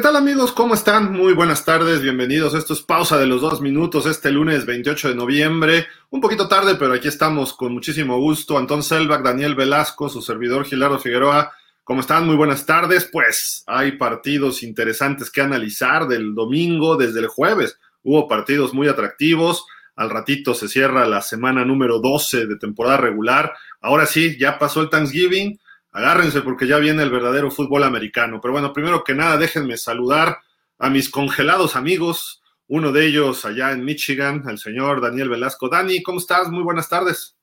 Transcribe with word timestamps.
¿Qué 0.00 0.04
tal 0.04 0.16
amigos? 0.16 0.52
¿Cómo 0.52 0.72
están? 0.72 1.12
Muy 1.12 1.34
buenas 1.34 1.66
tardes, 1.66 2.00
bienvenidos. 2.00 2.54
Esto 2.54 2.72
es 2.72 2.80
pausa 2.80 3.18
de 3.18 3.26
los 3.26 3.42
dos 3.42 3.60
minutos 3.60 4.06
este 4.06 4.30
lunes 4.30 4.64
28 4.64 5.10
de 5.10 5.14
noviembre. 5.14 5.88
Un 6.08 6.22
poquito 6.22 6.48
tarde, 6.48 6.76
pero 6.76 6.94
aquí 6.94 7.06
estamos 7.06 7.52
con 7.52 7.74
muchísimo 7.74 8.18
gusto. 8.18 8.56
Antón 8.56 8.82
Selbach, 8.82 9.20
Daniel 9.20 9.54
Velasco, 9.54 10.08
su 10.08 10.22
servidor 10.22 10.64
Gilardo 10.64 10.98
Figueroa. 10.98 11.52
¿Cómo 11.84 12.00
están? 12.00 12.24
Muy 12.24 12.34
buenas 12.34 12.64
tardes. 12.64 13.10
Pues 13.12 13.62
hay 13.66 13.98
partidos 13.98 14.62
interesantes 14.62 15.30
que 15.30 15.42
analizar 15.42 16.08
del 16.08 16.34
domingo 16.34 16.96
desde 16.96 17.20
el 17.20 17.26
jueves. 17.26 17.78
Hubo 18.02 18.26
partidos 18.26 18.72
muy 18.72 18.88
atractivos. 18.88 19.66
Al 19.96 20.08
ratito 20.08 20.54
se 20.54 20.68
cierra 20.68 21.06
la 21.06 21.20
semana 21.20 21.62
número 21.66 21.98
12 21.98 22.46
de 22.46 22.56
temporada 22.56 22.96
regular. 22.96 23.52
Ahora 23.82 24.06
sí, 24.06 24.38
ya 24.40 24.58
pasó 24.58 24.80
el 24.80 24.88
Thanksgiving. 24.88 25.60
Agárrense 25.92 26.42
porque 26.42 26.66
ya 26.66 26.78
viene 26.78 27.02
el 27.02 27.10
verdadero 27.10 27.50
fútbol 27.50 27.84
americano. 27.84 28.40
Pero 28.40 28.52
bueno, 28.52 28.72
primero 28.72 29.02
que 29.02 29.14
nada, 29.14 29.36
déjenme 29.36 29.76
saludar 29.76 30.38
a 30.78 30.88
mis 30.90 31.10
congelados 31.10 31.76
amigos. 31.76 32.42
Uno 32.68 32.92
de 32.92 33.06
ellos 33.06 33.44
allá 33.44 33.72
en 33.72 33.84
Michigan, 33.84 34.44
el 34.48 34.58
señor 34.58 35.00
Daniel 35.00 35.28
Velasco. 35.28 35.68
Dani, 35.68 36.02
¿cómo 36.02 36.18
estás? 36.18 36.48
Muy 36.50 36.62
buenas 36.62 36.88
tardes. 36.88 37.36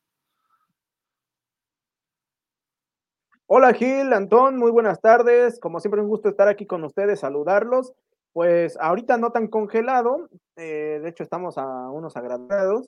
Hola 3.49 3.73
Gil, 3.73 4.11
Antón, 4.13 4.57
muy 4.57 4.71
buenas 4.71 4.99
tardes. 4.99 5.59
Como 5.59 5.79
siempre, 5.79 6.01
un 6.01 6.07
gusto 6.07 6.29
estar 6.29 6.47
aquí 6.47 6.65
con 6.65 6.83
ustedes, 6.83 7.21
saludarlos. 7.21 7.93
Pues 8.33 8.77
ahorita 8.79 9.17
no 9.17 9.31
tan 9.31 9.47
congelado, 9.47 10.29
eh, 10.57 10.99
de 11.01 11.09
hecho 11.09 11.23
estamos 11.23 11.57
a 11.57 11.89
unos 11.89 12.15
agradados, 12.17 12.87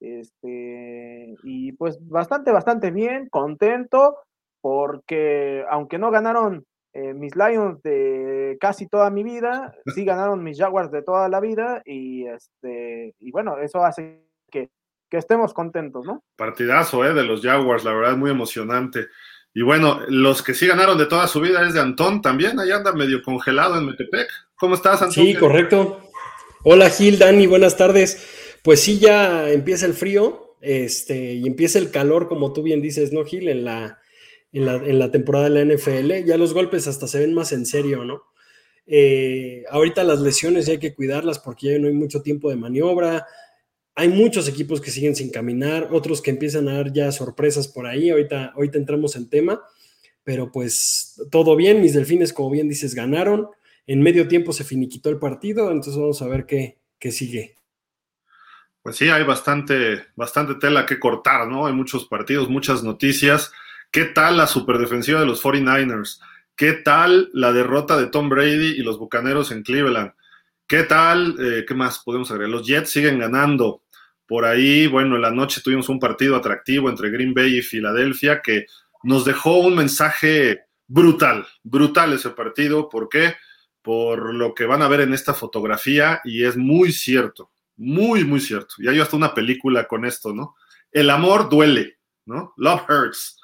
este, 0.00 1.36
y 1.44 1.72
pues 1.72 1.98
bastante, 2.08 2.50
bastante 2.50 2.90
bien, 2.90 3.28
contento, 3.28 4.16
porque 4.60 5.64
aunque 5.70 5.98
no 5.98 6.10
ganaron 6.10 6.64
eh, 6.92 7.14
mis 7.14 7.36
Lions 7.36 7.80
de 7.82 8.58
casi 8.60 8.88
toda 8.88 9.10
mi 9.10 9.22
vida, 9.22 9.74
sí 9.94 10.04
ganaron 10.04 10.42
mis 10.42 10.58
Jaguars 10.58 10.90
de 10.90 11.02
toda 11.02 11.28
la 11.28 11.40
vida, 11.40 11.82
y 11.84 12.26
este, 12.26 13.14
y 13.18 13.30
bueno, 13.30 13.58
eso 13.58 13.84
hace 13.84 14.24
que, 14.50 14.70
que 15.08 15.18
estemos 15.18 15.54
contentos, 15.54 16.04
¿no? 16.04 16.24
Partidazo, 16.36 17.04
¿eh? 17.04 17.14
De 17.14 17.24
los 17.24 17.42
Jaguars, 17.42 17.84
la 17.84 17.92
verdad, 17.92 18.16
muy 18.16 18.30
emocionante. 18.30 19.06
Y 19.52 19.62
bueno, 19.62 20.00
los 20.08 20.42
que 20.42 20.54
sí 20.54 20.66
ganaron 20.66 20.96
de 20.96 21.06
toda 21.06 21.26
su 21.26 21.40
vida 21.40 21.66
es 21.66 21.74
de 21.74 21.80
Antón 21.80 22.22
también, 22.22 22.58
ahí 22.60 22.70
anda 22.70 22.92
medio 22.92 23.22
congelado 23.22 23.78
en 23.78 23.86
Metepec. 23.86 24.28
¿Cómo 24.54 24.74
estás, 24.74 25.02
Antón? 25.02 25.24
Sí, 25.24 25.34
correcto. 25.34 26.00
Hola 26.62 26.90
Gil, 26.90 27.18
Dani, 27.18 27.46
buenas 27.46 27.76
tardes. 27.76 28.58
Pues 28.62 28.80
sí, 28.80 28.98
ya 28.98 29.48
empieza 29.50 29.86
el 29.86 29.94
frío, 29.94 30.56
este, 30.60 31.34
y 31.34 31.46
empieza 31.46 31.78
el 31.78 31.90
calor, 31.90 32.28
como 32.28 32.52
tú 32.52 32.62
bien 32.62 32.82
dices, 32.82 33.12
¿no, 33.12 33.24
Gil? 33.24 33.48
En 33.48 33.64
la, 33.64 34.00
en 34.52 34.66
la, 34.66 34.74
en 34.76 34.98
la 34.98 35.10
temporada 35.10 35.48
de 35.48 35.64
la 35.64 35.74
NFL, 35.74 36.26
ya 36.26 36.36
los 36.36 36.54
golpes 36.54 36.86
hasta 36.86 37.06
se 37.06 37.20
ven 37.20 37.34
más 37.34 37.52
en 37.52 37.66
serio, 37.66 38.04
¿no? 38.04 38.24
Eh, 38.86 39.64
ahorita 39.70 40.02
las 40.02 40.20
lesiones 40.20 40.66
ya 40.66 40.72
hay 40.72 40.78
que 40.78 40.94
cuidarlas 40.94 41.38
porque 41.38 41.68
ya 41.68 41.78
no 41.78 41.86
hay 41.86 41.92
mucho 41.92 42.22
tiempo 42.22 42.50
de 42.50 42.56
maniobra, 42.56 43.24
hay 43.94 44.08
muchos 44.08 44.48
equipos 44.48 44.80
que 44.80 44.90
siguen 44.90 45.14
sin 45.14 45.30
caminar, 45.30 45.88
otros 45.92 46.22
que 46.22 46.30
empiezan 46.30 46.68
a 46.68 46.74
dar 46.74 46.92
ya 46.92 47.12
sorpresas 47.12 47.68
por 47.68 47.86
ahí. 47.86 48.10
Ahorita, 48.10 48.52
ahorita 48.54 48.78
entramos 48.78 49.14
en 49.14 49.28
tema, 49.28 49.62
pero 50.24 50.50
pues 50.50 51.20
todo 51.30 51.54
bien. 51.54 51.80
Mis 51.80 51.94
delfines, 51.94 52.32
como 52.32 52.50
bien 52.50 52.68
dices, 52.68 52.94
ganaron. 52.94 53.48
En 53.86 54.02
medio 54.02 54.26
tiempo 54.26 54.52
se 54.52 54.64
finiquitó 54.64 55.10
el 55.10 55.18
partido, 55.18 55.70
entonces 55.70 55.96
vamos 55.96 56.22
a 56.22 56.28
ver 56.28 56.46
qué, 56.46 56.78
qué 56.98 57.10
sigue. 57.12 57.56
Pues 58.82 58.96
sí, 58.96 59.10
hay 59.10 59.24
bastante, 59.24 60.06
bastante 60.16 60.54
tela 60.54 60.86
que 60.86 60.98
cortar, 60.98 61.46
¿no? 61.46 61.66
Hay 61.66 61.74
muchos 61.74 62.06
partidos, 62.06 62.48
muchas 62.48 62.82
noticias. 62.82 63.52
¿Qué 63.92 64.04
tal 64.04 64.36
la 64.36 64.46
superdefensiva 64.46 65.18
de 65.18 65.26
los 65.26 65.42
49ers? 65.42 66.20
¿Qué 66.54 66.74
tal 66.74 67.28
la 67.32 67.52
derrota 67.52 67.96
de 67.96 68.06
Tom 68.06 68.28
Brady 68.28 68.76
y 68.76 68.82
los 68.82 68.98
Bucaneros 68.98 69.50
en 69.50 69.64
Cleveland? 69.64 70.12
¿Qué 70.68 70.84
tal? 70.84 71.34
Eh, 71.40 71.64
¿Qué 71.66 71.74
más 71.74 71.98
podemos 71.98 72.30
agregar? 72.30 72.50
Los 72.50 72.66
Jets 72.66 72.90
siguen 72.90 73.18
ganando. 73.18 73.82
Por 74.28 74.44
ahí, 74.44 74.86
bueno, 74.86 75.16
en 75.16 75.22
la 75.22 75.32
noche 75.32 75.60
tuvimos 75.60 75.88
un 75.88 75.98
partido 75.98 76.36
atractivo 76.36 76.88
entre 76.88 77.10
Green 77.10 77.34
Bay 77.34 77.58
y 77.58 77.62
Filadelfia 77.62 78.42
que 78.42 78.66
nos 79.02 79.24
dejó 79.24 79.58
un 79.58 79.74
mensaje 79.74 80.66
brutal, 80.86 81.44
brutal 81.64 82.12
ese 82.12 82.30
partido. 82.30 82.88
¿Por 82.88 83.08
qué? 83.08 83.34
Por 83.82 84.32
lo 84.32 84.54
que 84.54 84.66
van 84.66 84.82
a 84.82 84.88
ver 84.88 85.00
en 85.00 85.14
esta 85.14 85.34
fotografía 85.34 86.20
y 86.24 86.44
es 86.44 86.56
muy 86.56 86.92
cierto, 86.92 87.50
muy, 87.76 88.22
muy 88.22 88.38
cierto. 88.38 88.76
Y 88.78 88.86
hay 88.86 89.00
hasta 89.00 89.16
una 89.16 89.34
película 89.34 89.88
con 89.88 90.04
esto, 90.04 90.32
¿no? 90.32 90.54
El 90.92 91.10
amor 91.10 91.48
duele, 91.48 91.98
¿no? 92.24 92.54
Love 92.56 92.82
hurts. 92.88 93.39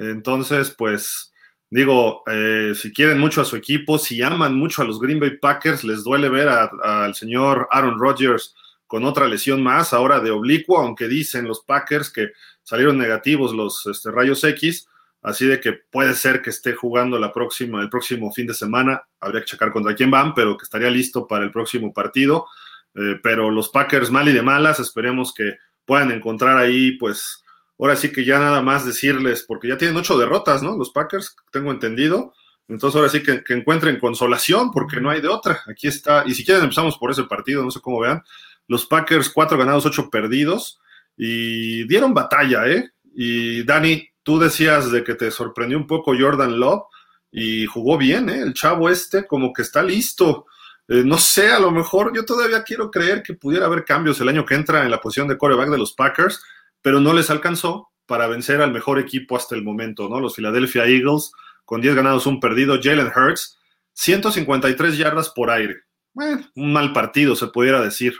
Entonces, 0.00 0.74
pues, 0.76 1.32
digo, 1.68 2.22
eh, 2.26 2.72
si 2.74 2.90
quieren 2.92 3.18
mucho 3.18 3.42
a 3.42 3.44
su 3.44 3.54
equipo, 3.56 3.98
si 3.98 4.22
aman 4.22 4.54
mucho 4.54 4.80
a 4.80 4.86
los 4.86 4.98
Green 4.98 5.20
Bay 5.20 5.36
Packers, 5.36 5.84
les 5.84 6.02
duele 6.04 6.30
ver 6.30 6.48
al 6.48 7.14
señor 7.14 7.68
Aaron 7.70 7.98
Rodgers 7.98 8.54
con 8.86 9.04
otra 9.04 9.28
lesión 9.28 9.62
más, 9.62 9.92
ahora 9.92 10.18
de 10.20 10.30
oblicuo, 10.30 10.78
aunque 10.78 11.06
dicen 11.06 11.46
los 11.46 11.60
Packers 11.60 12.10
que 12.10 12.30
salieron 12.62 12.98
negativos 12.98 13.52
los 13.52 13.86
este, 13.86 14.10
rayos 14.10 14.42
X, 14.42 14.88
así 15.22 15.46
de 15.46 15.60
que 15.60 15.74
puede 15.74 16.14
ser 16.14 16.40
que 16.40 16.50
esté 16.50 16.72
jugando 16.72 17.18
la 17.18 17.32
próxima, 17.32 17.82
el 17.82 17.90
próximo 17.90 18.32
fin 18.32 18.46
de 18.46 18.54
semana, 18.54 19.02
habría 19.20 19.42
que 19.42 19.48
checar 19.48 19.70
contra 19.70 19.94
quién 19.94 20.10
van, 20.10 20.34
pero 20.34 20.56
que 20.56 20.64
estaría 20.64 20.90
listo 20.90 21.28
para 21.28 21.44
el 21.44 21.50
próximo 21.50 21.92
partido. 21.92 22.46
Eh, 22.94 23.20
pero 23.22 23.50
los 23.50 23.68
Packers 23.68 24.10
mal 24.10 24.28
y 24.28 24.32
de 24.32 24.42
malas, 24.42 24.80
esperemos 24.80 25.32
que 25.32 25.58
puedan 25.84 26.10
encontrar 26.10 26.56
ahí, 26.56 26.92
pues, 26.92 27.39
ahora 27.80 27.96
sí 27.96 28.12
que 28.12 28.24
ya 28.24 28.38
nada 28.38 28.62
más 28.62 28.84
decirles, 28.84 29.44
porque 29.46 29.68
ya 29.68 29.78
tienen 29.78 29.96
ocho 29.96 30.18
derrotas, 30.18 30.62
¿no? 30.62 30.76
Los 30.76 30.90
Packers, 30.90 31.34
tengo 31.50 31.70
entendido. 31.70 32.34
Entonces 32.68 32.96
ahora 32.96 33.08
sí 33.08 33.22
que, 33.22 33.42
que 33.42 33.54
encuentren 33.54 33.98
consolación, 33.98 34.70
porque 34.70 35.00
no 35.00 35.10
hay 35.10 35.20
de 35.20 35.28
otra. 35.28 35.60
Aquí 35.66 35.88
está, 35.88 36.24
y 36.26 36.34
si 36.34 36.44
quieren 36.44 36.62
empezamos 36.62 36.98
por 36.98 37.10
ese 37.10 37.24
partido, 37.24 37.64
no 37.64 37.70
sé 37.70 37.80
cómo 37.80 38.00
vean. 38.00 38.22
Los 38.68 38.86
Packers, 38.86 39.30
cuatro 39.30 39.58
ganados, 39.58 39.86
ocho 39.86 40.10
perdidos, 40.10 40.80
y 41.16 41.86
dieron 41.88 42.14
batalla, 42.14 42.68
¿eh? 42.68 42.90
Y 43.14 43.64
Dani, 43.64 44.08
tú 44.22 44.38
decías 44.38 44.92
de 44.92 45.02
que 45.02 45.14
te 45.14 45.30
sorprendió 45.30 45.76
un 45.76 45.86
poco 45.86 46.14
Jordan 46.16 46.60
Love, 46.60 46.84
y 47.32 47.66
jugó 47.66 47.96
bien, 47.96 48.28
¿eh? 48.28 48.40
El 48.40 48.54
chavo 48.54 48.88
este 48.88 49.26
como 49.26 49.52
que 49.52 49.62
está 49.62 49.82
listo. 49.82 50.46
Eh, 50.88 51.02
no 51.04 51.18
sé, 51.18 51.50
a 51.50 51.60
lo 51.60 51.70
mejor 51.70 52.12
yo 52.14 52.24
todavía 52.24 52.62
quiero 52.64 52.90
creer 52.90 53.22
que 53.22 53.34
pudiera 53.34 53.66
haber 53.66 53.84
cambios 53.84 54.20
el 54.20 54.28
año 54.28 54.44
que 54.44 54.54
entra 54.54 54.82
en 54.84 54.90
la 54.90 55.00
posición 55.00 55.28
de 55.28 55.38
coreback 55.38 55.70
de 55.70 55.78
los 55.78 55.92
Packers, 55.92 56.42
pero 56.82 57.00
no 57.00 57.12
les 57.12 57.30
alcanzó 57.30 57.90
para 58.06 58.26
vencer 58.26 58.60
al 58.60 58.72
mejor 58.72 58.98
equipo 58.98 59.36
hasta 59.36 59.54
el 59.54 59.62
momento, 59.62 60.08
¿no? 60.08 60.20
Los 60.20 60.34
Philadelphia 60.34 60.86
Eagles, 60.86 61.32
con 61.64 61.80
10 61.80 61.94
ganados, 61.94 62.26
un 62.26 62.40
perdido. 62.40 62.78
Jalen 62.82 63.12
Hurts, 63.14 63.58
153 63.92 64.98
yardas 64.98 65.30
por 65.30 65.50
aire. 65.50 65.82
Bueno, 66.12 66.44
un 66.56 66.72
mal 66.72 66.92
partido, 66.92 67.36
se 67.36 67.46
pudiera 67.46 67.80
decir 67.80 68.14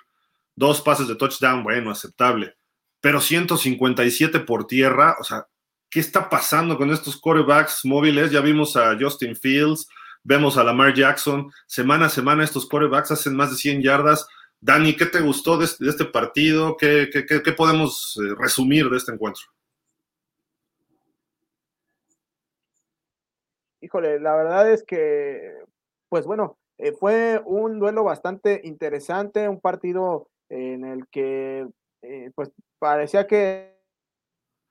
dos 0.54 0.80
pases 0.80 1.08
de 1.08 1.16
touchdown, 1.16 1.62
bueno, 1.64 1.90
aceptable, 1.90 2.54
pero 3.00 3.20
157 3.20 4.40
por 4.40 4.66
tierra, 4.66 5.16
o 5.18 5.24
sea, 5.24 5.46
¿qué 5.88 6.00
está 6.00 6.28
pasando 6.28 6.76
con 6.76 6.90
estos 6.90 7.18
quarterbacks 7.18 7.84
móviles? 7.84 8.30
Ya 8.30 8.40
vimos 8.40 8.76
a 8.76 8.96
Justin 9.00 9.34
Fields, 9.34 9.88
vemos 10.22 10.56
a 10.56 10.64
Lamar 10.64 10.94
Jackson, 10.94 11.50
semana 11.66 12.06
a 12.06 12.10
semana 12.10 12.44
estos 12.44 12.66
quarterbacks 12.68 13.10
hacen 13.10 13.34
más 13.34 13.50
de 13.50 13.56
100 13.56 13.82
yardas. 13.82 14.26
Dani, 14.62 14.94
¿qué 14.94 15.06
te 15.06 15.20
gustó 15.20 15.56
de 15.56 15.64
este, 15.64 16.04
partido? 16.04 16.76
¿Qué, 16.76 17.08
qué, 17.10 17.24
qué, 17.24 17.52
podemos 17.52 18.18
eh, 18.18 18.34
resumir 18.38 18.90
de 18.90 18.98
este 18.98 19.12
encuentro? 19.12 19.44
Híjole, 23.80 24.20
la 24.20 24.36
verdad 24.36 24.70
es 24.70 24.84
que, 24.84 25.64
pues 26.10 26.26
bueno, 26.26 26.58
eh, 26.76 26.92
fue 26.92 27.40
un 27.46 27.78
duelo 27.78 28.04
bastante 28.04 28.60
interesante, 28.64 29.48
un 29.48 29.60
partido 29.60 30.28
en 30.50 30.84
el 30.84 31.06
que 31.08 31.66
eh, 32.02 32.30
pues 32.34 32.50
parecía 32.78 33.26
que 33.26 33.78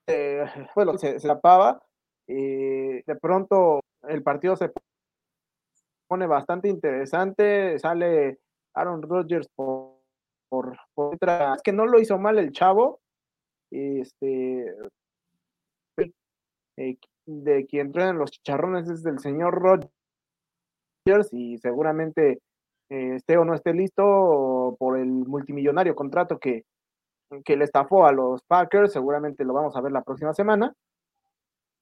bueno, 0.75 0.97
se, 0.97 1.19
se 1.19 1.27
tapaba 1.27 1.83
y 2.27 3.01
de 3.03 3.15
pronto 3.21 3.79
el 4.07 4.23
partido 4.23 4.55
se 4.55 4.71
pone 6.07 6.27
bastante 6.27 6.67
interesante, 6.67 7.77
sale 7.79 8.39
Aaron 8.73 9.01
Rodgers 9.01 9.47
por, 9.55 9.95
por, 10.49 10.77
otra, 10.95 11.55
es 11.55 11.61
que 11.61 11.73
no 11.73 11.85
lo 11.85 11.99
hizo 11.99 12.17
mal 12.17 12.37
el 12.39 12.51
chavo, 12.51 12.99
este 13.71 14.75
eh, 16.77 16.97
de 17.25 17.65
quien 17.67 17.91
traen 17.91 18.17
los 18.17 18.31
chicharrones 18.31 18.89
es 18.89 19.03
del 19.03 19.19
señor 19.19 19.53
Rodgers 19.61 21.31
y 21.31 21.57
seguramente 21.59 22.39
eh, 22.89 23.15
esté 23.15 23.37
o 23.37 23.45
no 23.45 23.53
esté 23.53 23.73
listo 23.73 24.75
por 24.79 24.97
el 24.97 25.07
multimillonario 25.07 25.95
contrato 25.95 26.39
que, 26.39 26.65
que 27.45 27.55
le 27.55 27.65
estafó 27.65 28.07
a 28.07 28.11
los 28.11 28.41
Packers, 28.43 28.93
seguramente 28.93 29.43
lo 29.43 29.53
vamos 29.53 29.75
a 29.75 29.81
ver 29.81 29.91
la 29.91 30.01
próxima 30.01 30.33
semana. 30.33 30.73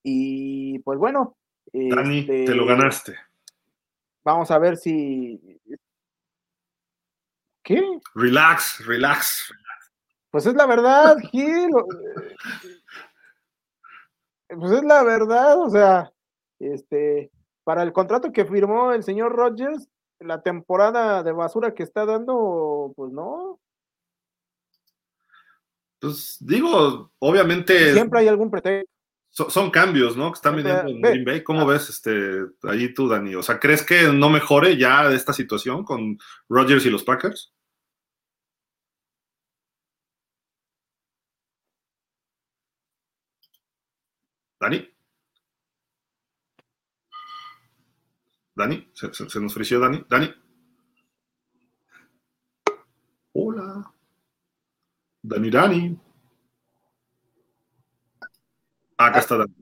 Y 0.04 0.80
pues 0.80 1.00
bueno. 1.00 1.36
Dani, 1.74 2.25
te 2.25 2.56
lo 2.56 2.63
este, 2.63 2.66
ganaste. 2.66 3.16
Vamos 4.24 4.51
a 4.51 4.60
ver 4.60 4.78
si. 4.78 5.60
¿Qué? 7.68 7.84
Relax, 8.16 8.86
relax. 8.86 9.52
Pues 10.31 10.46
es 10.46 10.54
la 10.54 10.66
verdad, 10.66 11.18
Gil. 11.31 11.69
pues 14.48 14.72
es 14.72 14.84
la 14.86 15.04
verdad, 15.04 15.60
o 15.60 15.69
sea, 15.69 16.14
este, 16.60 17.30
para 17.66 17.84
el 17.84 17.92
contrato 17.92 18.31
que 18.31 18.46
firmó 18.46 18.94
el 18.94 19.04
señor 19.04 19.34
Rogers, 19.36 19.90
la 20.19 20.42
temporada 20.42 21.24
de 21.24 21.34
basura 21.34 21.74
que 21.74 21.84
está 21.84 22.06
dando, 22.06 22.94
pues 22.96 23.12
no. 23.12 23.60
Pues 26.00 26.38
digo, 26.40 27.12
obviamente. 27.19 27.92
Siempre 27.92 28.22
hay 28.22 28.30
algún 28.30 28.50
pretexto. 28.50 29.50
son 29.50 29.72
cambios, 29.72 30.16
¿no? 30.16 30.31
Que 30.31 30.38
están 30.38 30.56
viniendo 30.56 30.88
en 30.88 31.02
Green 31.02 31.25
Bay. 31.25 31.44
¿Cómo 31.44 31.64
ah. 31.64 31.74
ves 31.74 31.90
este 31.90 32.46
ahí 32.64 32.94
tú, 32.94 33.10
Dani? 33.10 33.36
O 33.36 33.44
sea, 33.44 33.60
¿crees 33.60 33.84
que 33.84 34.04
no 34.04 34.30
mejore 34.30 34.78
ya 34.78 35.12
esta 35.12 35.34
situación 35.34 35.84
con 35.84 36.18
Rodgers 36.48 36.86
y 36.86 36.90
los 36.90 37.04
Packers? 37.04 37.56
Dani. 44.59 44.94
Dani, 48.56 48.89
se, 48.94 49.39
nos 49.39 49.54
frició 49.54 49.80
Dani. 49.80 50.04
Dani. 50.09 50.33
Hola. 53.33 53.94
Dani, 55.21 55.50
Dani. 55.50 56.00
acá 58.98 59.19
está 59.19 59.38
Dani. 59.38 59.54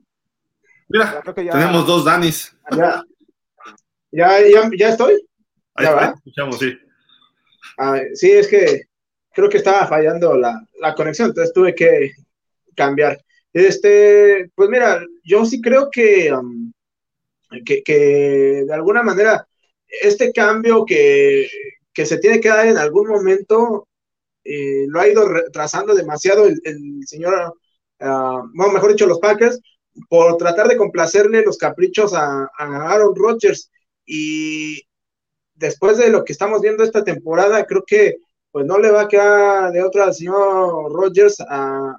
Mira, 0.88 1.22
tenemos 1.34 1.86
dos 1.86 2.04
Danis. 2.04 2.56
Ya, 2.70 4.40
ya, 4.40 4.70
ya, 4.78 4.88
estoy. 4.88 5.14
Ahí 5.74 5.86
está, 5.86 6.14
escuchamos, 6.14 6.58
sí. 6.58 6.78
Ah, 7.76 8.00
sí, 8.14 8.30
es 8.30 8.48
que 8.48 8.82
creo 9.34 9.50
que 9.50 9.58
estaba 9.58 9.86
fallando 9.86 10.36
la, 10.36 10.66
la, 10.80 10.94
conexión, 10.94 11.28
entonces 11.28 11.52
tuve 11.52 11.74
que 11.74 12.12
cambiar. 12.74 13.18
Este, 13.56 14.50
pues 14.54 14.68
mira, 14.68 15.02
yo 15.24 15.46
sí 15.46 15.62
creo 15.62 15.88
que 15.90 16.30
que, 17.64 18.64
de 18.66 18.74
alguna 18.74 19.02
manera 19.02 19.48
este 19.88 20.30
cambio 20.30 20.84
que, 20.84 21.48
se 21.94 22.18
tiene 22.18 22.38
que 22.38 22.50
dar 22.50 22.66
en 22.66 22.76
algún 22.76 23.08
momento 23.08 23.88
eh, 24.44 24.84
lo 24.88 25.00
ha 25.00 25.08
ido 25.08 25.26
retrasando 25.26 25.94
demasiado 25.94 26.46
el, 26.46 27.00
señor, 27.06 27.54
uh, 28.00 28.72
mejor 28.72 28.90
dicho, 28.90 29.06
los 29.06 29.20
Packers, 29.20 29.58
por 30.10 30.36
tratar 30.36 30.68
de 30.68 30.76
complacerle 30.76 31.42
los 31.42 31.56
caprichos 31.56 32.12
a, 32.12 32.50
Aaron 32.58 33.16
Rodgers. 33.16 33.70
Y 34.04 34.82
después 35.54 35.96
de 35.96 36.10
lo 36.10 36.24
que 36.24 36.32
estamos 36.32 36.60
viendo 36.60 36.84
esta 36.84 37.02
temporada, 37.02 37.64
creo 37.64 37.84
que 37.86 38.16
pues 38.56 38.64
no 38.64 38.78
le 38.78 38.90
va 38.90 39.02
a 39.02 39.08
quedar 39.08 39.70
de 39.70 39.82
otra 39.82 40.04
al 40.04 40.14
señor 40.14 40.90
Rodgers 40.90 41.36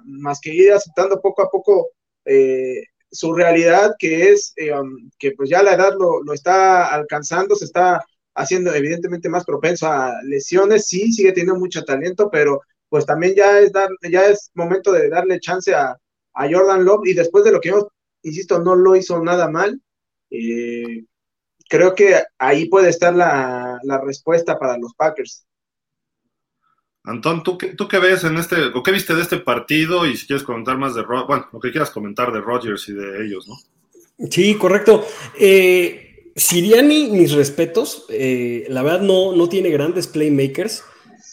más 0.02 0.40
que 0.40 0.52
ir 0.52 0.72
aceptando 0.72 1.20
poco 1.20 1.42
a 1.42 1.48
poco 1.48 1.90
eh, 2.24 2.82
su 3.12 3.32
realidad, 3.32 3.94
que 3.96 4.30
es 4.30 4.54
eh, 4.56 4.72
um, 4.72 5.08
que 5.20 5.30
pues 5.36 5.48
ya 5.48 5.62
la 5.62 5.74
edad 5.74 5.92
lo, 5.96 6.20
está 6.34 6.92
alcanzando, 6.92 7.54
se 7.54 7.66
está 7.66 8.04
haciendo 8.34 8.74
evidentemente 8.74 9.28
más 9.28 9.44
propenso 9.44 9.86
a 9.86 10.20
lesiones, 10.24 10.88
sí, 10.88 11.12
sigue 11.12 11.30
teniendo 11.30 11.60
mucho 11.60 11.84
talento, 11.84 12.28
pero 12.28 12.60
pues 12.88 13.06
también 13.06 13.36
ya 13.36 13.60
es, 13.60 13.70
dar, 13.70 13.90
ya 14.10 14.26
es 14.26 14.50
momento 14.54 14.90
de 14.90 15.08
darle 15.10 15.38
chance 15.38 15.72
a, 15.72 15.96
Jordan 16.34 16.84
Love 16.84 17.06
y 17.06 17.14
después 17.14 17.44
de 17.44 17.52
lo 17.52 17.60
que 17.60 17.68
yo, 17.68 17.88
insisto, 18.22 18.58
no 18.58 18.74
lo 18.74 18.96
hizo 18.96 19.22
nada 19.22 19.48
mal, 19.48 19.80
eh, 20.30 21.04
creo 21.68 21.94
que 21.94 22.20
ahí 22.36 22.68
puede 22.68 22.88
estar 22.88 23.14
la, 23.14 23.78
la 23.84 24.00
respuesta 24.00 24.58
para 24.58 24.76
los 24.76 24.92
Packers. 24.94 25.47
Antón, 27.08 27.42
¿tú 27.42 27.56
qué, 27.56 27.68
¿tú 27.68 27.88
qué 27.88 27.98
ves 27.98 28.24
en 28.24 28.36
este, 28.36 28.56
o 28.74 28.82
qué 28.82 28.92
viste 28.92 29.14
de 29.14 29.22
este 29.22 29.38
partido? 29.38 30.06
Y 30.06 30.16
si 30.16 30.26
quieres 30.26 30.44
comentar 30.44 30.76
más 30.76 30.94
de, 30.94 31.02
bueno, 31.02 31.46
lo 31.52 31.58
que 31.58 31.70
quieras 31.70 31.90
comentar 31.90 32.32
de 32.32 32.40
Rogers 32.40 32.86
y 32.88 32.92
de 32.92 33.24
ellos, 33.24 33.48
¿no? 33.48 33.56
Sí, 34.30 34.54
correcto. 34.56 35.06
Eh, 35.38 36.32
Siriani, 36.36 37.08
mis 37.10 37.32
respetos, 37.32 38.04
eh, 38.10 38.66
la 38.68 38.82
verdad 38.82 39.00
no, 39.00 39.34
no 39.34 39.48
tiene 39.48 39.70
grandes 39.70 40.06
playmakers, 40.06 40.84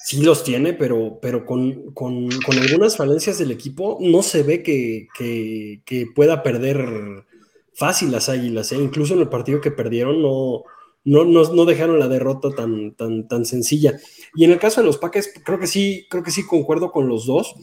sí 0.05 0.21
los 0.21 0.43
tiene, 0.43 0.73
pero, 0.73 1.19
pero 1.21 1.45
con, 1.45 1.91
con, 1.91 2.29
algunas 2.57 2.95
falencias 2.95 3.37
del 3.37 3.51
equipo 3.51 3.97
no 3.99 4.23
se 4.23 4.43
ve 4.43 4.63
que, 4.63 5.07
que, 5.17 6.07
pueda 6.15 6.41
perder 6.41 7.25
fácil 7.73 8.11
las 8.11 8.29
águilas, 8.29 8.71
¿eh? 8.71 8.77
incluso 8.77 9.13
en 9.13 9.19
el 9.21 9.29
partido 9.29 9.61
que 9.61 9.71
perdieron 9.71 10.21
no, 10.21 10.63
no, 11.03 11.25
no, 11.25 11.65
dejaron 11.65 11.99
la 11.99 12.07
derrota 12.07 12.49
tan, 12.49 12.91
tan, 12.93 13.27
tan 13.27 13.45
sencilla. 13.45 13.99
Y 14.35 14.43
en 14.43 14.51
el 14.51 14.59
caso 14.59 14.81
de 14.81 14.87
los 14.87 14.97
Packers, 14.97 15.29
creo 15.43 15.59
que 15.59 15.67
sí, 15.67 16.07
creo 16.09 16.23
que 16.23 16.31
sí 16.31 16.45
concuerdo 16.45 16.91
con 16.91 17.07
los 17.07 17.25
dos. 17.25 17.55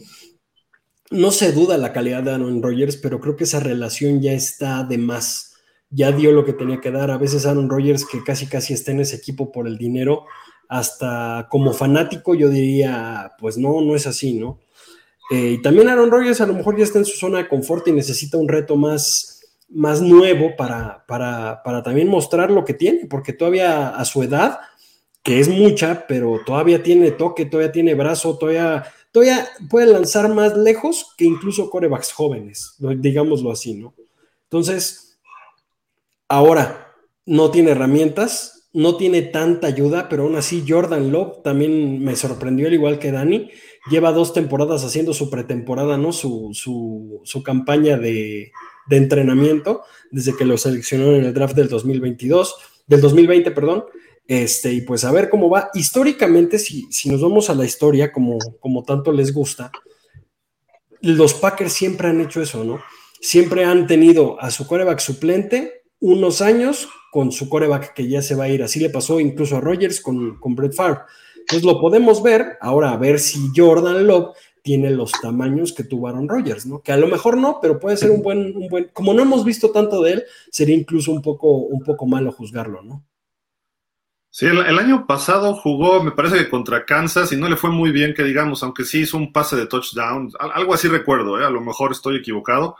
No 1.11 1.31
se 1.31 1.51
duda 1.51 1.77
la 1.77 1.93
calidad 1.93 2.23
de 2.23 2.31
Aaron 2.31 2.63
Rodgers, 2.63 2.97
pero 2.97 3.19
creo 3.19 3.35
que 3.35 3.43
esa 3.43 3.59
relación 3.59 4.21
ya 4.21 4.33
está 4.33 4.83
de 4.83 4.97
más. 4.97 5.53
Ya 5.89 6.11
dio 6.11 6.31
lo 6.31 6.43
que 6.43 6.53
tenía 6.53 6.81
que 6.81 6.91
dar. 6.91 7.11
A 7.11 7.17
veces 7.17 7.45
Aaron 7.45 7.69
Rodgers, 7.69 8.05
que 8.05 8.23
casi 8.23 8.47
casi 8.47 8.73
está 8.73 8.91
en 8.91 9.01
ese 9.01 9.15
equipo 9.15 9.51
por 9.51 9.67
el 9.67 9.77
dinero, 9.77 10.25
hasta 10.67 11.47
como 11.51 11.73
fanático 11.73 12.33
yo 12.33 12.49
diría, 12.49 13.33
pues 13.39 13.57
no, 13.57 13.81
no 13.81 13.95
es 13.95 14.07
así, 14.07 14.33
¿no? 14.33 14.59
Eh, 15.31 15.51
y 15.57 15.61
también 15.61 15.87
Aaron 15.87 16.11
Rodgers 16.11 16.41
a 16.41 16.47
lo 16.47 16.53
mejor 16.53 16.77
ya 16.77 16.83
está 16.83 16.99
en 16.99 17.05
su 17.05 17.17
zona 17.17 17.37
de 17.39 17.47
confort 17.47 17.87
y 17.87 17.91
necesita 17.91 18.37
un 18.37 18.47
reto 18.47 18.75
más, 18.75 19.41
más 19.69 20.01
nuevo 20.01 20.55
para, 20.55 21.05
para, 21.07 21.83
también 21.83 22.07
mostrar 22.07 22.51
lo 22.51 22.65
que 22.65 22.73
tiene, 22.73 23.05
porque 23.07 23.33
todavía 23.33 23.89
a 23.89 24.05
su 24.05 24.23
edad, 24.23 24.59
que 25.23 25.39
es 25.39 25.47
mucha, 25.47 26.05
pero 26.05 26.41
todavía 26.45 26.83
tiene 26.83 27.11
toque, 27.11 27.45
todavía 27.45 27.71
tiene 27.71 27.95
brazo, 27.95 28.37
todavía, 28.37 28.85
todavía 29.11 29.47
puede 29.69 29.87
lanzar 29.87 30.27
más 30.33 30.55
lejos 30.57 31.13
que 31.17 31.25
incluso 31.25 31.69
corebacks 31.69 32.11
jóvenes, 32.11 32.75
digámoslo 32.79 33.51
así, 33.51 33.73
¿no? 33.73 33.93
Entonces, 34.43 35.17
ahora 36.27 36.93
no 37.25 37.51
tiene 37.51 37.71
herramientas, 37.71 38.69
no 38.73 38.97
tiene 38.97 39.21
tanta 39.21 39.67
ayuda, 39.67 40.09
pero 40.09 40.23
aún 40.23 40.35
así 40.35 40.65
Jordan 40.67 41.11
Love 41.11 41.41
también 41.41 42.03
me 42.03 42.15
sorprendió, 42.15 42.67
al 42.67 42.73
igual 42.73 42.99
que 42.99 43.11
Dani, 43.11 43.49
lleva 43.89 44.11
dos 44.11 44.33
temporadas 44.33 44.83
haciendo 44.83 45.13
su 45.13 45.29
pretemporada, 45.29 45.97
¿no? 45.97 46.11
Su, 46.11 46.49
su, 46.53 47.21
su 47.23 47.43
campaña 47.43 47.97
de, 47.97 48.51
de 48.87 48.97
entrenamiento 48.97 49.83
desde 50.11 50.35
que 50.35 50.45
lo 50.45 50.57
seleccionaron 50.57 51.15
en 51.15 51.25
el 51.25 51.33
draft 51.33 51.55
del 51.55 51.69
2022, 51.69 52.55
del 52.87 52.99
2020, 52.99 53.51
perdón. 53.51 53.85
Este, 54.27 54.71
y 54.71 54.81
pues 54.81 55.03
a 55.03 55.11
ver 55.11 55.29
cómo 55.29 55.49
va. 55.49 55.69
Históricamente, 55.73 56.59
si, 56.59 56.91
si 56.91 57.09
nos 57.09 57.21
vamos 57.21 57.49
a 57.49 57.55
la 57.55 57.65
historia, 57.65 58.11
como, 58.11 58.37
como 58.59 58.83
tanto 58.83 59.11
les 59.11 59.33
gusta, 59.33 59.71
los 61.01 61.33
Packers 61.33 61.73
siempre 61.73 62.07
han 62.07 62.21
hecho 62.21 62.41
eso, 62.41 62.63
¿no? 62.63 62.79
Siempre 63.19 63.65
han 63.65 63.87
tenido 63.87 64.39
a 64.41 64.51
su 64.51 64.67
coreback 64.67 64.99
suplente 64.99 65.83
unos 65.99 66.41
años 66.41 66.89
con 67.11 67.31
su 67.31 67.49
coreback 67.49 67.93
que 67.93 68.07
ya 68.07 68.21
se 68.21 68.35
va 68.35 68.45
a 68.45 68.49
ir. 68.49 68.63
Así 68.63 68.79
le 68.79 68.89
pasó 68.89 69.19
incluso 69.19 69.57
a 69.57 69.61
Rogers 69.61 70.01
con, 70.01 70.39
con 70.39 70.55
Brett 70.55 70.73
Favre. 70.73 71.01
Entonces 71.39 71.65
lo 71.65 71.79
podemos 71.79 72.23
ver, 72.23 72.57
ahora 72.61 72.91
a 72.91 72.97
ver 72.97 73.19
si 73.19 73.49
Jordan 73.55 74.07
Love 74.07 74.35
tiene 74.61 74.91
los 74.91 75.11
tamaños 75.21 75.73
que 75.73 75.83
tuvo 75.83 76.07
Aaron 76.07 76.29
Rodgers, 76.29 76.65
¿no? 76.65 76.81
Que 76.81 76.93
a 76.93 76.97
lo 76.97 77.07
mejor 77.07 77.37
no, 77.37 77.59
pero 77.61 77.79
puede 77.79 77.97
ser 77.97 78.11
un 78.11 78.21
buen, 78.21 78.55
un 78.55 78.69
buen, 78.69 78.89
como 78.93 79.13
no 79.13 79.21
hemos 79.21 79.43
visto 79.43 79.71
tanto 79.71 80.01
de 80.01 80.13
él, 80.13 80.23
sería 80.49 80.75
incluso 80.75 81.11
un 81.11 81.21
poco, 81.21 81.49
un 81.57 81.83
poco 81.83 82.05
malo 82.05 82.31
juzgarlo, 82.31 82.81
¿no? 82.81 83.03
Sí, 84.35 84.47
el, 84.47 84.79
año 84.79 85.05
pasado 85.05 85.53
jugó, 85.53 86.03
me 86.03 86.09
parece 86.09 86.37
que 86.37 86.49
contra 86.49 86.85
Kansas 86.85 87.31
y 87.31 87.37
no 87.37 87.47
le 87.47 87.55
fue 87.55 87.69
muy 87.69 87.91
bien, 87.91 88.15
que 88.15 88.23
digamos, 88.23 88.63
aunque 88.63 88.83
sí 88.83 89.01
hizo 89.01 89.15
un 89.15 89.31
pase 89.31 89.55
de 89.55 89.67
touchdown, 89.67 90.31
algo 90.39 90.73
así 90.73 90.87
recuerdo, 90.87 91.39
¿eh? 91.39 91.45
a 91.45 91.51
lo 91.51 91.61
mejor 91.61 91.91
estoy 91.91 92.17
equivocado, 92.17 92.75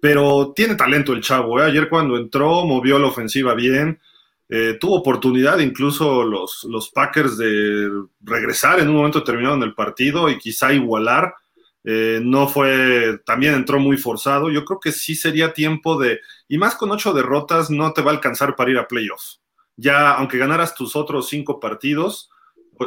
pero 0.00 0.52
tiene 0.56 0.74
talento 0.74 1.12
el 1.12 1.22
chavo, 1.22 1.60
¿eh? 1.60 1.64
ayer 1.64 1.88
cuando 1.88 2.16
entró 2.16 2.64
movió 2.64 2.98
la 2.98 3.06
ofensiva 3.06 3.54
bien, 3.54 4.00
eh, 4.48 4.78
tuvo 4.80 4.96
oportunidad 4.96 5.60
incluso 5.60 6.24
los, 6.24 6.64
los, 6.64 6.90
Packers 6.90 7.38
de 7.38 7.88
regresar 8.22 8.80
en 8.80 8.88
un 8.88 8.96
momento 8.96 9.20
determinado 9.20 9.54
en 9.54 9.62
el 9.62 9.74
partido 9.74 10.28
y 10.28 10.38
quizá 10.38 10.72
igualar. 10.72 11.34
Eh, 11.84 12.20
no 12.20 12.48
fue, 12.48 13.20
también 13.24 13.54
entró 13.54 13.78
muy 13.78 13.96
forzado. 13.96 14.50
Yo 14.50 14.64
creo 14.64 14.80
que 14.80 14.92
sí 14.92 15.14
sería 15.14 15.52
tiempo 15.52 15.98
de, 16.00 16.20
y 16.48 16.58
más 16.58 16.74
con 16.74 16.90
ocho 16.90 17.12
derrotas, 17.12 17.70
no 17.70 17.92
te 17.92 18.02
va 18.02 18.10
a 18.10 18.14
alcanzar 18.14 18.56
para 18.56 18.70
ir 18.72 18.78
a 18.78 18.88
playoffs. 18.88 19.40
Ya, 19.76 20.12
aunque 20.12 20.38
ganaras 20.38 20.74
tus 20.74 20.96
otros 20.96 21.28
cinco 21.28 21.60
partidos, 21.60 22.30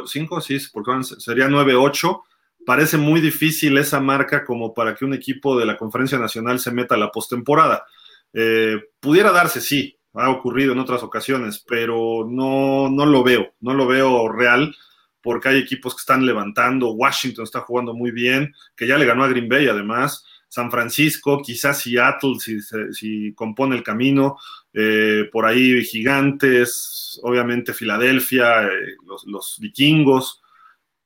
cinco, 0.06 0.40
sí, 0.40 0.58
porque 0.72 0.92
sería 1.18 1.48
nueve, 1.48 1.74
ocho, 1.74 2.24
parece 2.66 2.96
muy 2.96 3.20
difícil 3.20 3.78
esa 3.78 4.00
marca 4.00 4.44
como 4.44 4.74
para 4.74 4.94
que 4.94 5.04
un 5.04 5.14
equipo 5.14 5.58
de 5.58 5.66
la 5.66 5.76
Conferencia 5.76 6.18
Nacional 6.18 6.58
se 6.58 6.72
meta 6.72 6.94
a 6.94 6.98
la 6.98 7.10
postemporada. 7.10 7.84
Eh, 8.32 8.78
pudiera 9.00 9.32
darse, 9.32 9.60
sí, 9.60 9.96
ha 10.14 10.30
ocurrido 10.30 10.72
en 10.72 10.78
otras 10.78 11.02
ocasiones, 11.02 11.64
pero 11.66 12.26
no, 12.28 12.88
no 12.90 13.06
lo 13.06 13.22
veo, 13.22 13.52
no 13.60 13.74
lo 13.74 13.86
veo 13.86 14.28
real, 14.28 14.74
porque 15.22 15.48
hay 15.48 15.58
equipos 15.58 15.94
que 15.94 16.00
están 16.00 16.24
levantando, 16.24 16.92
Washington 16.92 17.44
está 17.44 17.60
jugando 17.60 17.94
muy 17.94 18.10
bien, 18.10 18.54
que 18.76 18.86
ya 18.86 18.98
le 18.98 19.06
ganó 19.06 19.24
a 19.24 19.28
Green 19.28 19.48
Bay 19.48 19.68
además, 19.68 20.24
San 20.50 20.68
Francisco, 20.68 21.40
quizás 21.40 21.80
Seattle 21.80 22.34
si, 22.40 22.58
si 22.90 23.32
compone 23.34 23.76
el 23.76 23.84
camino, 23.84 24.36
eh, 24.74 25.28
por 25.30 25.46
ahí 25.46 25.80
Gigantes, 25.84 27.20
obviamente 27.22 27.72
Filadelfia, 27.72 28.66
eh, 28.66 28.96
los, 29.06 29.24
los, 29.26 29.58
vikingos, 29.60 30.42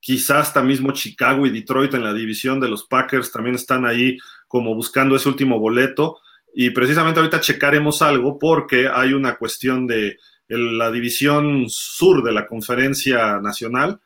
quizás 0.01 0.49
hasta 0.49 0.63
mismo 0.63 0.93
Chicago 0.93 1.47
y 1.47 1.51
Detroit 1.51 1.93
en 1.93 2.05
la 2.05 2.15
división 2.15 2.59
de 2.59 2.71
los 2.71 2.85
Packers 2.85 3.31
también 3.31 3.57
están 3.57 3.85
ahí 3.85 4.17
como 4.49 4.75
buscando 4.75 5.15
ese 5.15 5.29
último 5.29 5.59
boleto 5.59 6.19
y 6.55 6.71
precisamente 6.71 7.21
ahorita 7.21 7.41
checaremos 7.41 8.01
algo 8.01 8.39
porque 8.39 8.89
hay 8.89 9.13
una 9.13 9.37
cuestión 9.37 9.87
de 9.87 10.17
la 10.49 10.91
división 10.91 11.67
sur 11.69 12.23
de 12.23 12.33
la 12.33 12.47
conferencia 12.47 13.41
nacional. 13.41 14.01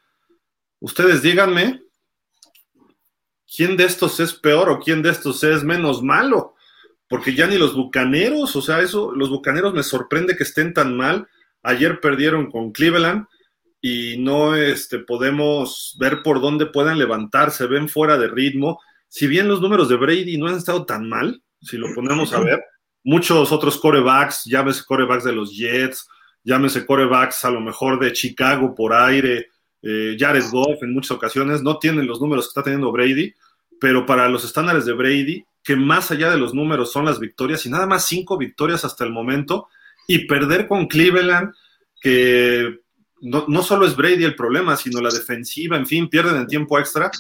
Ustedes 0.81 1.23
díganme, 1.23 1.83
¿quién 3.55 3.77
de 3.77 3.85
estos 3.85 4.21
es 4.21 4.35
peor 4.35 4.69
o 4.69 4.79
quién 4.79 5.03
de 5.03 5.11
estos 5.11 5.43
es 5.45 5.65
menos 5.65 6.03
malo? 6.03 6.55
Porque 7.09 7.35
ya 7.35 7.47
ni 7.47 7.57
los 7.57 7.75
bucaneros, 7.75 8.55
o 8.55 8.63
sea, 8.63 8.81
eso, 8.81 9.13
los 9.13 9.31
bucaneros 9.31 9.73
me 9.73 9.83
sorprende 9.83 10.37
que 10.37 10.43
estén 10.43 10.75
tan 10.75 10.97
mal. 10.97 11.27
Ayer 11.63 12.01
perdieron 12.01 12.51
con 12.51 12.73
Cleveland 12.73 13.27
y 13.81 14.17
no 14.19 14.55
este, 14.55 14.99
podemos 14.99 15.97
ver 15.99 16.23
por 16.23 16.41
dónde 16.41 16.67
puedan 16.67 16.99
levantarse, 16.99 17.67
ven 17.67 17.89
fuera 17.89 18.19
de 18.19 18.29
ritmo. 18.29 18.81
Si 19.09 19.27
bien 19.27 19.49
los 19.49 19.61
números 19.61 19.89
de 19.89 19.97
Brady 19.97 20.37
no 20.37 20.49
han 20.49 20.57
estado 20.57 20.85
tan 20.85 21.09
mal, 21.09 21.43
si 21.63 21.79
lo 21.79 21.95
ponemos 21.95 22.33
a 22.35 22.41
ver, 22.41 22.63
muchos 23.03 23.51
otros 23.53 23.79
corebacks, 23.79 24.45
llámese 24.45 24.85
corebacks 24.85 25.25
de 25.25 25.33
los 25.33 25.57
Jets, 25.57 26.07
llámese 26.45 26.85
corebacks 26.85 27.45
a 27.45 27.51
lo 27.51 27.61
mejor 27.61 27.99
de 27.99 28.13
Chicago 28.13 28.75
por 28.75 28.93
aire, 28.93 29.49
eh, 29.83 30.17
Jared 30.19 30.45
Goff 30.51 30.83
en 30.83 30.93
muchas 30.93 31.13
ocasiones, 31.13 31.63
no 31.63 31.79
tienen 31.79 32.07
los 32.07 32.21
números 32.21 32.47
que 32.47 32.49
está 32.51 32.63
teniendo 32.63 32.93
Brady, 32.93 33.35
pero 33.81 34.07
para 34.07 34.29
los 34.29 34.45
estándares 34.45 34.85
de 34.85 34.93
Brady, 34.93 35.45
que 35.63 35.77
más 35.77 36.11
allá 36.11 36.31
de 36.31 36.39
los 36.39 36.55
números 36.55 36.93
son 36.93 37.05
las 37.05 37.21
victorias, 37.21 37.65
y 37.67 37.71
nada 37.71 37.87
más 37.87 38.07
cinco 38.07 38.37
victorias 38.37 38.85
hasta 38.85 39.05
el 39.05 39.13
momento, 39.13 39.69
y 40.07 40.27
perder 40.27 40.67
con 40.67 40.87
Cleveland, 40.87 41.53
que 42.01 42.79
no, 43.21 43.45
no, 43.49 43.63
solo 43.63 43.87
es 43.87 43.97
Brady 43.97 44.25
el 44.25 44.35
problema, 44.35 44.77
sino 44.77 45.01
la 45.01 45.11
defensiva, 45.11 45.77
en 45.77 45.87
fin, 45.87 46.09
pierden 46.09 46.37
en 46.37 46.47
tiempo 46.47 46.79
extra. 46.79 47.11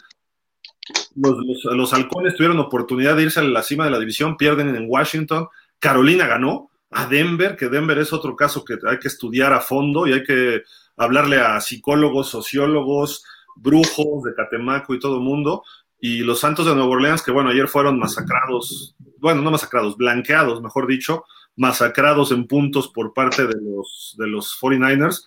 Los, 1.14 1.36
los, 1.64 1.92
halcones 1.92 2.36
tuvieron 2.36 2.58
oportunidad 2.58 3.16
de 3.16 3.24
irse 3.24 3.40
a 3.40 3.42
la 3.42 3.62
cima 3.62 3.84
de 3.84 3.90
la 3.90 3.98
división, 3.98 4.36
pierden 4.36 4.74
en 4.74 4.86
Washington. 4.88 5.48
Carolina 5.78 6.26
ganó 6.26 6.70
a 6.90 7.06
Denver, 7.06 7.56
que 7.56 7.68
Denver 7.68 7.98
es 7.98 8.12
otro 8.12 8.34
caso 8.34 8.64
que 8.64 8.78
hay 8.88 8.98
que 8.98 9.08
estudiar 9.08 9.52
a 9.52 9.60
fondo 9.60 10.06
y 10.06 10.12
hay 10.12 10.22
que 10.22 10.62
hablarle 10.98 11.40
a 11.40 11.60
psicólogos, 11.60 12.28
sociólogos, 12.28 13.24
brujos 13.56 14.24
de 14.24 14.34
Catemaco 14.34 14.94
y 14.94 14.98
todo 14.98 15.20
mundo. 15.20 15.62
Y 16.00 16.18
los 16.18 16.40
Santos 16.40 16.66
de 16.66 16.74
Nueva 16.74 16.90
Orleans, 16.90 17.22
que 17.22 17.32
bueno, 17.32 17.50
ayer 17.50 17.68
fueron 17.68 17.98
masacrados, 17.98 18.94
bueno, 19.18 19.42
no 19.42 19.50
masacrados, 19.50 19.96
blanqueados, 19.96 20.62
mejor 20.62 20.86
dicho, 20.86 21.24
masacrados 21.56 22.30
en 22.30 22.46
puntos 22.46 22.88
por 22.88 23.12
parte 23.12 23.46
de 23.46 23.56
los, 23.60 24.14
de 24.18 24.26
los 24.28 24.56
49ers 24.60 25.24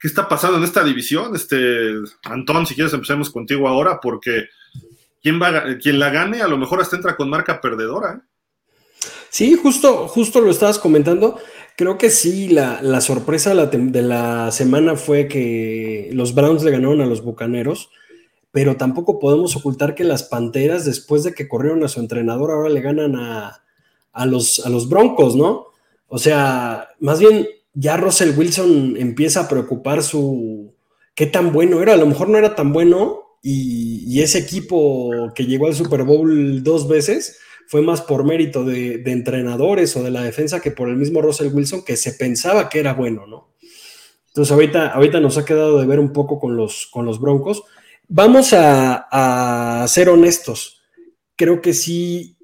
¿Qué 0.00 0.06
está 0.06 0.28
pasando 0.28 0.58
en 0.58 0.64
esta 0.64 0.84
división? 0.84 1.34
Este, 1.34 1.92
Antón, 2.22 2.66
si 2.66 2.74
quieres 2.74 2.92
empecemos 2.92 3.30
contigo 3.30 3.66
ahora, 3.66 3.98
porque 4.00 4.48
quien, 5.20 5.42
va, 5.42 5.76
quien 5.78 5.98
la 5.98 6.10
gane 6.10 6.40
a 6.40 6.46
lo 6.46 6.56
mejor 6.56 6.80
hasta 6.80 6.94
entra 6.94 7.16
con 7.16 7.28
marca 7.28 7.60
perdedora. 7.60 8.12
¿eh? 8.12 9.08
Sí, 9.28 9.58
justo, 9.60 10.06
justo 10.06 10.40
lo 10.40 10.52
estabas 10.52 10.78
comentando. 10.78 11.40
Creo 11.78 11.96
que 11.96 12.10
sí, 12.10 12.48
la, 12.48 13.00
sorpresa 13.00 13.54
de 13.54 14.02
la, 14.02 14.50
semana 14.50 14.96
fue 14.96 15.28
que 15.28 16.10
los 16.12 16.34
Browns 16.34 16.64
le 16.64 16.72
ganaron 16.72 17.00
a 17.02 17.06
los 17.06 17.22
Bucaneros, 17.22 17.90
pero 18.50 18.76
tampoco 18.76 19.20
podemos 19.20 19.54
ocultar 19.54 19.94
que 19.94 20.02
las 20.02 20.24
Panteras, 20.24 20.84
después 20.84 21.22
de 21.22 21.34
que 21.34 21.46
corrieron 21.46 21.84
a 21.84 21.88
su 21.88 22.00
entrenador, 22.00 22.50
ahora 22.50 22.68
le 22.68 22.80
ganan 22.80 23.14
a, 23.14 23.62
a, 24.10 24.26
los, 24.26 24.66
a 24.66 24.70
los 24.70 24.88
Broncos, 24.88 25.36
¿no? 25.36 25.66
O 26.08 26.18
sea, 26.18 26.88
más 26.98 27.20
bien 27.20 27.46
ya 27.74 27.96
Russell 27.96 28.36
Wilson 28.36 28.96
empieza 28.96 29.42
a 29.42 29.48
preocupar 29.48 30.02
su 30.02 30.74
qué 31.14 31.26
tan 31.26 31.52
bueno 31.52 31.80
era. 31.80 31.92
A 31.92 31.96
lo 31.96 32.06
mejor 32.06 32.28
no 32.28 32.38
era 32.38 32.56
tan 32.56 32.72
bueno 32.72 33.38
y, 33.40 34.20
ese 34.20 34.40
equipo 34.40 35.32
que 35.32 35.46
llegó 35.46 35.68
al 35.68 35.76
Super 35.76 36.02
Bowl 36.02 36.64
dos 36.64 36.88
veces 36.88 37.38
fue 37.68 37.82
más 37.82 38.00
por 38.00 38.24
mérito 38.24 38.64
de, 38.64 39.02
entrenadores 39.04 39.94
o 39.94 40.02
de 40.02 40.10
la 40.10 40.22
defensa 40.22 40.60
que 40.60 40.70
por 40.70 40.88
el 40.88 40.96
mismo 40.96 41.20
Russell 41.20 41.52
Wilson 41.52 41.84
que 41.84 41.98
se 41.98 42.14
pensaba 42.14 42.70
que 42.70 42.80
era 42.80 42.94
bueno, 42.94 43.26
¿no? 43.26 43.50
Entonces 44.28 44.52
ahorita, 44.52 44.88
ahorita 44.88 45.20
nos 45.20 45.36
ha 45.36 45.44
quedado 45.44 45.78
de 45.78 45.86
ver 45.86 46.00
un 46.00 46.14
poco 46.14 46.40
con 46.40 46.56
los, 46.56 46.86
con 46.86 47.04
los 47.04 47.20
Broncos. 47.20 47.62
Vamos 48.08 48.54
a, 48.54 49.84
ser 49.86 50.08
honestos. 50.08 50.80
Creo 51.36 51.60
que 51.60 51.74
sí 51.74 52.36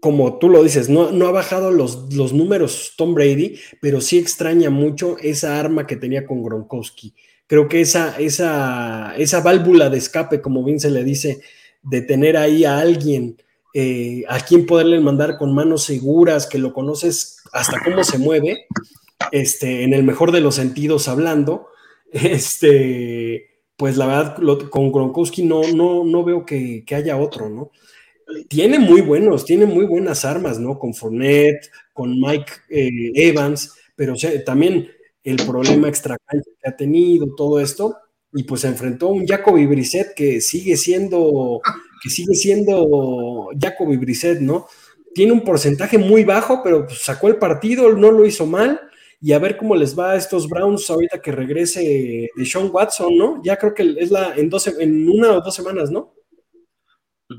como 0.00 0.38
tú 0.38 0.48
lo 0.48 0.62
dices, 0.62 0.88
no, 0.88 1.12
no 1.12 1.26
ha 1.26 1.30
bajado 1.30 1.70
los, 1.70 2.14
los, 2.14 2.32
números 2.32 2.94
Tom 2.96 3.12
Brady, 3.12 3.58
pero 3.82 4.00
sí 4.00 4.16
extraña 4.16 4.70
mucho 4.70 5.18
esa 5.18 5.60
arma 5.60 5.86
que 5.86 5.96
tenía 5.96 6.26
con 6.26 6.42
Gronkowski. 6.42 7.14
Creo 7.46 7.68
que 7.68 7.82
esa, 7.82 8.18
esa, 8.18 9.14
esa 9.18 9.40
válvula 9.42 9.90
de 9.90 9.98
escape, 9.98 10.40
como 10.40 10.64
bien 10.64 10.80
se 10.80 10.90
le 10.90 11.04
dice, 11.04 11.42
de 11.82 12.00
tener 12.00 12.38
ahí 12.38 12.64
a 12.64 12.78
alguien 12.78 13.36
eh, 13.74 14.24
a 14.28 14.40
quien 14.40 14.66
poderle 14.66 15.00
mandar 15.00 15.38
con 15.38 15.54
manos 15.54 15.84
seguras, 15.84 16.46
que 16.46 16.58
lo 16.58 16.72
conoces 16.72 17.38
hasta 17.52 17.82
cómo 17.82 18.04
se 18.04 18.18
mueve, 18.18 18.66
este, 19.32 19.84
en 19.84 19.94
el 19.94 20.02
mejor 20.02 20.32
de 20.32 20.40
los 20.40 20.56
sentidos 20.56 21.08
hablando, 21.08 21.68
este, 22.12 23.50
pues 23.76 23.96
la 23.96 24.06
verdad, 24.06 24.36
con 24.70 24.92
Gronkowski 24.92 25.42
no, 25.42 25.62
no, 25.74 26.04
no 26.04 26.24
veo 26.24 26.44
que, 26.44 26.84
que 26.84 26.94
haya 26.94 27.16
otro, 27.16 27.48
¿no? 27.48 27.70
tiene 28.48 28.78
muy 28.78 29.00
buenos, 29.00 29.44
tiene 29.44 29.66
muy 29.66 29.86
buenas 29.86 30.24
armas, 30.24 30.58
¿no? 30.58 30.78
Con 30.78 30.94
Fournette, 30.94 31.70
con 31.92 32.18
Mike 32.20 32.52
eh, 32.68 33.12
Evans, 33.14 33.74
pero 33.96 34.14
también 34.44 34.88
el 35.24 35.36
problema 35.36 35.88
extra 35.88 36.16
que 36.28 36.68
ha 36.68 36.76
tenido, 36.76 37.34
todo 37.34 37.60
esto, 37.60 37.96
y 38.32 38.44
pues 38.44 38.62
se 38.62 38.68
enfrentó 38.68 39.06
a 39.06 39.12
un 39.12 39.26
Jacoby 39.26 39.66
Brissett 39.66 40.14
que 40.14 40.40
sigue 40.40 40.76
siendo, 40.76 41.60
que 42.02 42.10
sigue 42.10 42.34
siendo 42.34 43.48
Jacoby 43.58 43.96
Brissett, 43.96 44.40
¿no? 44.40 44.68
Tiene 45.14 45.32
un 45.32 45.42
porcentaje 45.42 45.98
muy 45.98 46.24
bajo, 46.24 46.62
pero 46.62 46.86
pues, 46.86 47.02
sacó 47.02 47.28
el 47.28 47.36
partido, 47.36 47.92
no 47.94 48.12
lo 48.12 48.24
hizo 48.24 48.46
mal, 48.46 48.80
y 49.20 49.32
a 49.32 49.38
ver 49.38 49.56
cómo 49.56 49.74
les 49.74 49.98
va 49.98 50.12
a 50.12 50.16
estos 50.16 50.48
Browns 50.48 50.88
ahorita 50.88 51.20
que 51.20 51.32
regrese 51.32 52.30
de 52.34 52.46
Sean 52.46 52.70
Watson, 52.72 53.16
¿no? 53.16 53.42
Ya 53.42 53.56
creo 53.56 53.74
que 53.74 53.96
es 53.98 54.10
la 54.10 54.34
en, 54.36 54.50
en 54.78 55.08
una 55.08 55.32
o 55.32 55.40
dos 55.40 55.54
semanas, 55.54 55.90
¿no? 55.90 56.14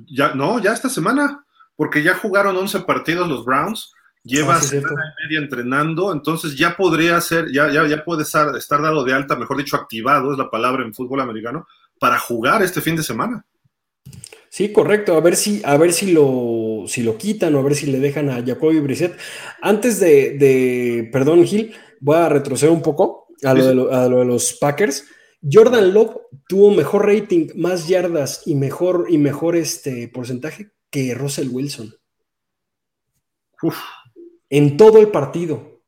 Ya, 0.07 0.33
no, 0.35 0.61
ya 0.61 0.73
esta 0.73 0.89
semana, 0.89 1.45
porque 1.75 2.03
ya 2.03 2.15
jugaron 2.15 2.55
11 2.55 2.81
partidos 2.81 3.27
los 3.27 3.45
Browns, 3.45 3.93
lleva 4.23 4.55
ah, 4.55 4.61
semana 4.61 5.13
y 5.17 5.23
media 5.25 5.39
entrenando, 5.39 6.11
entonces 6.11 6.55
ya 6.55 6.75
podría 6.75 7.19
ser, 7.21 7.51
ya, 7.51 7.71
ya, 7.71 7.87
ya 7.87 8.03
puede 8.03 8.23
estar, 8.23 8.55
estar 8.55 8.81
dado 8.81 9.03
de 9.03 9.13
alta, 9.13 9.35
mejor 9.35 9.57
dicho, 9.57 9.75
activado, 9.75 10.31
es 10.31 10.37
la 10.37 10.49
palabra 10.49 10.83
en 10.83 10.93
fútbol 10.93 11.21
americano, 11.21 11.67
para 11.99 12.19
jugar 12.19 12.61
este 12.63 12.81
fin 12.81 12.95
de 12.95 13.03
semana. 13.03 13.45
Sí, 14.49 14.73
correcto. 14.73 15.15
A 15.15 15.21
ver 15.21 15.37
si, 15.37 15.61
a 15.63 15.77
ver 15.77 15.93
si 15.93 16.11
lo, 16.11 16.83
si 16.85 17.03
lo 17.03 17.17
quitan 17.17 17.55
o 17.55 17.59
a 17.59 17.63
ver 17.63 17.73
si 17.73 17.85
le 17.85 17.99
dejan 17.99 18.29
a 18.29 18.43
Jacoby 18.45 18.81
Brissett. 18.81 19.17
Antes 19.61 19.99
de, 20.01 20.37
de, 20.37 21.09
perdón, 21.09 21.45
Gil, 21.45 21.73
voy 22.01 22.17
a 22.17 22.27
retroceder 22.27 22.73
un 22.73 22.81
poco 22.81 23.27
a 23.43 23.53
lo, 23.53 23.65
de, 23.65 23.95
a 23.95 24.09
lo 24.09 24.19
de 24.19 24.25
los 24.25 24.53
Packers. 24.59 25.05
Jordan 25.41 25.93
Love 25.93 26.17
tuvo 26.49 26.71
mejor 26.71 27.05
rating, 27.05 27.47
más 27.55 27.87
yardas 27.87 28.41
y 28.45 28.55
mejor, 28.55 29.05
y 29.09 29.17
mejor 29.17 29.55
este 29.55 30.09
porcentaje 30.09 30.71
que 30.89 31.13
Russell 31.15 31.47
Wilson. 31.49 31.95
En 34.51 34.77
todo 34.77 34.99
el 34.99 35.07
partido. 35.07 35.81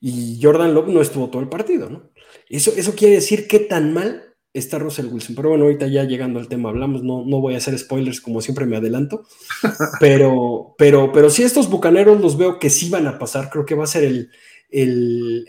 Y 0.00 0.40
Jordan 0.42 0.74
Love 0.74 0.88
no 0.88 1.00
estuvo 1.00 1.30
todo 1.30 1.40
el 1.40 1.48
partido, 1.48 1.88
¿no? 1.88 2.10
Eso, 2.48 2.72
eso 2.76 2.94
quiere 2.96 3.14
decir 3.14 3.46
qué 3.46 3.60
tan 3.60 3.94
mal 3.94 4.34
está 4.52 4.80
Russell 4.80 5.06
Wilson. 5.06 5.36
Pero 5.36 5.50
bueno, 5.50 5.64
ahorita 5.64 5.86
ya 5.86 6.02
llegando 6.02 6.40
al 6.40 6.48
tema 6.48 6.70
hablamos, 6.70 7.04
no, 7.04 7.24
no 7.24 7.40
voy 7.40 7.54
a 7.54 7.58
hacer 7.58 7.78
spoilers 7.78 8.20
como 8.20 8.40
siempre 8.40 8.66
me 8.66 8.76
adelanto. 8.76 9.24
Pero, 10.00 10.74
pero, 10.78 11.12
pero 11.12 11.30
sí, 11.30 11.42
estos 11.42 11.70
bucaneros 11.70 12.20
los 12.20 12.36
veo 12.36 12.58
que 12.58 12.70
sí 12.70 12.90
van 12.90 13.06
a 13.06 13.18
pasar. 13.18 13.48
Creo 13.50 13.64
que 13.64 13.74
va 13.74 13.84
a 13.84 13.88
ser 13.88 14.04
el, 14.04 14.30
el, 14.70 15.44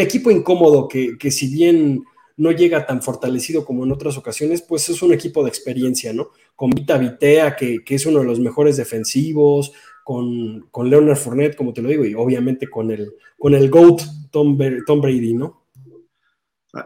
equipo 0.00 0.30
incómodo 0.30 0.88
que, 0.88 1.30
si 1.30 1.48
bien 1.52 2.04
no 2.36 2.50
llega 2.50 2.86
tan 2.86 3.02
fortalecido 3.02 3.64
como 3.64 3.84
en 3.84 3.92
otras 3.92 4.16
ocasiones, 4.16 4.62
pues 4.62 4.88
es 4.88 5.02
un 5.02 5.12
equipo 5.12 5.42
de 5.42 5.50
experiencia, 5.50 6.12
¿no? 6.12 6.30
Con 6.56 6.70
Vita 6.70 6.98
Vitea, 6.98 7.56
que, 7.56 7.82
es 7.86 8.06
uno 8.06 8.20
de 8.20 8.26
los 8.26 8.40
mejores 8.40 8.76
defensivos, 8.76 9.72
con, 10.04 10.68
con, 10.70 10.90
Leonard 10.90 11.16
Fournette, 11.16 11.56
como 11.56 11.72
te 11.72 11.82
lo 11.82 11.88
digo, 11.88 12.04
y 12.04 12.14
obviamente 12.14 12.68
con 12.68 12.90
el, 12.90 13.12
con 13.38 13.54
el 13.54 13.70
GOAT 13.70 14.02
Tom, 14.30 14.58
Tom 14.86 15.00
Brady, 15.00 15.34
¿no? 15.34 15.62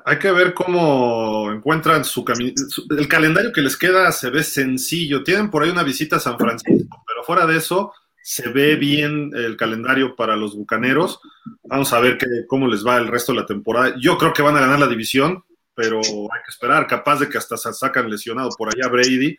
Hay 0.05 0.19
que 0.19 0.33
ver 0.33 0.53
cómo 0.53 1.53
encuentran 1.53 2.05
su 2.05 2.25
camino. 2.25 2.53
El 2.99 3.07
calendario 3.07 3.53
que 3.53 3.63
les 3.63 3.77
queda 3.77 4.11
se 4.11 4.31
ve 4.31 4.43
sencillo. 4.43 5.23
Tienen 5.23 5.49
por 5.49 5.63
ahí 5.63 5.71
una 5.71 5.85
visita 5.85 6.17
a 6.17 6.21
San 6.21 6.37
Francisco, 6.37 7.05
pero 7.07 7.23
fuera 7.23 7.47
de 7.47 7.57
eso, 7.57 7.93
se 8.21 8.49
ve 8.49 8.75
bien 8.75 9.31
el 9.35 9.57
calendario 9.57 10.17
para 10.17 10.35
los 10.35 10.57
Bucaneros. 10.57 11.21
Vamos 11.63 11.93
a 11.93 12.01
ver 12.01 12.19
cómo 12.49 12.67
les 12.67 12.85
va 12.85 12.97
el 12.97 13.07
resto 13.07 13.33
de 13.33 13.39
la 13.39 13.47
temporada. 13.47 13.95
Yo 14.01 14.19
creo 14.19 14.33
que 14.33 14.43
van 14.43 14.57
a 14.57 14.61
ganar 14.61 14.81
la 14.81 14.89
división, 14.89 15.45
pero 15.73 16.01
hay 16.01 16.43
que 16.45 16.51
esperar. 16.51 16.89
Capaz 16.89 17.21
de 17.21 17.29
que 17.29 17.39
hasta 17.39 17.57
se 17.57 17.73
sacan 17.73 18.11
lesionado 18.11 18.49
por 18.59 18.69
allá 18.69 18.89
Brady. 18.89 19.37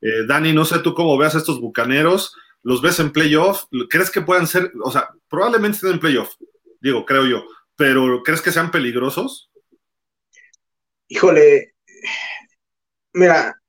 Eh, 0.00 0.24
Dani, 0.26 0.54
no 0.54 0.64
sé 0.64 0.78
tú 0.78 0.94
cómo 0.94 1.18
veas 1.18 1.34
estos 1.34 1.60
Bucaneros. 1.60 2.34
¿Los 2.62 2.82
ves 2.82 3.00
en 3.00 3.12
playoff? 3.12 3.64
¿Crees 3.88 4.10
que 4.10 4.20
puedan 4.20 4.46
ser, 4.46 4.72
o 4.82 4.90
sea, 4.90 5.08
probablemente 5.28 5.76
estén 5.76 5.92
en 5.92 6.00
playoff, 6.00 6.34
digo, 6.80 7.04
creo 7.04 7.26
yo, 7.26 7.44
pero 7.76 8.22
¿crees 8.22 8.42
que 8.42 8.52
sean 8.52 8.70
peligrosos? 8.70 9.50
Híjole, 11.08 11.74
mira, 13.12 13.60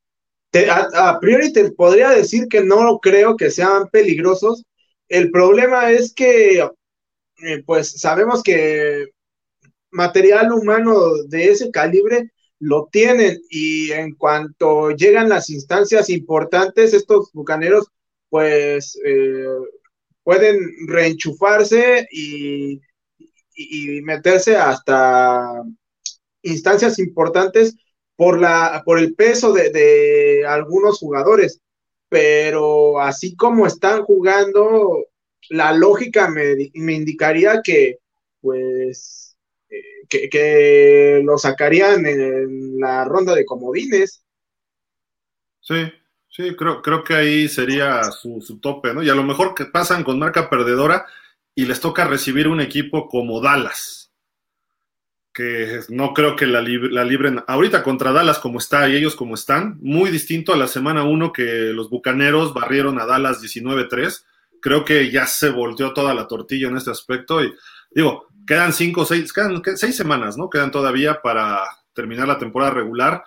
a, 0.94 1.18
priori 1.20 1.52
te 1.52 1.72
podría 1.72 2.10
decir 2.10 2.46
que 2.48 2.62
no 2.62 2.98
creo 3.00 3.36
que 3.36 3.50
sean 3.50 3.88
peligrosos. 3.88 4.64
El 5.08 5.30
problema 5.30 5.90
es 5.90 6.12
que 6.14 6.60
eh, 6.60 7.62
pues 7.64 8.00
sabemos 8.00 8.42
que 8.42 9.08
material 9.90 10.52
humano 10.52 10.94
de 11.26 11.50
ese 11.50 11.70
calibre 11.70 12.30
lo 12.60 12.88
tienen 12.92 13.40
y 13.50 13.90
en 13.92 14.14
cuanto 14.14 14.90
llegan 14.92 15.28
las 15.28 15.50
instancias 15.50 16.08
importantes, 16.08 16.94
estos 16.94 17.30
bucaneros 17.32 17.88
pues 18.32 18.98
eh, 19.04 19.44
pueden 20.24 20.58
reenchufarse 20.86 22.08
y, 22.10 22.80
meterse 24.02 24.56
hasta 24.56 25.62
instancias 26.40 26.98
importantes 26.98 27.76
por, 28.16 28.40
la, 28.40 28.82
por 28.86 28.98
el 28.98 29.14
peso 29.14 29.52
de, 29.52 30.46
algunos 30.48 30.98
jugadores. 30.98 31.60
Pero 32.08 33.00
así 33.00 33.36
como 33.36 33.66
están 33.66 34.02
jugando, 34.02 35.04
la 35.50 35.74
lógica 35.74 36.30
me, 36.30 36.54
indicaría 36.72 37.60
que, 37.62 37.98
pues, 38.40 39.36
eh, 39.68 40.28
que, 40.30 41.20
lo 41.22 41.36
sacarían 41.36 42.06
en 42.06 42.80
la 42.80 43.04
ronda 43.04 43.34
de 43.34 43.44
comodines. 43.44 44.24
Sí, 45.60 45.92
sí, 46.32 46.56
creo, 46.56 46.82
creo 46.82 47.04
que 47.04 47.14
ahí 47.14 47.48
sería 47.48 48.02
su, 48.10 48.40
su 48.40 48.58
tope, 48.58 48.92
¿no? 48.92 49.02
Y 49.02 49.10
a 49.10 49.14
lo 49.14 49.22
mejor 49.22 49.54
que 49.54 49.66
pasan 49.66 50.02
con 50.02 50.18
marca 50.18 50.50
perdedora 50.50 51.06
y 51.54 51.66
les 51.66 51.80
toca 51.80 52.04
recibir 52.04 52.48
un 52.48 52.60
equipo 52.60 53.08
como 53.08 53.40
Dallas 53.40 54.02
que 55.32 55.80
no 55.88 56.12
creo 56.12 56.36
que 56.36 56.46
la, 56.46 56.60
libren 56.60 57.42
ahorita 57.46 57.82
contra 57.82 58.12
Dallas 58.12 58.38
como 58.38 58.58
está 58.58 58.88
y 58.88 58.96
ellos 58.96 59.16
como 59.16 59.34
están, 59.34 59.78
muy 59.80 60.10
distinto 60.10 60.52
a 60.52 60.56
la 60.56 60.66
semana 60.66 61.04
1 61.04 61.32
que 61.32 61.72
los 61.72 61.88
Bucaneros 61.88 62.52
barrieron 62.52 63.00
a 63.00 63.06
Dallas 63.06 63.42
19-3. 63.42 64.24
Creo 64.60 64.84
que 64.84 65.10
ya 65.10 65.26
se 65.26 65.50
volteó 65.50 65.94
toda 65.94 66.14
la 66.14 66.28
tortilla 66.28 66.68
en 66.68 66.76
este 66.76 66.90
aspecto 66.90 67.42
y 67.42 67.52
digo, 67.90 68.28
quedan 68.46 68.72
cinco, 68.72 69.04
seis, 69.04 69.32
quedan 69.32 69.62
seis 69.76 69.96
semanas, 69.96 70.36
¿no? 70.36 70.50
Quedan 70.50 70.70
todavía 70.70 71.22
para 71.22 71.62
terminar 71.94 72.28
la 72.28 72.38
temporada 72.38 72.72
regular. 72.72 73.24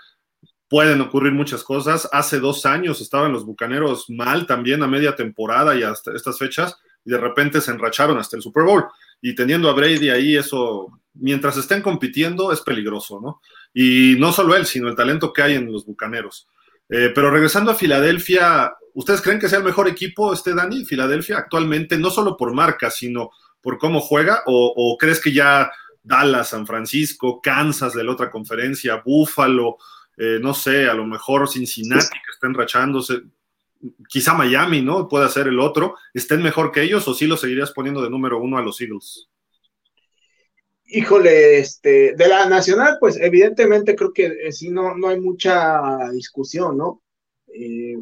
Pueden 0.68 1.02
ocurrir 1.02 1.34
muchas 1.34 1.64
cosas. 1.64 2.10
Hace 2.12 2.40
dos 2.40 2.66
años 2.66 3.02
estaban 3.02 3.32
los 3.32 3.46
Bucaneros 3.46 4.10
mal 4.10 4.48
también 4.48 4.82
a 4.84 4.88
media 4.88 5.16
temporada 5.16 5.76
y 5.76 5.84
hasta 5.84 6.14
estas 6.14 6.40
fechas 6.40 6.78
y 7.06 7.12
de 7.12 7.18
repente 7.18 7.62
se 7.62 7.72
enracharon 7.72 8.18
hasta 8.18 8.36
el 8.36 8.42
Super 8.42 8.64
Bowl. 8.64 8.86
Y 9.22 9.36
teniendo 9.36 9.70
a 9.70 9.74
Brady 9.74 10.10
ahí, 10.10 10.36
eso 10.36 11.00
mientras 11.14 11.56
estén 11.58 11.82
compitiendo 11.82 12.52
es 12.52 12.62
peligroso, 12.62 13.22
¿no? 13.22 13.42
Y 13.74 14.16
no 14.20 14.32
solo 14.32 14.56
él, 14.56 14.66
sino 14.66 14.90
el 14.90 14.96
talento 14.96 15.32
que 15.32 15.42
hay 15.42 15.54
en 15.56 15.72
los 15.72 15.86
Bucaneros. 15.86 16.48
Eh, 16.90 17.12
pero 17.14 17.32
regresando 17.32 17.72
a 17.72 17.76
Filadelfia, 17.76 18.74
¿ustedes 18.94 19.22
creen 19.22 19.40
que 19.40 19.50
sea 19.50 19.60
el 19.60 19.66
mejor 19.66 19.88
equipo 19.88 20.34
este 20.34 20.54
Dani, 20.54 20.86
Filadelfia, 20.86 21.38
actualmente, 21.38 21.98
no 21.98 22.10
solo 22.10 22.38
por 22.38 22.54
marca, 22.54 22.92
sino 22.92 23.32
por 23.62 23.78
cómo 23.78 24.00
juega? 24.00 24.44
¿O, 24.46 24.98
crees 25.00 25.20
que 25.20 25.32
ya 25.32 25.72
Dallas, 26.04 26.50
San 26.50 26.68
Francisco, 26.68 27.42
Kansas 27.42 27.94
de 27.94 28.04
la 28.04 28.12
otra 28.12 28.30
conferencia, 28.30 29.02
Buffalo, 29.04 29.78
eh, 30.18 30.40
no 30.42 30.54
sé, 30.54 30.90
a 30.90 30.94
lo 30.94 31.06
mejor 31.06 31.48
Cincinnati 31.50 32.08
que 32.08 32.32
estén 32.32 32.54
rachándose, 32.54 33.22
quizá 34.08 34.34
Miami, 34.34 34.82
¿no? 34.82 35.08
Puede 35.08 35.30
ser 35.30 35.48
el 35.48 35.60
otro, 35.60 35.96
estén 36.14 36.42
mejor 36.42 36.72
que 36.72 36.82
ellos 36.82 37.08
o 37.08 37.14
sí 37.14 37.28
lo 37.28 37.38
seguirías 37.38 37.72
poniendo 37.72 38.02
de 38.02 38.10
número 38.10 38.40
uno 38.40 38.58
a 38.58 38.62
los 38.62 38.80
Eagles? 38.82 39.28
Híjole, 40.88 41.58
este, 41.60 42.14
de 42.16 42.28
la 42.28 42.48
nacional, 42.48 42.98
pues 43.00 43.18
evidentemente 43.18 43.96
creo 43.96 44.14
que 44.14 44.26
eh, 44.26 44.52
sí 44.52 44.70
no, 44.70 44.96
no 44.96 45.10
hay 45.10 45.20
mucha 45.20 46.10
discusión, 46.12 46.78
¿no? 46.78 47.02
Eh, 47.48 47.98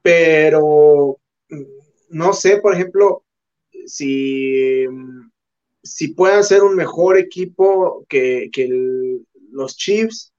pero 0.00 1.18
mm, 1.48 1.62
no 2.10 2.32
sé, 2.32 2.58
por 2.58 2.74
ejemplo, 2.74 3.24
si, 3.86 4.86
si 5.82 6.08
puedan 6.08 6.44
ser 6.44 6.62
un 6.62 6.76
mejor 6.76 7.18
equipo 7.18 8.04
que, 8.08 8.50
los 9.50 9.76
Chiefs, 9.76 10.31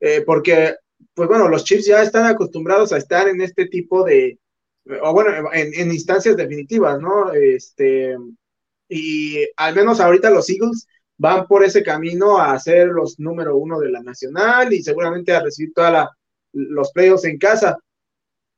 eh, 0.00 0.22
porque, 0.26 0.74
pues 1.14 1.28
bueno, 1.28 1.48
los 1.48 1.64
Chiefs 1.64 1.86
ya 1.86 2.02
están 2.02 2.26
acostumbrados 2.26 2.92
a 2.92 2.98
estar 2.98 3.28
en 3.28 3.40
este 3.40 3.66
tipo 3.66 4.04
de, 4.04 4.38
o 5.02 5.12
bueno, 5.12 5.52
en, 5.52 5.74
en 5.74 5.92
instancias 5.92 6.36
definitivas, 6.36 7.00
¿no? 7.00 7.32
Este, 7.32 8.16
y 8.88 9.46
al 9.56 9.74
menos 9.74 10.00
ahorita 10.00 10.30
los 10.30 10.48
Eagles 10.50 10.86
van 11.16 11.46
por 11.46 11.64
ese 11.64 11.82
camino 11.82 12.38
a 12.38 12.58
ser 12.58 12.88
los 12.88 13.18
número 13.20 13.56
uno 13.56 13.78
de 13.78 13.90
la 13.90 14.02
nacional 14.02 14.72
y 14.72 14.82
seguramente 14.82 15.32
a 15.32 15.42
recibir 15.42 15.72
todos 15.74 16.08
los 16.52 16.92
playoffs 16.92 17.24
en 17.24 17.38
casa. 17.38 17.78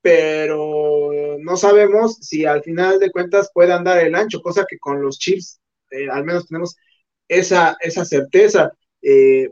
Pero 0.01 1.37
no 1.41 1.57
sabemos 1.57 2.17
si 2.17 2.45
al 2.45 2.63
final 2.63 2.99
de 2.99 3.11
cuentas 3.11 3.51
puedan 3.53 3.85
dar 3.85 3.99
el 4.05 4.15
ancho, 4.15 4.41
cosa 4.41 4.65
que 4.69 4.79
con 4.79 5.03
los 5.03 5.19
Chiefs 5.19 5.61
eh, 5.91 6.09
al 6.11 6.25
menos 6.25 6.49
tenemos 6.49 6.77
esa, 7.29 7.77
esa 7.81 8.05
certeza. 8.05 8.73
Eh, 9.03 9.49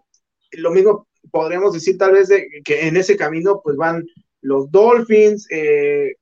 lo 0.52 0.70
mismo 0.70 1.08
podríamos 1.30 1.74
decir 1.74 1.98
tal 1.98 2.12
vez 2.12 2.28
de, 2.28 2.48
que 2.64 2.86
en 2.86 2.96
ese 2.96 3.16
camino 3.16 3.60
pues 3.62 3.76
van 3.76 4.06
los 4.40 4.70
Dolphins. 4.70 5.46
Eh, 5.50 6.14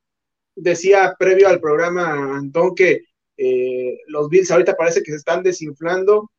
decía 0.55 1.15
previo 1.17 1.47
al 1.47 1.59
programa 1.59 2.37
Antón 2.37 2.75
que 2.75 3.01
eh, 3.37 3.97
los 4.07 4.29
Bills 4.29 4.51
ahorita 4.51 4.75
parece 4.75 5.01
que 5.01 5.11
se 5.11 5.17
están 5.17 5.43
desinflando, 5.43 6.29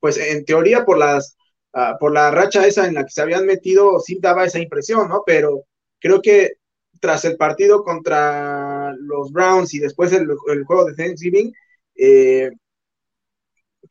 pues 0.00 0.18
en 0.18 0.44
teoría 0.44 0.84
por 0.84 0.98
las 0.98 1.36
ah, 1.72 1.96
por 1.98 2.12
la 2.12 2.30
racha 2.30 2.66
esa 2.66 2.86
en 2.86 2.94
la 2.94 3.04
que 3.04 3.10
se 3.10 3.22
habían 3.22 3.46
metido 3.46 3.98
sí 4.00 4.18
daba 4.20 4.44
esa 4.44 4.58
impresión, 4.58 5.08
¿no? 5.08 5.22
Pero 5.24 5.64
creo 6.00 6.20
que 6.20 6.54
tras 7.00 7.24
el 7.24 7.36
partido 7.36 7.84
contra 7.84 8.94
los 8.98 9.32
Browns 9.32 9.74
y 9.74 9.78
después 9.78 10.12
el, 10.12 10.26
juego 10.64 10.84
de 10.84 10.94
Thanksgiving, 10.94 11.52
eh, 11.96 12.50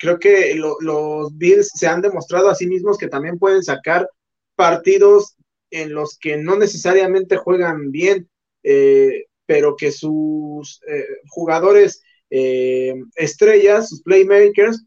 creo 0.03 0.19
que 0.19 0.53
los 0.55 1.37
Bills 1.37 1.71
se 1.73 1.87
han 1.87 2.01
demostrado 2.01 2.49
a 2.49 2.55
sí 2.55 2.67
mismos 2.67 2.97
que 2.97 3.07
también 3.07 3.39
pueden 3.39 3.63
sacar 3.63 4.09
partidos 4.55 5.37
en 5.71 5.93
los 5.93 6.17
que 6.19 6.35
no 6.35 6.57
necesariamente 6.57 7.37
juegan 7.37 7.89
bien. 7.89 8.29
Eh, 8.63 9.27
pero 9.45 9.75
que 9.75 9.91
sus 9.91 10.81
eh, 10.87 11.05
jugadores 11.29 12.01
eh, 12.29 12.93
estrellas, 13.15 13.89
sus 13.89 14.01
playmakers, 14.01 14.83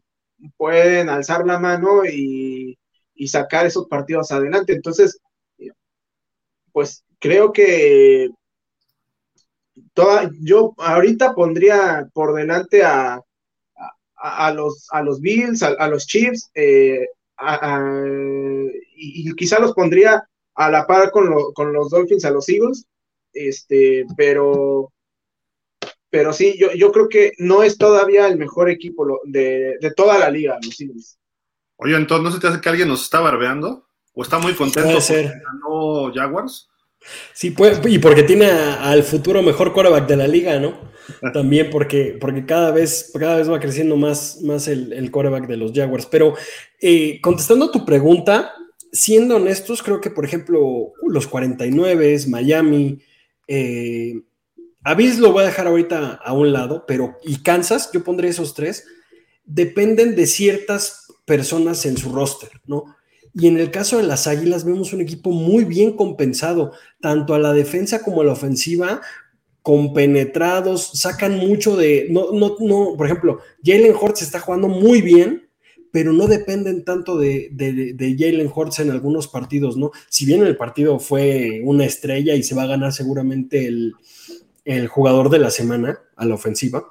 pueden 0.55 1.09
alzar 1.09 1.45
la 1.45 1.59
mano 1.59 2.05
y, 2.05 2.77
sacar 3.27 3.65
esos 3.65 3.87
partidos 3.87 4.31
adelante. 4.31 4.73
Entonces, 4.73 5.19
pues 6.71 7.03
creo 7.19 7.51
que 7.51 8.29
toda, 9.93 10.29
yo 10.41 10.73
ahorita 10.77 11.33
pondría 11.33 12.07
por 12.13 12.35
delante 12.35 12.83
a, 12.83 13.19
a, 14.17 14.51
los, 14.51 14.87
a 14.91 15.01
los 15.01 15.21
Bills, 15.21 15.63
a, 15.63 15.87
los 15.87 16.07
Chiefs, 16.07 16.49
eh, 16.55 17.05
y, 18.95 19.33
quizá 19.35 19.59
los 19.59 19.73
pondría 19.73 20.27
a 20.55 20.71
la 20.71 20.87
par 20.87 21.11
con, 21.11 21.31
con 21.53 21.71
los 21.71 21.89
Dolphins, 21.89 22.25
a 22.25 22.31
los 22.31 22.49
Eagles, 22.49 22.85
este, 23.33 24.05
pero, 24.15 24.91
pero 26.09 26.33
sí, 26.33 26.55
yo, 26.57 26.73
yo 26.73 26.91
creo 26.91 27.07
que 27.07 27.33
no 27.37 27.63
es 27.63 27.77
todavía 27.77 28.27
el 28.27 28.37
mejor 28.37 28.69
equipo 28.69 29.19
de, 29.25 29.77
toda 29.95 30.17
la 30.17 30.29
liga, 30.29 30.57
los 30.61 30.79
Eagles. 30.79 31.19
Oye, 31.75 31.95
entonces, 31.95 32.23
¿no 32.23 32.31
se 32.31 32.39
te 32.39 32.47
hace 32.47 32.61
que 32.61 32.69
alguien 32.69 32.87
nos 32.87 33.03
está 33.03 33.19
barbeando? 33.19 33.87
¿O 34.13 34.23
está 34.23 34.39
muy 34.39 34.55
contento 34.55 34.89
puede 34.89 35.01
ser. 35.01 35.25
ganó 35.25 36.11
Jaguars? 36.11 36.69
Sí, 37.33 37.51
puede, 37.51 37.87
y 37.89 37.99
porque 37.99 38.23
tiene 38.23 38.49
al 38.49 39.03
futuro 39.03 39.43
mejor 39.43 39.71
quarterback 39.71 40.07
de 40.07 40.17
la 40.17 40.27
liga, 40.27 40.59
¿no? 40.59 40.89
También 41.33 41.69
porque, 41.69 42.17
porque 42.19 42.45
cada, 42.45 42.71
vez, 42.71 43.11
cada 43.17 43.37
vez 43.37 43.49
va 43.49 43.59
creciendo 43.59 43.95
más, 43.97 44.41
más 44.41 44.67
el, 44.67 44.93
el 44.93 45.11
quarterback 45.11 45.47
de 45.47 45.57
los 45.57 45.71
Jaguars. 45.73 46.05
Pero 46.05 46.35
eh, 46.81 47.19
contestando 47.21 47.65
a 47.65 47.71
tu 47.71 47.85
pregunta, 47.85 48.53
siendo 48.91 49.35
honestos, 49.35 49.83
creo 49.83 50.01
que, 50.01 50.09
por 50.09 50.25
ejemplo, 50.25 50.93
los 51.07 51.27
49, 51.27 52.19
Miami, 52.27 52.99
eh, 53.47 54.21
Avis 54.83 55.19
lo 55.19 55.31
voy 55.31 55.43
a 55.43 55.47
dejar 55.47 55.67
ahorita 55.67 56.13
a 56.13 56.33
un 56.33 56.53
lado, 56.53 56.85
pero 56.87 57.17
y 57.23 57.41
Kansas, 57.43 57.89
yo 57.93 58.03
pondré 58.03 58.29
esos 58.29 58.53
tres, 58.53 58.85
dependen 59.43 60.15
de 60.15 60.27
ciertas 60.27 61.07
personas 61.25 61.85
en 61.85 61.97
su 61.97 62.11
roster, 62.13 62.49
¿no? 62.65 62.95
Y 63.33 63.47
en 63.47 63.59
el 63.59 63.69
caso 63.69 63.97
de 63.97 64.03
las 64.03 64.25
Águilas 64.25 64.63
vemos 64.63 64.93
un 64.93 65.01
equipo 65.01 65.31
muy 65.31 65.63
bien 65.65 65.95
compensado, 65.95 66.71
tanto 67.01 67.35
a 67.35 67.39
la 67.39 67.53
defensa 67.53 68.01
como 68.01 68.21
a 68.21 68.25
la 68.25 68.31
ofensiva, 68.31 69.01
compenetrados, 69.67 70.91
sacan 70.93 71.35
mucho 71.39 71.75
de, 71.75 72.07
no, 72.09 72.31
no, 72.31 72.55
no, 72.61 72.93
por 72.95 73.05
ejemplo, 73.05 73.39
Jalen 73.65 73.93
Hurts 74.01 74.21
está 74.21 74.39
jugando 74.39 74.69
muy 74.69 75.01
bien, 75.01 75.49
pero 75.91 76.13
no 76.13 76.27
dependen 76.27 76.85
tanto 76.85 77.17
de, 77.17 77.49
de, 77.51 78.15
Jalen 78.17 78.49
Hurts 78.55 78.79
en 78.79 78.91
algunos 78.91 79.27
partidos, 79.27 79.75
¿no? 79.75 79.91
Si 80.07 80.25
bien 80.25 80.41
el 80.41 80.55
partido 80.55 80.99
fue 80.99 81.59
una 81.65 81.83
estrella 81.83 82.33
y 82.35 82.43
se 82.43 82.55
va 82.55 82.63
a 82.63 82.67
ganar 82.67 82.93
seguramente 82.93 83.67
el, 83.67 84.87
jugador 84.87 85.29
de 85.29 85.39
la 85.39 85.51
semana 85.51 85.99
a 86.15 86.25
la 86.25 86.35
ofensiva, 86.35 86.85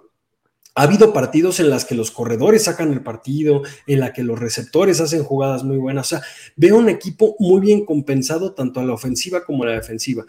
ha 0.77 0.83
habido 0.83 1.15
partidos 1.15 1.59
en 1.59 1.71
las 1.71 1.87
que 1.87 1.95
los 1.95 2.11
corredores 2.11 2.65
sacan 2.65 2.93
el 2.93 3.03
partido, 3.03 3.62
en 3.87 3.99
la 3.99 4.12
que 4.12 4.23
los 4.23 4.39
receptores 4.39 5.01
hacen 5.01 5.25
jugadas 5.25 5.65
muy 5.65 5.79
buenas. 5.79 6.07
O 6.07 6.09
sea, 6.11 6.23
veo 6.55 6.77
un 6.77 6.91
equipo 6.91 7.35
muy 7.39 7.62
bien 7.62 7.87
compensado 7.87 8.53
tanto 8.53 8.81
a 8.81 8.85
la 8.85 8.93
ofensiva 8.93 9.43
como 9.43 9.65
a 9.65 9.69
la 9.69 9.73
defensiva. 9.73 10.27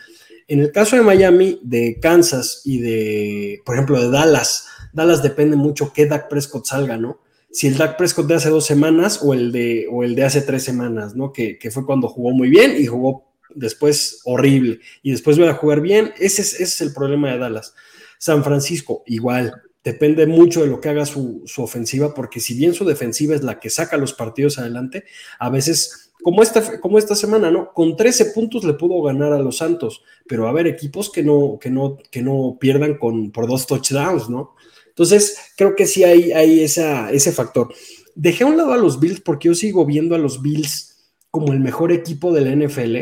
En 0.48 0.62
el 0.62 0.72
caso 0.72 0.96
de 0.96 1.02
Miami, 1.02 1.60
de 1.64 2.00
Kansas 2.02 2.62
y 2.64 2.80
de, 2.80 3.62
por 3.66 3.76
ejemplo, 3.76 4.02
de 4.02 4.10
Dallas, 4.10 4.68
Dallas 4.94 5.22
depende 5.22 5.58
mucho 5.58 5.92
que 5.92 6.06
Dak 6.06 6.30
Prescott 6.30 6.66
salga, 6.66 6.96
¿no? 6.96 7.20
Si 7.52 7.68
el 7.68 7.76
Dak 7.76 7.98
Prescott 7.98 8.28
de 8.28 8.36
hace 8.36 8.50
dos 8.50 8.66
semanas 8.66 9.20
o 9.22 9.34
el 9.34 9.52
de, 9.52 9.88
o 9.92 10.06
el 10.06 10.16
de 10.16 10.24
hace 10.24 10.40
tres 10.40 10.64
semanas, 10.64 11.14
¿no? 11.14 11.34
Que, 11.34 11.60
fue 11.72 11.86
cuando 11.86 12.08
jugó 12.08 12.32
muy 12.32 12.48
bien 12.48 12.76
y 12.78 12.86
jugó 12.86 13.34
después 13.54 14.22
horrible 14.24 14.80
y 15.04 15.12
después 15.12 15.38
va 15.42 15.50
a 15.50 15.56
jugar 15.56 15.82
bien. 15.82 16.14
Ese 16.18 16.42
es, 16.42 16.54
ese 16.54 16.64
es 16.64 16.82
el 16.82 16.94
problema 16.94 17.34
de 17.34 17.38
Dallas. 17.38 17.74
San 18.18 18.46
Francisco, 18.46 19.04
igual 19.06 19.62
depende 19.88 20.28
mucho 20.28 20.64
de 20.64 20.68
lo 20.68 20.82
que 20.82 20.90
haga 20.90 21.06
su, 21.06 21.46
ofensiva, 21.60 22.14
porque 22.14 22.42
si 22.42 22.56
bien 22.56 22.74
su 22.74 22.84
defensiva 22.84 23.34
es 23.36 23.42
la 23.42 23.58
que 23.58 23.70
saca 23.70 23.96
los 23.96 24.14
partidos 24.14 24.60
adelante, 24.60 25.06
a 25.40 25.50
veces, 25.50 26.12
como 26.22 26.44
esta, 26.44 26.82
como 26.82 26.98
esta 26.98 27.16
semana, 27.16 27.50
¿no? 27.52 27.72
Con 27.72 27.96
13 27.96 28.34
puntos 28.34 28.66
le 28.66 28.74
pudo 28.74 29.02
ganar 29.02 29.32
a 29.32 29.40
los 29.40 29.60
Santos, 29.60 30.04
pero 30.28 30.46
a 30.46 30.50
haber 30.50 30.68
equipos 30.68 31.10
que 31.10 31.24
no, 31.24 31.58
que 31.58 31.70
no, 31.70 31.98
que 32.12 32.22
no 32.22 32.58
pierdan 32.60 32.98
con, 32.98 33.32
por 33.32 33.48
dos 33.48 33.66
touchdowns, 33.66 34.30
¿no? 34.30 34.56
Entonces, 34.90 35.38
creo 35.56 35.74
que 35.74 35.86
sí 35.86 36.04
hay, 36.04 36.34
hay 36.34 36.60
esa, 36.60 37.10
ese 37.10 37.32
factor. 37.32 37.74
Dejé 38.14 38.44
a 38.44 38.48
un 38.48 38.58
lado 38.58 38.74
a 38.74 38.78
los 38.78 39.00
Bills 39.00 39.22
porque 39.22 39.48
yo 39.48 39.56
sigo 39.56 39.86
viendo 39.86 40.16
a 40.16 40.20
los 40.20 40.42
Bills 40.42 41.14
como 41.32 41.54
el 41.54 41.62
mejor 41.62 41.94
equipo 41.94 42.34
de 42.34 42.42
la 42.42 42.54
NFL, 42.54 42.98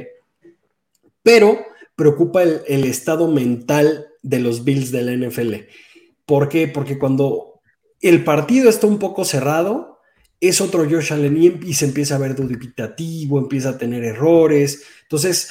pero 1.24 1.58
preocupa 1.96 2.44
el, 2.44 2.62
el 2.68 2.84
estado 2.84 3.28
mental 3.28 4.06
de 4.22 4.40
los 4.40 4.64
Bills 4.64 4.92
de 4.92 5.02
la 5.02 5.28
NFL. 5.28 5.54
¿Por 6.26 6.50
qué? 6.50 6.68
Porque 6.68 6.98
cuando 6.98 7.62
el 8.02 8.24
partido 8.24 8.70
está 8.70 8.88
un 8.88 9.00
poco 9.00 9.26
cerrado, 9.26 10.00
es 10.40 10.62
otro 10.62 10.86
Josh 10.90 11.14
Allen 11.14 11.62
y, 11.66 11.74
se 11.74 11.86
empieza 11.86 12.16
a 12.16 12.20
ver 12.20 12.36
dubitativo, 12.36 13.40
empieza 13.40 13.70
a 13.70 13.78
tener 13.78 14.04
errores. 14.04 14.84
Entonces, 15.04 15.50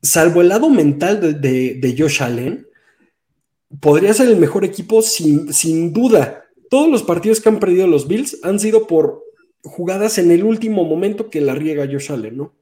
salvo 0.00 0.40
el 0.40 0.48
lado 0.48 0.70
mental 0.70 1.40
de, 1.40 1.94
Josh 1.98 2.22
Allen, 2.22 2.66
podría 3.80 4.14
ser 4.14 4.28
el 4.28 4.36
mejor 4.36 4.64
equipo 4.64 5.02
sin, 5.02 5.52
sin, 5.52 5.92
duda. 5.92 6.44
Todos 6.70 6.90
los 6.90 7.02
partidos 7.02 7.40
que 7.40 7.48
han 7.48 7.60
perdido 7.60 7.86
los 7.86 8.08
Bills 8.08 8.38
han 8.42 8.58
sido 8.58 8.86
por 8.86 9.22
jugadas 9.62 10.18
en 10.18 10.30
el 10.30 10.44
último 10.44 10.84
momento 10.84 11.30
que 11.30 11.40
la 11.40 11.54
riega 11.54 11.86
Josh 11.86 12.12
Allen, 12.12 12.36
¿no? 12.36 12.54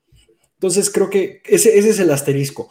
Entonces 0.54 0.90
creo 0.90 1.08
que 1.08 1.42
ese, 1.46 1.78
ese 1.78 1.90
es 1.90 1.98
el 1.98 2.10
asterisco. 2.10 2.70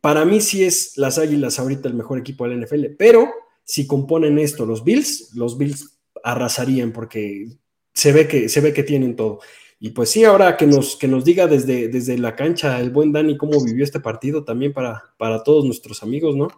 Para 0.00 0.24
mí 0.24 0.40
sí 0.40 0.64
es 0.64 0.96
las 0.96 1.18
Águilas 1.18 1.58
ahorita 1.58 1.88
el 1.88 1.94
mejor 1.94 2.18
equipo 2.18 2.48
del 2.48 2.64
NFL, 2.64 2.96
pero 2.98 3.30
si 3.68 3.86
componen 3.86 4.38
esto 4.38 4.64
los 4.64 4.82
Bills, 4.82 5.30
los 5.34 5.58
Bills 5.58 5.98
arrasarían 6.24 6.90
porque 6.90 7.48
se 7.92 8.12
ve 8.12 8.26
que, 8.26 8.48
se 8.48 8.62
ve 8.62 8.72
que 8.72 8.82
tienen 8.82 9.14
todo. 9.14 9.40
Y 9.78 9.90
pues 9.90 10.08
sí, 10.10 10.24
ahora 10.24 10.56
que 10.56 10.66
nos, 10.66 10.96
que 10.96 11.06
nos 11.06 11.22
diga 11.22 11.46
desde, 11.46 11.88
desde 11.88 12.16
la 12.16 12.34
cancha 12.34 12.80
el 12.80 12.90
buen 12.90 13.12
Dani 13.12 13.36
cómo 13.36 13.62
vivió 13.62 13.84
este 13.84 14.00
partido 14.00 14.42
también 14.42 14.72
para, 14.72 15.14
para 15.18 15.42
todos 15.42 15.66
nuestros 15.66 16.02
amigos, 16.02 16.34
¿no? 16.34 16.48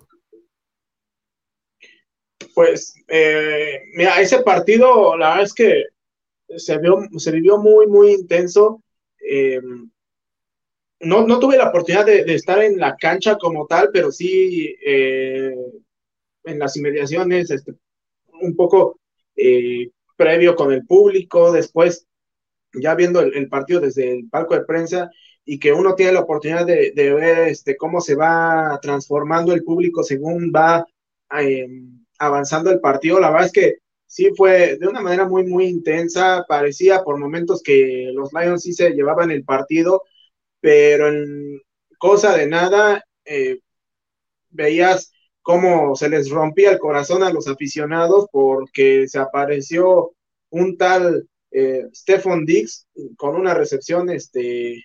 Pues, 2.55 2.95
eh, 3.09 3.81
mira, 3.95 4.21
ese 4.21 4.43
partido, 4.43 5.17
la 5.17 5.31
verdad 5.31 5.45
es 5.45 5.55
que 5.55 5.85
se, 6.57 6.79
vio, 6.79 7.01
se 7.19 7.33
vivió 7.33 7.59
muy, 7.59 7.89
muy 7.89 8.13
intenso. 8.13 8.85
Eh, 9.29 9.61
no, 11.01 11.27
no 11.27 11.41
tuve 11.41 11.57
la 11.57 11.71
oportunidad 11.71 12.07
de, 12.07 12.21
estar 12.35 12.63
en 12.63 12.79
la 12.79 12.97
cancha 12.97 13.37
como 13.37 13.67
tal, 13.67 13.91
pero 13.93 14.13
sí 14.13 14.77
eh, 14.87 15.55
en 16.51 16.59
las 16.59 16.77
inmediaciones, 16.77 17.51
este, 17.51 17.75
un 18.41 18.55
poco 18.57 18.99
eh, 19.37 19.91
previo 20.17 20.55
con 20.55 20.73
el 20.73 20.87
público, 20.87 21.53
después 21.53 22.07
ya 22.75 22.95
viendo 22.95 23.21
el, 23.21 23.49
partido 23.49 23.81
desde 23.81 24.13
el 24.13 24.29
palco 24.29 24.55
de 24.55 24.65
prensa 24.65 25.11
y 25.45 25.59
que 25.59 25.73
uno 25.73 25.95
tiene 25.95 26.13
la 26.13 26.21
oportunidad 26.21 26.67
de, 26.67 26.93
ver 26.95 27.49
este, 27.49 27.77
cómo 27.77 28.01
se 28.01 28.15
va 28.15 28.79
transformando 28.83 29.53
el 29.53 29.65
público 29.65 30.03
según 30.03 30.53
va 30.55 30.87
em, 31.31 32.05
avanzando 32.19 32.71
el 32.71 32.81
partido. 32.81 33.19
La 33.19 33.31
verdad 33.31 33.47
es 33.47 33.53
que 33.53 33.75
sí 34.07 34.31
fue 34.37 34.77
de 34.79 34.87
una 34.87 35.01
manera 35.01 35.27
muy, 35.27 35.45
muy 35.47 35.67
intensa. 35.67 36.45
Parecía 36.49 37.03
por 37.03 37.19
momentos 37.19 37.63
que 37.63 38.11
los 38.15 38.31
Lions 38.33 38.63
sí 38.63 38.73
se 38.73 38.91
llevaban 38.91 39.31
el 39.31 39.45
partido, 39.45 40.03
pero 40.61 41.09
en 41.09 41.61
cosa 41.99 42.37
de 42.37 42.47
nada, 42.47 43.05
eh, 43.25 43.61
veías 44.51 45.13
cómo 45.43 45.97
se 45.97 46.09
les 46.09 46.31
rompía 46.31 46.73
el 46.73 46.79
corazón 46.79 47.23
a 47.23 47.33
los 47.33 47.49
aficionados 47.49 48.27
porque 48.31 49.09
se 49.09 49.19
apareció 49.19 50.13
un 50.51 50.77
tal 50.77 51.29
eh, 51.51 51.87
Stephon 51.95 52.45
Dix 52.45 52.87
con 53.17 53.35
una 53.35 53.55
recepción 53.55 54.11
este, 54.11 54.85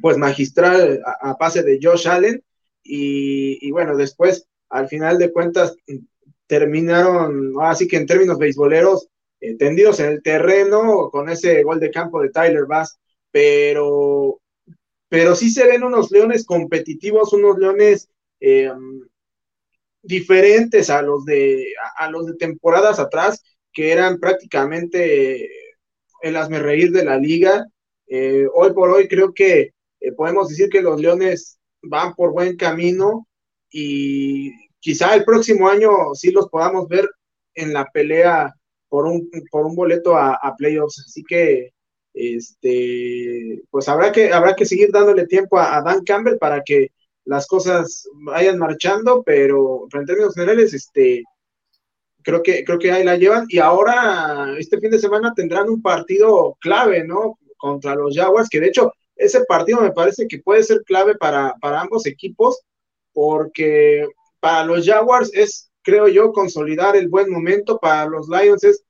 pues 0.00 0.18
magistral 0.18 1.02
a, 1.04 1.36
pase 1.36 1.62
de 1.62 1.78
Josh 1.82 2.08
Allen 2.08 2.42
y, 2.82 3.70
bueno, 3.70 3.96
después 3.96 4.46
al 4.70 4.88
final 4.88 5.18
de 5.18 5.30
cuentas 5.30 5.76
terminaron, 6.46 7.52
así 7.60 7.86
que 7.86 7.96
en 7.98 8.06
términos 8.06 8.38
beisboleros, 8.38 9.08
eh, 9.40 9.56
tendidos 9.56 10.00
en 10.00 10.06
el 10.06 10.22
terreno 10.22 11.10
con 11.10 11.28
ese 11.28 11.62
gol 11.62 11.80
de 11.80 11.90
campo 11.90 12.22
de 12.22 12.30
Tyler 12.30 12.64
Bass, 12.66 12.98
pero, 13.30 14.40
pero 15.08 15.34
sí 15.34 15.50
se 15.50 15.66
ven 15.66 15.84
unos 15.84 16.10
leones 16.10 16.46
competitivos, 16.46 17.32
unos 17.34 17.58
leones 17.58 18.08
eh, 18.40 18.72
diferentes 20.02 20.90
a 20.90 21.02
los 21.02 21.24
de 21.24 21.66
a, 21.96 22.10
los 22.10 22.26
de 22.26 22.34
temporadas 22.34 22.98
atrás 22.98 23.42
que 23.72 23.92
eran 23.92 24.18
prácticamente 24.18 25.50
el 26.22 26.36
hazme 26.36 26.58
reír 26.58 26.90
de 26.92 27.04
la 27.04 27.16
liga. 27.18 27.66
Eh, 28.06 28.46
hoy 28.54 28.72
por 28.72 28.90
hoy 28.90 29.08
creo 29.08 29.32
que 29.32 29.72
eh, 30.00 30.12
podemos 30.12 30.48
decir 30.48 30.68
que 30.68 30.82
los 30.82 31.00
Leones 31.00 31.58
van 31.82 32.14
por 32.14 32.32
buen 32.32 32.56
camino 32.56 33.26
y 33.70 34.50
quizá 34.80 35.14
el 35.14 35.24
próximo 35.24 35.68
año 35.68 35.90
sí 36.14 36.30
los 36.30 36.48
podamos 36.48 36.88
ver 36.88 37.08
en 37.54 37.72
la 37.72 37.84
pelea 37.86 38.54
por 38.88 39.06
un, 39.06 39.30
por 39.50 39.66
un 39.66 39.76
boleto 39.76 40.16
a, 40.16 40.54
playoffs. 40.56 41.04
Así 41.06 41.22
que 41.24 41.72
este 42.14 43.62
pues 43.70 43.88
habrá 43.88 44.10
que 44.10 44.32
habrá 44.32 44.56
que 44.56 44.64
seguir 44.64 44.90
dándole 44.90 45.26
tiempo 45.26 45.58
a 45.58 45.82
Dan 45.82 46.02
Campbell 46.04 46.38
para 46.38 46.62
que 46.64 46.90
las 47.28 47.46
cosas 47.46 48.08
vayan 48.14 48.58
marchando, 48.58 49.22
pero, 49.22 49.86
en 49.92 50.06
términos 50.06 50.34
generales, 50.34 50.72
este, 50.72 51.22
creo 52.22 52.42
que, 52.42 52.64
creo 52.64 52.78
que 52.78 52.90
ahí 52.90 53.04
la 53.04 53.16
llevan. 53.16 53.44
Y 53.50 53.58
ahora, 53.58 54.54
este 54.58 54.80
fin 54.80 54.90
de 54.90 54.98
semana 54.98 55.34
tendrán 55.36 55.68
un 55.68 55.82
partido 55.82 56.56
clave, 56.58 57.04
¿no? 57.04 57.38
Contra 57.58 57.94
los 57.94 58.16
Jaguars, 58.16 58.48
que 58.48 58.60
de 58.60 58.68
hecho, 58.68 58.92
ese 59.14 59.44
partido 59.44 59.82
me 59.82 59.92
parece 59.92 60.26
que 60.26 60.38
puede 60.38 60.62
ser 60.62 60.82
clave 60.84 61.16
para, 61.16 61.54
ambos 61.62 62.06
equipos, 62.06 62.62
porque 63.12 64.06
para 64.40 64.64
los 64.64 64.86
Jaguars 64.86 65.30
es, 65.34 65.70
creo 65.82 66.08
yo, 66.08 66.32
consolidar 66.32 66.96
el 66.96 67.08
buen 67.08 67.30
momento, 67.30 67.78
para 67.78 68.06
los 68.06 68.26
Lions 68.30 68.64
es 68.64 68.82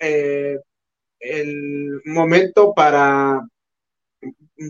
eh, 0.00 0.58
el 1.20 2.00
momento 2.04 2.74
para, 2.74 3.46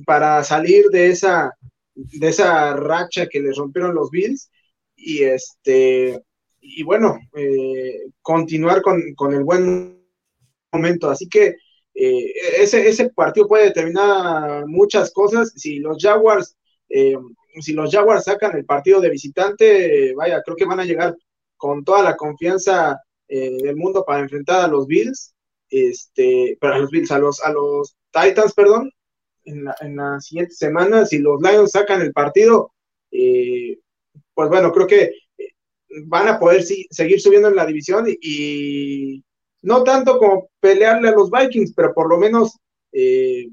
para 0.05 0.45
salir 0.45 0.85
de 0.91 1.07
esa 1.09 1.51
de 1.97 2.29
esa 2.29 2.77
racha 2.77 3.27
que 3.27 3.41
les 3.41 3.57
rompieron 3.57 3.95
los 3.95 4.11
Bills 4.11 4.51
y 4.95 5.23
este 5.23 6.21
y 6.61 6.83
bueno 6.83 7.19
eh, 7.35 8.07
continuar 8.21 8.83
con, 8.83 9.03
el 9.33 9.45
buen 9.45 10.05
momento. 10.73 11.11
Así 11.11 11.29
que 11.29 11.57
eh, 11.95 12.33
ese, 12.59 12.87
ese 12.89 13.11
partido 13.11 13.49
puede 13.49 13.67
determinar 13.67 14.67
muchas 14.67 15.13
cosas. 15.13 15.53
Si 15.57 15.79
los 15.79 15.97
Jaguars 16.01 16.57
eh, 16.89 17.17
si 17.61 17.73
los 17.73 17.91
Jaguars 17.91 18.25
sacan 18.25 18.57
el 18.57 18.67
partido 18.67 19.01
de 19.01 19.11
visitante 19.11 20.15
vaya 20.15 20.43
creo 20.43 20.57
que 20.57 20.67
van 20.67 20.81
a 20.81 20.85
llegar 20.85 21.17
con 21.57 21.83
toda 21.85 22.03
la 22.03 22.17
confianza 22.17 23.01
del 23.27 23.75
mundo 23.75 24.05
para 24.05 24.21
enfrentar 24.21 24.67
a 24.67 24.69
los 24.69 24.87
Bills 24.87 25.35
este 25.71 26.57
para 26.61 26.79
los 26.79 26.91
Bills 26.91 27.11
a 27.11 27.19
los 27.19 27.43
a 27.43 27.51
los 27.51 27.97
Titans 28.13 28.53
perdón 28.53 28.93
en 29.47 29.65
la, 29.65 29.75
en 29.81 29.97
la 29.97 30.21
siguiente 30.21 30.55
semana, 30.55 31.07
si 31.07 31.19
los 31.19 31.41
Lions 31.41 31.71
sacan 31.71 32.03
el 32.03 32.13
partido, 32.13 32.73
eh, 33.11 33.79
pues 34.35 34.49
bueno, 34.49 34.73
creo 34.73 34.87
que 34.87 35.13
eh, 35.39 35.53
van 36.05 36.29
a 36.29 36.39
poder 36.39 36.63
seguir 36.63 37.21
subiendo 37.21 37.49
en 37.49 37.57
la 37.57 37.67
división 37.67 38.07
y, 38.09 39.25
no 39.63 39.83
tanto 39.83 40.19
como 40.19 40.51
pelearle 40.61 41.09
a 41.09 41.13
los 41.13 41.31
Vikings, 41.31 41.73
pero 41.75 41.93
por 41.93 42.09
lo 42.09 42.19
menos 42.19 42.57
eh, 42.93 43.49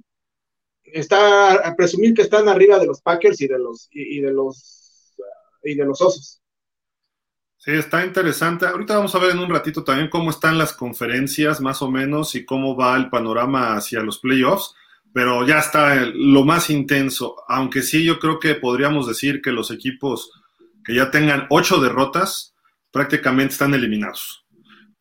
está 0.83 1.53
a 1.53 1.75
presumir 1.75 2.13
que 2.13 2.21
están 2.21 2.47
arriba 2.47 2.77
de 2.77 2.85
los 2.85 3.01
Packers 3.01 3.41
y 3.41 3.47
de 3.47 3.57
los 3.57 3.87
y, 3.89 4.19
de 4.19 4.31
los 4.31 5.15
y 5.63 5.73
de 5.73 5.85
los 5.85 6.01
Osos. 6.01 6.39
Sí, 7.57 7.71
está 7.71 8.05
interesante. 8.05 8.67
Ahorita 8.67 8.97
vamos 8.97 9.15
a 9.15 9.19
ver 9.19 9.31
en 9.31 9.39
un 9.39 9.49
ratito 9.49 9.83
también 9.83 10.09
cómo 10.09 10.29
están 10.29 10.57
las 10.57 10.73
conferencias, 10.73 11.61
más 11.61 11.81
o 11.81 11.89
menos, 11.89 12.35
y 12.35 12.45
cómo 12.45 12.75
va 12.75 12.95
el 12.97 13.09
panorama 13.09 13.75
hacia 13.75 14.01
los 14.01 14.19
playoffs 14.19 14.75
pero 15.13 15.45
ya 15.45 15.59
está 15.59 16.05
lo 16.13 16.43
más 16.43 16.69
intenso, 16.69 17.35
aunque 17.47 17.83
sí 17.83 18.03
yo 18.03 18.19
creo 18.19 18.39
que 18.39 18.55
podríamos 18.55 19.07
decir 19.07 19.41
que 19.41 19.51
los 19.51 19.69
equipos 19.69 20.31
que 20.83 20.95
ya 20.95 21.11
tengan 21.11 21.45
ocho 21.49 21.79
derrotas 21.79 22.55
prácticamente 22.91 23.53
están 23.53 23.73
eliminados. 23.73 24.45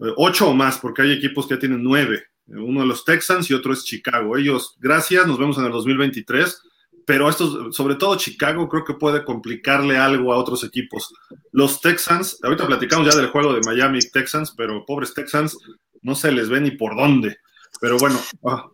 Eh, 0.00 0.12
ocho 0.16 0.50
o 0.50 0.54
más, 0.54 0.78
porque 0.78 1.02
hay 1.02 1.12
equipos 1.12 1.46
que 1.46 1.54
ya 1.54 1.60
tienen 1.60 1.82
nueve. 1.82 2.24
Uno 2.46 2.80
de 2.80 2.86
los 2.86 3.04
Texans 3.04 3.50
y 3.50 3.54
otro 3.54 3.72
es 3.72 3.84
Chicago. 3.84 4.36
Ellos, 4.36 4.76
gracias, 4.78 5.26
nos 5.26 5.38
vemos 5.38 5.56
en 5.58 5.64
el 5.64 5.72
2023, 5.72 6.60
pero 7.06 7.28
estos, 7.28 7.74
sobre 7.74 7.94
todo 7.94 8.16
Chicago, 8.16 8.68
creo 8.68 8.84
que 8.84 8.94
puede 8.94 9.24
complicarle 9.24 9.96
algo 9.96 10.32
a 10.32 10.36
otros 10.36 10.62
equipos. 10.64 11.12
Los 11.52 11.80
Texans, 11.80 12.38
ahorita 12.42 12.66
platicamos 12.66 13.12
ya 13.12 13.18
del 13.18 13.30
juego 13.30 13.54
de 13.54 13.60
Miami 13.64 14.00
Texans, 14.00 14.52
pero 14.56 14.84
pobres 14.84 15.14
Texans, 15.14 15.56
no 16.02 16.14
se 16.14 16.32
les 16.32 16.48
ve 16.48 16.60
ni 16.60 16.72
por 16.72 16.96
dónde. 16.96 17.38
Pero 17.80 17.96
bueno. 17.98 18.20
Ah. 18.44 18.71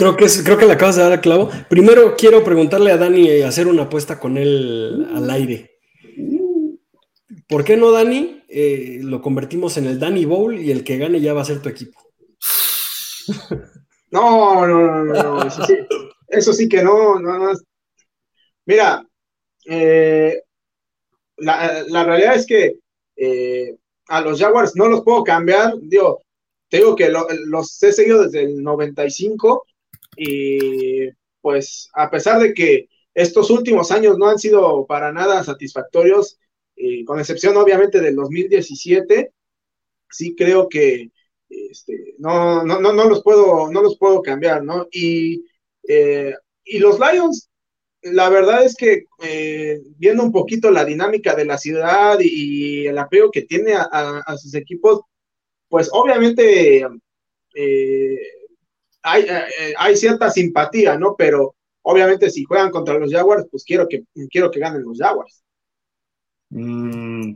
Creo 0.00 0.16
que, 0.16 0.24
creo 0.42 0.56
que 0.56 0.64
le 0.64 0.72
acabas 0.72 0.96
de 0.96 1.02
dar 1.02 1.12
el 1.12 1.20
clavo. 1.20 1.50
Primero 1.68 2.16
quiero 2.16 2.42
preguntarle 2.42 2.90
a 2.90 2.96
Dani 2.96 3.20
y 3.20 3.42
hacer 3.42 3.66
una 3.66 3.82
apuesta 3.82 4.18
con 4.18 4.38
él 4.38 5.06
al 5.14 5.28
aire. 5.28 5.78
¿Por 7.46 7.64
qué 7.64 7.76
no, 7.76 7.90
Dani? 7.90 8.42
Eh, 8.48 9.00
lo 9.02 9.20
convertimos 9.20 9.76
en 9.76 9.84
el 9.84 10.00
Danny 10.00 10.24
Bowl 10.24 10.58
y 10.58 10.70
el 10.70 10.84
que 10.84 10.96
gane 10.96 11.20
ya 11.20 11.34
va 11.34 11.42
a 11.42 11.44
ser 11.44 11.60
tu 11.60 11.68
equipo. 11.68 12.00
No, 14.12 14.66
no, 14.66 15.04
no, 15.04 15.22
no, 15.22 15.46
Eso, 15.46 15.64
sí, 15.66 15.74
eso 16.26 16.52
sí 16.52 16.68
que 16.68 16.82
no, 16.82 17.20
no, 17.20 17.52
Mira, 18.66 19.06
eh, 19.66 20.42
la, 21.36 22.04
realidad 22.04 22.34
es 22.34 22.44
que 22.44 22.74
eh, 23.14 23.76
a 24.08 24.20
los 24.20 24.40
Jaguars 24.40 24.74
no 24.74 24.88
los 24.88 25.02
puedo 25.02 25.22
cambiar. 25.22 25.74
Digo, 25.82 26.22
te 26.68 26.78
digo 26.78 26.96
que 26.96 27.12
los 27.46 27.80
he 27.84 27.92
seguido 27.92 28.24
desde 28.24 28.42
el 28.42 28.64
95 28.64 29.64
y 30.22 31.10
pues 31.40 31.88
a 31.94 32.10
pesar 32.10 32.40
de 32.40 32.52
que 32.52 32.88
estos 33.14 33.48
últimos 33.50 33.90
años 33.90 34.18
no 34.18 34.28
han 34.28 34.38
sido 34.38 34.86
para 34.86 35.12
nada 35.12 35.42
satisfactorios, 35.42 36.38
con 37.06 37.18
excepción 37.18 37.56
obviamente 37.56 38.00
del 38.00 38.16
2017, 38.16 39.32
sí 40.10 40.34
creo 40.36 40.68
que 40.68 41.10
este, 41.48 42.14
no, 42.18 42.64
no, 42.64 42.80
no, 42.80 42.92
no, 42.92 43.08
los 43.08 43.22
puedo, 43.22 43.70
no 43.70 43.82
los 43.82 43.98
puedo 43.98 44.22
cambiar, 44.22 44.62
¿no? 44.62 44.86
Y, 44.92 45.44
eh, 45.88 46.34
y 46.64 46.78
los 46.78 46.98
Lions, 47.00 47.50
la 48.02 48.28
verdad 48.28 48.64
es 48.64 48.76
que 48.76 49.04
eh, 49.22 49.80
viendo 49.96 50.22
un 50.22 50.32
poquito 50.32 50.70
la 50.70 50.84
dinámica 50.84 51.34
de 51.34 51.44
la 51.44 51.58
ciudad 51.58 52.18
y, 52.20 52.86
el 52.86 52.98
apego 52.98 53.30
que 53.30 53.42
tiene 53.42 53.74
a, 53.74 54.36
sus 54.36 54.54
equipos, 54.54 55.00
pues 55.68 55.88
obviamente 55.92 56.86
eh, 59.04 59.28
hay, 59.58 59.74
hay, 59.76 59.96
cierta 59.96 60.30
simpatía, 60.30 60.98
¿no? 60.98 61.14
Pero 61.16 61.56
obviamente 61.82 62.30
si 62.30 62.44
juegan 62.44 62.70
contra 62.70 62.98
los 62.98 63.12
Jaguars, 63.12 63.46
pues 63.50 63.64
quiero 63.64 63.88
que, 63.88 64.04
quiero 64.30 64.50
que 64.50 64.60
ganen 64.60 64.82
los 64.82 64.98
Jaguars. 64.98 65.42
Mm, 66.50 67.34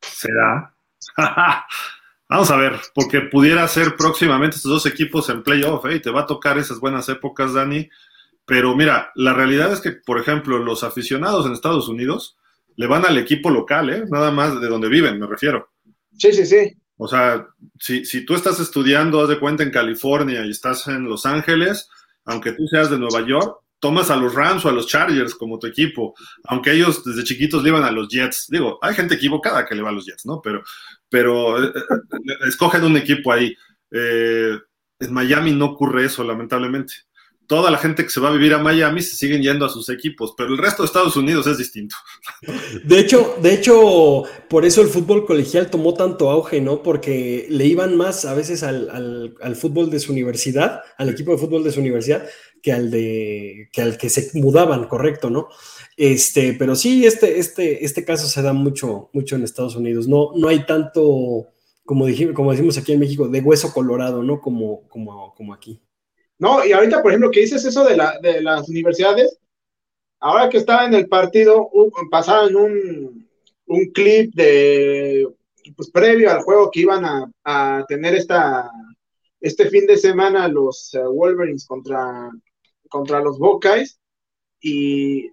¿Será? 0.00 0.74
Vamos 2.28 2.50
a 2.50 2.56
ver, 2.56 2.74
porque 2.94 3.22
pudiera 3.22 3.66
ser 3.66 3.96
próximamente 3.96 4.56
estos 4.56 4.70
dos 4.70 4.86
equipos 4.86 5.28
en 5.30 5.42
playoff, 5.42 5.84
¿eh? 5.86 5.96
Y 5.96 6.00
te 6.00 6.10
va 6.10 6.20
a 6.20 6.26
tocar 6.26 6.58
esas 6.58 6.78
buenas 6.78 7.08
épocas, 7.08 7.54
Dani. 7.54 7.88
Pero 8.44 8.76
mira, 8.76 9.10
la 9.16 9.32
realidad 9.32 9.72
es 9.72 9.80
que, 9.80 9.92
por 9.92 10.18
ejemplo, 10.18 10.58
los 10.58 10.84
aficionados 10.84 11.44
en 11.46 11.52
Estados 11.52 11.88
Unidos 11.88 12.38
le 12.76 12.86
van 12.86 13.04
al 13.04 13.18
equipo 13.18 13.50
local, 13.50 13.90
¿eh? 13.90 14.04
Nada 14.08 14.30
más 14.30 14.60
de 14.60 14.68
donde 14.68 14.88
viven, 14.88 15.18
me 15.18 15.26
refiero. 15.26 15.70
Sí, 16.16 16.32
sí, 16.32 16.46
sí. 16.46 16.76
O 17.02 17.08
sea, 17.08 17.46
si, 17.78 18.04
si 18.04 18.26
tú 18.26 18.34
estás 18.34 18.60
estudiando, 18.60 19.22
haz 19.22 19.30
de 19.30 19.40
cuenta, 19.40 19.62
en 19.62 19.70
California 19.70 20.44
y 20.44 20.50
estás 20.50 20.86
en 20.86 21.04
Los 21.04 21.24
Ángeles, 21.24 21.88
aunque 22.26 22.52
tú 22.52 22.66
seas 22.66 22.90
de 22.90 22.98
Nueva 22.98 23.26
York, 23.26 23.56
tomas 23.78 24.10
a 24.10 24.16
los 24.16 24.34
Rams 24.34 24.66
o 24.66 24.68
a 24.68 24.72
los 24.72 24.86
Chargers 24.86 25.34
como 25.34 25.58
tu 25.58 25.66
equipo, 25.66 26.14
aunque 26.44 26.72
ellos 26.72 27.02
desde 27.02 27.24
chiquitos 27.24 27.62
le 27.62 27.70
iban 27.70 27.84
a 27.84 27.90
los 27.90 28.08
Jets. 28.08 28.48
Digo, 28.50 28.78
hay 28.82 28.94
gente 28.94 29.14
equivocada 29.14 29.64
que 29.64 29.74
le 29.74 29.80
va 29.80 29.88
a 29.88 29.92
los 29.92 30.04
Jets, 30.04 30.26
¿no? 30.26 30.42
Pero, 30.42 30.62
pero 31.08 31.64
eh, 31.64 31.72
eh, 31.74 32.34
escogen 32.46 32.84
un 32.84 32.98
equipo 32.98 33.32
ahí. 33.32 33.56
Eh, 33.90 34.58
en 34.98 35.12
Miami 35.14 35.52
no 35.52 35.64
ocurre 35.68 36.04
eso, 36.04 36.22
lamentablemente. 36.22 36.92
Toda 37.50 37.68
la 37.72 37.78
gente 37.78 38.04
que 38.04 38.10
se 38.10 38.20
va 38.20 38.28
a 38.28 38.32
vivir 38.32 38.54
a 38.54 38.58
Miami 38.58 39.02
se 39.02 39.16
siguen 39.16 39.42
yendo 39.42 39.66
a 39.66 39.68
sus 39.68 39.88
equipos, 39.88 40.34
pero 40.36 40.50
el 40.50 40.58
resto 40.58 40.84
de 40.84 40.86
Estados 40.86 41.16
Unidos 41.16 41.48
es 41.48 41.58
distinto. 41.58 41.96
De 42.84 43.00
hecho, 43.00 43.34
de 43.42 43.54
hecho, 43.54 44.22
por 44.48 44.64
eso 44.64 44.82
el 44.82 44.86
fútbol 44.86 45.26
colegial 45.26 45.68
tomó 45.68 45.94
tanto 45.94 46.30
auge, 46.30 46.60
¿no? 46.60 46.80
Porque 46.80 47.48
le 47.50 47.66
iban 47.66 47.96
más 47.96 48.24
a 48.24 48.34
veces 48.34 48.62
al, 48.62 49.34
al 49.42 49.56
fútbol 49.56 49.90
de 49.90 49.98
su 49.98 50.12
universidad, 50.12 50.82
al 50.96 51.08
equipo 51.08 51.32
de 51.32 51.38
fútbol 51.38 51.64
de 51.64 51.72
su 51.72 51.80
universidad, 51.80 52.24
que 52.62 52.72
al 52.72 52.88
de 52.92 53.68
que 53.72 53.82
al 53.82 53.98
que 53.98 54.10
se 54.10 54.30
mudaban, 54.38 54.86
correcto, 54.86 55.28
¿no? 55.28 55.48
Este, 55.96 56.52
pero 56.54 56.76
sí, 56.76 57.04
este, 57.04 57.40
este, 57.40 57.84
este 57.84 58.04
caso 58.04 58.28
se 58.28 58.42
da 58.42 58.52
mucho, 58.52 59.10
mucho 59.12 59.34
en 59.34 59.42
Estados 59.42 59.74
Unidos. 59.74 60.06
No, 60.06 60.30
no 60.36 60.46
hay 60.46 60.64
tanto, 60.66 61.48
como, 61.84 62.06
dijimos, 62.06 62.34
como 62.34 62.52
decimos 62.52 62.78
aquí 62.78 62.92
en 62.92 63.00
México, 63.00 63.28
de 63.28 63.40
hueso 63.40 63.72
colorado, 63.72 64.22
¿no? 64.22 64.40
Como, 64.40 64.88
como, 64.88 65.34
como 65.34 65.52
aquí. 65.52 65.80
No, 66.40 66.64
y 66.64 66.72
ahorita, 66.72 67.02
por 67.02 67.12
ejemplo, 67.12 67.30
que 67.30 67.40
dices 67.40 67.64
eso 67.64 67.84
de, 67.84 67.96
la, 67.96 68.18
de 68.20 68.40
las 68.40 68.68
universidades, 68.68 69.38
ahora 70.20 70.48
que 70.48 70.56
estaba 70.56 70.86
en 70.86 70.94
el 70.94 71.06
partido, 71.06 71.70
pasaron 72.10 72.56
un, 72.56 73.28
un 73.66 73.84
clip 73.92 74.34
de, 74.34 75.28
pues 75.76 75.90
previo 75.90 76.30
al 76.30 76.40
juego 76.40 76.70
que 76.70 76.80
iban 76.80 77.04
a, 77.04 77.30
a 77.44 77.84
tener 77.86 78.14
esta, 78.14 78.70
este 79.40 79.68
fin 79.68 79.86
de 79.86 79.98
semana 79.98 80.48
los 80.48 80.94
uh, 80.94 81.12
Wolverines 81.12 81.66
contra, 81.66 82.30
contra 82.88 83.20
los 83.20 83.38
Buckeyes 83.38 84.00
y 84.60 85.28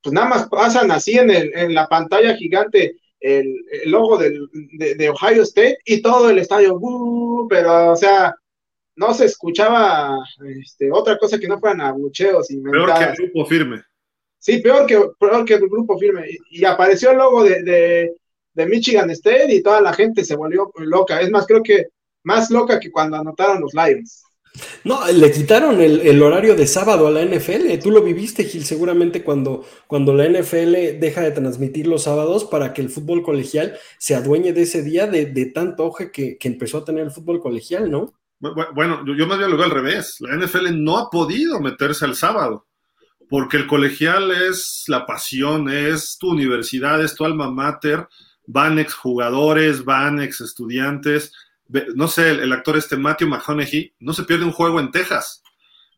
pues 0.00 0.12
nada 0.12 0.28
más 0.28 0.48
pasan 0.48 0.90
así 0.92 1.18
en, 1.18 1.30
el, 1.30 1.52
en 1.56 1.74
la 1.74 1.88
pantalla 1.88 2.36
gigante 2.36 2.96
el, 3.20 3.54
logo 3.86 4.16
del, 4.18 4.48
de, 4.52 5.10
Ohio 5.10 5.42
State 5.42 5.78
y 5.84 6.02
todo 6.02 6.30
el 6.30 6.38
estadio, 6.38 6.78
pero 7.48 7.92
o 7.92 7.96
sea, 7.96 8.34
no 8.96 9.14
se 9.14 9.26
escuchaba 9.26 10.18
este, 10.60 10.90
otra 10.92 11.18
cosa 11.18 11.38
que 11.38 11.48
no 11.48 11.58
fueran 11.58 11.80
abucheos 11.80 12.50
y 12.50 12.60
Peor 12.60 12.94
que 12.94 13.04
el 13.04 13.16
grupo 13.16 13.46
firme. 13.46 13.82
Sí, 14.38 14.58
peor 14.58 14.86
que, 14.86 15.00
peor 15.18 15.44
que 15.44 15.54
el 15.54 15.68
grupo 15.68 15.98
firme. 15.98 16.26
Y, 16.50 16.64
apareció 16.64 17.12
el 17.12 17.18
logo 17.18 17.44
de, 17.44 17.62
de, 17.62 18.12
de, 18.54 18.66
Michigan 18.66 19.08
State 19.10 19.54
y 19.54 19.62
toda 19.62 19.80
la 19.80 19.92
gente 19.92 20.24
se 20.24 20.34
volvió 20.34 20.72
loca. 20.78 21.20
Es 21.20 21.30
más, 21.30 21.46
creo 21.46 21.62
que 21.62 21.86
más 22.24 22.50
loca 22.50 22.80
que 22.80 22.90
cuando 22.90 23.16
anotaron 23.16 23.60
los 23.60 23.72
Lions. 23.72 24.22
No, 24.84 25.06
le 25.10 25.32
quitaron 25.32 25.80
el, 25.80 26.22
horario 26.22 26.54
de 26.54 26.66
sábado 26.66 27.06
a 27.06 27.10
la 27.10 27.24
NFL. 27.24 27.78
Tú 27.82 27.90
lo 27.90 28.02
viviste, 28.02 28.44
Gil, 28.44 28.64
seguramente 28.64 29.24
cuando, 29.24 29.64
cuando 29.86 30.12
la 30.12 30.28
NFL 30.28 30.98
deja 31.00 31.22
de 31.22 31.30
transmitir 31.30 31.86
los 31.86 32.02
sábados 32.02 32.44
para 32.44 32.74
que 32.74 32.82
el 32.82 32.90
fútbol 32.90 33.22
colegial 33.22 33.78
se 33.98 34.14
adueñe 34.14 34.52
de 34.52 34.62
ese 34.62 34.82
día 34.82 35.06
de, 35.06 35.46
tanto 35.46 35.84
auge 35.84 36.10
que, 36.10 36.36
empezó 36.42 36.78
a 36.78 36.84
tener 36.84 37.04
el 37.04 37.10
fútbol 37.10 37.40
colegial, 37.40 37.90
¿no? 37.90 38.12
Bueno, 38.74 39.04
yo 39.16 39.26
más 39.26 39.38
bien 39.38 39.50
lo 39.50 39.56
veo 39.56 39.66
al 39.66 39.70
revés. 39.70 40.16
La 40.20 40.36
NFL 40.36 40.82
no 40.82 40.98
ha 40.98 41.10
podido 41.10 41.60
meterse 41.60 42.04
al 42.04 42.16
sábado 42.16 42.66
porque 43.30 43.56
el 43.56 43.66
colegial 43.66 44.30
es 44.30 44.84
la 44.88 45.06
pasión, 45.06 45.70
es 45.70 46.18
tu 46.18 46.30
universidad, 46.30 47.02
es 47.02 47.14
tu 47.14 47.24
alma 47.24 47.50
mater, 47.50 48.06
van 48.46 48.78
exjugadores, 48.78 49.84
van 49.84 50.20
ex 50.20 50.42
estudiantes 50.42 51.32
no 51.94 52.08
sé, 52.08 52.30
el, 52.30 52.52
actor 52.52 52.76
este 52.76 52.96
Matthew 52.96 53.28
McConaughey 53.28 53.94
no 54.00 54.12
se 54.12 54.24
pierde 54.24 54.44
un 54.44 54.52
juego 54.52 54.80
en 54.80 54.90
Texas. 54.90 55.42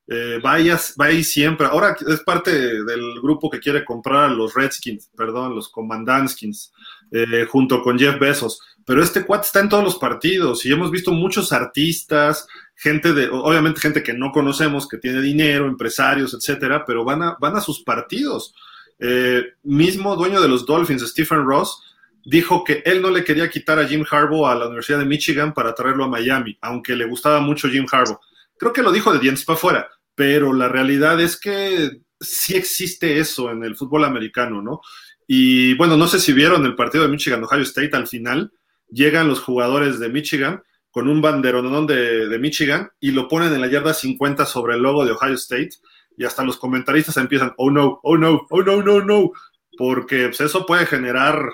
Eh, 0.07 0.38
va, 0.44 0.54
ahí, 0.54 1.24
siempre. 1.24 1.66
Ahora 1.66 1.96
es 2.07 2.20
parte 2.20 2.50
del 2.50 3.20
grupo 3.22 3.48
que 3.50 3.59
quiere 3.59 3.85
comprar 3.85 4.24
a 4.24 4.35
los 4.35 4.54
Redskins, 4.54 5.11
perdón, 5.16 5.54
los 5.54 5.70
Commandantskins, 5.70 6.72
eh, 7.11 7.46
junto 7.48 7.83
con 7.83 7.98
Jeff 7.98 8.18
Bezos. 8.18 8.61
Pero 8.87 9.03
este 9.03 9.25
cuate 9.25 9.47
está 9.47 9.61
en 9.61 9.68
todos 9.68 9.85
los 9.85 9.97
partidos 9.97 10.64
y 10.66 10.73
hemos 10.73 10.90
visto 10.90 11.11
muchos 11.12 11.53
artistas, 11.53 12.47
gente 12.75 13.12
de, 13.14 13.29
obviamente 13.29 13.81
gente 13.81 14.03
que 14.03 14.12
no 14.12 14.31
conocemos, 14.31 14.88
que 14.88 14.99
tiene 14.99 15.23
dinero, 15.23 15.66
empresarios, 15.66 16.35
etcétera, 16.35 16.85
pero 16.85 17.05
van 17.05 17.23
a, 17.23 17.61
sus 17.61 17.83
partidos. 17.83 18.55
Eh, 18.99 19.42
mismo 19.62 20.16
dueño 20.16 20.40
de 20.40 20.49
los 20.49 20.66
Dolphins, 20.66 21.09
Stephen 21.09 21.44
Ross, 21.44 21.83
dijo 22.25 22.64
que 22.64 22.83
él 22.85 23.03
no 23.03 23.11
le 23.11 23.25
quería 23.25 23.51
quitar 23.51 23.79
a 23.79 23.87
Jim 23.87 24.05
Harbaugh 24.11 24.47
a 24.47 24.55
la 24.55 24.66
Universidad 24.66 24.99
de 24.99 25.05
Michigan 25.07 25.53
para 25.53 25.75
traerlo 25.75 26.05
a 26.05 26.09
Miami, 26.09 26.57
aunque 26.61 26.97
le 26.97 27.07
gustaba 27.07 27.40
mucho 27.40 27.68
Jim 27.68 27.87
Harbaugh. 27.90 28.20
Creo 28.59 28.73
que 28.73 28.83
lo 28.83 28.92
dijo 28.92 29.12
de 29.12 29.18
dientes 29.18 29.44
para 29.44 29.57
afuera, 29.57 29.88
pero 30.14 30.53
la 30.53 30.68
realidad 30.68 31.20
es 31.20 31.38
que 31.38 32.01
sí 32.20 32.55
existe 32.55 33.18
eso 33.18 33.51
en 33.51 33.64
el 33.64 33.77
fútbol 33.77 34.05
americano, 34.05 34.62
¿no? 34.62 34.81
Y 35.27 35.75
bueno, 35.75 35.97
no 35.97 36.07
sé 36.07 36.18
si 36.18 36.33
vieron 36.33 36.64
el 36.66 36.75
partido 36.75 37.05
de 37.05 37.11
Michigan-Ohio 37.11 37.62
State 37.62 37.97
al 37.97 38.07
final, 38.07 38.53
llegan 38.94 39.28
los 39.28 39.40
jugadores 39.40 39.98
de 39.98 40.09
Michigan 40.09 40.62
con 40.90 41.09
un 41.09 41.20
banderonón 41.20 41.87
de, 41.87 42.28
de 42.28 42.38
Michigan 42.38 42.90
y 43.00 43.11
lo 43.11 43.28
ponen 43.28 43.52
en 43.52 43.61
la 43.61 43.66
yarda 43.66 43.92
50 43.92 44.46
sobre 44.46 44.74
el 44.74 44.83
logo 44.83 45.04
de 45.04 45.12
Ohio 45.12 45.35
State 45.35 45.70
y 46.16 46.24
hasta 46.24 46.44
los 46.44 46.57
comentaristas 46.57 47.16
empiezan, 47.16 47.52
oh 47.57 47.70
no, 47.70 48.00
oh 48.02 48.16
no, 48.16 48.46
oh 48.50 48.62
no, 48.62 48.83
no, 48.83 49.00
no, 49.00 49.33
porque 49.76 50.26
pues, 50.28 50.40
eso 50.40 50.64
puede 50.66 50.87
generar 50.87 51.44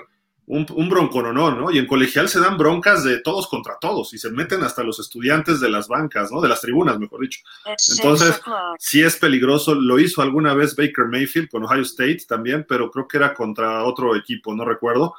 un, 0.45 0.65
un 0.75 0.89
broncononón, 0.89 1.59
¿no? 1.59 1.71
Y 1.71 1.77
en 1.77 1.87
colegial 1.87 2.27
se 2.27 2.39
dan 2.39 2.57
broncas 2.57 3.03
de 3.03 3.21
todos 3.21 3.47
contra 3.47 3.77
todos 3.79 4.13
y 4.13 4.17
se 4.17 4.31
meten 4.31 4.63
hasta 4.63 4.83
los 4.83 4.99
estudiantes 4.99 5.59
de 5.59 5.69
las 5.69 5.87
bancas, 5.87 6.31
¿no? 6.31 6.41
De 6.41 6.49
las 6.49 6.61
tribunas, 6.61 6.99
mejor 6.99 7.21
dicho. 7.21 7.39
Entonces, 7.65 8.41
sí 8.77 9.01
es 9.01 9.15
peligroso. 9.15 9.75
Lo 9.75 9.97
hizo 9.97 10.21
alguna 10.21 10.53
vez 10.53 10.75
Baker 10.75 11.05
Mayfield 11.05 11.49
con 11.49 11.63
Ohio 11.63 11.83
State 11.83 12.25
también, 12.27 12.65
pero 12.67 12.91
creo 12.91 13.07
que 13.07 13.17
era 13.17 13.33
contra 13.33 13.85
otro 13.85 14.15
equipo, 14.15 14.53
no 14.53 14.65
recuerdo, 14.65 15.15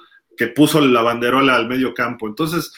puso 0.49 0.81
la 0.81 1.03
banderola 1.03 1.57
al 1.57 1.69
medio 1.69 1.95
campo. 1.95 2.27
Entonces, 2.27 2.73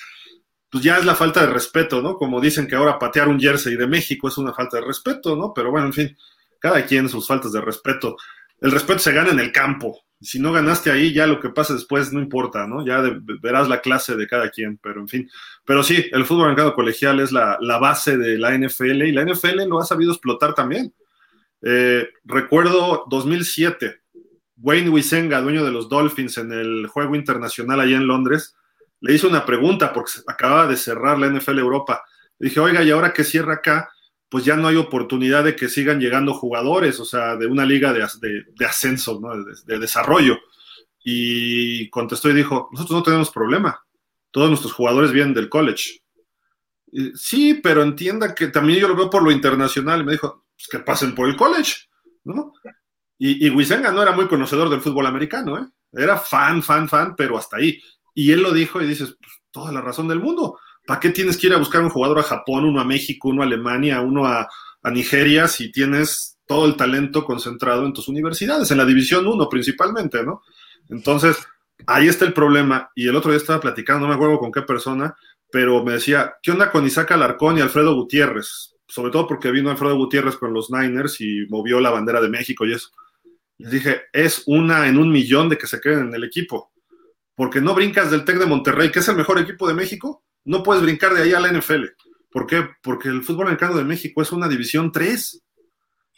pues 0.70 0.83
ya 0.85 0.98
es 0.98 1.05
la 1.05 1.14
falta 1.14 1.40
de 1.40 1.53
respeto, 1.53 2.03
¿no? 2.03 2.16
Como 2.16 2.40
dicen 2.40 2.66
que 2.66 2.77
ahora 2.77 2.98
patear 2.98 3.29
un 3.29 3.40
jersey 3.40 3.77
de 3.77 3.87
México 3.87 4.29
es 4.29 4.38
una 4.38 4.53
falta 4.53 4.79
de 4.79 4.87
respeto, 4.87 5.37
¿no? 5.37 5.53
Pero 5.55 5.70
bueno, 5.70 5.87
en 5.87 5.92
fin 5.92 6.16
cada 6.64 6.87
quien 6.87 7.11
sus 7.11 7.27
faltas 7.27 7.53
de 7.53 7.61
respeto. 7.61 8.16
El 8.59 8.72
respeto 8.72 9.00
se 9.00 9.12
gana 9.12 9.33
en 9.33 9.38
el 9.38 9.53
campo. 9.53 10.00
Si 10.18 10.38
no 10.38 10.50
ganaste 10.50 10.90
ahí, 10.90 11.12
ya 11.12 11.27
lo 11.27 11.38
que 11.38 11.50
pase 11.50 11.74
después 11.74 12.11
no 12.11 12.20
importa, 12.20 12.66
¿no? 12.66 12.87
Ya 12.87 13.03
verás 13.42 13.68
la 13.68 13.83
clase 13.83 14.16
de 14.16 14.27
cada 14.27 14.48
quien, 14.48 14.79
pero 14.79 15.03
en 15.03 15.09
fin. 15.09 15.31
Pero 15.66 15.83
sí, 15.83 16.07
el 16.11 16.24
fútbol 16.24 16.44
americano 16.44 16.72
colegial 16.72 17.20
es 17.20 17.33
la, 17.33 17.59
base 17.79 18.16
de 18.16 18.38
la 18.38 18.57
NFL 18.57 19.03
y 19.03 19.12
la 19.12 19.27
NFL 19.27 19.68
lo 19.68 19.79
ha 19.79 19.85
sabido 19.85 20.12
explotar 20.12 20.55
también. 20.55 20.94
Eh, 21.61 22.09
recuerdo 22.24 23.05
2007, 23.11 24.00
Wayne 24.64 24.88
Wisenga, 24.88 25.42
dueño 25.42 25.62
de 25.62 25.70
los 25.70 25.90
Dolphins 25.90 26.38
en 26.38 26.50
el 26.50 26.87
juego 26.87 27.14
internacional 27.14 27.81
allá 27.81 27.98
en 27.98 28.07
Londres, 28.07 28.57
le 28.98 29.12
hizo 29.12 29.29
una 29.29 29.44
pregunta 29.44 29.92
porque 29.92 30.12
acababa 30.27 30.66
de 30.66 30.79
cerrar 30.79 31.18
la 31.18 31.29
NFL 31.29 31.59
Europa. 31.59 32.03
Le 32.38 32.48
dije, 32.48 32.61
oiga, 32.61 32.83
¿y 32.83 32.90
ahora 32.90 33.12
que 33.12 33.24
cierra 33.24 33.57
acá? 33.57 33.90
Pues 34.27 34.46
ya 34.46 34.57
no 34.57 34.66
hay 34.66 34.77
oportunidad 34.77 35.44
de 35.44 35.55
que 35.55 35.68
sigan 35.68 36.00
llegando 36.00 36.33
jugadores, 36.33 36.98
o 36.98 37.05
sea, 37.05 37.37
de 37.37 37.46
una 37.46 37.66
liga 37.66 37.92
de, 37.92 38.03
ascenso, 38.66 39.20
¿no? 39.20 39.35
de, 39.44 39.79
desarrollo. 39.79 40.38
Y 41.05 41.90
contestó 41.90 42.31
y 42.31 42.35
dijo, 42.35 42.70
nosotros 42.72 43.00
no 43.00 43.03
tenemos 43.03 43.31
problema. 43.31 43.85
Todos 44.31 44.48
nuestros 44.48 44.72
jugadores 44.72 45.12
vienen 45.12 45.35
del 45.35 45.50
college. 45.50 46.00
sí, 47.14 47.61
pero 47.62 47.83
entienda 47.83 48.35
que 48.35 48.46
también 48.46 48.81
yo 48.81 48.88
lo 48.88 48.96
veo 48.96 49.11
por 49.11 49.22
lo 49.22 49.31
internacional. 49.31 50.00
Y 50.00 50.05
me 50.05 50.12
dijo, 50.12 50.46
pues 50.57 50.68
que 50.68 50.79
pasen 50.79 51.14
por 51.14 51.29
el 51.29 51.37
college, 51.37 51.83
¿no? 52.24 52.55
Y, 53.18 53.46
y 53.46 53.50
Wisenga 53.50 53.92
no 53.92 54.03
era 54.03 54.12
muy 54.12 54.27
conocedor 54.27 54.68
del 54.68 54.81
fútbol 54.81 55.07
americano, 55.07 55.59
¿eh? 55.59 55.66
Era 55.92 56.16
fan, 56.16 56.62
fan, 56.62 56.88
fan, 56.88 57.14
pero 57.16 57.38
hasta 57.38 57.59
ahí. 57.59 57.81
Y 58.14 58.33
él 58.33 58.42
lo 58.42 58.53
dijo 58.53 58.81
y 58.81 58.87
dices, 58.87 59.16
pues, 59.20 59.33
toda 59.50 59.72
la 59.72 59.81
razón 59.81 60.09
del 60.09 60.20
mundo. 60.20 60.59
¿Para 60.87 61.00
qué 61.00 61.11
tienes 61.11 61.37
que 61.37 61.46
ir 61.46 61.55
a 61.55 61.59
buscar 61.59 61.83
un 61.83 61.90
jugador 61.90 62.18
a 62.18 62.24
Japón, 62.24 62.64
uno 62.64 62.81
a 62.81 62.85
México, 62.85 63.29
uno 63.29 63.42
a 63.42 63.46
Alemania, 63.46 64.00
uno 64.00 64.27
a, 64.27 64.48
Nigeria, 64.92 65.48
si 65.48 65.72
tienes 65.72 66.37
todo 66.46 66.66
el 66.66 66.77
talento 66.77 67.24
concentrado 67.24 67.87
en 67.87 67.94
tus 67.94 68.07
universidades, 68.09 68.70
en 68.70 68.77
la 68.77 68.85
División 68.85 69.27
1 69.27 69.48
principalmente, 69.48 70.22
¿no? 70.22 70.42
Entonces, 70.90 71.38
ahí 71.87 72.07
está 72.07 72.27
el 72.27 72.35
problema. 72.35 72.90
Y 72.94 73.09
el 73.09 73.16
otro 73.16 73.31
día 73.31 73.38
estaba 73.38 73.61
platicando, 73.61 74.03
no 74.03 74.09
me 74.09 74.16
acuerdo 74.16 74.38
con 74.38 74.53
qué 74.53 74.61
persona, 74.61 75.16
pero 75.50 75.83
me 75.83 75.92
decía, 75.92 76.35
¿qué 76.42 76.50
onda 76.50 76.70
con 76.70 76.85
Isaac 76.87 77.12
Alarcón 77.12 77.57
y 77.57 77.62
Alfredo 77.62 77.94
Gutiérrez? 77.94 78.74
Sobre 78.87 79.11
todo 79.11 79.27
porque 79.27 79.50
vino 79.50 79.70
Alfredo 79.70 79.96
Gutiérrez 79.96 80.37
con 80.37 80.53
los 80.53 80.70
Niners 80.70 81.18
y 81.22 81.46
movió 81.48 81.81
la 81.81 81.88
bandera 81.88 82.20
de 82.20 82.29
México 82.29 82.66
y 82.66 82.74
eso. 82.74 82.90
Les 83.59 83.71
dije, 83.71 84.03
es 84.12 84.43
una 84.47 84.88
en 84.88 84.99
un 84.99 85.11
millón 85.11 85.49
de 85.49 85.59
que 85.59 85.67
se 85.67 85.81
queden 85.81 86.09
en 86.09 86.14
el 86.14 86.25
equipo 86.25 86.75
porque 87.35 87.61
no 87.61 87.75
brincas 87.75 88.11
del 88.11 88.25
TEC 88.25 88.38
de 88.38 88.47
Monterrey, 88.47 88.90
que 88.90 89.01
es 89.01 89.09
el 89.09 89.17
mejor 89.17 89.38
equipo 89.38 89.67
de 89.67 89.75
México, 89.75 90.23
no 90.45 90.62
puedes 90.62 90.83
brincar 90.83 91.14
de 91.14 91.23
ahí 91.23 91.33
a 91.33 91.40
la 91.40 91.53
NFL. 91.53 91.85
¿Por 92.31 92.47
qué? 92.47 92.69
Porque 92.83 93.09
el 93.09 93.23
fútbol 93.23 93.47
americano 93.47 93.77
de 93.77 93.85
México 93.85 94.23
es 94.23 94.33
una 94.33 94.49
división 94.49 94.93
3. 94.93 95.43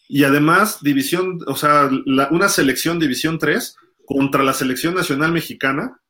Y 0.09 0.25
además, 0.25 0.83
división, 0.83 1.39
o 1.47 1.57
sea, 1.57 1.89
una 2.31 2.49
selección 2.49 2.99
división 2.99 3.39
3 3.39 3.77
contra 4.05 4.43
la 4.43 4.53
selección 4.53 4.95
nacional 4.95 5.33
mexicana, 5.33 6.01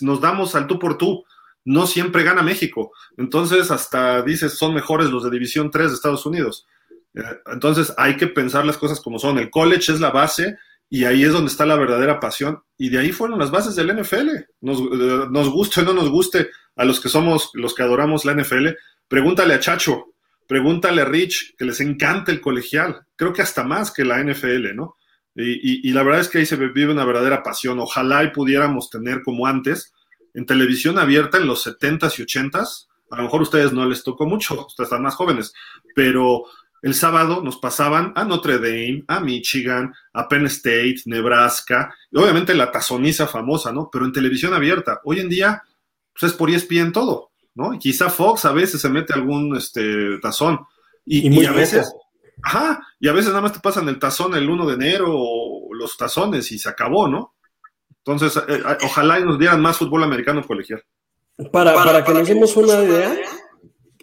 nos 0.00 0.20
damos 0.20 0.54
al 0.54 0.66
tú 0.66 0.78
por 0.78 0.98
tú. 0.98 1.24
No 1.64 1.86
siempre 1.86 2.24
gana 2.24 2.42
México. 2.42 2.92
Entonces, 3.18 3.70
hasta 3.70 4.22
dices, 4.22 4.54
son 4.54 4.74
mejores 4.74 5.10
los 5.10 5.24
de 5.24 5.30
división 5.30 5.70
3 5.70 5.88
de 5.88 5.94
Estados 5.94 6.24
Unidos. 6.24 6.66
Eh, 7.14 7.22
entonces, 7.52 7.92
hay 7.96 8.16
que 8.16 8.26
pensar 8.26 8.64
las 8.64 8.78
cosas 8.78 9.00
como 9.00 9.18
son. 9.18 9.38
El 9.38 9.50
college 9.50 9.92
es 9.92 10.00
la 10.00 10.10
base 10.10 10.56
y 10.88 11.04
ahí 11.04 11.24
es 11.24 11.32
donde 11.32 11.50
está 11.50 11.66
la 11.66 11.76
verdadera 11.76 12.20
pasión. 12.20 12.62
Y 12.76 12.88
de 12.88 12.98
ahí 12.98 13.12
fueron 13.12 13.38
las 13.38 13.50
bases 13.50 13.76
del 13.76 13.94
NFL. 13.96 14.28
Nos, 14.60 14.80
eh, 14.80 15.26
nos 15.30 15.48
guste 15.50 15.80
o 15.80 15.84
no 15.84 15.92
nos 15.92 16.10
guste 16.10 16.50
a 16.76 16.84
los 16.84 17.00
que 17.00 17.08
somos, 17.08 17.50
los 17.54 17.74
que 17.74 17.82
adoramos 17.82 18.24
la 18.24 18.34
NFL, 18.34 18.68
pregúntale 19.06 19.54
a 19.54 19.60
Chacho, 19.60 20.14
pregúntale 20.46 21.02
a 21.02 21.04
Rich, 21.04 21.56
que 21.56 21.64
les 21.64 21.80
encanta 21.80 22.32
el 22.32 22.40
colegial. 22.40 23.06
Creo 23.16 23.32
que 23.32 23.42
hasta 23.42 23.64
más 23.64 23.92
que 23.92 24.04
la 24.04 24.22
NFL, 24.22 24.74
¿no? 24.74 24.96
Y, 25.36 25.92
la 25.92 26.02
verdad 26.02 26.22
es 26.22 26.28
que 26.28 26.38
ahí 26.38 26.46
se 26.46 26.56
vive 26.56 26.92
una 26.92 27.04
verdadera 27.04 27.42
pasión. 27.42 27.78
Ojalá 27.78 28.24
y 28.24 28.30
pudiéramos 28.30 28.90
tener 28.90 29.22
como 29.22 29.46
antes, 29.46 29.92
en 30.34 30.44
televisión 30.46 30.98
abierta 30.98 31.38
en 31.38 31.46
los 31.46 31.66
70s 31.66 32.18
y 32.18 32.24
80s. 32.24 32.88
A 33.10 33.16
lo 33.16 33.22
mejor 33.24 33.40
a 33.40 33.44
ustedes 33.44 33.72
no 33.72 33.86
les 33.86 34.02
tocó 34.02 34.26
mucho, 34.26 34.66
ustedes 34.66 34.88
están 34.88 35.02
más 35.02 35.14
jóvenes, 35.14 35.52
pero 35.94 36.44
el 36.82 36.94
sábado 36.94 37.42
nos 37.42 37.58
pasaban 37.58 38.12
a 38.16 38.24
Notre 38.24 38.58
Dame, 38.58 39.04
a 39.08 39.20
Michigan, 39.20 39.92
a 40.12 40.28
Penn 40.28 40.46
State, 40.46 41.02
Nebraska, 41.06 41.94
y 42.10 42.18
obviamente 42.18 42.54
la 42.54 42.70
tazoniza 42.70 43.26
famosa, 43.26 43.72
¿no? 43.72 43.90
Pero 43.92 44.04
en 44.04 44.12
televisión 44.12 44.54
abierta. 44.54 45.00
Hoy 45.04 45.20
en 45.20 45.28
día, 45.28 45.62
pues 46.18 46.32
es 46.32 46.38
por 46.38 46.50
ESPN 46.50 46.92
todo, 46.92 47.30
¿no? 47.54 47.74
Y 47.74 47.78
quizá 47.78 48.08
Fox 48.08 48.44
a 48.44 48.52
veces 48.52 48.80
se 48.80 48.88
mete 48.88 49.12
algún 49.12 49.56
este, 49.56 50.18
tazón. 50.20 50.60
Y, 51.04 51.44
a 51.44 51.52
veces, 51.52 51.92
ajá, 52.42 52.80
y 52.98 53.08
a 53.08 53.12
veces 53.12 53.30
nada 53.30 53.42
más 53.42 53.52
te 53.52 53.60
pasan 53.60 53.88
el 53.88 53.98
tazón 53.98 54.34
el 54.34 54.48
1 54.48 54.66
de 54.66 54.74
enero 54.74 55.06
o 55.10 55.74
los 55.74 55.96
tazones 55.96 56.50
y 56.52 56.58
se 56.58 56.68
acabó, 56.68 57.08
¿no? 57.08 57.34
Entonces, 58.04 58.36
eh, 58.48 58.62
eh, 58.66 58.78
ojalá 58.84 59.20
y 59.20 59.24
nos 59.24 59.38
dieran 59.38 59.60
más 59.60 59.76
fútbol 59.76 60.04
americano 60.04 60.46
colegial. 60.46 60.82
Para, 61.52 61.74
para, 61.74 62.04
que 62.04 62.12
nos 62.12 62.28
demos 62.28 62.56
una 62.56 62.82
idea, 62.82 63.16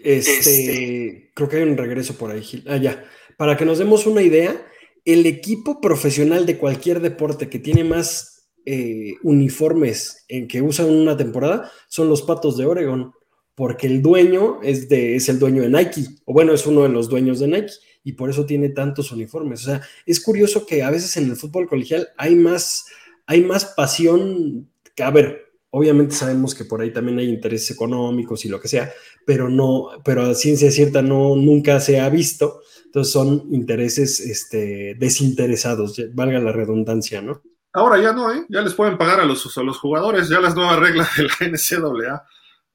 este, 0.04 0.40
este, 0.40 1.32
creo 1.34 1.50
que 1.50 1.58
hay 1.58 1.64
un 1.64 1.78
regreso 1.78 2.16
por 2.18 2.32
ahí, 2.32 2.42
Gil. 2.42 2.64
Ah, 2.68 2.78
ya. 2.78 3.04
Para 3.38 3.58
que 3.58 3.66
nos 3.66 3.78
demos 3.78 4.06
una 4.06 4.22
idea, 4.22 4.66
el 5.06 5.26
equipo 5.26 5.80
profesional 5.82 6.46
de 6.46 6.58
cualquier 6.58 7.02
deporte 7.02 7.50
que 7.50 7.60
tiene 7.60 7.84
más 7.84 8.50
eh, 8.66 9.16
uniformes 9.24 10.26
en 10.28 10.48
que 10.48 10.62
usan 10.62 10.90
una 10.90 11.16
temporada 11.16 11.72
son 11.88 12.10
los 12.10 12.22
Patos 12.22 12.58
de 12.58 12.66
Oregon, 12.66 13.14
porque 13.56 13.88
el 13.88 14.02
dueño 14.02 14.60
es, 14.64 14.90
de, 14.90 15.16
es 15.16 15.30
el 15.30 15.40
dueño 15.40 15.62
de 15.64 15.70
Nike, 15.70 16.06
o 16.26 16.34
bueno, 16.34 16.54
es 16.54 16.66
uno 16.68 16.84
de 16.84 16.90
los 16.90 17.10
dueños 17.10 17.40
de 17.40 17.48
Nike, 17.48 17.74
y 18.04 18.14
por 18.14 18.30
eso 18.30 18.46
tiene 18.46 18.70
tantos 18.70 19.12
uniformes. 19.12 19.62
O 19.64 19.66
sea, 19.66 19.82
es 20.06 20.20
curioso 20.20 20.66
que 20.66 20.84
a 20.84 20.92
veces 20.92 21.16
en 21.18 21.26
el 21.26 21.36
fútbol 21.36 21.68
colegial 21.68 22.10
hay 22.18 22.36
más, 22.36 22.86
hay 23.26 23.42
más 23.42 23.66
pasión 23.66 24.70
que, 24.96 25.04
a 25.04 25.12
ver, 25.12 25.48
Obviamente 25.70 26.16
sabemos 26.16 26.56
que 26.56 26.66
por 26.66 26.82
ahí 26.82 26.92
también 26.92 27.20
hay 27.20 27.30
intereses 27.30 27.72
económicos 27.72 28.44
y 28.46 28.50
lo 28.50 28.60
que 28.60 28.68
sea, 28.68 28.92
pero 29.28 29.50
no, 29.50 29.90
pero 30.06 30.22
a 30.22 30.34
ciencia 30.34 30.72
cierta 30.72 31.02
no, 31.02 31.36
nunca 31.36 31.82
se 31.82 32.00
ha 32.00 32.08
visto. 32.08 32.62
Entonces 32.86 33.12
son 33.12 33.44
intereses 33.52 34.22
este, 34.22 34.96
desinteresados, 34.98 36.02
valga 36.14 36.40
la 36.40 36.54
redundancia, 36.54 37.22
¿no? 37.22 37.42
Ahora 37.74 38.02
ya 38.02 38.14
no, 38.14 38.34
¿eh? 38.34 38.46
Ya 38.48 38.62
les 38.62 38.74
pueden 38.74 38.98
pagar 38.98 39.20
a 39.20 39.26
los, 39.26 39.58
a 39.58 39.64
los 39.64 39.78
jugadores, 39.80 40.30
ya 40.30 40.40
las 40.40 40.56
nuevas 40.56 40.80
reglas 40.80 41.10
de 41.18 41.24
la 41.24 41.30
NCAA. 41.52 42.24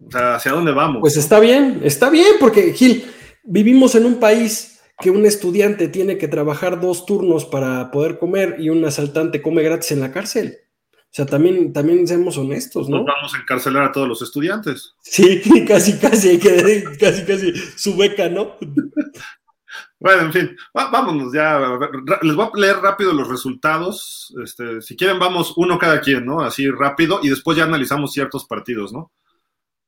O 0.06 0.10
sea, 0.10 0.34
¿hacia 0.34 0.52
dónde 0.52 0.72
vamos? 0.72 1.00
Pues 1.00 1.16
está 1.16 1.40
bien, 1.40 1.80
está 1.84 2.10
bien, 2.10 2.34
porque 2.38 2.74
Gil, 2.74 3.06
vivimos 3.44 3.94
en 3.94 4.04
un 4.04 4.20
país 4.20 4.78
que 5.00 5.10
un 5.10 5.24
estudiante 5.24 5.88
tiene 5.88 6.18
que 6.18 6.28
trabajar 6.28 6.82
dos 6.82 7.06
turnos 7.06 7.46
para 7.46 7.90
poder 7.90 8.18
comer 8.18 8.56
y 8.58 8.68
un 8.68 8.84
asaltante 8.84 9.40
come 9.40 9.62
gratis 9.62 9.92
en 9.92 10.00
la 10.00 10.12
cárcel. 10.12 10.58
O 11.12 11.14
sea, 11.14 11.26
también, 11.26 11.74
también 11.74 12.08
seamos 12.08 12.38
honestos, 12.38 12.88
¿no? 12.88 12.96
Nos 12.96 13.06
vamos 13.06 13.34
a 13.34 13.38
encarcelar 13.38 13.84
a 13.84 13.92
todos 13.92 14.08
los 14.08 14.22
estudiantes. 14.22 14.94
Sí, 15.02 15.42
casi, 15.68 15.98
casi, 15.98 16.38
casi, 16.38 17.24
casi 17.26 17.52
su 17.76 17.94
beca, 17.98 18.30
¿no? 18.30 18.56
Bueno, 20.00 20.22
en 20.22 20.32
fin, 20.32 20.56
vámonos 20.72 21.34
ya. 21.34 21.60
Les 22.22 22.34
voy 22.34 22.46
a 22.46 22.58
leer 22.58 22.76
rápido 22.78 23.12
los 23.12 23.28
resultados. 23.28 24.34
Este, 24.42 24.80
si 24.80 24.96
quieren, 24.96 25.18
vamos 25.18 25.52
uno 25.56 25.78
cada 25.78 26.00
quien, 26.00 26.24
¿no? 26.24 26.40
Así 26.40 26.70
rápido, 26.70 27.20
y 27.22 27.28
después 27.28 27.58
ya 27.58 27.64
analizamos 27.64 28.14
ciertos 28.14 28.46
partidos, 28.46 28.90
¿no? 28.94 29.12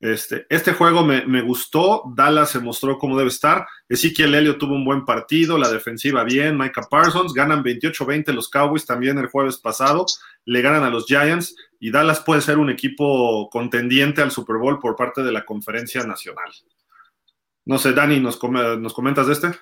Este, 0.05 0.45
este 0.51 0.75
juego 0.75 1.03
me, 1.03 1.41
gustó, 1.41 2.03
Dallas 2.15 2.51
se 2.51 2.61
mostró 2.61 2.99
cómo 2.99 3.17
debe 3.17 3.31
estar, 3.31 3.67
Ezequiel 3.89 4.35
Helio 4.35 4.59
tuvo 4.59 4.75
un 4.75 4.85
buen 4.85 5.07
partido, 5.07 5.57
la 5.57 5.71
defensiva 5.71 6.25
bien, 6.25 6.59
Micah 6.59 6.87
Parsons, 6.91 7.33
ganan 7.33 7.65
28-20 7.65 8.35
los 8.35 8.51
Cowboys 8.51 8.85
también 8.85 9.17
el 9.17 9.29
jueves 9.29 9.57
pasado, 9.57 10.05
le 10.45 10.61
ganan 10.61 10.83
a 10.83 10.91
los 10.91 11.07
Giants 11.07 11.57
y 11.81 11.91
Dallas 11.91 12.21
puede 12.21 12.43
ser 12.43 12.59
un 12.59 12.69
equipo 12.69 13.49
contendiente 13.49 14.21
al 14.21 14.31
Super 14.31 14.59
Bowl 14.59 14.79
por 14.79 14.95
parte 14.95 15.23
de 15.23 15.33
la 15.33 15.47
conferencia 15.47 16.05
nacional. 16.05 16.53
No 17.65 17.79
sé, 17.79 17.95
Dani, 17.95 18.21
¿nos, 18.21 18.39
¿nos 18.43 18.93
comentas 18.93 19.27
de 19.27 19.33
este? 19.33 19.53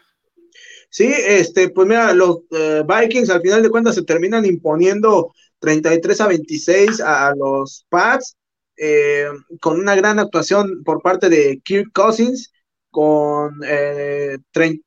Sí, 0.91 1.07
este, 1.07 1.69
pues 1.69 1.87
mira, 1.87 2.13
los 2.15 2.39
eh, 2.51 2.83
Vikings 2.85 3.31
al 3.31 3.43
final 3.43 3.63
de 3.63 3.71
cuentas 3.71 3.95
se 3.95 4.03
terminan 4.03 4.45
imponiendo 4.45 5.33
33 5.61 6.21
a 6.21 6.27
26 6.27 7.01
a 7.01 7.33
los 7.37 7.87
Pats 7.89 8.37
eh, 8.77 9.27
con 9.61 9.79
una 9.79 9.95
gran 9.95 10.19
actuación 10.19 10.83
por 10.85 11.03
parte 11.03 11.29
de 11.29 11.61
Kirk 11.63 11.93
Cousins, 11.93 12.53
con 12.91 13.59
30, 13.61 14.45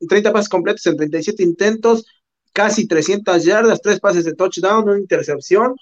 eh, 0.10 0.32
pases 0.32 0.50
completos 0.50 0.86
en 0.86 0.98
37 0.98 1.44
intentos, 1.44 2.06
casi 2.54 2.88
300 2.88 3.44
yardas, 3.44 3.82
tres 3.82 4.00
pases 4.00 4.26
de 4.26 4.34
touchdown, 4.34 4.88
una 4.88 5.00
intercepción, 5.00 5.76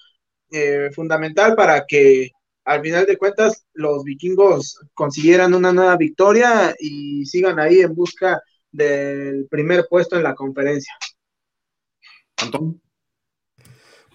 eh, 0.50 0.90
fundamental 0.94 1.54
para 1.54 1.84
que 1.86 2.30
al 2.64 2.82
final 2.82 3.06
de 3.06 3.18
cuentas 3.18 3.66
los 3.74 4.04
vikingos 4.04 4.80
consiguieran 4.94 5.54
una 5.54 5.72
nueva 5.72 5.96
victoria 5.96 6.74
y 6.78 7.26
sigan 7.26 7.58
ahí 7.58 7.80
en 7.80 7.94
busca 7.94 8.40
del 8.70 9.46
primer 9.50 9.86
puesto 9.88 10.16
en 10.16 10.22
la 10.22 10.34
conferencia. 10.34 10.94
Antón. 12.38 12.80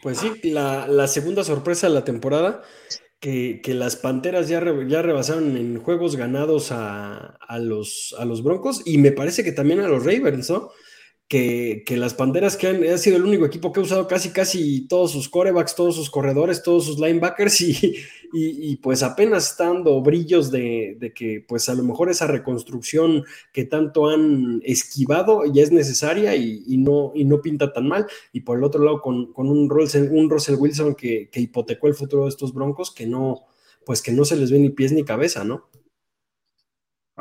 Pues 0.02 0.18
sí, 0.18 0.34
la, 0.44 0.88
la 0.88 1.08
segunda 1.08 1.44
sorpresa 1.44 1.88
de 1.88 1.94
la 1.94 2.06
temporada 2.06 2.64
que, 3.20 3.62
las 3.68 3.96
Panteras 3.96 4.48
ya, 4.48 4.64
ya 4.88 5.02
rebasaron 5.02 5.58
en 5.58 5.80
juegos 5.80 6.16
ganados 6.16 6.72
a, 6.72 7.38
los, 7.60 8.16
a 8.18 8.26
los 8.26 8.44
Broncos 8.44 8.82
y 8.86 8.98
me 8.98 9.12
parece 9.12 9.44
que 9.44 9.52
también 9.52 9.82
a 9.82 9.88
los 9.88 10.06
Ravens, 10.06 10.50
¿no? 10.50 10.72
Que, 11.30 11.84
las 11.96 12.16
Panteras 12.16 12.58
que 12.58 12.68
han, 12.68 12.98
sido 12.98 13.18
el 13.18 13.24
único 13.24 13.46
equipo 13.46 13.72
que 13.72 13.80
ha 13.80 13.84
usado 13.84 14.08
casi 14.08 14.32
casi 14.32 14.88
todos 14.88 15.12
sus 15.12 15.30
corebacks, 15.30 15.76
todos 15.76 15.96
sus 15.96 16.10
corredores, 16.10 16.64
todos 16.64 16.86
sus 16.86 17.00
linebackers 17.00 17.62
y, 17.62 17.98
y, 18.34 18.76
pues 18.78 19.04
apenas 19.04 19.52
está 19.52 19.66
dando 19.66 20.02
brillos 20.02 20.50
de, 20.50 21.14
que 21.16 21.46
pues 21.48 21.70
a 21.70 21.76
lo 21.76 21.84
mejor 21.84 22.10
esa 22.10 22.26
reconstrucción 22.26 23.24
que 23.54 23.64
tanto 23.64 24.10
han 24.10 24.60
esquivado 24.66 25.44
ya 25.46 25.62
es 25.62 25.72
necesaria 25.72 26.36
y, 26.36 26.78
no, 26.78 27.12
y 27.14 27.26
no 27.26 27.42
pinta 27.42 27.72
tan 27.72 27.88
mal. 27.88 28.08
Y 28.34 28.42
por 28.42 28.58
el 28.58 28.64
otro 28.64 28.84
lado 28.84 29.00
con, 29.00 29.32
un, 29.36 29.70
Russell, 29.70 30.10
un 30.12 30.32
Russell 30.32 30.56
Wilson 30.56 30.96
que, 30.96 31.30
que 31.30 31.42
hipotecó 31.42 31.88
el 31.88 31.94
futuro 31.94 32.24
de 32.24 32.30
estos 32.30 32.56
Broncos 32.56 32.92
que 32.92 33.06
no, 33.06 33.46
pues 33.86 34.02
que 34.02 34.12
no 34.12 34.26
se 34.26 34.36
les 34.36 34.52
ve 34.52 34.58
ni 34.58 34.70
pies 34.70 34.94
ni 34.94 35.04
cabeza, 35.04 35.44
¿no? 35.44 35.70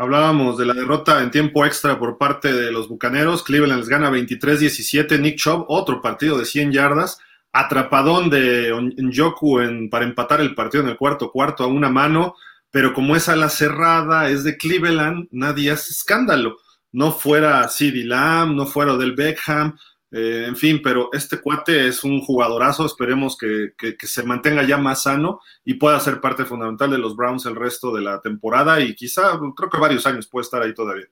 Hablábamos 0.01 0.57
de 0.57 0.65
la 0.65 0.75
derrota 0.75 1.25
en 1.25 1.33
tiempo 1.33 1.67
extra 1.67 1.99
por 1.99 2.19
parte 2.19 2.53
de 2.53 2.71
los 2.71 2.87
Bucaneros. 2.87 3.43
Cleveland 3.43 3.81
les 3.81 3.89
gana 3.89 4.13
23-17. 4.13 5.19
Nick 5.19 5.39
Chubb, 5.39 5.65
otro 5.67 6.01
partido 6.01 6.39
de 6.39 6.45
100 6.45 6.71
yardas. 6.71 7.19
Atrapadón 7.53 8.31
de 8.31 8.73
Njoku 8.97 9.59
para 9.91 10.05
empatar 10.05 10.41
el 10.41 10.55
partido 10.55 10.85
en 10.85 10.91
el 10.91 10.97
cuarto 10.97 11.33
cuarto 11.33 11.65
a 11.65 11.67
una 11.67 11.89
mano. 11.89 12.37
Pero 12.71 12.95
como 12.95 13.17
es 13.17 13.29
a 13.29 13.35
la 13.35 13.49
cerrada, 13.49 14.31
es 14.31 14.45
de 14.45 14.57
Cleveland, 14.57 15.27
nadie 15.33 15.73
hace 15.73 15.91
escándalo. 15.91 16.59
No 16.93 17.11
fuera 17.11 17.67
CeeDee 17.69 18.05
Lamb, 18.05 18.55
no 18.55 18.67
fuera 18.67 18.97
del 18.97 19.17
Beckham, 19.17 19.77
eh, 20.11 20.47
en 20.49 20.57
fin, 20.57 20.81
pero 20.83 21.11
este 21.13 21.39
cuate 21.39 21.87
es 21.87 22.03
un 22.03 22.23
jugadorazo, 22.23 22.87
esperemos 22.87 23.37
que, 23.37 23.75
se 24.01 24.23
mantenga 24.23 24.67
ya 24.67 24.79
más 24.79 25.03
sano 25.03 25.41
y 25.65 25.75
pueda 25.75 26.01
ser 26.01 26.21
parte 26.21 26.47
fundamental 26.47 26.91
de 26.91 26.99
los 26.99 27.15
Browns 27.15 27.45
el 27.45 27.55
resto 27.55 27.95
de 27.95 28.01
la 28.01 28.21
temporada 28.21 28.81
y 28.81 28.95
quizá, 28.95 29.39
creo 29.55 29.69
que 29.69 29.79
varios 29.79 30.07
años 30.07 30.27
puede 30.27 30.45
estar 30.45 30.63
ahí 30.63 30.73
todavía. 30.73 31.07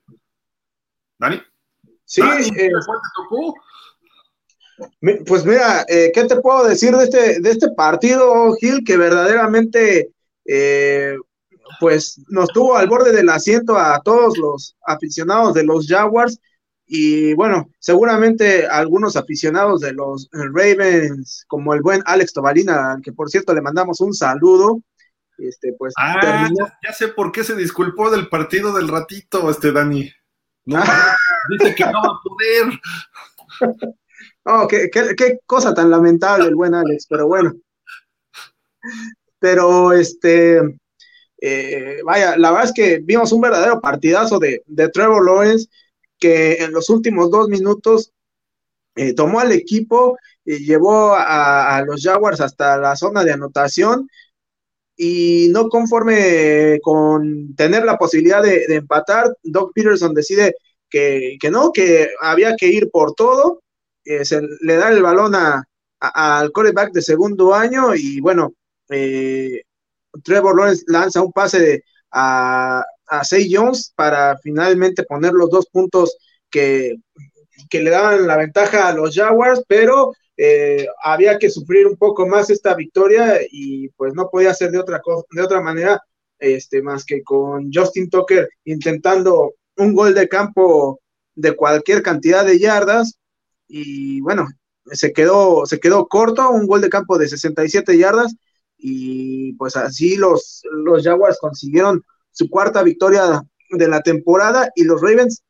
¿Dani? 1.19 1.41
Sí, 2.05 2.21
eh, 2.57 2.71
pues 5.25 5.45
mira, 5.45 5.85
eh, 5.87 6.11
¿qué 6.13 6.23
te 6.23 6.39
puedo 6.39 6.67
decir 6.67 6.95
de 6.95 7.03
este, 7.03 7.39
de 7.39 7.51
este 7.51 7.69
partido, 7.71 8.53
Gil? 8.59 8.83
Que 8.83 8.97
verdaderamente, 8.97 10.09
pues 11.79 12.19
nos 12.29 12.49
tuvo 12.49 12.77
al 12.77 12.87
borde 12.87 13.11
del 13.11 13.29
asiento 13.29 13.77
a 13.77 14.01
todos 14.01 14.37
los 14.37 14.75
aficionados 14.85 15.53
de 15.53 15.65
los 15.65 15.85
Jaguars 15.87 16.39
y 16.87 17.33
bueno, 17.33 17.69
seguramente 17.79 18.65
algunos 18.65 19.17
aficionados 19.17 19.81
de 19.81 19.91
los 19.91 20.29
Ravens, 20.31 21.43
como 21.47 21.73
el 21.73 21.81
buen 21.81 22.01
Alex 22.05 22.31
Tobalina, 22.31 22.93
al 22.93 23.01
que 23.01 23.11
por 23.11 23.29
cierto 23.29 23.53
le 23.53 23.61
mandamos 23.61 23.99
un 23.99 24.13
saludo, 24.13 24.81
este, 25.37 25.73
pues 25.77 25.93
ah, 25.97 26.49
Ya, 26.81 26.93
sé 26.93 27.09
por 27.09 27.33
qué 27.33 27.43
se 27.43 27.55
disculpó 27.55 28.09
del 28.09 28.29
partido 28.29 28.73
del 28.73 28.87
ratito, 28.87 29.49
este 29.49 29.73
Dani. 29.73 30.09
No, 30.65 30.77
ah. 30.79 31.15
dice 31.59 31.75
que 31.75 31.85
no 31.85 31.91
va 31.91 32.13
a 32.13 32.21
poder. 32.23 32.79
Oh, 34.49 34.65
qué, 34.65 34.89
qué, 34.89 35.39
cosa 35.45 35.73
tan 35.73 35.91
lamentable 35.91 36.47
el 36.47 36.55
buen 36.55 36.73
Alex, 36.73 37.05
pero 37.09 37.27
bueno. 37.27 37.53
Pero 39.39 39.91
este, 39.91 40.61
eh, 41.41 41.99
vaya, 42.05 42.37
la 42.37 42.51
verdad 42.51 42.67
es 42.67 42.73
que 42.73 42.99
vimos 43.03 43.33
un 43.33 43.41
verdadero 43.41 43.81
partidazo 43.81 44.39
de, 44.39 44.63
de 44.65 44.87
Trevor 44.87 45.25
Lawrence 45.25 45.67
que 46.19 46.55
en 46.63 46.71
los 46.71 46.89
últimos 46.89 47.29
dos 47.31 47.47
minutos 47.49 48.11
eh, 48.95 49.13
tomó 49.13 49.39
al 49.39 49.51
equipo 49.51 50.17
y 50.43 50.65
llevó 50.65 51.13
a, 51.15 51.83
los 51.85 52.01
Jaguars 52.01 52.41
hasta 52.41 52.77
la 52.77 52.95
zona 52.95 53.23
de 53.23 53.33
anotación 53.33 54.09
y 54.95 55.49
no 55.51 55.69
conforme 55.69 56.79
con 56.81 57.55
tener 57.55 57.85
la 57.85 57.97
posibilidad 57.97 58.41
de, 58.41 58.65
empatar, 58.69 59.35
Doc 59.43 59.71
Peterson 59.73 60.13
decide 60.13 60.55
que, 60.89 61.37
no, 61.51 61.71
que 61.71 62.09
había 62.21 62.55
que 62.55 62.67
ir 62.67 62.89
por 62.89 63.13
todo, 63.13 63.61
eh, 64.05 64.23
le 64.61 64.75
da 64.77 64.89
el 64.89 65.03
balón 65.03 65.35
al 65.99 66.51
quarterback 66.51 66.91
de 66.93 67.01
segundo 67.03 67.53
año 67.53 67.93
y 67.93 68.19
bueno, 68.19 68.53
eh, 68.89 69.61
Trevor 70.23 70.55
Lawrence 70.57 70.83
lanza 70.87 71.21
un 71.21 71.31
pase 71.31 71.83
a, 72.11 72.83
a 73.07 73.23
Say 73.23 73.49
Jones 73.51 73.93
para 73.95 74.37
finalmente 74.37 75.03
poner 75.03 75.33
los 75.33 75.49
dos 75.49 75.67
puntos 75.67 76.17
que, 76.49 76.95
le 77.71 77.89
daban 77.89 78.27
la 78.27 78.37
ventaja 78.37 78.87
a 78.87 78.93
los 78.93 79.15
Jaguars, 79.15 79.63
pero 79.67 80.13
eh, 80.35 80.87
había 81.03 81.37
que 81.39 81.49
sufrir 81.49 81.87
un 81.87 81.97
poco 81.97 82.27
más 82.27 82.49
esta 82.49 82.75
victoria 82.75 83.39
y 83.49 83.89
pues 83.89 84.13
no 84.13 84.29
podía 84.29 84.53
ser 84.53 84.71
de 84.71 84.79
otra, 84.79 85.01
de 85.31 85.41
otra 85.41 85.61
manera 85.61 86.01
este, 86.39 86.81
más 86.81 87.03
que 87.03 87.23
con 87.23 87.71
Justin 87.73 88.09
Tucker 88.09 88.47
intentando 88.65 89.55
un 89.77 89.93
gol 89.93 90.13
de 90.13 90.27
campo 90.27 90.99
de 91.35 91.55
cualquier 91.55 92.01
cantidad 92.03 92.45
de 92.45 92.59
yardas 92.59 93.17
y 93.67 94.21
bueno, 94.21 94.47
se 94.91 95.11
quedó, 95.11 95.65
se 95.65 95.79
quedó 95.79 96.07
corto, 96.07 96.49
un 96.49 96.67
gol 96.67 96.81
de 96.81 96.89
campo 96.89 97.17
de 97.17 97.27
67 97.27 97.97
yardas 97.97 98.35
y 98.77 99.53
pues 99.53 99.75
así 99.75 100.15
los, 100.15 100.61
los 100.71 101.03
Jaguars 101.03 101.37
consiguieron 101.39 102.03
su 102.37 102.49
cuarta 102.49 102.83
victoria 102.83 103.41
de 103.69 103.87
la 103.87 104.01
temporada 104.01 104.71
y 104.75 104.83
los 104.83 105.01
Ravens 105.01 105.43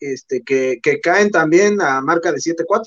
este, 0.00 0.42
que, 0.42 0.80
caen 1.00 1.30
también 1.30 1.80
a 1.80 2.00
marca 2.00 2.32
de 2.32 2.38
7-4. 2.38 2.82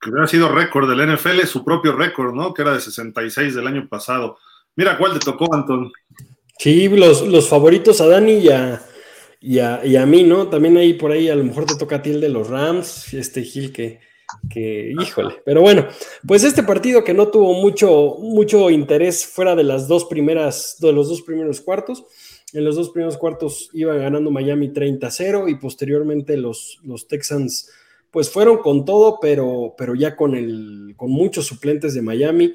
Que 0.00 0.10
hubiera 0.10 0.26
sido 0.28 0.48
récord 0.48 0.88
del 0.88 1.14
NFL, 1.14 1.40
su 1.46 1.64
propio 1.64 1.92
récord, 1.92 2.32
¿no? 2.32 2.54
Que 2.54 2.62
era 2.62 2.74
de 2.74 2.80
66 2.80 3.54
del 3.54 3.66
año 3.66 3.88
pasado. 3.88 4.38
Mira 4.76 4.96
cuál 4.96 5.18
te 5.18 5.24
tocó, 5.24 5.52
Anton. 5.52 5.92
Sí, 6.58 6.88
los, 6.88 7.26
los 7.26 7.48
favoritos 7.48 8.00
a 8.00 8.06
Dani 8.06 8.34
y 8.34 8.48
a, 8.48 8.80
y 9.40 9.58
a, 9.96 10.06
mí, 10.06 10.22
¿no? 10.22 10.48
También 10.48 10.76
ahí 10.76 10.94
por 10.94 11.10
ahí 11.10 11.28
a 11.28 11.34
lo 11.34 11.42
mejor 11.42 11.66
te 11.66 11.76
toca 11.76 11.96
a 11.96 12.02
ti 12.02 12.10
el 12.10 12.20
de 12.20 12.28
los 12.28 12.48
Rams, 12.48 13.12
este 13.14 13.42
Gil 13.42 13.72
que, 13.72 14.00
que, 14.48 14.94
híjole, 15.00 15.42
pero 15.44 15.60
bueno, 15.60 15.88
pues 16.26 16.44
este 16.44 16.62
partido 16.62 17.02
que 17.02 17.14
no 17.14 17.28
tuvo 17.28 17.54
mucho, 17.54 18.16
mucho 18.20 18.70
interés 18.70 19.26
fuera 19.26 19.56
de 19.56 19.64
las 19.64 19.88
dos 19.88 20.04
primeras, 20.04 20.76
de 20.78 20.92
los 20.92 21.08
dos 21.08 21.22
primeros 21.22 21.60
cuartos, 21.60 22.04
en 22.52 22.64
los 22.64 22.76
dos 22.76 22.90
primeros 22.90 23.16
cuartos 23.16 23.70
iba 23.72 23.94
ganando 23.94 24.30
Miami 24.30 24.68
30-0 24.68 25.50
y 25.50 25.54
posteriormente 25.56 26.36
los, 26.36 26.80
los 26.84 27.08
Texans 27.08 27.70
pues 28.10 28.28
fueron 28.28 28.58
con 28.58 28.84
todo, 28.84 29.18
pero, 29.20 29.74
pero 29.76 29.94
ya 29.94 30.16
con, 30.16 30.34
el, 30.34 30.94
con 30.96 31.10
muchos 31.10 31.46
suplentes 31.46 31.94
de 31.94 32.02
Miami. 32.02 32.54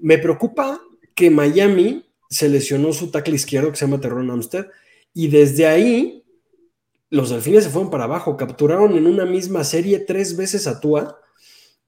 Me 0.00 0.16
preocupa 0.16 0.80
que 1.14 1.30
Miami 1.30 2.06
se 2.30 2.48
lesionó 2.48 2.92
su 2.92 3.10
tackle 3.10 3.34
izquierdo 3.34 3.70
que 3.70 3.76
se 3.76 3.84
llama 3.84 4.00
Terron 4.00 4.30
Amstead 4.30 4.66
y 5.12 5.28
desde 5.28 5.66
ahí 5.66 6.24
los 7.10 7.30
delfines 7.30 7.64
se 7.64 7.70
fueron 7.70 7.90
para 7.90 8.04
abajo, 8.04 8.36
capturaron 8.36 8.96
en 8.96 9.06
una 9.06 9.26
misma 9.26 9.62
serie 9.62 10.00
tres 10.00 10.36
veces 10.36 10.66
a 10.66 10.80
Tua 10.80 11.20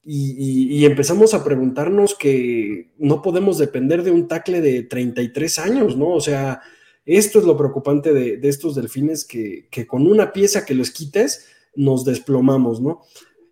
y, 0.04 0.78
y, 0.78 0.84
empezamos 0.84 1.34
a 1.34 1.42
preguntarnos 1.42 2.14
que 2.14 2.92
no 2.96 3.22
podemos 3.22 3.58
depender 3.58 4.04
de 4.04 4.12
un 4.12 4.28
tackle 4.28 4.60
de 4.60 4.84
33 4.84 5.58
años, 5.58 5.96
¿no? 5.96 6.10
O 6.10 6.20
sea, 6.20 6.62
esto 7.06 7.38
es 7.38 7.44
lo 7.44 7.56
preocupante 7.56 8.12
de, 8.12 8.48
estos 8.48 8.74
delfines, 8.74 9.24
que, 9.24 9.86
con 9.86 10.08
una 10.08 10.32
pieza 10.32 10.64
que 10.64 10.74
los 10.74 10.90
quites, 10.90 11.46
nos 11.76 12.04
desplomamos, 12.04 12.80
¿no? 12.80 13.02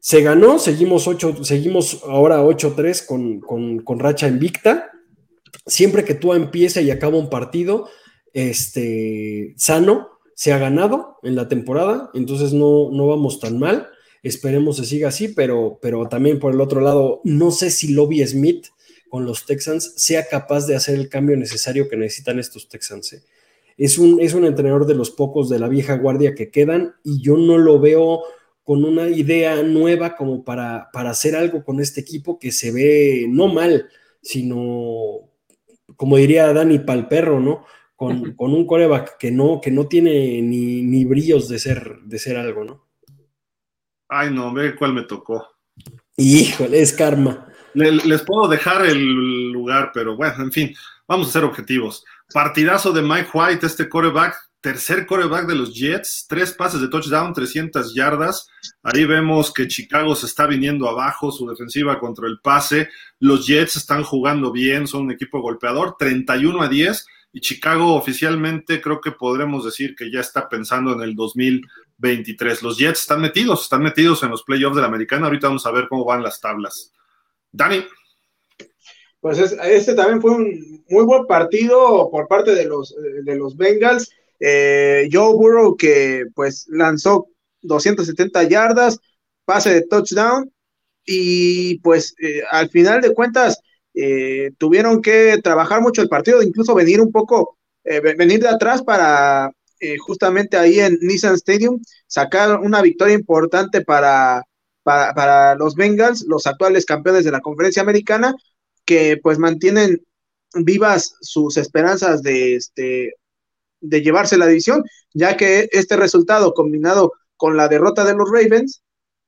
Se 0.01 0.23
ganó, 0.23 0.59
seguimos, 0.59 1.07
ocho, 1.07 1.45
seguimos 1.45 2.03
ahora 2.05 2.43
8-3 2.43 3.07
con, 3.07 3.81
con, 3.81 3.99
racha 3.99 4.29
invicta. 4.29 4.91
Siempre 5.67 6.05
que 6.05 6.15
tú 6.15 6.35
empieza 6.35 6.81
y 6.81 6.91
acaba 6.91 7.17
un 7.17 7.31
partido 7.31 7.89
este, 8.33 9.55
sano, 9.57 10.09
se 10.35 10.53
ha 10.53 10.59
ganado 10.59 11.19
en 11.23 11.37
la 11.37 11.49
temporada, 11.49 12.11
entonces 12.13 12.53
no, 12.53 12.91
no 12.91 13.07
vamos 13.07 13.41
tan 13.41 13.59
mal. 13.59 13.89
Esperemos 14.23 14.79
se 14.79 14.85
siga 14.85 15.09
así, 15.09 15.29
pero, 15.29 15.79
pero 15.81 16.09
también 16.09 16.41
por 16.41 16.53
el 16.53 16.61
otro 16.61 16.81
lado, 16.81 17.21
no 17.25 17.51
sé 17.51 17.71
si 17.71 17.93
Lobby 17.93 18.27
Smith 18.27 18.67
con 19.09 19.25
los 19.25 19.47
Texans 19.47 19.93
sea 19.97 20.27
capaz 20.27 20.67
de 20.67 20.75
hacer 20.75 20.97
el 20.97 21.09
cambio 21.09 21.37
necesario 21.37 21.89
que 21.89 21.97
necesitan 21.97 22.41
estos 22.41 22.69
Texans. 22.69 23.13
¿eh? 23.13 23.23
Es 23.77 23.99
un, 23.99 24.21
es 24.21 24.35
un 24.35 24.45
entrenador 24.45 24.87
de 24.87 24.95
los 24.95 25.11
pocos 25.11 25.49
de 25.49 25.59
la 25.59 25.69
vieja 25.69 25.97
guardia 25.97 26.35
que 26.35 26.51
quedan 26.51 26.95
y 27.03 27.21
yo 27.21 27.37
no 27.37 27.59
lo 27.59 27.81
veo 27.81 28.23
con 28.65 28.85
una 28.85 29.09
idea 29.09 29.63
nueva 29.63 30.17
como 30.17 30.43
para, 30.43 30.89
para 30.93 31.11
hacer 31.11 31.37
algo 31.37 31.63
con 31.63 31.81
este 31.81 32.01
equipo 32.01 32.39
que 32.39 32.51
se 32.51 32.73
ve 32.73 33.27
no 33.29 33.49
mal, 33.49 33.89
sino, 34.23 35.29
como 35.97 36.17
diría 36.17 36.53
Dani 36.53 36.79
Palperro, 36.79 37.41
¿no? 37.41 37.67
Con, 37.95 38.33
con, 38.35 38.53
un 38.53 38.67
coreback 38.67 39.19
que 39.19 39.31
no, 39.31 39.61
que 39.61 39.71
no 39.71 39.87
tiene 39.87 40.43
ni, 40.43 40.83
ni, 40.83 41.05
brillos 41.05 41.49
de 41.49 41.59
ser, 41.59 42.01
de 42.05 42.19
ser 42.19 42.37
algo, 42.37 42.65
¿no? 42.65 42.87
Ay, 44.09 44.33
no, 44.33 44.53
ve 44.53 44.75
cuál 44.75 44.95
me 44.95 45.03
tocó. 45.03 45.47
Híjole, 46.17 46.81
es 46.81 46.93
karma. 46.93 47.49
les 47.75 48.23
puedo 48.23 48.49
dejar 48.49 48.85
el 48.87 49.53
lugar, 49.53 49.91
pero 49.95 50.17
bueno, 50.17 50.43
en 50.43 50.53
fin, 50.53 50.75
vamos 51.07 51.29
a 51.29 51.33
ser 51.33 51.45
objetivos. 51.45 52.05
Partidazo 52.35 52.93
de 52.93 53.01
Mike 53.01 53.31
White, 53.33 53.65
este 53.65 53.89
coreback, 53.89 54.35
tercer 54.61 55.07
coreback 55.07 55.47
de 55.47 55.55
los 55.55 55.73
Jets, 55.73 56.27
tres 56.29 56.51
pases 56.51 56.81
de 56.81 56.89
touchdown, 56.89 57.33
300 57.33 57.95
yardas. 57.95 58.49
Ahí 58.83 59.05
vemos 59.05 59.53
que 59.53 59.69
Chicago 59.69 60.17
se 60.17 60.27
está 60.27 60.45
viniendo 60.49 60.89
abajo, 60.89 61.31
su 61.31 61.49
defensiva 61.49 62.01
contra 62.01 62.27
el 62.27 62.41
pase. 62.41 62.89
Los 63.21 63.47
Jets 63.47 63.77
están 63.77 64.03
jugando 64.03 64.51
bien, 64.51 64.89
son 64.89 65.03
un 65.03 65.13
equipo 65.13 65.41
golpeador, 65.41 65.95
31 65.97 66.61
a 66.61 66.69
10. 66.69 67.07
y 67.35 67.41
Chicago 67.41 67.95
oficialmente 67.95 68.81
creo 68.81 69.01
que 69.01 69.13
podremos 69.13 69.65
decir 69.65 69.95
que 69.95 70.11
ya 70.11 70.19
está 70.19 70.49
pensando 70.49 70.93
en 70.93 71.03
el 71.03 71.15
2023. 71.15 72.65
Los 72.65 72.79
Jets 72.79 73.03
están 73.03 73.21
metidos, 73.21 73.63
están 73.63 73.85
metidos 73.85 74.25
en 74.25 74.31
los 74.31 74.43
playoffs 74.43 74.75
de 74.75 74.83
la 74.83 74.89
americana. 74.89 75.27
Ahorita 75.27 75.47
vamos 75.47 75.67
a 75.67 75.71
ver 75.71 75.87
cómo 75.89 76.05
van 76.05 76.25
las 76.25 76.41
tablas. 76.41 76.93
Dani. 77.53 77.85
Pues 79.25 79.39
este 79.39 79.95
también 79.95 80.21
fue 80.21 80.33
un 80.33 80.85
muy 80.91 81.03
buen 81.07 81.25
partido 81.25 82.11
por 82.11 82.29
parte 82.29 82.55
de 82.55 82.67
los, 82.67 82.95
de 83.25 83.35
los 83.37 83.57
Bengals. 83.57 84.11
Eh, 84.39 85.09
Joe 85.11 85.33
Burrow 85.33 85.79
que 85.79 86.27
pues 86.35 86.67
lanzó 86.69 87.29
270 87.63 88.43
yardas, 88.43 89.01
pase 89.47 89.73
de 89.73 89.87
touchdown 89.87 90.53
y 91.07 91.79
pues 91.79 92.15
eh, 92.21 92.43
al 92.51 92.69
final 92.69 93.01
de 93.01 93.15
cuentas 93.15 93.59
eh, 93.95 94.51
tuvieron 94.59 95.01
que 95.01 95.39
trabajar 95.43 95.81
mucho 95.81 96.03
el 96.03 96.11
partido, 96.11 96.43
incluso 96.43 96.75
venir 96.75 97.01
un 97.01 97.11
poco, 97.11 97.57
venir 97.83 98.41
de 98.41 98.49
atrás 98.49 98.83
para 98.83 99.51
justamente 100.01 100.59
ahí 100.59 100.81
en 100.81 100.99
Nissan 101.01 101.37
Stadium 101.37 101.81
sacar 102.07 102.61
una 102.61 102.83
victoria 102.83 103.15
importante 103.15 103.81
para, 103.81 104.43
para, 104.83 105.15
para 105.15 105.55
los 105.55 105.75
Bengals, 105.77 106.27
los 106.29 106.47
actuales 106.47 106.85
campeones 106.85 107.25
de 107.25 107.31
la 107.31 107.41
conferencia 107.41 107.81
americana, 107.81 108.35
que 108.85 109.19
pues 109.23 109.39
mantienen 109.39 110.05
vivas 110.55 111.17
sus 111.21 111.57
esperanzas 111.57 112.23
de, 112.23 112.57
este, 112.57 113.15
de 113.81 114.03
llevarse 114.03 114.39
la 114.39 114.47
división, 114.47 114.85
ya 115.13 115.37
que 115.37 115.69
este 115.73 115.97
resultado 115.97 116.55
combinado 116.55 117.13
con 117.37 117.57
la 117.57 117.69
derrota 117.69 118.05
de 118.05 118.15
los 118.15 118.31
Ravens 118.31 118.83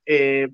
eh, 0.06 0.48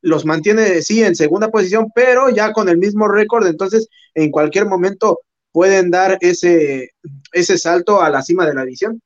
los 0.00 0.24
mantiene, 0.24 0.82
sí, 0.82 1.02
en 1.02 1.16
segunda 1.16 1.50
posición, 1.50 1.90
pero 1.94 2.30
ya 2.30 2.52
con 2.52 2.68
el 2.68 2.78
mismo 2.78 3.08
récord, 3.08 3.46
entonces 3.46 3.88
en 4.14 4.30
cualquier 4.30 4.66
momento 4.66 5.20
pueden 5.52 5.90
dar 5.90 6.18
ese, 6.20 6.90
ese 7.32 7.58
salto 7.58 8.02
a 8.02 8.10
la 8.10 8.22
cima 8.22 8.46
de 8.46 8.54
la 8.54 8.64
división. 8.64 9.00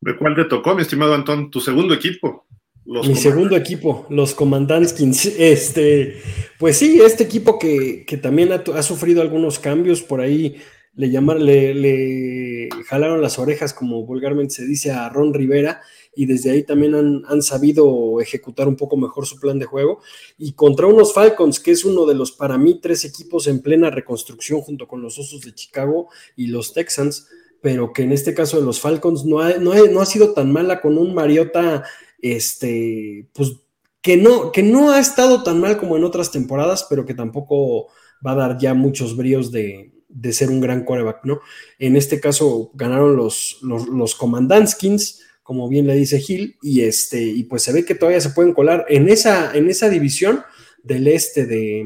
¿De 0.00 0.16
cuál 0.16 0.36
te 0.36 0.44
tocó, 0.44 0.74
mi 0.74 0.82
estimado 0.82 1.14
Antón? 1.14 1.50
Tu 1.50 1.60
segundo 1.60 1.94
equipo. 1.94 2.45
Mi 2.86 3.16
segundo 3.16 3.56
equipo, 3.56 4.06
los 4.10 4.34
Commandantskins. 4.34 5.26
Este, 5.26 6.22
pues 6.58 6.78
sí, 6.78 7.00
este 7.04 7.24
equipo 7.24 7.58
que, 7.58 8.04
también 8.22 8.50
ha, 8.52 8.82
sufrido 8.82 9.22
algunos 9.22 9.58
cambios 9.58 10.02
por 10.02 10.20
ahí. 10.20 10.56
Le, 10.94 11.10
llamar, 11.10 11.38
le, 11.38 12.70
jalaron 12.86 13.20
las 13.20 13.38
orejas, 13.38 13.74
como 13.74 14.06
vulgarmente 14.06 14.54
se 14.54 14.64
dice, 14.64 14.92
a 14.92 15.10
Ron 15.10 15.34
Rivera, 15.34 15.82
y 16.14 16.24
desde 16.24 16.52
ahí 16.52 16.62
también 16.62 16.94
han, 16.94 17.22
han, 17.28 17.42
sabido 17.42 18.18
ejecutar 18.18 18.66
un 18.66 18.76
poco 18.76 18.96
mejor 18.96 19.26
su 19.26 19.38
plan 19.38 19.58
de 19.58 19.66
juego. 19.66 20.00
Y 20.38 20.52
contra 20.52 20.86
unos 20.86 21.12
Falcons, 21.12 21.60
que 21.60 21.72
es 21.72 21.84
uno 21.84 22.06
de 22.06 22.14
los, 22.14 22.32
para 22.32 22.56
mí, 22.56 22.80
tres 22.80 23.04
equipos 23.04 23.46
en 23.46 23.60
plena 23.60 23.90
reconstrucción 23.90 24.62
junto 24.62 24.88
con 24.88 25.02
los 25.02 25.18
Osos 25.18 25.42
de 25.42 25.54
Chicago 25.54 26.08
y 26.34 26.46
los 26.46 26.72
Texans, 26.72 27.28
pero 27.60 27.92
que 27.92 28.02
en 28.02 28.12
este 28.12 28.32
caso 28.32 28.58
de 28.58 28.64
los 28.64 28.80
Falcons 28.80 29.26
no 29.26 29.40
ha, 29.40 29.58
no 29.58 29.74
no 29.88 30.00
ha 30.00 30.06
sido 30.06 30.32
tan 30.32 30.52
mala 30.52 30.80
con 30.80 30.96
un 30.96 31.14
Mariota 31.14 31.84
este, 32.32 33.28
pues 33.34 33.56
que 34.02 34.16
no, 34.16 34.52
que 34.52 34.62
no 34.62 34.92
ha 34.92 35.00
estado 35.00 35.42
tan 35.42 35.60
mal 35.60 35.78
como 35.78 35.96
en 35.96 36.04
otras 36.04 36.30
temporadas, 36.30 36.86
pero 36.88 37.04
que 37.04 37.14
tampoco 37.14 37.88
va 38.24 38.32
a 38.32 38.36
dar 38.36 38.58
ya 38.58 38.72
muchos 38.72 39.16
bríos 39.16 39.50
de, 39.50 39.92
ser 40.30 40.48
un 40.50 40.60
gran 40.60 40.84
quarterback, 40.84 41.24
¿no? 41.24 41.40
En 41.78 41.96
este 41.96 42.20
caso 42.20 42.70
ganaron 42.74 43.16
los, 43.16 43.58
los, 43.62 43.88
los 43.88 44.14
Commandantskins, 44.14 45.22
como 45.42 45.68
bien 45.68 45.86
le 45.86 45.94
dice 45.94 46.20
Gil, 46.20 46.56
y 46.62 46.82
este, 46.82 47.22
y 47.22 47.44
pues 47.44 47.62
se 47.62 47.72
ve 47.72 47.84
que 47.84 47.94
todavía 47.94 48.20
se 48.20 48.30
pueden 48.30 48.52
colar 48.54 48.86
en 48.88 49.08
esa, 49.08 49.56
en 49.56 49.68
esa 49.68 49.88
división 49.88 50.44
del 50.82 51.08
este 51.08 51.44
de, 51.46 51.84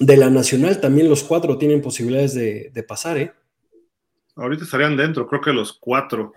de 0.00 0.16
la 0.16 0.30
Nacional, 0.30 0.80
también 0.80 1.08
los 1.08 1.22
cuatro 1.22 1.58
tienen 1.58 1.82
posibilidades 1.82 2.34
de, 2.34 2.70
de 2.72 2.82
pasar, 2.82 3.18
¿eh? 3.18 3.32
Ahorita 4.36 4.64
estarían 4.64 4.96
dentro, 4.96 5.28
creo 5.28 5.40
que 5.40 5.52
los 5.52 5.72
cuatro. 5.72 6.32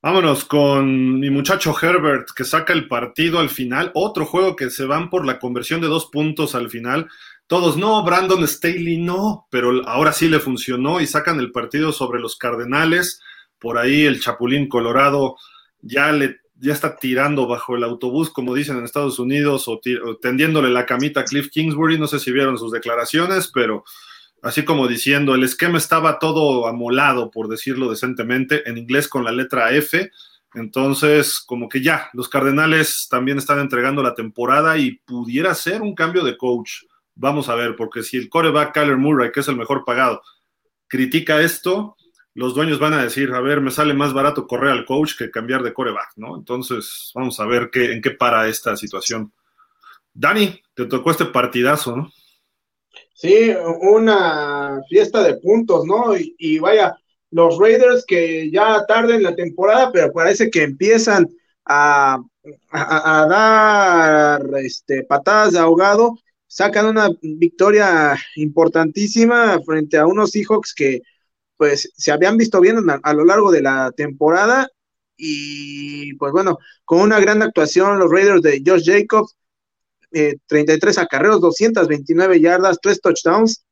Vámonos 0.00 0.44
con 0.44 1.18
mi 1.18 1.28
muchacho 1.28 1.74
Herbert 1.80 2.28
que 2.36 2.44
saca 2.44 2.72
el 2.72 2.86
partido 2.86 3.40
al 3.40 3.50
final. 3.50 3.90
Otro 3.94 4.26
juego 4.26 4.54
que 4.54 4.70
se 4.70 4.84
van 4.84 5.10
por 5.10 5.26
la 5.26 5.40
conversión 5.40 5.80
de 5.80 5.88
dos 5.88 6.06
puntos 6.06 6.54
al 6.54 6.70
final. 6.70 7.08
Todos 7.48 7.76
no, 7.76 8.04
Brandon 8.04 8.46
Staley 8.46 8.98
no, 8.98 9.48
pero 9.50 9.88
ahora 9.88 10.12
sí 10.12 10.28
le 10.28 10.38
funcionó 10.38 11.00
y 11.00 11.06
sacan 11.08 11.40
el 11.40 11.50
partido 11.50 11.90
sobre 11.90 12.20
los 12.20 12.36
Cardenales. 12.36 13.20
Por 13.58 13.76
ahí 13.76 14.04
el 14.04 14.20
Chapulín 14.20 14.68
Colorado 14.68 15.36
ya 15.80 16.12
le 16.12 16.36
ya 16.60 16.72
está 16.72 16.96
tirando 16.96 17.46
bajo 17.46 17.76
el 17.76 17.84
autobús, 17.84 18.30
como 18.30 18.54
dicen 18.54 18.78
en 18.78 18.84
Estados 18.84 19.18
Unidos, 19.20 19.68
o, 19.68 19.80
o 20.04 20.16
tendiéndole 20.16 20.70
la 20.70 20.86
camita 20.86 21.20
a 21.20 21.24
Cliff 21.24 21.50
Kingsbury. 21.50 21.98
No 21.98 22.06
sé 22.06 22.18
si 22.18 22.32
vieron 22.32 22.58
sus 22.58 22.72
declaraciones, 22.72 23.50
pero 23.52 23.84
así 24.42 24.64
como 24.64 24.88
diciendo, 24.88 25.34
el 25.34 25.44
esquema 25.44 25.78
estaba 25.78 26.18
todo 26.18 26.66
amolado, 26.66 27.30
por 27.30 27.48
decirlo 27.48 27.90
decentemente, 27.90 28.68
en 28.68 28.78
inglés 28.78 29.08
con 29.08 29.24
la 29.24 29.32
letra 29.32 29.72
F. 29.72 30.10
Entonces, 30.54 31.40
como 31.40 31.68
que 31.68 31.82
ya, 31.82 32.08
los 32.12 32.28
Cardenales 32.28 33.06
también 33.10 33.38
están 33.38 33.58
entregando 33.58 34.02
la 34.02 34.14
temporada 34.14 34.78
y 34.78 34.92
pudiera 35.04 35.54
ser 35.54 35.82
un 35.82 35.94
cambio 35.94 36.24
de 36.24 36.36
coach. 36.36 36.84
Vamos 37.14 37.48
a 37.48 37.54
ver, 37.54 37.76
porque 37.76 38.02
si 38.02 38.16
el 38.16 38.28
coreback 38.28 38.72
Kyler 38.72 38.96
Murray, 38.96 39.32
que 39.32 39.40
es 39.40 39.48
el 39.48 39.56
mejor 39.56 39.84
pagado, 39.84 40.22
critica 40.86 41.42
esto, 41.42 41.96
los 42.34 42.54
dueños 42.54 42.78
van 42.78 42.94
a 42.94 43.02
decir, 43.02 43.32
a 43.32 43.40
ver, 43.40 43.60
me 43.60 43.70
sale 43.70 43.94
más 43.94 44.12
barato 44.12 44.46
correr 44.46 44.70
al 44.70 44.84
coach 44.84 45.16
que 45.18 45.30
cambiar 45.30 45.62
de 45.62 45.72
coreback, 45.72 46.12
¿no? 46.16 46.36
Entonces, 46.36 47.10
vamos 47.14 47.40
a 47.40 47.46
ver 47.46 47.68
qué, 47.70 47.92
en 47.92 48.00
qué 48.00 48.12
para 48.12 48.46
esta 48.46 48.76
situación. 48.76 49.32
Dani, 50.14 50.62
te 50.74 50.86
tocó 50.86 51.10
este 51.10 51.26
partidazo, 51.26 51.96
¿no? 51.96 52.12
Sí, 53.18 53.50
una 53.80 54.80
fiesta 54.88 55.24
de 55.24 55.34
puntos, 55.38 55.84
¿no? 55.84 56.14
Y, 56.16 56.60
vaya, 56.60 56.96
los 57.32 57.58
Raiders 57.58 58.04
que 58.06 58.48
ya 58.48 58.86
tarde 58.86 59.16
en 59.16 59.24
la 59.24 59.34
temporada, 59.34 59.90
pero 59.92 60.12
parece 60.12 60.48
que 60.50 60.62
empiezan 60.62 61.28
a, 61.64 62.20
dar 63.28 64.40
este, 64.58 65.02
patadas 65.02 65.52
de 65.54 65.58
ahogado, 65.58 66.16
sacan 66.46 66.86
una 66.86 67.08
victoria 67.22 68.16
importantísima 68.36 69.60
frente 69.66 69.96
a 69.98 70.06
unos 70.06 70.30
Seahawks 70.30 70.72
que 70.72 71.02
pues 71.56 71.90
se 71.96 72.12
habían 72.12 72.36
visto 72.36 72.60
bien 72.60 72.88
a, 72.88 73.00
a 73.02 73.14
lo 73.14 73.24
largo 73.24 73.50
de 73.50 73.62
la 73.62 73.90
temporada 73.96 74.68
y 75.16 76.14
pues 76.14 76.32
bueno, 76.32 76.58
con 76.84 77.00
una 77.00 77.18
gran 77.20 77.42
actuación 77.42 77.98
los 77.98 78.12
Raiders 78.12 78.42
de 78.42 78.62
Josh 78.64 78.84
Jacobs, 78.86 79.36
33 80.10 80.96
eh, 80.96 81.00
acarreos, 81.00 81.40
229 81.40 82.40
yardas, 82.40 82.78
3 82.80 83.00
touchdowns 83.00 83.64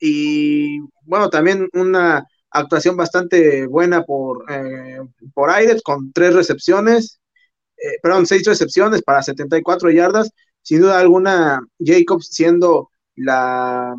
y 0.00 0.80
bueno, 1.02 1.30
también 1.30 1.68
una 1.72 2.26
actuación 2.50 2.96
bastante 2.96 3.66
buena 3.66 4.02
por, 4.02 4.44
eh, 4.50 5.00
por 5.34 5.50
Aires 5.50 5.82
con 5.82 6.12
3 6.12 6.34
recepciones, 6.34 7.20
eh, 7.76 7.98
perdón, 8.02 8.26
6 8.26 8.44
recepciones 8.46 9.02
para 9.02 9.22
74 9.22 9.90
yardas. 9.90 10.30
Sin 10.62 10.80
duda 10.80 10.98
alguna, 10.98 11.60
Jacobs 11.78 12.28
siendo 12.28 12.90
la, 13.16 13.94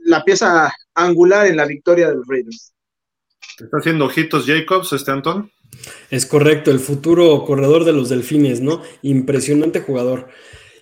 la 0.00 0.24
pieza 0.24 0.74
angular 0.94 1.46
en 1.46 1.56
la 1.56 1.64
victoria 1.64 2.08
de 2.08 2.16
los 2.16 2.26
Raiders. 2.26 2.74
¿Está 3.58 3.78
haciendo 3.78 4.04
ojitos 4.04 4.46
Jacobs, 4.46 4.92
este 4.92 5.10
Antón? 5.10 5.50
Es 6.10 6.26
correcto, 6.26 6.70
el 6.70 6.80
futuro 6.80 7.44
corredor 7.44 7.84
de 7.84 7.92
los 7.92 8.08
Delfines, 8.08 8.60
¿no? 8.60 8.82
Impresionante 9.02 9.80
jugador. 9.80 10.28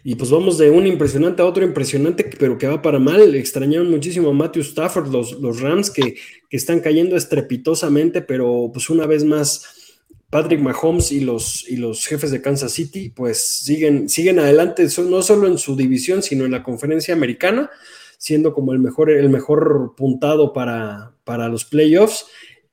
Y 0.05 0.17
pues 0.17 0.31
vamos 0.31 0.59
de 0.59 0.69
un 0.71 0.87
impresionante 0.87 1.43
a 1.43 1.47
otro 1.47 1.65
impresionante, 1.65 2.29
pero 2.39 2.59
que 2.59 2.67
va 2.67 2.83
para 2.83 2.99
mal. 2.99 3.35
Extrañaron 3.37 3.89
muchísimo 3.91 4.31
a 4.31 4.33
Matthew 4.33 4.63
Stafford, 4.63 5.09
los, 5.13 5.33
los 5.41 5.61
Rams 5.61 5.91
que, 5.91 6.17
están 6.51 6.81
cayendo 6.81 7.17
estrepitosamente, 7.17 8.21
pero 8.21 8.71
pues 8.75 8.91
una 8.91 9.07
vez 9.07 9.25
más 9.25 9.97
Patrick 10.29 10.61
Mahomes 10.61 11.11
y 11.13 11.21
los, 11.21 11.67
y 11.67 11.77
los 11.77 12.05
jefes 12.07 12.31
de 12.31 12.43
Kansas 12.43 12.73
City 12.73 13.09
pues 13.09 13.43
siguen, 13.43 14.11
siguen 14.11 14.39
adelante, 14.39 14.87
no 15.09 15.23
solo 15.23 15.47
en 15.47 15.57
su 15.57 15.77
división, 15.77 16.23
sino 16.23 16.45
en 16.45 16.51
la 16.51 16.63
conferencia 16.63 17.15
americana, 17.15 17.71
siendo 18.19 18.53
como 18.53 18.75
el 18.75 18.81
mejor, 18.81 19.11
el 19.11 19.31
mejor 19.31 19.95
puntado 19.97 20.53
para, 20.53 21.15
para 21.25 21.49
los 21.49 21.65
playoffs. 21.65 22.27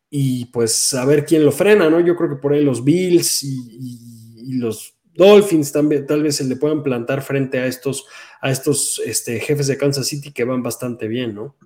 Y 0.10 0.46
pues 0.46 0.94
a 0.94 1.06
ver 1.06 1.24
quién 1.24 1.46
lo 1.46 1.52
frena, 1.54 1.90
¿no? 1.90 2.02
Yo 2.02 2.16
creo 2.18 2.32
que 2.32 2.36
por 2.36 2.52
ahí 2.52 2.64
los 2.64 2.84
Bills 2.84 3.44
y 3.44 4.58
los 4.58 4.99
Dolphins 5.20 5.74
también, 5.74 6.08
tal 6.08 6.24
vez 6.24 6.38
se 6.38 6.46
le 6.46 6.56
puedan 6.56 6.82
plantar 6.82 7.22
frente 7.22 7.60
a 7.60 7.66
estos, 7.66 8.06
a 8.42 8.50
estos 8.50 9.02
este, 9.06 9.40
jefes 9.42 9.68
de 9.68 9.78
Kansas 9.78 10.08
City 10.08 10.32
que 10.32 10.46
van 10.46 10.64
bastante 10.64 11.10
bien, 11.10 11.36
¿no? 11.36 11.58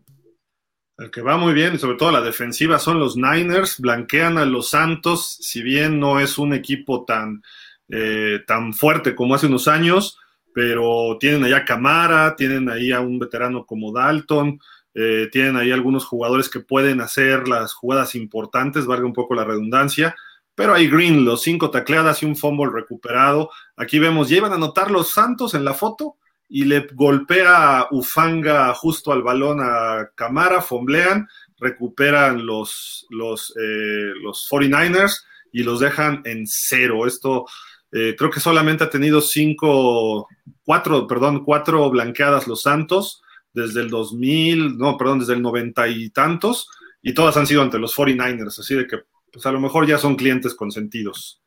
El 0.97 1.11
que 1.11 1.21
va 1.21 1.37
muy 1.37 1.53
bien, 1.53 1.75
y 1.75 1.77
sobre 1.77 1.97
todo 1.97 2.11
la 2.11 2.21
defensiva, 2.21 2.79
son 2.79 2.99
los 2.99 3.15
Niners, 3.15 3.79
blanquean 3.79 4.39
a 4.39 4.45
los 4.45 4.71
Santos, 4.71 5.37
si 5.39 5.61
bien 5.61 5.99
no 5.99 6.19
es 6.19 6.39
un 6.39 6.53
equipo 6.53 7.05
tan, 7.05 7.43
eh, 7.89 8.39
tan 8.47 8.73
fuerte 8.73 9.13
como 9.13 9.35
hace 9.35 9.45
unos 9.45 9.67
años, 9.67 10.17
pero 10.53 11.17
tienen 11.19 11.43
allá 11.43 11.57
a 11.57 11.65
Camara, 11.65 12.35
tienen 12.35 12.69
ahí 12.69 12.91
a 12.91 13.01
un 13.01 13.19
veterano 13.19 13.65
como 13.65 13.91
Dalton, 13.91 14.59
eh, 14.95 15.29
tienen 15.31 15.57
ahí 15.57 15.71
algunos 15.71 16.05
jugadores 16.05 16.49
que 16.49 16.59
pueden 16.59 17.01
hacer 17.01 17.47
las 17.47 17.73
jugadas 17.73 18.15
importantes, 18.15 18.85
valga 18.87 19.05
un 19.05 19.13
poco 19.13 19.35
la 19.35 19.45
redundancia, 19.45 20.15
pero 20.55 20.73
hay 20.73 20.87
Green, 20.87 21.25
los 21.25 21.41
cinco 21.41 21.71
tacleadas 21.71 22.21
y 22.21 22.25
un 22.25 22.35
fumble 22.35 22.71
recuperado. 22.71 23.49
Aquí 23.75 23.99
vemos, 23.99 24.29
ya 24.29 24.37
iban 24.37 24.51
a 24.51 24.55
anotar 24.55 24.91
los 24.91 25.11
Santos 25.11 25.53
en 25.53 25.65
la 25.65 25.73
foto 25.73 26.17
y 26.47 26.65
le 26.65 26.87
golpea 26.93 27.87
Ufanga 27.91 28.73
justo 28.75 29.11
al 29.11 29.23
balón 29.23 29.59
a 29.61 30.11
Camara, 30.15 30.61
fomblean, 30.61 31.27
recuperan 31.57 32.45
los, 32.45 33.07
los, 33.09 33.53
eh, 33.57 34.13
los 34.21 34.47
49ers 34.49 35.23
y 35.51 35.63
los 35.63 35.79
dejan 35.79 36.21
en 36.25 36.45
cero. 36.45 37.07
Esto 37.07 37.45
eh, 37.91 38.15
creo 38.17 38.29
que 38.29 38.39
solamente 38.39 38.83
ha 38.83 38.89
tenido 38.89 39.21
cinco, 39.21 40.27
cuatro, 40.63 41.07
perdón, 41.07 41.43
cuatro 41.43 41.89
blanqueadas 41.89 42.47
los 42.47 42.61
Santos 42.61 43.23
desde 43.53 43.81
el 43.81 43.89
2000, 43.89 44.77
no, 44.77 44.97
perdón, 44.97 45.19
desde 45.19 45.33
el 45.33 45.41
noventa 45.41 45.87
y 45.87 46.09
tantos, 46.09 46.69
y 47.01 47.13
todas 47.13 47.37
han 47.37 47.45
sido 47.45 47.61
ante 47.61 47.77
los 47.77 47.95
49ers, 47.95 48.59
así 48.59 48.73
de 48.73 48.87
que 48.87 48.97
pues 49.33 49.45
a 49.47 49.51
lo 49.51 49.59
mejor 49.59 49.87
ya 49.87 49.97
son 49.97 50.15
clientes 50.15 50.53
consentidos. 50.53 51.41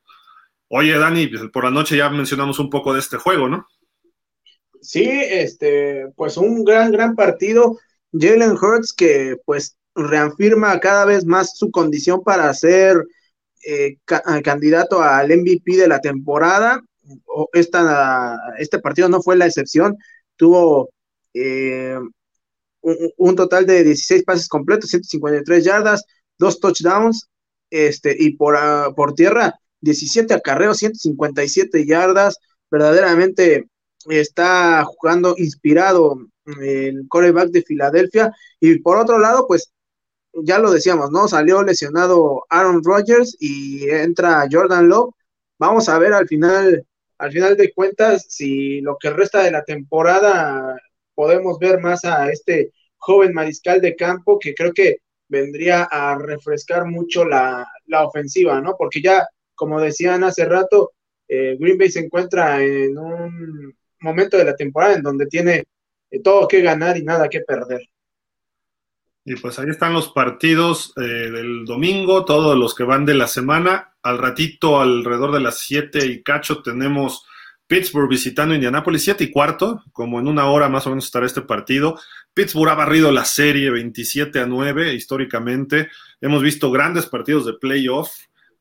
Oye, 0.68 0.98
Dani, 0.98 1.28
pues, 1.28 1.42
por 1.52 1.64
la 1.64 1.70
noche 1.70 1.96
ya 1.96 2.10
mencionamos 2.10 2.58
un 2.58 2.68
poco 2.68 2.92
de 2.92 2.98
este 2.98 3.16
juego, 3.16 3.48
¿no? 3.48 3.66
Sí, 4.82 5.08
este, 5.08 6.08
pues 6.16 6.36
un 6.36 6.64
gran, 6.64 6.90
gran 6.90 7.14
partido. 7.14 7.78
Jalen 8.12 8.56
Hurts 8.60 8.92
que 8.92 9.36
pues 9.44 9.76
reafirma 9.94 10.78
cada 10.80 11.04
vez 11.04 11.24
más 11.24 11.56
su 11.56 11.70
condición 11.70 12.22
para 12.22 12.52
ser 12.54 13.04
eh, 13.64 13.96
candidato 14.44 15.00
al 15.00 15.28
MVP 15.28 15.76
de 15.76 15.88
la 15.88 16.00
temporada. 16.00 16.82
Esta, 17.52 18.36
este 18.58 18.78
partido 18.80 19.08
no 19.08 19.22
fue 19.22 19.36
la 19.36 19.46
excepción. 19.46 19.96
Tuvo 20.36 20.90
eh, 21.34 21.98
un, 22.82 23.36
total 23.36 23.66
de 23.66 23.84
16 23.84 24.24
pases 24.24 24.48
completos, 24.48 24.90
153 24.90 25.64
yardas, 25.64 26.04
dos 26.38 26.60
touchdowns, 26.60 27.28
este, 27.84 28.16
y 28.18 28.36
por, 28.36 28.56
ah, 28.56 28.92
por 28.94 29.14
tierra, 29.14 29.58
17 29.80 30.34
acarreos, 30.34 30.78
157 30.78 31.86
yardas. 31.86 32.38
Verdaderamente 32.70 33.68
está 34.08 34.84
jugando 34.84 35.34
inspirado 35.38 36.16
el 36.60 37.06
coreback 37.08 37.50
de 37.50 37.62
Filadelfia. 37.62 38.32
Y 38.60 38.78
por 38.80 38.98
otro 38.98 39.18
lado, 39.18 39.46
pues 39.46 39.72
ya 40.32 40.58
lo 40.58 40.70
decíamos, 40.70 41.10
¿no? 41.10 41.28
Salió 41.28 41.62
lesionado 41.62 42.44
Aaron 42.50 42.82
Rodgers 42.84 43.36
y 43.40 43.88
entra 43.90 44.46
Jordan 44.50 44.88
Love. 44.88 45.14
Vamos 45.58 45.88
a 45.88 45.98
ver 45.98 46.12
al 46.12 46.28
final, 46.28 46.86
al 47.18 47.32
final 47.32 47.56
de 47.56 47.72
cuentas, 47.72 48.26
si 48.28 48.80
lo 48.82 48.96
que 48.98 49.10
resta 49.10 49.42
de 49.42 49.50
la 49.50 49.64
temporada 49.64 50.76
podemos 51.14 51.58
ver 51.58 51.80
más 51.80 52.04
a 52.04 52.30
este 52.30 52.72
joven 52.98 53.32
mariscal 53.32 53.80
de 53.80 53.96
campo 53.96 54.38
que 54.38 54.54
creo 54.54 54.72
que 54.72 54.98
vendría 55.28 55.84
a 55.84 56.16
refrescar 56.18 56.86
mucho 56.86 57.24
la, 57.24 57.66
ofensiva, 58.04 58.60
¿no? 58.60 58.74
Porque 58.76 59.00
ya, 59.00 59.26
como 59.54 59.80
decían 59.80 60.24
hace 60.24 60.44
rato, 60.44 60.92
eh, 61.28 61.56
Green 61.58 61.78
Bay 61.78 61.90
se 61.90 62.00
encuentra 62.00 62.62
en 62.62 62.96
un 62.98 63.74
momento 64.00 64.36
de 64.36 64.44
la 64.44 64.54
temporada 64.54 64.94
en 64.94 65.02
donde 65.02 65.26
tiene 65.26 65.64
eh, 66.10 66.20
todo 66.22 66.46
que 66.46 66.60
ganar 66.62 66.96
y 66.96 67.02
nada 67.02 67.28
que 67.28 67.40
perder. 67.40 67.82
Y 69.24 69.34
pues 69.34 69.58
ahí 69.58 69.68
están 69.68 69.92
los 69.92 70.10
partidos 70.10 70.92
eh, 70.96 71.00
del 71.02 71.64
domingo, 71.64 72.24
todos 72.24 72.56
los 72.56 72.76
que 72.76 72.84
van 72.84 73.04
de 73.04 73.14
la 73.14 73.26
semana. 73.26 73.96
Al 74.02 74.18
ratito, 74.18 74.80
alrededor 74.80 75.32
de 75.32 75.40
las 75.40 75.58
7 75.58 76.06
y 76.06 76.22
cacho, 76.22 76.62
tenemos 76.62 77.26
Pittsburgh 77.66 78.08
visitando 78.08 78.54
Indianápolis, 78.54 79.02
7 79.02 79.24
y 79.24 79.32
cuarto, 79.32 79.82
como 79.92 80.20
en 80.20 80.28
una 80.28 80.48
hora 80.48 80.68
más 80.68 80.86
o 80.86 80.90
menos 80.90 81.06
estará 81.06 81.26
este 81.26 81.42
partido. 81.42 81.98
Pittsburgh 82.36 82.68
ha 82.68 82.74
barrido 82.74 83.10
la 83.10 83.24
serie 83.24 83.70
27 83.70 84.40
a 84.40 84.46
9 84.46 84.92
históricamente. 84.92 85.88
Hemos 86.20 86.42
visto 86.42 86.70
grandes 86.70 87.06
partidos 87.06 87.46
de 87.46 87.54
playoff. 87.54 88.10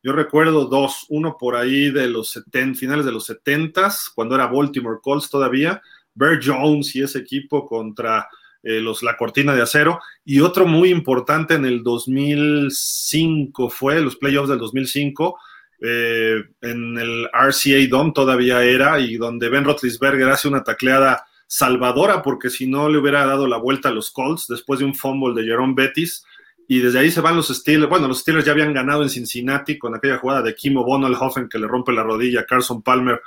Yo 0.02 0.14
recuerdo 0.14 0.64
dos, 0.68 1.06
uno 1.10 1.36
por 1.38 1.58
ahí 1.58 1.92
de 1.92 2.08
los 2.08 2.30
70, 2.30 2.80
finales 2.80 3.06
de 3.06 3.12
los 3.12 3.26
70, 3.26 3.94
cuando 4.16 4.36
era 4.36 4.48
Baltimore 4.48 5.00
Colts 5.02 5.30
todavía, 5.30 5.82
Bear 6.14 6.40
Jones 6.42 6.96
y 6.96 7.02
ese 7.02 7.20
equipo 7.20 7.68
contra 7.68 8.30
eh, 8.64 8.80
los, 8.80 9.04
la 9.04 9.18
cortina 9.18 9.54
de 9.54 9.64
acero, 9.64 10.00
y 10.24 10.40
otro 10.40 10.66
muy 10.66 10.90
importante 10.90 11.56
en 11.56 11.66
el 11.66 11.84
2005 11.84 13.70
fue, 13.70 14.00
los 14.00 14.16
playoffs 14.16 14.48
del 14.48 14.60
2005, 14.60 15.38
eh, 15.82 16.44
en 16.62 16.98
el 16.98 17.26
RCA 17.26 17.86
Dome 17.90 18.14
todavía 18.16 18.64
era, 18.64 19.02
y 19.02 19.18
donde 19.18 19.50
Ben 19.50 19.66
Roethlisberger 19.66 20.30
hace 20.30 20.48
una 20.48 20.64
tacleada 20.64 21.26
salvadora, 21.48 22.22
porque 22.22 22.50
si 22.50 22.68
no 22.68 22.90
le 22.90 22.98
hubiera 22.98 23.26
dado 23.26 23.48
la 23.48 23.58
vuelta 23.58 23.90
a 23.90 23.92
los 23.92 24.12
Colts 24.12 24.48
después 24.48 24.80
de 24.80 24.86
un 24.86 24.96
fumble 24.96 25.40
de 25.40 25.48
Jerome 25.48 25.74
Bettis, 25.76 26.26
y 26.68 26.80
desde 26.80 27.00
ahí 27.00 27.12
se 27.12 27.22
van 27.22 27.36
los 27.36 27.50
Steelers. 27.50 27.90
Bueno, 27.90 28.08
los 28.08 28.20
Steelers 28.20 28.46
ya 28.46 28.52
habían 28.52 28.74
ganado 28.74 29.04
en 29.04 29.10
Cincinnati 29.10 29.78
con 29.78 29.94
aquella 29.94 30.18
jugada 30.18 30.42
de 30.42 30.56
Kimo 30.56 30.84
Bonalhoffen 30.84 31.48
que 31.48 31.60
le 31.60 31.68
rompe 31.68 31.92
la 31.92 32.02
rodilla 32.02 32.42
a 32.42 32.46
Carson 32.46 32.82
Palmer 32.82 33.22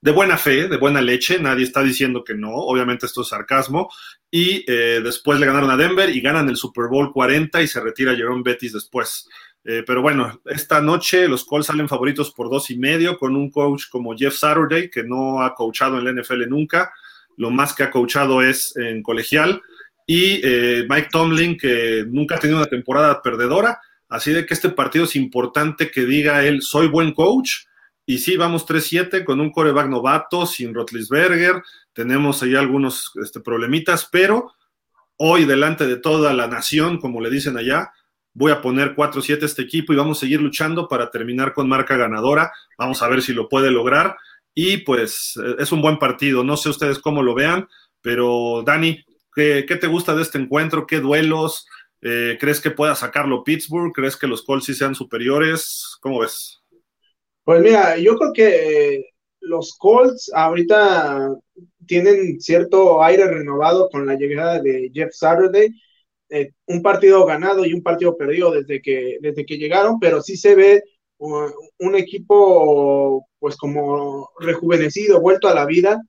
de 0.00 0.12
buena 0.12 0.36
fe, 0.36 0.68
de 0.68 0.76
buena 0.76 1.00
leche, 1.00 1.40
nadie 1.40 1.64
está 1.64 1.82
diciendo 1.82 2.22
que 2.22 2.34
no, 2.34 2.52
obviamente 2.52 3.06
esto 3.06 3.22
es 3.22 3.28
sarcasmo, 3.28 3.90
y 4.30 4.64
eh, 4.68 5.00
después 5.02 5.40
le 5.40 5.46
ganaron 5.46 5.70
a 5.70 5.76
Denver 5.76 6.08
y 6.08 6.20
ganan 6.20 6.48
el 6.48 6.56
Super 6.56 6.86
Bowl 6.88 7.12
40 7.12 7.62
y 7.62 7.66
se 7.66 7.80
retira 7.80 8.14
Jerome 8.14 8.42
Bettis 8.44 8.74
después. 8.74 9.28
Eh, 9.64 9.82
pero 9.84 10.00
bueno, 10.00 10.40
esta 10.46 10.80
noche 10.80 11.26
los 11.26 11.44
Colts 11.44 11.66
salen 11.66 11.88
favoritos 11.88 12.30
por 12.30 12.48
dos 12.48 12.70
y 12.70 12.78
medio 12.78 13.18
con 13.18 13.34
un 13.34 13.50
coach 13.50 13.84
como 13.90 14.16
Jeff 14.16 14.36
Saturday, 14.36 14.88
que 14.88 15.02
no 15.02 15.42
ha 15.42 15.54
coachado 15.54 15.98
en 15.98 16.04
la 16.04 16.22
NFL 16.22 16.48
nunca, 16.48 16.92
lo 17.38 17.50
más 17.50 17.74
que 17.74 17.84
ha 17.84 17.90
coachado 17.90 18.42
es 18.42 18.76
en 18.76 19.02
colegial, 19.02 19.62
y 20.06 20.40
eh, 20.42 20.86
Mike 20.88 21.08
Tomlin, 21.10 21.56
que 21.56 22.04
nunca 22.06 22.36
ha 22.36 22.38
tenido 22.38 22.58
una 22.58 22.68
temporada 22.68 23.22
perdedora, 23.22 23.80
así 24.08 24.32
de 24.32 24.44
que 24.44 24.54
este 24.54 24.68
partido 24.68 25.04
es 25.04 25.16
importante 25.16 25.90
que 25.90 26.04
diga 26.04 26.44
él, 26.44 26.60
soy 26.60 26.88
buen 26.88 27.12
coach, 27.12 27.68
y 28.10 28.16
sí, 28.16 28.38
vamos 28.38 28.66
3-7 28.66 29.22
con 29.22 29.38
un 29.38 29.52
coreback 29.52 29.86
novato, 29.86 30.46
sin 30.46 30.72
Rotlisberger. 30.72 31.62
Tenemos 31.92 32.42
ahí 32.42 32.54
algunos 32.54 33.12
este, 33.22 33.38
problemitas, 33.40 34.08
pero 34.10 34.54
hoy, 35.18 35.44
delante 35.44 35.86
de 35.86 35.98
toda 35.98 36.32
la 36.32 36.46
nación, 36.46 36.96
como 36.96 37.20
le 37.20 37.28
dicen 37.28 37.58
allá, 37.58 37.92
voy 38.32 38.50
a 38.50 38.62
poner 38.62 38.96
4-7 38.96 39.42
este 39.42 39.60
equipo 39.60 39.92
y 39.92 39.96
vamos 39.96 40.16
a 40.16 40.20
seguir 40.20 40.40
luchando 40.40 40.88
para 40.88 41.10
terminar 41.10 41.52
con 41.52 41.68
marca 41.68 41.98
ganadora. 41.98 42.50
Vamos 42.78 43.02
a 43.02 43.08
ver 43.08 43.20
si 43.20 43.34
lo 43.34 43.46
puede 43.46 43.70
lograr. 43.70 44.16
Y 44.54 44.78
pues 44.78 45.38
eh, 45.42 45.56
es 45.58 45.72
un 45.72 45.82
buen 45.82 45.98
partido. 45.98 46.44
No 46.44 46.56
sé 46.56 46.68
ustedes 46.68 46.98
cómo 46.98 47.22
lo 47.22 47.34
vean, 47.34 47.68
pero 48.00 48.62
Dani, 48.64 49.04
¿qué, 49.34 49.62
te 49.62 49.86
gusta 49.86 50.14
de 50.14 50.22
este 50.22 50.38
encuentro? 50.38 50.86
¿Qué 50.86 51.00
duelos? 51.00 51.66
Eh, 52.00 52.36
¿Crees 52.40 52.60
que 52.60 52.70
pueda 52.70 52.94
sacarlo 52.94 53.44
Pittsburgh? 53.44 53.92
¿Crees 53.92 54.16
que 54.16 54.26
los 54.26 54.42
Colts 54.42 54.66
sí 54.66 54.74
sean 54.74 54.94
superiores? 54.94 55.96
¿Cómo 56.00 56.20
ves? 56.20 56.62
Pues 57.44 57.62
mira, 57.62 57.96
yo 57.98 58.16
creo 58.16 58.32
que 58.32 59.04
los 59.40 59.76
Colts 59.78 60.30
ahorita 60.34 61.34
tienen 61.86 62.40
cierto 62.40 63.02
aire 63.02 63.26
renovado 63.26 63.88
con 63.90 64.06
la 64.06 64.14
llegada 64.14 64.60
de 64.60 64.90
Jeff 64.92 65.10
Saturday. 65.12 65.70
Eh, 66.30 66.50
un 66.66 66.82
partido 66.82 67.24
ganado 67.24 67.64
y 67.64 67.72
un 67.72 67.82
partido 67.82 68.16
perdido 68.16 68.52
desde 68.52 68.82
que, 68.82 69.16
desde 69.20 69.46
que 69.46 69.56
llegaron, 69.56 69.98
pero 69.98 70.20
sí 70.20 70.36
se 70.36 70.54
ve 70.54 70.82
un 71.18 71.94
equipo 71.96 73.26
pues 73.38 73.56
como 73.56 74.30
rejuvenecido, 74.38 75.20
vuelto 75.20 75.48
a 75.48 75.54
la 75.54 75.66
vida, 75.66 76.00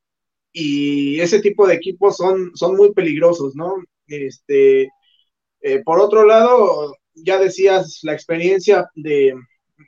y 0.52 1.20
ese 1.20 1.40
tipo 1.42 1.68
de 1.68 1.76
equipos 1.76 2.18
son, 2.18 2.52
son 2.56 2.76
muy 2.76 2.94
peligrosos, 2.94 3.56
¿no? 3.56 3.76
Este, 4.08 4.90
eh, 5.62 5.84
por 5.84 6.00
otro 6.00 6.26
lado, 6.26 6.96
ya 7.14 7.40
decías 7.40 8.00
la 8.04 8.14
experiencia 8.14 8.90
de, 8.96 9.36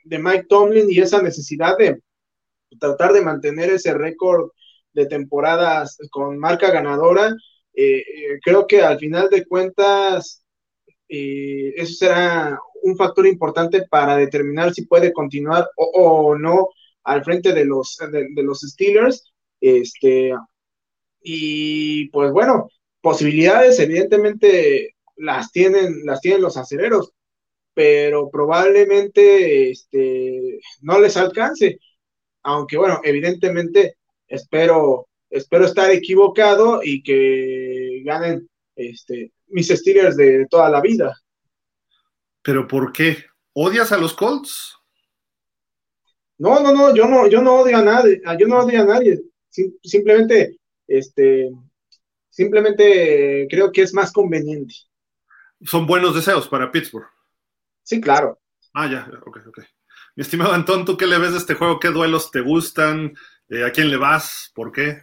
de 0.04 0.18
Mike 0.18 0.46
Tomlin 0.48 0.90
y 0.90 0.98
esa 1.00 1.22
necesidad 1.22 1.76
de 1.78 2.00
tratar 2.78 3.12
de 3.12 3.22
mantener 3.22 3.70
ese 3.70 3.94
récord 3.94 4.50
de 4.92 5.06
temporadas 5.06 5.98
con 6.10 6.38
marca 6.38 6.70
ganadora, 6.70 7.34
eh, 7.74 7.98
eh, 7.98 8.38
creo 8.44 8.66
que 8.66 8.82
al 8.82 8.98
final 8.98 9.28
de 9.30 9.44
cuentas 9.46 10.44
eso 11.08 11.92
será 11.92 12.58
un 12.82 12.96
factor 12.96 13.26
importante 13.26 13.86
para 13.88 14.16
determinar 14.16 14.74
si 14.74 14.86
puede 14.86 15.12
continuar 15.12 15.68
o, 15.76 16.36
no 16.36 16.68
al 17.04 17.24
frente 17.24 17.52
de 17.52 17.64
los, 17.64 17.98
de, 18.10 18.42
los 18.42 18.60
Steelers. 18.60 19.32
Este, 19.60 20.32
y 21.22 22.08
pues 22.10 22.32
bueno, 22.32 22.68
posibilidades 23.00 23.78
evidentemente 23.78 24.94
las 25.16 25.52
tienen, 25.52 26.04
las 26.04 26.20
tienen 26.20 26.42
los 26.42 26.56
acereros 26.56 27.12
pero 27.74 28.30
probablemente 28.30 29.70
este, 29.70 30.60
no 30.80 31.00
les 31.00 31.16
alcance. 31.16 31.78
Aunque 32.42 32.76
bueno, 32.76 33.00
evidentemente 33.04 33.96
espero, 34.26 35.08
espero 35.30 35.64
estar 35.66 35.90
equivocado 35.90 36.80
y 36.82 37.02
que 37.02 38.02
ganen 38.04 38.48
este, 38.76 39.32
mis 39.48 39.68
Steelers 39.68 40.16
de 40.16 40.46
toda 40.50 40.70
la 40.70 40.80
vida. 40.80 41.14
¿Pero 42.42 42.66
por 42.66 42.92
qué? 42.92 43.24
¿Odias 43.52 43.92
a 43.92 43.98
los 43.98 44.14
Colts? 44.14 44.76
No, 46.38 46.60
no, 46.60 46.72
no, 46.72 46.94
yo 46.94 47.06
no, 47.06 47.28
yo 47.28 47.40
no 47.40 47.60
odio 47.60 47.78
a 47.78 47.82
nadie, 47.82 48.20
yo 48.38 48.48
no 48.48 48.58
odio 48.58 48.82
a 48.82 48.84
nadie. 48.84 49.20
simplemente, 49.82 50.58
este, 50.88 51.50
simplemente 52.30 53.46
creo 53.48 53.70
que 53.70 53.82
es 53.82 53.94
más 53.94 54.12
conveniente. 54.12 54.74
Son 55.62 55.86
buenos 55.86 56.14
deseos 56.14 56.48
para 56.48 56.72
Pittsburgh. 56.72 57.06
Sí, 57.84 58.00
claro. 58.00 58.40
Ah, 58.74 58.88
ya, 58.90 59.08
ok, 59.24 59.38
ok. 59.46 59.60
Mi 60.16 60.22
estimado 60.22 60.52
Antón, 60.52 60.84
¿tú 60.84 60.96
qué 60.96 61.06
le 61.06 61.18
ves 61.18 61.32
de 61.32 61.38
este 61.38 61.54
juego? 61.54 61.78
¿Qué 61.78 61.88
duelos 61.88 62.30
te 62.30 62.40
gustan? 62.40 63.14
Eh, 63.48 63.64
¿A 63.64 63.70
quién 63.70 63.90
le 63.90 63.96
vas? 63.96 64.50
¿Por 64.54 64.72
qué? 64.72 65.02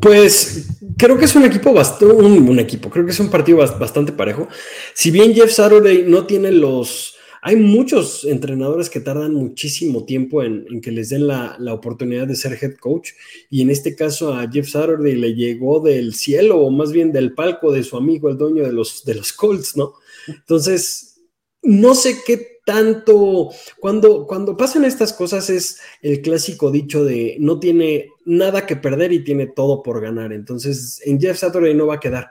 Pues 0.00 0.68
creo 0.96 1.18
que 1.18 1.24
es 1.24 1.34
un 1.34 1.44
equipo 1.44 1.72
bastante, 1.72 2.06
un, 2.14 2.58
equipo, 2.58 2.90
creo 2.90 3.04
que 3.04 3.10
es 3.10 3.20
un 3.20 3.30
partido 3.30 3.58
bastante 3.58 4.12
parejo. 4.12 4.48
Si 4.94 5.10
bien 5.10 5.34
Jeff 5.34 5.50
Saturday 5.50 6.04
no 6.06 6.26
tiene 6.26 6.52
los, 6.52 7.16
hay 7.42 7.56
muchos 7.56 8.24
entrenadores 8.24 8.90
que 8.90 9.00
tardan 9.00 9.34
muchísimo 9.34 10.04
tiempo 10.04 10.42
en, 10.42 10.80
que 10.80 10.92
les 10.92 11.08
den 11.08 11.26
la, 11.26 11.56
oportunidad 11.72 12.26
de 12.26 12.36
ser 12.36 12.58
head 12.60 12.76
coach 12.76 13.10
y 13.48 13.62
en 13.62 13.70
este 13.70 13.96
caso 13.96 14.34
a 14.34 14.48
Jeff 14.50 14.68
Saturday 14.68 15.16
le 15.16 15.34
llegó 15.34 15.80
del 15.80 16.14
cielo 16.14 16.58
o 16.58 16.70
más 16.70 16.92
bien 16.92 17.12
del 17.12 17.34
palco 17.34 17.72
de 17.72 17.82
su 17.82 17.96
amigo, 17.96 18.28
el 18.28 18.36
dueño 18.36 18.62
de 18.62 18.72
los, 18.72 19.04
de 19.04 19.14
los 19.14 19.32
Colts, 19.32 19.76
¿no? 19.76 19.94
Entonces, 20.28 21.20
no 21.62 21.94
sé 21.94 22.18
qué 22.26 22.60
tanto, 22.64 23.50
cuando, 23.80 24.26
cuando 24.26 24.56
pasan 24.56 24.84
estas 24.84 25.12
cosas 25.12 25.50
es 25.50 25.80
el 26.02 26.20
clásico 26.20 26.70
dicho 26.70 27.04
de 27.04 27.36
no 27.40 27.58
tiene 27.58 28.10
nada 28.30 28.64
que 28.64 28.76
perder 28.76 29.12
y 29.12 29.24
tiene 29.24 29.48
todo 29.48 29.82
por 29.82 30.00
ganar. 30.00 30.32
Entonces, 30.32 31.02
en 31.04 31.20
Jeff 31.20 31.38
Saturday 31.38 31.74
no 31.74 31.88
va 31.88 31.96
a 31.96 32.00
quedar. 32.00 32.30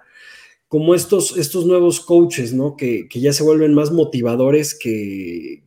Como 0.68 0.96
estos, 0.96 1.38
estos 1.38 1.66
nuevos 1.66 2.00
coaches, 2.00 2.54
¿no? 2.54 2.78
Que, 2.78 3.08
ya 3.12 3.34
se 3.34 3.44
vuelven 3.44 3.74
más 3.74 3.92
motivadores 3.92 4.78
que, 4.78 5.64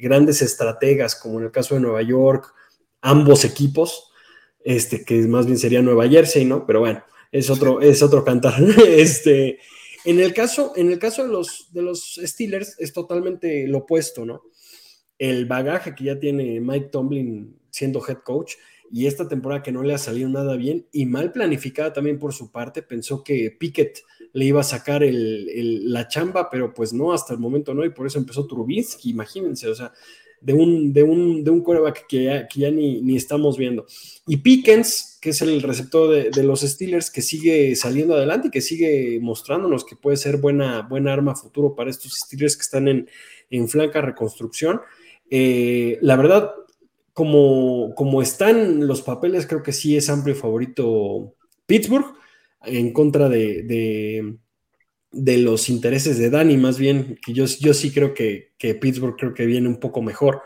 grandes 0.00 0.42
estrategas, 0.42 1.14
como 1.14 1.38
en 1.38 1.46
el 1.46 1.50
caso 1.50 1.74
de 1.74 1.80
Nueva 1.80 2.02
York, 2.02 2.52
ambos 3.00 3.44
equipos, 3.44 4.12
este, 4.64 5.04
que 5.04 5.16
más 5.26 5.46
bien 5.46 5.58
sería 5.58 5.82
Nueva 5.82 6.08
Jersey, 6.08 6.44
¿no? 6.44 6.66
Pero 6.66 6.80
bueno, 6.80 7.02
es 7.32 7.50
otro, 7.50 7.80
es 7.80 8.02
otro 8.02 8.24
cantar. 8.24 8.54
Este, 8.86 9.58
en 10.04 10.20
el 10.20 10.32
caso, 10.32 10.72
en 10.76 10.90
el 10.90 10.98
caso 10.98 11.22
de, 11.22 11.28
los, 11.28 11.68
de 11.72 11.82
los 11.82 12.18
Steelers 12.22 12.76
es 12.78 12.92
totalmente 12.92 13.66
lo 13.66 13.78
opuesto, 13.78 14.24
¿no? 14.24 14.42
El 15.18 15.44
bagaje 15.44 15.94
que 15.94 16.04
ya 16.04 16.18
tiene 16.18 16.60
Mike 16.60 16.88
Tomlin 16.90 17.58
siendo 17.70 18.02
head 18.06 18.18
coach 18.24 18.54
y 18.92 19.06
esta 19.06 19.28
temporada 19.28 19.62
que 19.62 19.72
no 19.72 19.82
le 19.82 19.94
ha 19.94 19.98
salido 19.98 20.28
nada 20.28 20.56
bien 20.56 20.86
y 20.92 21.06
mal 21.06 21.32
planificada 21.32 21.92
también 21.92 22.18
por 22.18 22.32
su 22.32 22.50
parte, 22.50 22.82
pensó 22.82 23.22
que 23.22 23.50
Pickett 23.50 24.00
le 24.32 24.44
iba 24.44 24.60
a 24.60 24.64
sacar 24.64 25.02
la 25.04 26.08
chamba, 26.08 26.50
pero 26.50 26.74
pues 26.74 26.92
no, 26.92 27.12
hasta 27.12 27.32
el 27.32 27.38
momento 27.38 27.74
no, 27.74 27.84
y 27.84 27.90
por 27.90 28.06
eso 28.06 28.18
empezó 28.18 28.46
Trubinsky, 28.46 29.10
imagínense, 29.10 29.68
o 29.68 29.74
sea, 29.74 29.92
de 30.40 30.54
un, 30.54 30.92
de 30.92 31.02
un, 31.02 31.44
de 31.44 31.50
un 31.50 31.64
que 32.08 32.24
ya, 32.24 32.48
que 32.48 32.60
ya 32.60 32.70
ni, 32.70 33.02
ni, 33.02 33.16
estamos 33.16 33.58
viendo. 33.58 33.86
Y 34.26 34.38
Pickens, 34.38 35.18
que 35.20 35.30
es 35.30 35.42
el 35.42 35.60
receptor 35.62 36.32
de, 36.32 36.42
los 36.42 36.62
Steelers, 36.62 37.10
que 37.10 37.20
sigue 37.20 37.76
saliendo 37.76 38.14
adelante 38.14 38.48
y 38.48 38.50
que 38.50 38.62
sigue 38.62 39.18
mostrándonos 39.20 39.84
que 39.84 39.96
puede 39.96 40.16
ser 40.16 40.38
buena, 40.38 40.82
buena 40.82 41.12
arma 41.12 41.36
futuro 41.36 41.74
para 41.74 41.90
estos 41.90 42.14
Steelers 42.14 42.56
que 42.56 42.62
están 42.62 42.88
en, 42.88 43.08
en 43.50 43.68
flanca 43.68 44.00
reconstrucción. 44.00 44.80
Eh, 45.28 45.98
la 46.00 46.16
verdad, 46.16 46.52
como, 47.20 47.94
como 47.96 48.22
están 48.22 48.86
los 48.86 49.02
papeles, 49.02 49.46
creo 49.46 49.62
que 49.62 49.74
sí 49.74 49.94
es 49.94 50.08
amplio 50.08 50.34
favorito 50.34 51.34
Pittsburgh 51.66 52.14
en 52.64 52.94
contra 52.94 53.28
de, 53.28 54.38
de 55.12 55.36
los 55.36 55.68
intereses 55.68 56.16
de 56.16 56.30
Dani, 56.30 56.56
más 56.56 56.78
bien, 56.78 57.18
que 57.22 57.34
yo, 57.34 57.44
yo 57.44 57.74
sí 57.74 57.90
creo 57.92 58.14
que, 58.14 58.52
que, 58.56 58.74
Pittsburgh 58.74 59.16
creo 59.18 59.34
que 59.34 59.44
viene 59.44 59.68
un 59.68 59.78
poco 59.80 60.00
mejor, 60.00 60.40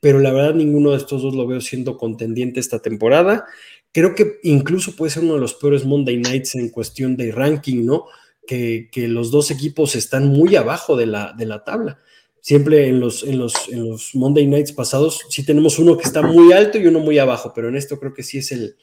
pero 0.00 0.18
la 0.18 0.32
verdad 0.32 0.54
ninguno 0.54 0.92
de 0.92 0.96
estos 0.96 1.20
dos 1.20 1.34
lo 1.34 1.46
veo 1.46 1.60
siendo 1.60 1.98
contendiente 1.98 2.58
esta 2.58 2.78
temporada. 2.78 3.44
Creo 3.92 4.14
que 4.14 4.38
incluso 4.44 4.96
puede 4.96 5.10
ser 5.10 5.24
uno 5.24 5.34
de 5.34 5.40
los 5.40 5.52
peores 5.52 5.84
Monday 5.84 6.16
Nights 6.16 6.54
en 6.54 6.70
cuestión 6.70 7.18
de 7.18 7.32
ranking, 7.32 7.84
¿no? 7.84 8.06
Que, 8.46 8.88
que 8.90 9.08
los 9.08 9.30
dos 9.30 9.50
equipos 9.50 9.94
están 9.94 10.28
muy 10.28 10.56
abajo 10.56 10.96
de 10.96 11.04
la, 11.04 11.34
de 11.36 11.44
la 11.44 11.64
tabla. 11.64 11.98
Siempre 12.44 12.88
en 12.88 13.00
los, 13.00 13.22
en, 13.22 13.38
los, 13.38 13.54
en 13.70 13.88
los 13.88 14.14
Monday 14.14 14.46
Nights 14.46 14.72
pasados 14.72 15.24
sí 15.30 15.46
tenemos 15.46 15.78
uno 15.78 15.96
que 15.96 16.04
está 16.04 16.20
muy 16.20 16.52
alto 16.52 16.76
y 16.76 16.86
uno 16.86 16.98
muy 16.98 17.18
abajo, 17.18 17.52
pero 17.54 17.70
en 17.70 17.74
esto 17.74 17.98
creo 17.98 18.12
que 18.12 18.22
sí 18.22 18.36
es 18.36 18.52
el, 18.52 18.76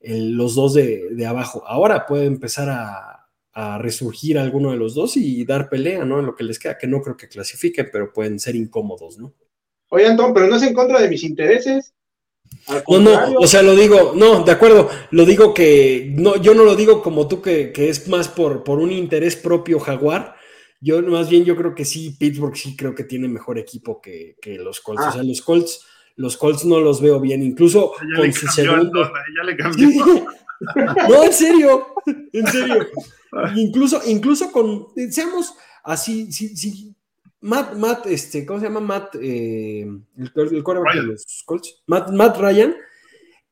el 0.00 0.32
los 0.32 0.56
dos 0.56 0.74
de, 0.74 1.04
de 1.12 1.24
abajo. 1.24 1.62
Ahora 1.64 2.06
puede 2.06 2.24
empezar 2.24 2.68
a, 2.68 3.28
a 3.52 3.78
resurgir 3.78 4.36
alguno 4.36 4.72
de 4.72 4.78
los 4.78 4.96
dos 4.96 5.16
y 5.16 5.44
dar 5.44 5.68
pelea, 5.68 6.04
¿no? 6.04 6.18
En 6.18 6.26
lo 6.26 6.34
que 6.34 6.42
les 6.42 6.58
queda, 6.58 6.76
que 6.76 6.88
no 6.88 7.00
creo 7.00 7.16
que 7.16 7.28
clasifiquen, 7.28 7.88
pero 7.92 8.12
pueden 8.12 8.40
ser 8.40 8.56
incómodos, 8.56 9.16
¿no? 9.16 9.32
Oye, 9.90 10.06
Antón, 10.06 10.34
pero 10.34 10.48
no 10.48 10.56
es 10.56 10.64
en 10.64 10.74
contra 10.74 11.00
de 11.00 11.08
mis 11.08 11.22
intereses. 11.22 11.94
No, 12.88 12.98
no, 12.98 13.38
o 13.38 13.46
sea, 13.46 13.62
lo 13.62 13.76
digo, 13.76 14.12
no, 14.16 14.42
de 14.42 14.50
acuerdo, 14.50 14.90
lo 15.12 15.24
digo 15.24 15.54
que, 15.54 16.12
no, 16.16 16.34
yo 16.42 16.52
no 16.52 16.64
lo 16.64 16.74
digo 16.74 17.00
como 17.00 17.28
tú, 17.28 17.40
que, 17.40 17.72
es 17.76 18.08
más 18.08 18.26
por, 18.26 18.64
por 18.64 18.80
un 18.80 18.90
interés 18.90 19.36
propio 19.36 19.78
jaguar, 19.78 20.34
yo 20.80 21.02
más 21.02 21.28
bien 21.28 21.44
yo 21.44 21.56
creo 21.56 21.74
que 21.74 21.84
sí, 21.84 22.16
Pittsburgh 22.18 22.56
sí 22.56 22.76
creo 22.76 22.94
que 22.94 23.04
tiene 23.04 23.28
mejor 23.28 23.58
equipo 23.58 24.00
que, 24.00 24.36
los 24.58 24.80
Colts, 24.80 25.02
o 25.02 25.12
sea, 25.12 25.20
ah. 25.20 25.24
los 25.24 25.42
Colts, 25.42 25.84
los 26.16 26.36
Colts 26.36 26.64
no 26.64 26.80
los 26.80 27.00
veo 27.00 27.20
bien, 27.20 27.42
incluso 27.42 27.92
con 28.16 28.32
su 28.32 28.46
segundo... 28.48 29.10
ya 29.36 29.44
le 29.44 29.56
cambió. 29.56 29.88
no, 31.08 31.24
en 31.24 31.32
serio, 31.32 31.86
en 32.32 32.46
serio. 32.46 32.86
incluso, 33.56 34.00
incluso 34.06 34.50
con, 34.50 34.88
seamos 35.10 35.54
así, 35.84 36.32
si, 36.32 36.56
si 36.56 36.94
Matt, 37.40 37.74
Matt, 37.74 38.06
este, 38.06 38.44
¿cómo 38.44 38.58
se 38.58 38.66
llama? 38.66 38.80
Matt, 38.80 39.14
eh, 39.20 39.82
el, 39.82 40.32
el 40.34 40.64
de 40.64 41.02
los 41.02 41.42
Colts, 41.44 41.82
Matt, 41.86 42.10
Matt, 42.10 42.36
Ryan, 42.38 42.74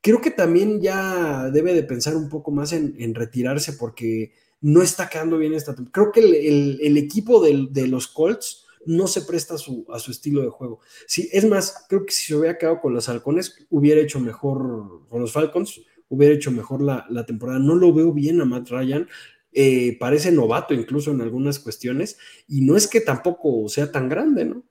creo 0.01 0.21
que 0.21 0.31
también 0.31 0.81
ya 0.81 1.51
debe 1.51 1.75
de 1.75 1.83
pensar 1.83 2.17
un 2.17 2.29
poco 2.29 2.51
más 2.51 2.73
en, 2.73 3.15
retirarse 3.15 3.73
porque 3.75 4.33
no 4.61 4.83
está 4.83 5.09
quedando 5.09 5.39
bien 5.39 5.55
esta 5.55 5.75
Creo 5.93 6.13
que 6.13 6.21
el, 6.21 6.97
equipo 6.97 7.41
de, 7.41 7.87
los 7.87 8.09
Colts 8.09 8.67
no 8.85 9.07
se 9.07 9.23
presta 9.23 9.55
a 9.55 9.59
su, 9.59 9.87
a 9.93 9.99
su 9.99 10.11
estilo 10.11 10.43
de 10.43 10.49
juego. 10.49 10.81
Sí, 11.07 11.29
es 11.33 11.45
más, 11.47 11.87
creo 11.89 12.07
que 12.07 12.13
si 12.13 12.27
se 12.27 12.37
hubiera 12.37 12.57
quedado 12.57 12.81
con 12.81 12.95
los 12.95 13.09
halcones, 13.09 13.67
hubiera 13.71 14.01
hecho 14.01 14.21
mejor 14.21 15.07
con 15.09 15.21
los 15.21 15.33
Falcons, 15.33 15.81
hubiera 16.09 16.35
hecho 16.35 16.51
mejor 16.51 16.83
la, 16.83 17.07
la 17.11 17.27
temporada. 17.27 17.59
No 17.59 17.75
lo 17.75 17.93
veo 17.93 18.13
bien 18.13 18.41
a 18.41 18.45
Matt 18.45 18.71
Ryan. 18.71 19.09
Eh, 19.53 19.97
parece 19.99 20.33
novato 20.33 20.75
incluso 20.75 21.11
en 21.11 21.23
algunas 21.23 21.59
cuestiones, 21.59 22.19
y 22.47 22.61
no 22.61 22.77
es 22.77 22.87
que 22.87 23.01
tampoco 23.01 23.69
sea 23.71 23.91
tan 23.91 24.07
grande, 24.07 24.45
¿no? 24.45 24.65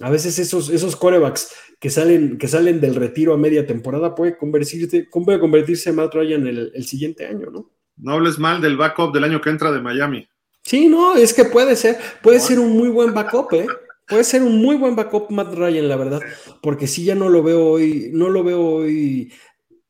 A 0.00 0.10
veces 0.10 0.38
esos, 0.38 0.68
esos 0.68 0.96
corebacks 0.96 1.50
que 1.80 1.88
salen, 1.88 2.36
que 2.36 2.46
salen 2.46 2.78
del 2.80 2.94
retiro 2.94 3.32
a 3.32 3.38
media 3.38 3.66
temporada 3.66 4.14
puede 4.14 4.36
convertirse, 4.36 5.08
puede 5.10 5.40
convertirse 5.40 5.90
en 5.90 5.96
Matt 5.96 6.14
Ryan 6.14 6.46
el, 6.46 6.72
el 6.74 6.84
siguiente 6.84 7.26
año, 7.26 7.50
¿no? 7.50 7.70
No 7.98 8.12
hables 8.12 8.38
mal 8.38 8.60
del 8.60 8.76
backup 8.76 9.12
del 9.12 9.24
año 9.24 9.40
que 9.40 9.50
entra 9.50 9.72
de 9.72 9.80
Miami. 9.80 10.28
Sí, 10.62 10.88
no, 10.88 11.16
es 11.16 11.32
que 11.32 11.44
puede 11.44 11.76
ser, 11.76 11.98
puede 12.22 12.40
ser 12.40 12.58
un 12.58 12.76
muy 12.76 12.88
buen 12.88 13.14
backup, 13.14 13.52
¿eh? 13.54 13.66
Puede 14.06 14.24
ser 14.24 14.42
un 14.42 14.60
muy 14.60 14.76
buen 14.76 14.96
backup 14.96 15.30
Matt 15.30 15.54
Ryan, 15.54 15.88
la 15.88 15.96
verdad, 15.96 16.20
porque 16.62 16.86
sí 16.86 17.04
ya 17.04 17.14
no 17.14 17.28
lo 17.28 17.42
veo 17.42 17.64
hoy, 17.64 18.10
no 18.12 18.28
lo 18.28 18.42
veo 18.42 18.60
hoy 18.60 19.32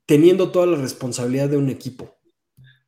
teniendo 0.06 0.50
toda 0.50 0.66
la 0.66 0.76
responsabilidad 0.76 1.48
de 1.48 1.56
un 1.56 1.68
equipo. 1.68 2.18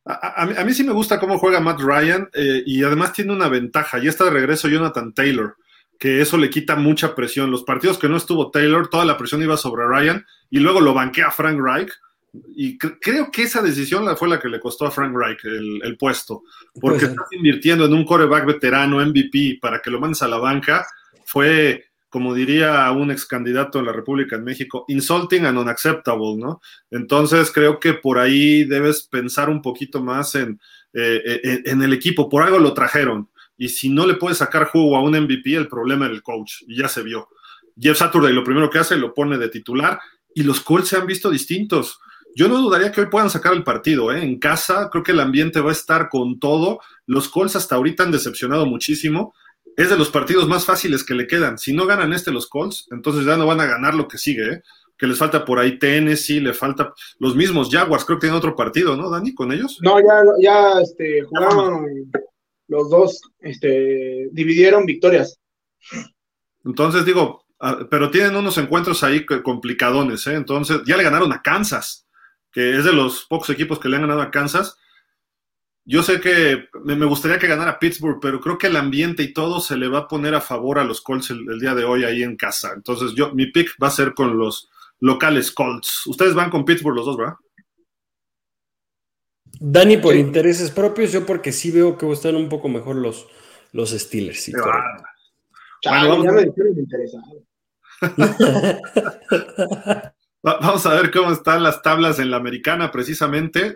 A, 0.03 0.45
mí 0.65 0.73
sí 0.73 0.83
me 0.83 0.93
gusta 0.93 1.19
cómo 1.19 1.37
juega 1.37 1.59
Matt 1.59 1.79
Ryan 1.79 2.27
eh, 2.33 2.63
y 2.65 2.83
además 2.83 3.13
tiene 3.13 3.33
una 3.33 3.47
ventaja. 3.47 3.99
Ya 3.99 4.09
está 4.09 4.25
de 4.25 4.31
regreso 4.31 4.67
Jonathan 4.67 5.13
Taylor, 5.13 5.55
que 5.99 6.21
eso 6.21 6.37
le 6.37 6.49
quita 6.49 6.75
mucha 6.75 7.13
presión. 7.13 7.51
Los 7.51 7.63
partidos 7.63 7.99
que 7.99 8.09
no 8.09 8.17
estuvo 8.17 8.49
Taylor, 8.49 8.89
toda 8.89 9.05
la 9.05 9.17
presión 9.17 9.43
iba 9.43 9.57
sobre 9.57 9.85
Ryan 9.87 10.25
y 10.49 10.59
luego 10.59 10.81
lo 10.81 10.93
banquea 10.93 11.27
a 11.27 11.31
Frank 11.31 11.59
Reich. 11.61 11.91
Y 12.33 12.77
creo 12.77 13.29
que 13.29 13.43
esa 13.43 13.61
decisión 13.61 14.15
fue 14.15 14.29
la 14.29 14.39
que 14.39 14.47
le 14.47 14.59
costó 14.59 14.85
a 14.85 14.91
Frank 14.91 15.13
Reich 15.13 15.43
el, 15.43 15.97
puesto, 15.97 16.43
porque 16.79 17.05
estás 17.05 17.27
invirtiendo 17.31 17.85
en 17.85 17.93
un 17.93 18.05
coreback 18.05 18.45
veterano 18.45 19.05
MVP 19.05 19.59
para 19.61 19.81
que 19.81 19.91
lo 19.91 19.99
mandes 19.99 20.21
a 20.21 20.29
la 20.29 20.37
banca. 20.37 20.85
Fue 21.25 21.91
como 22.11 22.33
diría 22.33 22.91
un 22.91 23.09
ex 23.09 23.25
candidato 23.25 23.79
en 23.79 23.85
la 23.85 23.93
República 23.93 24.35
en 24.35 24.43
México, 24.43 24.83
insulting 24.89 25.45
and 25.45 25.57
unacceptable, 25.57 26.35
¿no? 26.35 26.59
Entonces 26.91 27.49
creo 27.53 27.79
que 27.79 27.93
por 27.93 28.19
ahí 28.19 28.65
debes 28.65 29.03
pensar 29.03 29.49
un 29.49 29.61
poquito 29.61 30.03
más 30.03 30.35
en, 30.35 30.59
eh, 30.93 31.61
en, 31.63 31.81
el 31.81 31.93
equipo, 31.93 32.27
por 32.27 32.43
algo 32.43 32.59
lo 32.59 32.73
trajeron, 32.73 33.29
y 33.57 33.69
si 33.69 33.87
no 33.87 34.05
le 34.05 34.15
puedes 34.15 34.39
sacar 34.39 34.65
jugo 34.65 34.97
a 34.97 35.01
un 35.01 35.17
MVP, 35.17 35.55
el 35.55 35.69
problema 35.69 36.05
es 36.05 36.11
el 36.11 36.21
coach, 36.21 36.63
y 36.67 36.75
ya 36.75 36.89
se 36.89 37.01
vio. 37.01 37.29
Jeff 37.79 37.97
Saturday 37.97 38.33
lo 38.33 38.43
primero 38.43 38.69
que 38.69 38.79
hace, 38.79 38.97
lo 38.97 39.13
pone 39.13 39.37
de 39.37 39.47
titular, 39.47 39.97
y 40.35 40.43
los 40.43 40.59
Colts 40.59 40.89
se 40.89 40.97
han 40.97 41.07
visto 41.07 41.29
distintos. 41.29 41.99
Yo 42.35 42.47
no 42.47 42.57
dudaría 42.57 42.91
que 42.91 43.01
hoy 43.01 43.07
puedan 43.07 43.29
sacar 43.29 43.53
el 43.53 43.63
partido, 43.63 44.11
¿eh? 44.11 44.23
En 44.23 44.39
casa 44.39 44.89
creo 44.91 45.03
que 45.03 45.11
el 45.11 45.19
ambiente 45.19 45.59
va 45.59 45.69
a 45.69 45.73
estar 45.73 46.09
con 46.09 46.39
todo. 46.39 46.79
Los 47.05 47.29
Colts 47.29 47.55
hasta 47.55 47.75
ahorita 47.75 48.03
han 48.03 48.11
decepcionado 48.11 48.65
muchísimo 48.65 49.33
es 49.77 49.89
de 49.89 49.97
los 49.97 50.09
partidos 50.09 50.47
más 50.47 50.65
fáciles 50.65 51.03
que 51.03 51.13
le 51.13 51.27
quedan. 51.27 51.57
Si 51.57 51.73
no 51.73 51.85
ganan 51.85 52.13
este 52.13 52.31
los 52.31 52.47
Colts, 52.47 52.87
entonces 52.91 53.25
ya 53.25 53.37
no 53.37 53.47
van 53.47 53.61
a 53.61 53.65
ganar 53.65 53.93
lo 53.93 54.07
que 54.07 54.17
sigue, 54.17 54.53
¿eh? 54.53 54.61
que 54.97 55.07
les 55.07 55.17
falta 55.17 55.43
por 55.43 55.57
ahí 55.57 55.79
Tennessee, 55.79 56.39
le 56.39 56.53
falta 56.53 56.93
los 57.17 57.35
mismos 57.35 57.69
Jaguars, 57.71 58.05
creo 58.05 58.19
que 58.19 58.27
tienen 58.27 58.37
otro 58.37 58.55
partido, 58.55 58.95
¿no, 58.95 59.09
Dani, 59.09 59.33
con 59.33 59.51
ellos? 59.51 59.79
No, 59.81 59.99
ya, 59.99 60.21
ya 60.39 60.79
este, 60.79 61.23
jugaron 61.23 61.87
los 62.67 62.89
dos, 62.89 63.19
este, 63.39 64.29
dividieron 64.31 64.85
victorias. 64.85 65.39
Entonces 66.63 67.03
digo, 67.03 67.45
ah, 67.59 67.79
pero 67.89 68.11
tienen 68.11 68.35
unos 68.35 68.59
encuentros 68.59 69.03
ahí 69.03 69.25
complicadones, 69.25 70.27
¿eh? 70.27 70.35
Entonces 70.35 70.81
ya 70.85 70.97
le 70.97 71.03
ganaron 71.03 71.33
a 71.33 71.41
Kansas, 71.41 72.05
que 72.51 72.77
es 72.77 72.85
de 72.85 72.93
los 72.93 73.25
pocos 73.25 73.49
equipos 73.49 73.79
que 73.79 73.89
le 73.89 73.95
han 73.95 74.03
ganado 74.03 74.21
a 74.21 74.31
Kansas 74.31 74.77
yo 75.83 76.03
sé 76.03 76.21
que 76.21 76.69
me 76.83 77.05
gustaría 77.05 77.39
que 77.39 77.47
ganara 77.47 77.79
Pittsburgh, 77.79 78.19
pero 78.21 78.39
creo 78.39 78.57
que 78.57 78.67
el 78.67 78.75
ambiente 78.75 79.23
y 79.23 79.33
todo 79.33 79.59
se 79.59 79.77
le 79.77 79.87
va 79.87 79.99
a 79.99 80.07
poner 80.07 80.35
a 80.35 80.41
favor 80.41 80.77
a 80.77 80.83
los 80.83 81.01
Colts 81.01 81.31
el, 81.31 81.59
día 81.59 81.73
de 81.73 81.83
hoy 81.83 82.03
ahí 82.03 82.21
en 82.23 82.37
casa. 82.37 82.73
Entonces, 82.75 83.13
yo 83.15 83.33
mi 83.33 83.51
pick 83.51 83.71
va 83.81 83.87
a 83.87 83.91
ser 83.91 84.13
con 84.13 84.37
los 84.37 84.69
locales 84.99 85.51
Colts. 85.51 86.05
Ustedes 86.05 86.35
van 86.35 86.51
con 86.51 86.65
Pittsburgh 86.65 86.95
los 86.95 87.05
dos, 87.05 87.17
¿verdad? 87.17 87.35
Dani 89.59 89.97
por 89.97 90.15
intereses 90.15 90.71
propios, 90.71 91.11
yo 91.11 91.25
porque 91.25 91.51
sí 91.51 91.71
veo 91.71 91.97
que 91.97 92.09
están 92.11 92.35
un 92.35 92.49
poco 92.49 92.69
mejor 92.69 92.95
los, 92.95 93.27
los 93.73 93.89
Steelers. 93.89 94.41
Sí, 94.41 94.51
bueno, 94.51 94.71
ya 95.83 96.03
me 96.03 96.15
interesado. 96.79 97.43
Vamos 100.43 100.87
a 100.87 100.95
ver 100.95 101.11
cómo 101.11 101.31
están 101.31 101.61
las 101.61 101.83
tablas 101.83 102.17
en 102.17 102.31
la 102.31 102.37
americana, 102.37 102.91
precisamente. 102.91 103.75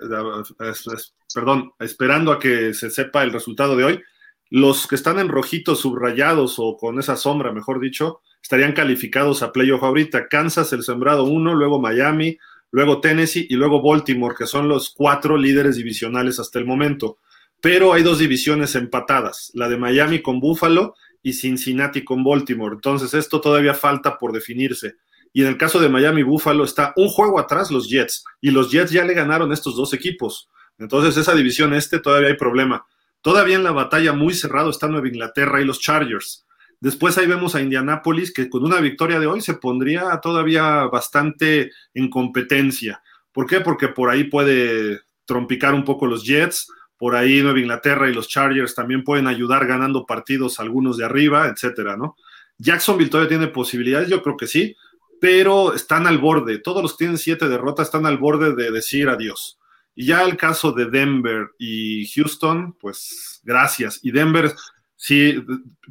Perdón, 1.34 1.74
esperando 1.80 2.32
a 2.32 2.40
que 2.40 2.74
se 2.74 2.90
sepa 2.90 3.24
el 3.24 3.32
resultado 3.32 3.76
de 3.76 3.84
hoy. 3.84 4.04
Los 4.50 4.88
que 4.88 4.96
están 4.96 5.20
en 5.20 5.28
rojitos 5.30 5.82
subrayados 5.82 6.56
o 6.58 6.76
con 6.78 7.00
esa 7.00 7.18
sombra, 7.18 7.52
mejor 7.52 7.80
dicho, 7.80 8.22
estarían 8.42 8.74
calificados 8.74 9.44
a 9.44 9.52
playoff 9.52 9.84
ahorita. 9.84 10.28
Kansas, 10.28 10.74
el 10.74 10.82
sembrado 10.82 11.26
uno, 11.26 11.54
luego 11.54 11.80
Miami, 11.80 12.38
luego 12.72 13.00
Tennessee 13.00 13.46
y 13.48 13.56
luego 13.56 13.84
Baltimore, 13.84 14.36
que 14.36 14.48
son 14.48 14.68
los 14.68 14.90
cuatro 14.90 15.38
líderes 15.38 15.76
divisionales 15.76 16.40
hasta 16.40 16.58
el 16.58 16.66
momento. 16.66 17.20
Pero 17.62 17.94
hay 17.94 18.02
dos 18.02 18.18
divisiones 18.18 18.74
empatadas, 18.76 19.52
la 19.54 19.70
de 19.70 19.78
Miami 19.78 20.22
con 20.22 20.40
Buffalo 20.40 20.96
y 21.22 21.34
Cincinnati 21.34 22.04
con 22.04 22.24
Baltimore. 22.24 22.76
Entonces 22.76 23.14
esto 23.14 23.40
todavía 23.40 23.76
falta 23.76 24.18
por 24.18 24.32
definirse. 24.32 24.96
Y 25.36 25.42
en 25.42 25.50
el 25.50 25.58
caso 25.58 25.82
de 25.82 25.90
Miami 25.90 26.24
Buffalo 26.24 26.64
está 26.64 26.94
un 26.96 27.10
juego 27.10 27.42
atrás 27.42 27.70
los 27.70 27.90
Jets 27.90 28.24
y 28.40 28.52
los 28.52 28.72
Jets 28.72 28.92
ya 28.92 29.04
le 29.04 29.14
ganaron 29.14 29.52
estos 29.52 29.76
dos 29.76 29.94
equipos. 29.94 30.48
Entonces 30.80 31.18
esa 31.18 31.36
división 31.36 31.74
este 31.74 32.00
todavía 32.00 32.30
hay 32.30 32.38
problema. 32.38 32.86
Todavía 33.20 33.58
en 33.58 33.66
la 33.66 33.74
batalla 33.74 34.14
muy 34.14 34.34
cerrado 34.34 34.70
está 34.70 34.88
Nueva 34.88 35.10
Inglaterra 35.10 35.60
y 35.60 35.66
los 35.66 35.82
Chargers. 35.82 36.46
Después 36.80 37.18
ahí 37.18 37.28
vemos 37.28 37.54
a 37.54 37.62
Indianápolis 37.62 38.32
que 38.34 38.50
con 38.50 38.64
una 38.64 38.80
victoria 38.80 39.20
de 39.20 39.28
hoy 39.28 39.42
se 39.42 39.56
pondría 39.56 40.22
todavía 40.22 40.86
bastante 40.86 41.70
en 41.94 42.10
competencia. 42.10 43.02
¿Por 43.34 43.46
qué? 43.46 43.60
Porque 43.60 43.90
por 43.90 44.10
ahí 44.10 44.24
puede 44.24 45.02
trompicar 45.26 45.74
un 45.74 45.84
poco 45.84 46.08
los 46.08 46.24
Jets, 46.24 46.72
por 46.96 47.14
ahí 47.14 47.42
Nueva 47.42 47.60
Inglaterra 47.60 48.10
y 48.10 48.14
los 48.14 48.30
Chargers 48.30 48.74
también 48.74 49.04
pueden 49.04 49.28
ayudar 49.28 49.68
ganando 49.68 50.06
partidos 50.06 50.62
algunos 50.62 50.96
de 50.96 51.04
arriba, 51.04 51.50
etcétera, 51.50 51.98
¿no? 51.98 52.16
Jacksonville 52.58 53.10
todavía 53.10 53.38
tiene 53.38 53.48
posibilidades, 53.48 54.08
yo 54.08 54.24
creo 54.24 54.38
que 54.38 54.48
sí, 54.48 54.78
pero 55.20 55.74
están 55.74 56.08
al 56.08 56.18
borde. 56.18 56.60
Todos 56.60 56.82
los 56.82 56.94
que 56.94 57.06
tienen 57.06 57.18
siete 57.18 57.48
derrotas 57.48 57.88
están 57.88 58.06
al 58.06 58.18
borde 58.18 58.56
de 58.56 58.72
decir 58.72 59.10
adiós. 59.10 59.60
Y 59.96 60.08
ya 60.08 60.24
el 60.24 60.36
caso 60.36 60.72
de 60.74 60.86
Denver 60.86 61.52
y 61.58 62.06
Houston, 62.14 62.74
pues 62.80 63.40
gracias. 63.44 64.00
Y 64.04 64.12
Denver, 64.12 64.54
sí, 64.96 65.42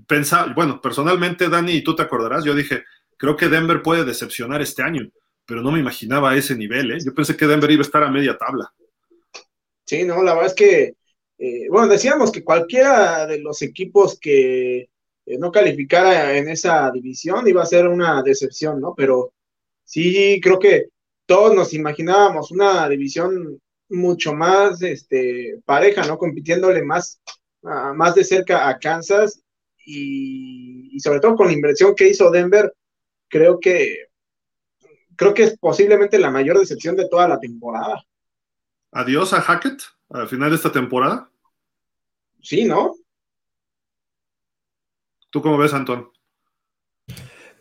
pensaba, 0.06 0.52
bueno, 0.54 0.80
personalmente, 0.80 1.48
Dani, 1.48 1.72
y 1.72 1.82
tú 1.82 1.96
te 1.96 2.02
acordarás, 2.02 2.44
yo 2.44 2.54
dije, 2.54 2.84
creo 3.16 3.36
que 3.36 3.48
Denver 3.48 3.80
puede 3.80 4.04
decepcionar 4.04 4.60
este 4.60 4.82
año, 4.82 5.08
pero 5.46 5.62
no 5.62 5.72
me 5.72 5.80
imaginaba 5.80 6.36
ese 6.36 6.54
nivel, 6.54 6.92
¿eh? 6.92 6.98
Yo 7.04 7.14
pensé 7.14 7.36
que 7.36 7.46
Denver 7.46 7.70
iba 7.70 7.80
a 7.80 7.86
estar 7.86 8.02
a 8.02 8.10
media 8.10 8.36
tabla. 8.36 8.72
Sí, 9.86 10.04
no, 10.04 10.22
la 10.22 10.34
verdad 10.34 10.50
es 10.50 10.54
que, 10.54 10.94
eh, 11.38 11.66
bueno, 11.70 11.88
decíamos 11.88 12.30
que 12.30 12.44
cualquiera 12.44 13.26
de 13.26 13.40
los 13.40 13.62
equipos 13.62 14.18
que 14.18 14.90
eh, 15.26 15.38
no 15.38 15.50
calificara 15.50 16.36
en 16.36 16.48
esa 16.48 16.90
división 16.90 17.46
iba 17.48 17.62
a 17.62 17.66
ser 17.66 17.88
una 17.88 18.22
decepción, 18.22 18.80
¿no? 18.80 18.94
Pero 18.96 19.32
sí, 19.84 20.40
creo 20.42 20.58
que 20.58 20.88
todos 21.26 21.54
nos 21.54 21.72
imaginábamos 21.72 22.50
una 22.50 22.88
división 22.88 23.60
mucho 23.88 24.34
más 24.34 24.82
este, 24.82 25.60
pareja, 25.64 26.04
¿no? 26.06 26.18
Compitiéndole 26.18 26.82
más, 26.82 27.20
más 27.62 28.14
de 28.14 28.24
cerca 28.24 28.68
a 28.68 28.78
Kansas 28.78 29.42
y, 29.86 30.98
sobre 31.00 31.20
todo 31.20 31.36
con 31.36 31.46
la 31.46 31.52
inversión 31.52 31.94
que 31.94 32.08
hizo 32.08 32.30
Denver, 32.30 32.72
creo 33.28 33.58
que 33.58 34.08
creo 35.16 35.32
que 35.32 35.44
es 35.44 35.58
posiblemente 35.58 36.18
la 36.18 36.30
mayor 36.30 36.58
decepción 36.58 36.96
de 36.96 37.08
toda 37.08 37.28
la 37.28 37.38
temporada. 37.38 38.02
Adiós 38.90 39.32
a 39.32 39.40
Hackett 39.40 39.80
al 40.10 40.28
final 40.28 40.50
de 40.50 40.56
esta 40.56 40.72
temporada. 40.72 41.30
Sí, 42.42 42.64
¿no? 42.64 42.94
¿Tú 45.34 45.42
cómo 45.42 45.58
ves, 45.58 45.74
Antón? 45.74 46.10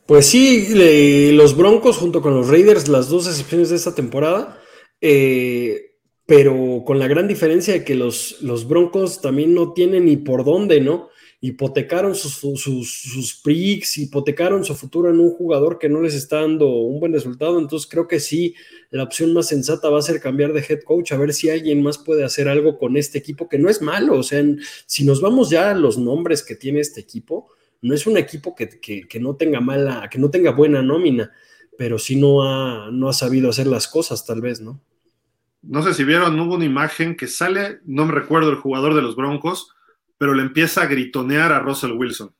Pues 0.05 0.27
sí, 0.27 1.31
los 1.33 1.57
Broncos 1.57 1.97
junto 1.97 2.21
con 2.21 2.35
los 2.35 2.47
Raiders, 2.47 2.87
las 2.87 3.09
dos 3.09 3.25
excepciones 3.27 3.71
de 3.71 3.77
esta 3.77 3.95
temporada, 3.95 4.61
eh, 5.01 5.95
pero 6.27 6.83
con 6.85 6.99
la 6.99 7.07
gran 7.07 7.27
diferencia 7.27 7.73
de 7.73 7.83
que 7.83 7.95
los, 7.95 8.43
los, 8.43 8.67
Broncos 8.67 9.21
también 9.21 9.55
no 9.55 9.73
tienen 9.73 10.05
ni 10.05 10.17
por 10.17 10.45
dónde, 10.45 10.81
¿no? 10.81 11.09
Hipotecaron 11.41 12.13
sus, 12.13 12.33
sus, 12.35 13.01
sus 13.01 13.41
picks, 13.41 13.97
hipotecaron 13.97 14.63
su 14.63 14.75
futuro 14.75 15.09
en 15.09 15.19
un 15.19 15.31
jugador 15.31 15.79
que 15.79 15.89
no 15.89 15.99
les 15.99 16.13
está 16.13 16.41
dando 16.41 16.69
un 16.69 16.99
buen 16.99 17.11
resultado, 17.11 17.57
entonces 17.57 17.89
creo 17.89 18.07
que 18.07 18.19
sí, 18.19 18.53
la 18.91 19.01
opción 19.01 19.33
más 19.33 19.47
sensata 19.47 19.89
va 19.89 19.97
a 19.97 20.03
ser 20.03 20.21
cambiar 20.21 20.53
de 20.53 20.63
head 20.69 20.83
coach, 20.83 21.11
a 21.11 21.17
ver 21.17 21.33
si 21.33 21.49
alguien 21.49 21.81
más 21.81 21.97
puede 21.97 22.23
hacer 22.23 22.47
algo 22.47 22.77
con 22.77 22.97
este 22.97 23.17
equipo, 23.17 23.49
que 23.49 23.57
no 23.57 23.67
es 23.67 23.81
malo, 23.81 24.15
o 24.15 24.21
sea, 24.21 24.43
si 24.85 25.03
nos 25.03 25.21
vamos 25.21 25.49
ya 25.49 25.71
a 25.71 25.73
los 25.73 25.97
nombres 25.97 26.43
que 26.43 26.53
tiene 26.53 26.79
este 26.79 27.01
equipo, 27.01 27.49
no 27.83 27.93
es 27.93 28.07
un 28.07 28.17
equipo 28.17 28.55
que, 28.55 29.19
no 29.19 29.35
tenga 29.35 29.59
mala, 29.59 30.09
que 30.09 30.17
no 30.17 30.29
tenga 30.29 30.51
buena 30.51 30.81
nómina, 30.81 31.31
pero 31.77 31.99
sí 31.99 32.15
no 32.15 32.43
ha, 32.43 32.89
no 32.91 33.09
ha 33.09 33.13
sabido 33.13 33.49
hacer 33.49 33.67
las 33.67 33.89
cosas, 33.89 34.25
tal 34.25 34.39
vez, 34.39 34.61
¿no? 34.61 34.81
No 35.61 35.83
sé 35.83 35.93
si 35.93 36.05
vieron, 36.05 36.39
hubo 36.39 36.55
una 36.55 36.65
imagen 36.65 37.15
que 37.15 37.27
sale, 37.27 37.81
no 37.85 38.05
me 38.05 38.13
recuerdo 38.13 38.49
el 38.49 38.55
jugador 38.55 38.93
de 38.93 39.01
los 39.01 39.17
Broncos, 39.17 39.75
pero 40.17 40.33
le 40.33 40.43
empieza 40.43 40.81
a 40.81 40.87
gritonear 40.87 41.51
a 41.51 41.59
Russell 41.59 41.91
Wilson. 41.91 42.33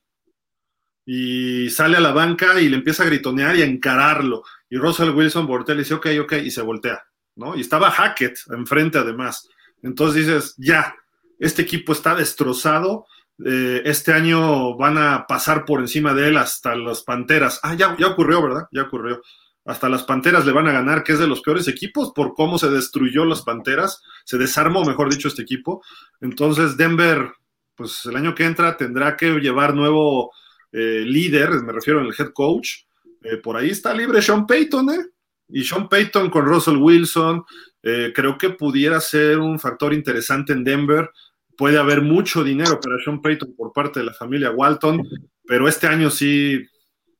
Y 1.04 1.68
sale 1.68 1.98
a 1.98 2.00
la 2.00 2.12
banca 2.12 2.58
y 2.58 2.70
le 2.70 2.76
empieza 2.76 3.02
a 3.02 3.06
gritonear 3.06 3.54
y 3.56 3.62
a 3.62 3.66
encararlo. 3.66 4.44
Y 4.70 4.78
Russell 4.78 5.10
Wilson 5.10 5.46
voltea 5.46 5.74
y 5.74 5.76
le 5.76 5.82
dice, 5.82 5.94
ok, 5.94 6.06
ok, 6.22 6.32
y 6.44 6.50
se 6.50 6.62
voltea, 6.62 7.04
¿no? 7.36 7.54
Y 7.54 7.60
estaba 7.60 7.90
Hackett 7.90 8.38
enfrente 8.50 8.96
además. 8.96 9.46
Entonces 9.82 10.26
dices, 10.26 10.54
ya, 10.56 10.94
este 11.38 11.60
equipo 11.60 11.92
está 11.92 12.14
destrozado, 12.14 13.06
eh, 13.42 13.82
este 13.84 14.12
año 14.12 14.76
van 14.76 14.96
a 14.98 15.26
pasar 15.26 15.64
por 15.64 15.80
encima 15.80 16.14
de 16.14 16.28
él 16.28 16.36
hasta 16.36 16.76
las 16.76 17.02
Panteras. 17.02 17.60
Ah, 17.62 17.74
ya, 17.74 17.96
ocurrió, 18.06 18.42
¿verdad? 18.42 18.68
Ya 18.70 18.82
ocurrió. 18.82 19.22
Hasta 19.64 19.88
las 19.88 20.04
Panteras 20.04 20.44
le 20.44 20.52
van 20.52 20.68
a 20.68 20.72
ganar, 20.72 21.02
que 21.02 21.12
es 21.12 21.18
de 21.18 21.26
los 21.26 21.40
peores 21.40 21.66
equipos 21.68 22.12
por 22.14 22.34
cómo 22.34 22.58
se 22.58 22.70
destruyó 22.70 23.24
las 23.24 23.42
Panteras, 23.42 24.02
se 24.24 24.38
desarmó, 24.38 24.84
mejor 24.84 25.10
dicho, 25.10 25.28
este 25.28 25.42
equipo. 25.42 25.82
Entonces, 26.20 26.76
Denver, 26.76 27.32
pues 27.74 28.04
el 28.04 28.16
año 28.16 28.34
que 28.34 28.44
entra 28.44 28.76
tendrá 28.76 29.16
que 29.16 29.30
llevar 29.40 29.74
nuevo 29.74 30.30
eh, 30.70 31.02
líder, 31.06 31.50
me 31.62 31.72
refiero 31.72 32.00
al 32.00 32.14
head 32.16 32.32
coach. 32.32 32.82
Eh, 33.22 33.38
por 33.38 33.56
ahí 33.56 33.70
está 33.70 33.94
libre 33.94 34.20
Sean 34.20 34.46
Payton, 34.46 34.90
¿eh? 34.90 35.06
Y 35.48 35.64
Sean 35.64 35.88
Payton 35.88 36.30
con 36.30 36.44
Russell 36.44 36.76
Wilson, 36.76 37.44
creo 37.82 38.38
que 38.38 38.48
pudiera 38.48 38.98
ser 38.98 39.38
un 39.38 39.60
factor 39.60 39.92
interesante 39.92 40.54
en 40.54 40.64
Denver 40.64 41.10
puede 41.56 41.78
haber 41.78 42.02
mucho 42.02 42.44
dinero 42.44 42.80
para 42.80 42.96
Sean 43.04 43.20
Payton 43.20 43.54
por 43.56 43.72
parte 43.72 44.00
de 44.00 44.06
la 44.06 44.14
familia 44.14 44.50
Walton, 44.50 45.02
pero 45.46 45.68
este 45.68 45.86
año 45.86 46.10
sí, 46.10 46.62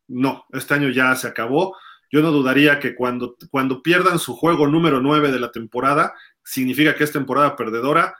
no, 0.09 0.45
este 0.53 0.75
año 0.75 0.91
ya 0.91 1.15
se 1.17 1.29
acabó. 1.29 1.77
Yo 2.11 2.23
no 2.23 2.31
dudaría 2.31 2.79
que 2.79 2.95
cuando, 2.95 3.37
cuando 3.51 3.83
pierdan 3.83 4.19
su 4.19 4.35
juego 4.37 4.67
número 4.67 5.01
9 5.01 5.33
de 5.33 5.41
la 5.41 5.51
temporada, 5.51 6.15
significa 6.45 6.95
que 6.95 7.05
es 7.05 7.13
temporada 7.13 7.57
perdedora. 7.57 8.15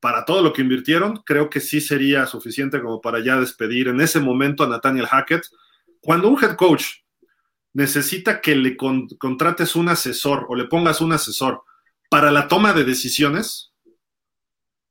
Para 0.00 0.24
todo 0.24 0.42
lo 0.42 0.52
que 0.52 0.62
invirtieron, 0.62 1.22
creo 1.26 1.50
que 1.50 1.60
sí 1.60 1.80
sería 1.80 2.26
suficiente 2.26 2.80
como 2.80 3.00
para 3.00 3.20
ya 3.20 3.38
despedir 3.38 3.88
en 3.88 4.00
ese 4.00 4.18
momento 4.18 4.64
a 4.64 4.68
Nathaniel 4.68 5.06
Hackett. 5.06 5.42
Cuando 6.00 6.28
un 6.28 6.42
head 6.42 6.56
coach 6.56 6.86
necesita 7.74 8.40
que 8.40 8.56
le 8.56 8.76
contrates 8.76 9.76
un 9.76 9.88
asesor 9.88 10.46
o 10.48 10.54
le 10.54 10.64
pongas 10.64 11.00
un 11.00 11.12
asesor 11.12 11.62
para 12.08 12.30
la 12.30 12.48
toma 12.48 12.72
de 12.72 12.84
decisiones, 12.84 13.69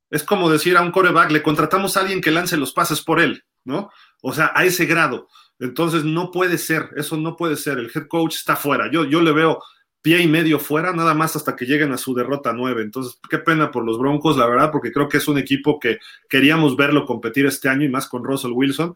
es 0.10 0.24
como 0.24 0.49
decir 0.49 0.78
a 0.78 0.82
un 0.82 0.91
coreback, 0.91 1.32
le 1.32 1.43
contratamos 1.43 1.95
a 1.95 2.01
alguien 2.01 2.22
que 2.22 2.32
lance 2.32 2.57
los 2.57 2.74
pases 2.74 3.01
por 3.01 3.20
él, 3.20 3.43
¿no? 3.64 3.89
O 4.22 4.34
sea, 4.34 4.51
a 4.55 4.66
ese 4.66 4.86
grado. 4.86 5.28
Entonces, 5.60 6.03
no 6.03 6.32
puede 6.32 6.57
ser, 6.57 6.89
eso 6.95 7.18
no 7.18 7.36
puede 7.36 7.55
ser. 7.57 7.78
El 7.78 7.91
head 7.93 8.07
coach 8.07 8.36
está 8.36 8.55
fuera. 8.55 8.89
Yo, 8.91 9.05
yo 9.05 9.22
le 9.22 9.32
veo 9.32 9.62
pie 10.01 10.22
y 10.22 10.28
medio 10.28 10.60
fuera, 10.60 10.93
nada 10.93 11.14
más 11.14 11.36
hasta 11.36 11.55
que 11.55 11.66
lleguen 11.66 11.91
a 11.91 11.97
su 11.97 12.14
derrota 12.14 12.53
nueve. 12.53 12.82
Entonces, 12.82 13.20
qué 13.30 13.38
pena 13.38 13.70
por 13.70 13.86
los 13.86 13.99
Broncos, 13.99 14.38
la 14.38 14.47
verdad, 14.47 14.72
porque 14.72 14.91
creo 14.91 15.10
que 15.10 15.18
es 15.18 15.28
un 15.28 15.38
equipo 15.38 15.80
que 15.80 15.99
queríamos 16.30 16.78
verlo 16.78 17.05
competir 17.05 17.45
este 17.45 17.70
año 17.70 17.84
y 17.84 17.89
más 17.89 18.07
con 18.07 18.24
Russell 18.24 18.51
Wilson. 18.51 18.95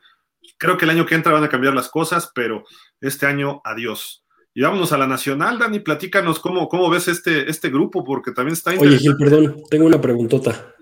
Creo 0.58 0.78
que 0.78 0.86
el 0.86 0.92
año 0.92 1.06
que 1.06 1.16
entra 1.16 1.34
van 1.34 1.44
a 1.44 1.50
cambiar 1.50 1.74
las 1.74 1.90
cosas, 1.90 2.32
pero 2.34 2.64
este 3.02 3.26
año, 3.26 3.62
adiós. 3.66 4.24
Y 4.56 4.62
vámonos 4.62 4.94
a 4.94 4.98
la 4.98 5.08
nacional, 5.08 5.58
Dani, 5.58 5.80
platícanos 5.80 6.40
cómo, 6.40 6.70
cómo 6.70 6.90
ves 6.90 7.08
este, 7.08 7.50
este 7.50 7.70
grupo, 7.70 8.04
porque 8.04 8.32
también 8.32 8.54
está 8.54 8.72
Oye, 8.72 9.00
Gil, 9.00 9.18
perdón, 9.18 9.64
tengo 9.70 9.88
una 9.88 10.00
preguntota. 10.00 10.73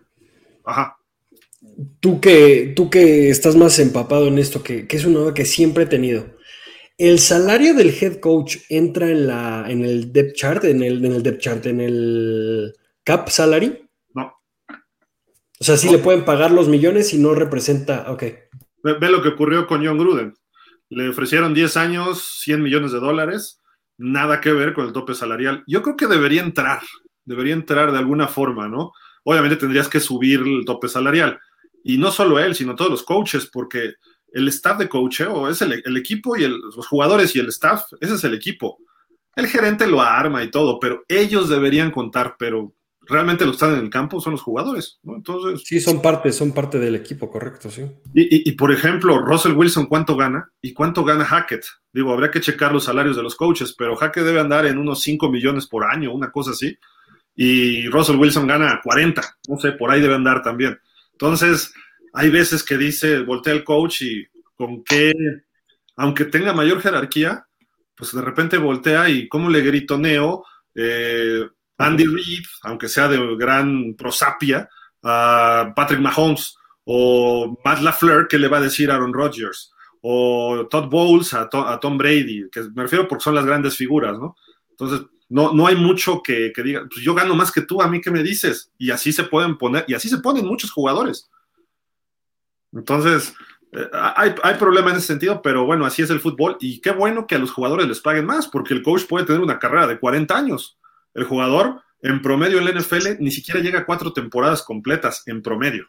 Ajá. 0.66 0.98
Tú 2.00 2.20
que, 2.20 2.74
tú 2.76 2.90
que 2.90 3.30
estás 3.30 3.56
más 3.56 3.78
empapado 3.80 4.28
en 4.28 4.38
esto, 4.38 4.64
que, 4.64 4.88
es 4.90 5.06
una 5.06 5.20
duda 5.20 5.34
que 5.34 5.46
siempre 5.46 5.84
he 5.84 5.88
tenido. 5.88 6.38
¿El 6.98 7.20
salario 7.20 7.74
del 7.74 7.96
head 8.00 8.20
coach 8.20 8.58
entra 8.70 9.10
en, 9.10 9.28
la, 9.28 9.66
en 9.70 9.86
el 9.86 10.12
depth 10.12 10.36
chart, 10.36 10.64
en 10.66 10.84
el, 10.84 11.04
en 11.04 11.14
el 11.14 11.24
depth 11.24 11.42
chart, 11.42 11.66
en 11.66 11.82
el 11.82 12.74
cap 13.04 13.30
salary? 13.30 13.88
No. 14.14 14.34
O 15.60 15.64
sea, 15.64 15.78
sí 15.78 15.90
le 15.90 16.00
pueden 16.00 16.26
pagar 16.26 16.52
los 16.52 16.68
millones 16.68 17.14
y 17.14 17.18
no 17.18 17.34
representa, 17.34 18.12
ok. 18.12 18.24
Ve, 18.84 19.10
lo 19.10 19.22
que 19.22 19.30
ocurrió 19.30 19.68
con 19.68 19.86
John 19.86 19.98
Gruden. 19.98 20.34
Le 20.90 21.10
ofrecieron 21.10 21.54
10 21.54 21.78
años, 21.78 22.40
100 22.42 22.62
millones 22.62 22.92
de 22.92 23.00
dólares, 23.00 23.62
nada 23.98 24.42
que 24.42 24.52
ver 24.52 24.74
con 24.74 24.86
el 24.86 24.94
tope 24.94 25.14
salarial. 25.14 25.64
Yo 25.68 25.82
creo 25.84 25.96
que 25.96 26.08
debería 26.08 26.42
entrar, 26.42 26.82
debería 27.24 27.54
entrar 27.54 27.92
de 27.92 28.00
alguna 28.00 28.28
forma, 28.28 28.68
¿no? 28.68 28.92
Obviamente 29.24 29.58
tendrías 29.58 29.88
que 29.88 30.00
subir 30.00 30.42
el 30.42 30.66
tope 30.66 30.88
salarial. 30.88 31.40
Y 31.84 31.98
no 31.98 32.12
solo 32.12 32.40
él, 32.40 32.56
sino 32.56 32.76
todos 32.76 32.92
los 32.92 33.04
coaches, 33.04 33.50
porque 33.52 33.96
el 34.32 34.48
staff 34.48 34.78
de 34.78 34.90
coacheo 34.90 35.50
es 35.50 35.62
el, 35.62 35.98
equipo 35.98 36.38
y 36.38 36.48
los 36.48 36.88
jugadores 36.88 37.36
y 37.36 37.40
el 37.40 37.50
staff, 37.50 37.84
ese 38.00 38.16
es 38.16 38.24
el 38.24 38.34
equipo. 38.34 38.78
El 39.36 39.48
gerente 39.48 39.88
lo 39.88 40.02
arma 40.02 40.44
y 40.44 40.52
todo, 40.52 40.80
pero 40.80 41.04
ellos 41.08 41.50
deberían 41.50 41.92
contar, 41.92 42.36
pero 42.38 42.74
realmente 43.02 43.46
lo 43.46 43.52
están 43.52 43.74
en 43.74 43.80
el 43.80 43.90
campo 43.90 44.22
son 44.22 44.34
los 44.34 44.42
jugadores, 44.42 45.00
¿no? 45.04 45.16
Entonces. 45.16 45.64
Sí, 45.66 45.80
son 45.80 46.02
parte, 46.02 46.32
son 46.32 46.54
parte 46.54 46.80
del 46.80 46.96
equipo, 46.96 47.30
correcto, 47.30 47.70
sí. 47.70 47.84
Y, 48.14 48.52
por 48.54 48.72
ejemplo, 48.72 49.20
Russell 49.20 49.54
Wilson, 49.54 49.88
¿cuánto 49.88 50.16
gana? 50.16 50.52
¿Y 50.62 50.74
cuánto 50.74 51.04
gana 51.04 51.26
Hackett? 51.26 51.66
Digo, 51.94 52.14
habría 52.14 52.32
que 52.32 52.42
checar 52.42 52.72
los 52.72 52.86
salarios 52.86 53.16
de 53.16 53.24
los 53.24 53.36
coaches, 53.36 53.74
pero 53.78 53.96
Hackett 53.96 54.24
debe 54.24 54.40
andar 54.40 54.66
en 54.66 54.78
unos 54.78 55.02
5 55.02 55.30
millones 55.30 55.68
por 55.68 55.86
año, 55.86 56.14
una 56.14 56.32
cosa 56.32 56.52
así. 56.52 56.78
Y 57.44 57.88
Russell 57.88 58.18
Wilson 58.18 58.46
gana 58.46 58.80
40, 58.84 59.20
no 59.48 59.58
sé, 59.58 59.72
por 59.72 59.90
ahí 59.90 60.00
debe 60.00 60.14
andar 60.14 60.44
también. 60.44 60.80
Entonces, 61.14 61.74
hay 62.14 62.30
veces 62.30 62.62
que 62.62 62.78
dice, 62.78 63.22
voltea 63.22 63.54
el 63.54 63.64
coach 63.64 64.04
y 64.04 64.28
con 64.56 64.84
qué, 64.84 65.12
aunque 65.96 66.26
tenga 66.26 66.54
mayor 66.54 66.84
jerarquía, 66.84 67.48
pues 67.96 68.14
de 68.14 68.22
repente 68.22 68.60
voltea 68.60 69.10
y 69.10 69.28
cómo 69.28 69.50
le 69.50 69.62
gritoneo, 69.62 70.46
eh, 70.76 71.50
Andy 71.80 72.06
Reid, 72.06 72.46
aunque 72.62 72.88
sea 72.88 73.08
de 73.08 73.36
gran 73.38 73.96
prosapia, 73.98 74.70
a 75.02 75.74
Patrick 75.76 76.00
Mahomes, 76.00 76.56
o 76.84 77.60
Matt 77.66 77.82
LaFleur, 77.82 78.28
¿qué 78.28 78.38
le 78.38 78.50
va 78.50 78.60
a 78.60 78.62
decir 78.62 78.92
Aaron 78.92 79.16
Rodgers? 79.16 79.74
O 80.02 80.68
Todd 80.70 80.92
Bowles 80.92 81.34
a, 81.34 81.50
Tom 81.50 81.98
Brady, 81.98 82.52
que 82.52 82.62
me 82.76 82.84
refiero 82.84 83.08
porque 83.08 83.24
son 83.24 83.34
las 83.34 83.48
grandes 83.48 83.76
figuras, 83.76 84.20
¿no? 84.20 84.36
Entonces, 84.70 85.08
no, 85.32 85.54
no 85.54 85.66
hay 85.66 85.78
mucho 85.78 86.22
que, 86.22 86.52
que 86.54 86.62
diga, 86.62 86.86
pues 86.90 87.06
yo 87.06 87.16
gano 87.16 87.36
más 87.36 87.54
que 87.54 87.62
tú, 87.62 87.82
a 87.82 87.88
mí 87.88 88.02
qué 88.02 88.12
me 88.12 88.22
dices. 88.22 88.70
Y 88.78 88.92
así 88.92 89.14
se 89.14 89.24
pueden 89.24 89.58
poner, 89.58 89.86
y 89.88 89.94
así 89.94 90.10
se 90.10 90.18
ponen 90.18 90.46
muchos 90.46 90.72
jugadores. 90.72 91.30
Entonces, 92.74 93.34
eh, 93.72 93.88
hay, 93.94 94.36
hay, 94.44 94.56
problema 94.56 94.92
en 94.92 94.98
ese 94.98 95.08
sentido, 95.08 95.42
pero 95.42 95.66
bueno, 95.66 95.86
así 95.86 96.02
es 96.02 96.10
el 96.10 96.20
fútbol. 96.20 96.58
Y 96.60 96.82
qué 96.82 96.92
bueno 96.92 97.28
que 97.28 97.36
a 97.36 97.40
los 97.40 97.52
jugadores 97.52 97.88
les 97.88 98.02
paguen 98.02 98.26
más, 98.26 98.50
porque 98.50 98.74
el 98.74 98.84
coach 98.84 99.06
puede 99.08 99.26
tener 99.26 99.42
una 99.42 99.58
carrera 99.58 99.88
de 99.88 100.00
40 100.00 100.38
años. 100.38 100.78
El 101.14 101.24
jugador, 101.24 101.82
en 102.02 102.22
promedio 102.22 102.58
en 102.58 102.66
la 102.66 102.78
NFL, 102.78 103.22
ni 103.22 103.32
siquiera 103.32 103.62
llega 103.62 103.80
a 103.80 103.86
cuatro 103.86 104.12
temporadas 104.12 104.64
completas, 104.64 105.24
en 105.28 105.42
promedio. 105.42 105.88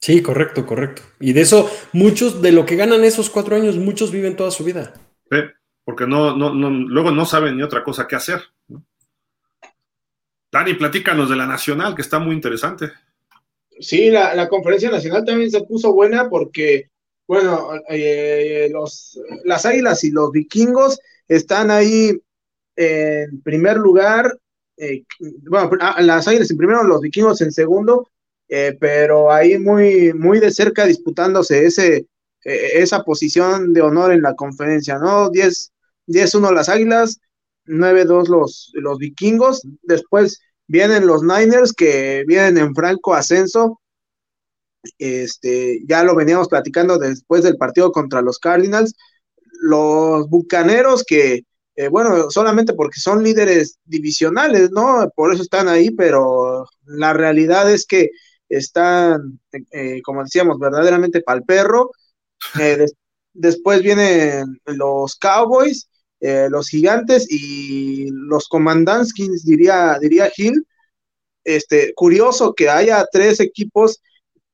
Sí, 0.00 0.22
correcto, 0.22 0.64
correcto. 0.64 1.02
Y 1.20 1.34
de 1.34 1.42
eso, 1.42 1.70
muchos, 1.92 2.40
de 2.40 2.52
lo 2.52 2.64
que 2.64 2.76
ganan 2.76 3.04
esos 3.04 3.28
cuatro 3.28 3.56
años, 3.56 3.76
muchos 3.76 4.10
viven 4.10 4.36
toda 4.36 4.50
su 4.50 4.64
vida. 4.64 4.94
Sí, 5.30 5.36
porque 5.84 6.06
no, 6.06 6.34
no, 6.34 6.54
no, 6.54 6.70
luego 6.70 7.10
no 7.10 7.26
saben 7.26 7.58
ni 7.58 7.62
otra 7.62 7.84
cosa 7.84 8.08
que 8.08 8.16
hacer. 8.16 8.53
Dani, 10.54 10.74
platícanos 10.74 11.28
de 11.28 11.34
la 11.34 11.48
Nacional, 11.48 11.96
que 11.96 12.02
está 12.02 12.20
muy 12.20 12.32
interesante. 12.32 12.92
Sí, 13.80 14.08
la, 14.08 14.48
conferencia 14.48 14.88
nacional 14.88 15.24
también 15.24 15.50
se 15.50 15.62
puso 15.62 15.92
buena 15.92 16.30
porque, 16.30 16.90
bueno, 17.26 17.70
eh, 17.88 18.68
los, 18.70 19.18
las 19.42 19.66
águilas 19.66 20.04
y 20.04 20.12
los 20.12 20.30
vikingos 20.30 21.00
están 21.26 21.72
ahí 21.72 22.22
en 22.76 23.42
primer 23.42 23.78
lugar, 23.78 24.38
eh, 24.76 25.02
bueno, 25.42 25.72
ah, 25.80 26.00
las 26.00 26.28
Águilas 26.28 26.52
en 26.52 26.56
primero, 26.56 26.84
los 26.84 27.00
vikingos 27.00 27.40
en 27.40 27.50
segundo, 27.50 28.08
eh, 28.48 28.76
pero 28.78 29.32
ahí 29.32 29.58
muy, 29.58 30.12
muy 30.12 30.38
de 30.38 30.52
cerca 30.52 30.86
disputándose 30.86 31.66
ese, 31.66 32.06
esa 32.44 33.02
posición 33.02 33.72
de 33.72 33.82
honor 33.82 34.12
en 34.12 34.22
la 34.22 34.36
conferencia, 34.36 35.00
¿no? 35.00 35.32
10-1 35.32 36.54
las 36.54 36.68
Águilas, 36.68 37.20
9-2 37.66 38.28
los, 38.28 38.70
los 38.74 38.98
vikingos, 38.98 39.66
después 39.82 40.43
vienen 40.66 41.06
los 41.06 41.22
Niners 41.22 41.72
que 41.72 42.24
vienen 42.26 42.58
en 42.58 42.74
franco 42.74 43.14
ascenso, 43.14 43.80
este, 44.98 45.80
ya 45.86 46.04
lo 46.04 46.14
veníamos 46.14 46.48
platicando 46.48 46.98
después 46.98 47.42
del 47.42 47.56
partido 47.56 47.92
contra 47.92 48.22
los 48.22 48.38
Cardinals, 48.38 48.94
los 49.62 50.28
Bucaneros 50.28 51.04
que 51.04 51.44
eh, 51.76 51.88
bueno, 51.88 52.30
solamente 52.30 52.72
porque 52.74 53.00
son 53.00 53.24
líderes 53.24 53.78
divisionales, 53.84 54.70
¿no? 54.70 55.10
Por 55.16 55.32
eso 55.34 55.42
están 55.42 55.68
ahí, 55.68 55.90
pero 55.90 56.66
la 56.84 57.12
realidad 57.12 57.70
es 57.70 57.84
que 57.84 58.10
están, 58.48 59.40
eh, 59.72 60.00
como 60.02 60.22
decíamos, 60.22 60.58
verdaderamente 60.58 61.22
pal 61.22 61.42
perro. 61.44 61.90
Eh, 62.60 62.86
después 63.32 63.82
vienen 63.82 64.60
los 64.66 65.16
Cowboys, 65.16 65.88
los 66.50 66.68
Gigantes 66.68 67.26
y 67.30 68.08
los 68.10 68.48
Commandantskins, 68.48 69.44
diría, 69.44 69.98
diría 70.00 70.30
Gil. 70.30 70.66
Este, 71.44 71.92
curioso 71.94 72.54
que 72.54 72.70
haya 72.70 73.06
tres 73.12 73.40
equipos 73.40 74.00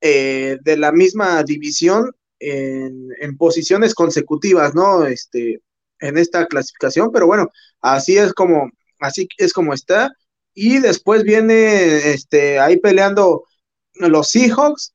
de 0.01 0.75
la 0.77 0.91
misma 0.91 1.41
división 1.43 2.11
en, 2.39 3.09
en 3.19 3.37
posiciones 3.37 3.93
consecutivas, 3.93 4.75
¿no? 4.75 5.05
Este, 5.05 5.61
en 6.01 6.17
esta 6.17 6.45
clasificación, 6.47 7.11
pero 7.11 7.27
bueno, 7.27 7.49
así 7.79 8.17
es 8.17 8.33
como, 8.33 8.69
así 8.99 9.27
es 9.37 9.53
como 9.53 9.73
está. 9.73 10.11
Y 10.53 10.79
después 10.79 11.23
viene 11.23 12.11
este, 12.11 12.59
ahí 12.59 12.77
peleando 12.77 13.45
los 13.93 14.29
Seahawks 14.29 14.93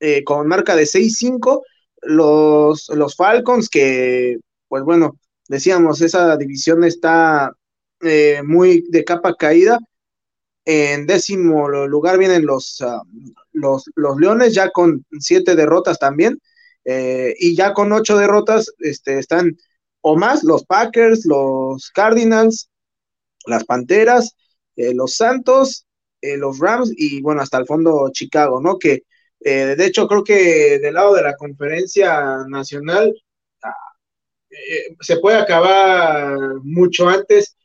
eh, 0.00 0.22
con 0.24 0.46
marca 0.46 0.76
de 0.76 0.84
6-5, 0.84 1.62
los, 2.02 2.88
los 2.90 3.16
Falcons 3.16 3.70
que, 3.70 4.36
pues 4.68 4.82
bueno, 4.82 5.18
decíamos, 5.48 6.00
esa 6.00 6.36
división 6.36 6.84
está 6.84 7.52
eh, 8.00 8.42
muy 8.44 8.84
de 8.90 9.04
capa 9.04 9.34
caída. 9.34 9.78
En 10.66 11.06
décimo 11.06 11.68
lugar 11.68 12.18
vienen 12.18 12.46
los, 12.46 12.80
ah, 12.80 13.02
los, 13.52 13.84
los, 13.96 14.18
Leones, 14.18 14.54
ya 14.54 14.70
con 14.70 15.04
siete 15.20 15.56
derrotas 15.56 15.98
también. 15.98 16.38
Eh, 16.84 17.34
y 17.38 17.54
ya 17.56 17.72
con 17.72 17.92
ocho 17.92 18.18
derrotas 18.18 18.72
este, 18.80 19.18
están 19.18 19.56
o 20.02 20.16
más 20.16 20.44
los 20.44 20.64
Packers, 20.66 21.24
los 21.24 21.90
Cardinals, 21.90 22.68
las 23.46 23.64
Panteras, 23.64 24.36
eh, 24.76 24.94
los 24.94 25.16
Santos, 25.16 25.86
eh, 26.20 26.36
los 26.36 26.58
Rams 26.58 26.92
y 26.96 27.22
bueno, 27.22 27.40
hasta 27.42 27.58
el 27.58 27.66
fondo 27.66 28.10
Chicago, 28.12 28.60
¿no? 28.60 28.78
Que 28.78 29.04
de 29.40 29.84
hecho 29.84 30.08
creo 30.08 30.24
que 30.24 30.78
del 30.78 30.94
lado 30.94 31.14
de 31.14 31.22
la 31.22 31.36
conferencia 31.36 32.38
nacional 32.48 33.12
ah, 34.54 34.94
se 35.00 35.16
puede 35.18 35.38
acabar 35.38 36.36
mucho 36.62 37.08
antes 37.08 37.56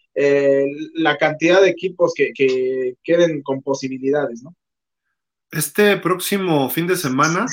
la 0.95 1.17
cantidad 1.17 1.61
de 1.61 1.69
equipos 1.69 2.11
que, 2.13 2.33
que 2.35 2.95
queden 3.05 3.41
con 3.41 3.61
posibilidades. 3.61 4.43
Este 5.49 5.95
próximo 5.95 6.69
fin 6.69 6.87
de 6.87 6.97
semana 6.97 7.45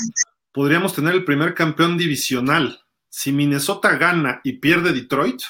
podríamos 0.51 0.93
tener 0.93 1.15
el 1.15 1.25
primer 1.25 1.55
campeón 1.55 1.97
divisional 1.97 2.81
si 3.17 3.33
Minnesota 3.33 3.97
gana 3.97 4.43
y 4.45 4.59
pierde 4.59 4.93
Detroit, 4.93 5.41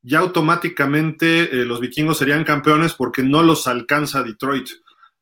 ya 0.00 0.20
automáticamente 0.20 1.42
eh, 1.42 1.66
los 1.66 1.80
vikingos 1.80 2.16
serían 2.16 2.44
campeones 2.44 2.94
porque 2.94 3.22
no 3.22 3.42
los 3.42 3.68
alcanza 3.68 4.22
Detroit. 4.22 4.70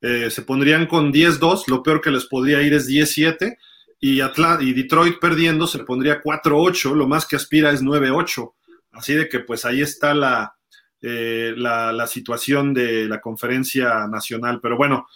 Eh, 0.00 0.30
se 0.30 0.42
pondrían 0.42 0.86
con 0.86 1.12
10-2, 1.12 1.64
lo 1.66 1.82
peor 1.82 2.00
que 2.00 2.12
les 2.12 2.26
podría 2.26 2.62
ir 2.62 2.72
es 2.72 2.88
10-7, 2.88 3.56
y, 4.00 4.20
y 4.20 4.72
Detroit 4.72 5.18
perdiendo 5.18 5.66
se 5.66 5.80
pondría 5.80 6.22
4-8, 6.22 6.94
lo 6.94 7.06
más 7.06 7.26
que 7.26 7.36
aspira 7.36 7.70
es 7.70 7.82
9-8. 7.82 8.52
Así 8.92 9.14
de 9.14 9.28
que 9.28 9.40
pues 9.40 9.64
ahí 9.64 9.82
está 9.82 10.14
la, 10.14 10.54
eh, 11.02 11.52
la, 11.56 12.06
situación 12.06 12.72
de 12.72 13.06
la 13.06 13.20
conferencia 13.20 14.06
nacional. 14.06 14.60
Pero 14.62 14.76
bueno, 14.76 15.06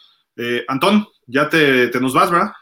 Antón, 0.68 1.06
ya 1.26 1.48
te, 1.48 1.88
te 1.88 2.00
nos 2.00 2.14
vas, 2.14 2.30
¿verdad? 2.30 2.52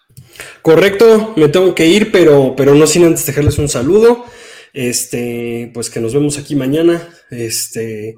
Correcto, 0.62 1.34
me 1.36 1.48
tengo 1.48 1.74
que 1.74 1.86
ir, 1.86 2.10
pero, 2.12 2.54
pero 2.56 2.74
no 2.74 2.86
sin 2.86 3.04
antes 3.04 3.26
dejarles 3.26 3.58
un 3.58 3.68
saludo. 3.68 4.24
Este, 4.72 5.70
pues 5.72 5.90
que 5.90 6.00
nos 6.00 6.14
vemos 6.14 6.38
aquí 6.38 6.54
mañana. 6.54 7.08
Este, 7.30 8.16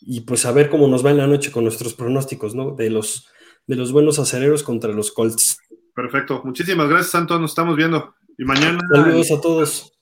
y 0.00 0.20
pues 0.20 0.44
a 0.46 0.52
ver 0.52 0.68
cómo 0.70 0.88
nos 0.88 1.04
va 1.04 1.10
en 1.10 1.18
la 1.18 1.26
noche 1.26 1.50
con 1.50 1.64
nuestros 1.64 1.94
pronósticos, 1.94 2.54
¿no? 2.54 2.72
De 2.72 2.90
los, 2.90 3.26
de 3.66 3.76
los 3.76 3.92
buenos 3.92 4.18
acereros 4.18 4.62
contra 4.62 4.92
los 4.92 5.12
Colts. 5.12 5.55
Perfecto. 5.96 6.42
Muchísimas 6.44 6.90
gracias, 6.90 7.10
Santo. 7.10 7.38
Nos 7.40 7.52
estamos 7.52 7.74
viendo. 7.74 8.14
Y 8.36 8.44
mañana. 8.44 8.78
Saludos 8.92 9.30
a 9.32 9.40
todos. 9.40 9.98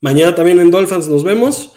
Mañana 0.00 0.34
también 0.34 0.58
en 0.58 0.72
Dolphins 0.72 1.08
nos 1.08 1.22
vemos 1.22 1.72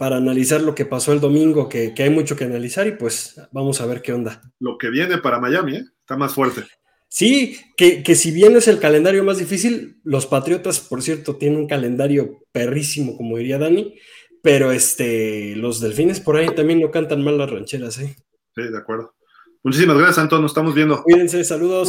para 0.00 0.16
analizar 0.16 0.60
lo 0.60 0.74
que 0.74 0.84
pasó 0.84 1.12
el 1.12 1.20
domingo, 1.20 1.68
que, 1.68 1.94
que 1.94 2.02
hay 2.02 2.10
mucho 2.10 2.34
que 2.34 2.42
analizar 2.42 2.88
y 2.88 2.92
pues 2.92 3.40
vamos 3.52 3.80
a 3.80 3.86
ver 3.86 4.02
qué 4.02 4.12
onda. 4.12 4.42
Lo 4.58 4.76
que 4.78 4.90
viene 4.90 5.18
para 5.18 5.38
Miami, 5.38 5.76
¿eh? 5.76 5.84
Está 6.00 6.16
más 6.16 6.34
fuerte. 6.34 6.64
Sí, 7.08 7.56
que, 7.76 8.02
que, 8.02 8.16
si 8.16 8.32
bien 8.32 8.56
es 8.56 8.66
el 8.66 8.80
calendario 8.80 9.22
más 9.22 9.38
difícil, 9.38 10.00
los 10.02 10.26
Patriotas, 10.26 10.80
por 10.80 11.02
cierto, 11.02 11.36
tienen 11.36 11.60
un 11.60 11.68
calendario 11.68 12.40
perrísimo, 12.50 13.16
como 13.16 13.36
diría 13.36 13.58
Dani, 13.58 13.94
pero 14.42 14.72
este, 14.72 15.54
los 15.54 15.80
Delfines 15.80 16.20
por 16.20 16.36
ahí 16.36 16.52
también 16.54 16.80
no 16.80 16.90
cantan 16.90 17.22
mal 17.22 17.38
las 17.38 17.50
rancheras, 17.50 17.98
¿eh? 18.00 18.16
Sí, 18.56 18.62
de 18.62 18.78
acuerdo. 18.78 19.14
Muchísimas 19.62 19.96
gracias, 19.96 20.18
Anton, 20.18 20.42
nos 20.42 20.50
estamos 20.50 20.74
viendo. 20.74 21.00
Cuídense, 21.04 21.44
saludos. 21.44 21.88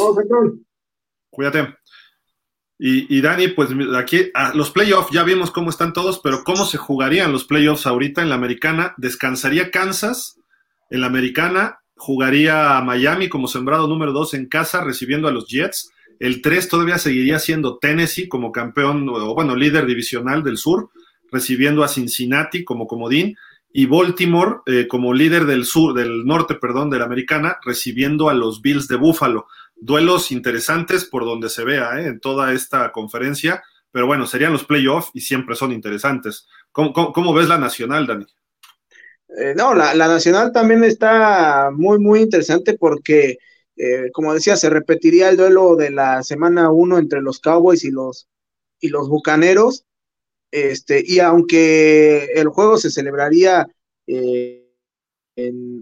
Cuídate. 1.34 1.76
Y, 2.86 3.22
Dani, 3.22 3.48
pues 3.48 3.70
aquí 3.96 4.30
los 4.56 4.72
playoffs 4.72 5.12
ya 5.12 5.24
vimos 5.24 5.52
cómo 5.52 5.70
están 5.70 5.94
todos, 5.94 6.20
pero 6.20 6.44
cómo 6.44 6.66
se 6.66 6.78
jugarían 6.78 7.32
los 7.32 7.46
playoffs 7.46 7.88
ahorita 7.88 8.22
en 8.22 8.30
la 8.30 8.36
americana. 8.36 8.94
Descansaría 8.98 9.72
Kansas 9.72 10.38
en 10.90 11.02
la 11.02 11.08
americana 11.08 11.80
jugaría 11.96 12.78
a 12.78 12.84
Miami 12.84 13.30
como 13.30 13.48
sembrado 13.48 13.88
número 13.88 14.12
2 14.12 14.34
en 14.34 14.48
casa, 14.48 14.84
recibiendo 14.84 15.28
a 15.28 15.32
los 15.32 15.48
Jets. 15.48 15.92
El 16.20 16.42
3 16.42 16.68
todavía 16.68 16.98
seguiría 16.98 17.40
siendo 17.40 17.78
Tennessee 17.78 18.28
como 18.28 18.52
campeón, 18.52 19.08
o 19.08 19.34
bueno, 19.34 19.56
líder 19.56 19.86
divisional 19.86 20.44
del 20.44 20.58
sur, 20.58 20.90
recibiendo 21.32 21.84
a 21.84 21.88
Cincinnati 21.88 22.64
como 22.64 22.86
comodín. 22.86 23.38
Y 23.72 23.88
Baltimore 23.88 24.58
eh, 24.66 24.88
como 24.88 25.14
líder 25.14 25.46
del 25.46 25.66
sur, 25.66 25.96
del 25.96 26.26
norte, 26.26 26.56
perdón, 26.56 26.90
de 26.90 27.00
la 27.00 27.06
americana, 27.06 27.58
recibiendo 27.64 28.30
a 28.30 28.34
los 28.34 28.62
Bills 28.62 28.88
de 28.88 28.98
Buffalo. 28.98 29.48
Duelos 29.86 30.32
interesantes 30.32 31.04
por 31.04 31.26
donde 31.26 31.50
se 31.50 31.66
vea 31.66 32.00
¿eh? 32.00 32.08
en 32.08 32.20
toda 32.22 32.54
esta 32.54 32.92
conferencia, 32.94 33.62
pero 33.92 34.08
bueno, 34.08 34.26
serían 34.26 34.54
los 34.54 34.64
playoffs 34.64 35.12
y 35.14 35.20
siempre 35.20 35.56
son 35.56 35.74
interesantes. 35.74 36.48
¿Cómo, 36.72 36.94
cómo 36.94 37.34
ves 37.34 37.50
la 37.50 37.58
nacional, 37.58 38.08
Dani? 38.08 38.26
Eh, 39.38 39.54
no, 39.56 39.74
la, 39.74 39.94
nacional 39.96 40.54
también 40.54 40.84
está 40.86 41.70
muy, 41.74 42.00
muy 42.00 42.22
interesante 42.22 42.78
porque, 42.78 43.40
eh, 43.76 44.10
como 44.14 44.34
decía, 44.34 44.56
se 44.56 44.70
repetiría 44.70 45.30
el 45.30 45.38
duelo 45.38 45.76
de 45.76 45.90
la 45.90 46.24
semana 46.24 46.72
1 46.72 47.00
entre 47.00 47.22
los 47.22 47.40
Cowboys 47.40 47.84
y 47.84 47.92
los, 47.92 48.30
y 48.80 48.88
los 48.88 49.10
Bucaneros. 49.10 49.86
Este, 50.50 51.04
y 51.06 51.20
aunque 51.20 52.26
el 52.36 52.48
juego 52.48 52.78
se 52.78 52.90
celebraría 52.90 53.68
eh, 54.08 54.72
en, 55.36 55.82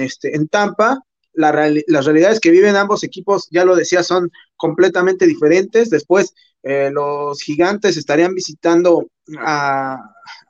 este, 0.00 0.36
en 0.36 0.48
Tampa, 0.48 0.98
la, 1.38 1.72
las 1.86 2.04
realidades 2.04 2.40
que 2.40 2.50
viven 2.50 2.76
ambos 2.76 3.04
equipos, 3.04 3.48
ya 3.50 3.64
lo 3.64 3.76
decía, 3.76 4.02
son 4.02 4.30
completamente 4.56 5.26
diferentes. 5.26 5.90
Después, 5.90 6.34
los 6.62 7.40
gigantes 7.40 7.96
estarían 7.96 8.34
visitando 8.34 9.08
a, 9.38 9.96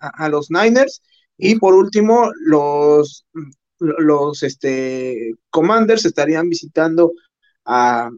a 0.00 0.28
los 0.28 0.50
Niners 0.50 1.00
y 1.38 1.54
por 1.56 1.74
último, 1.74 2.30
los, 2.40 3.24
los 3.78 4.42
este, 4.42 5.34
Commanders 5.50 6.04
estarían 6.04 6.48
visitando 6.48 7.12
a, 7.64 8.10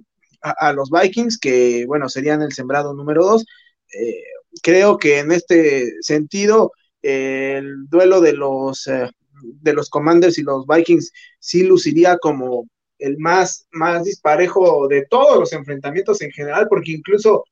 los 0.75 0.91
Vikings, 0.91 1.39
que 1.39 1.85
bueno, 1.87 2.09
serían 2.09 2.41
el 2.41 2.53
sembrado 2.53 2.95
número 2.95 3.23
dos. 3.23 3.45
Eh, 3.93 4.23
creo 4.63 4.97
que 4.97 5.19
en 5.19 5.33
este 5.33 5.93
sentido, 6.01 6.73
el 7.03 7.87
duelo 7.91 8.23
de 8.23 8.33
los, 8.33 8.87
eh, 8.87 9.11
de 9.43 9.73
los 9.73 9.91
Commanders 9.91 10.39
y 10.39 10.43
los 10.43 10.67
Vikings 10.67 11.13
sí 11.39 11.65
luciría 11.65 12.19
como 12.19 12.69
el 12.99 13.19
más, 13.19 13.67
más 13.73 14.05
disparejo 14.05 14.87
de 14.89 15.07
todos 15.07 15.39
los 15.39 15.53
enfrentamientos 15.53 16.21
en 16.23 16.31
general, 16.31 16.67
porque 16.69 16.93
incluso 16.93 17.45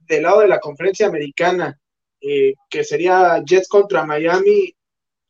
del 0.00 0.22
lado 0.22 0.40
de 0.40 0.48
la 0.48 0.60
conferencia 0.60 1.06
americana, 1.06 1.78
eh, 2.20 2.54
que 2.70 2.84
sería 2.84 3.42
Jets 3.44 3.68
contra 3.68 4.06
Miami, 4.06 4.74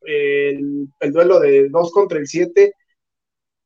el, 0.01 0.89
duelo 1.13 1.41
de 1.41 1.69
2 1.69 1.93
contra 1.93 2.19
el 2.19 2.27
7, 2.27 2.73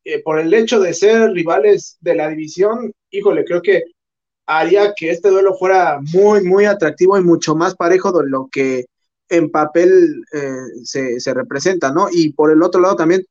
eh, 0.04 0.22
por 0.22 0.38
el 0.38 0.52
hecho 0.54 0.80
de 0.80 0.94
ser 0.94 1.30
rivales 1.32 1.98
de 2.00 2.14
la 2.14 2.28
división, 2.28 2.92
híjole, 3.10 3.44
creo 3.44 3.60
que 3.60 3.82
haría 4.46 4.94
que 4.94 5.10
este 5.10 5.28
duelo 5.28 5.54
fuera 5.54 6.00
muy, 6.12 6.42
muy 6.42 6.64
atractivo 6.64 7.18
y 7.18 7.22
mucho 7.22 7.54
más 7.54 7.74
parejo 7.76 8.12
de 8.12 8.28
lo 8.28 8.48
que 8.50 8.86
en 9.28 9.50
papel 9.50 10.24
eh, 10.32 10.84
se, 10.84 11.34
representa, 11.34 11.92
¿no? 11.92 12.08
Y 12.10 12.32
por 12.32 12.50
el 12.50 12.62
otro 12.62 12.80
lado 12.80 12.96
también 12.96 13.24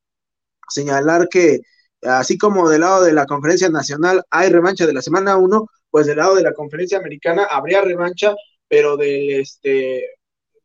señalar 0.70 1.28
que 1.30 1.62
así 2.04 2.38
como 2.38 2.70
del 2.70 2.82
lado 2.82 3.04
de 3.04 3.14
la 3.14 3.26
conferencia 3.26 3.70
nacional 3.70 4.24
hay 4.30 4.50
revancha 4.50 4.86
de 4.86 4.94
la 4.94 5.02
semana 5.02 5.38
1, 5.38 5.68
pues 5.90 6.08
del 6.08 6.18
lado 6.18 6.36
de 6.36 6.44
la 6.44 6.54
conferencia 6.54 7.00
americana 7.00 7.46
habría 7.50 7.82
revancha, 7.82 8.36
pero 8.68 8.98
de, 8.98 9.40
este, 9.40 10.06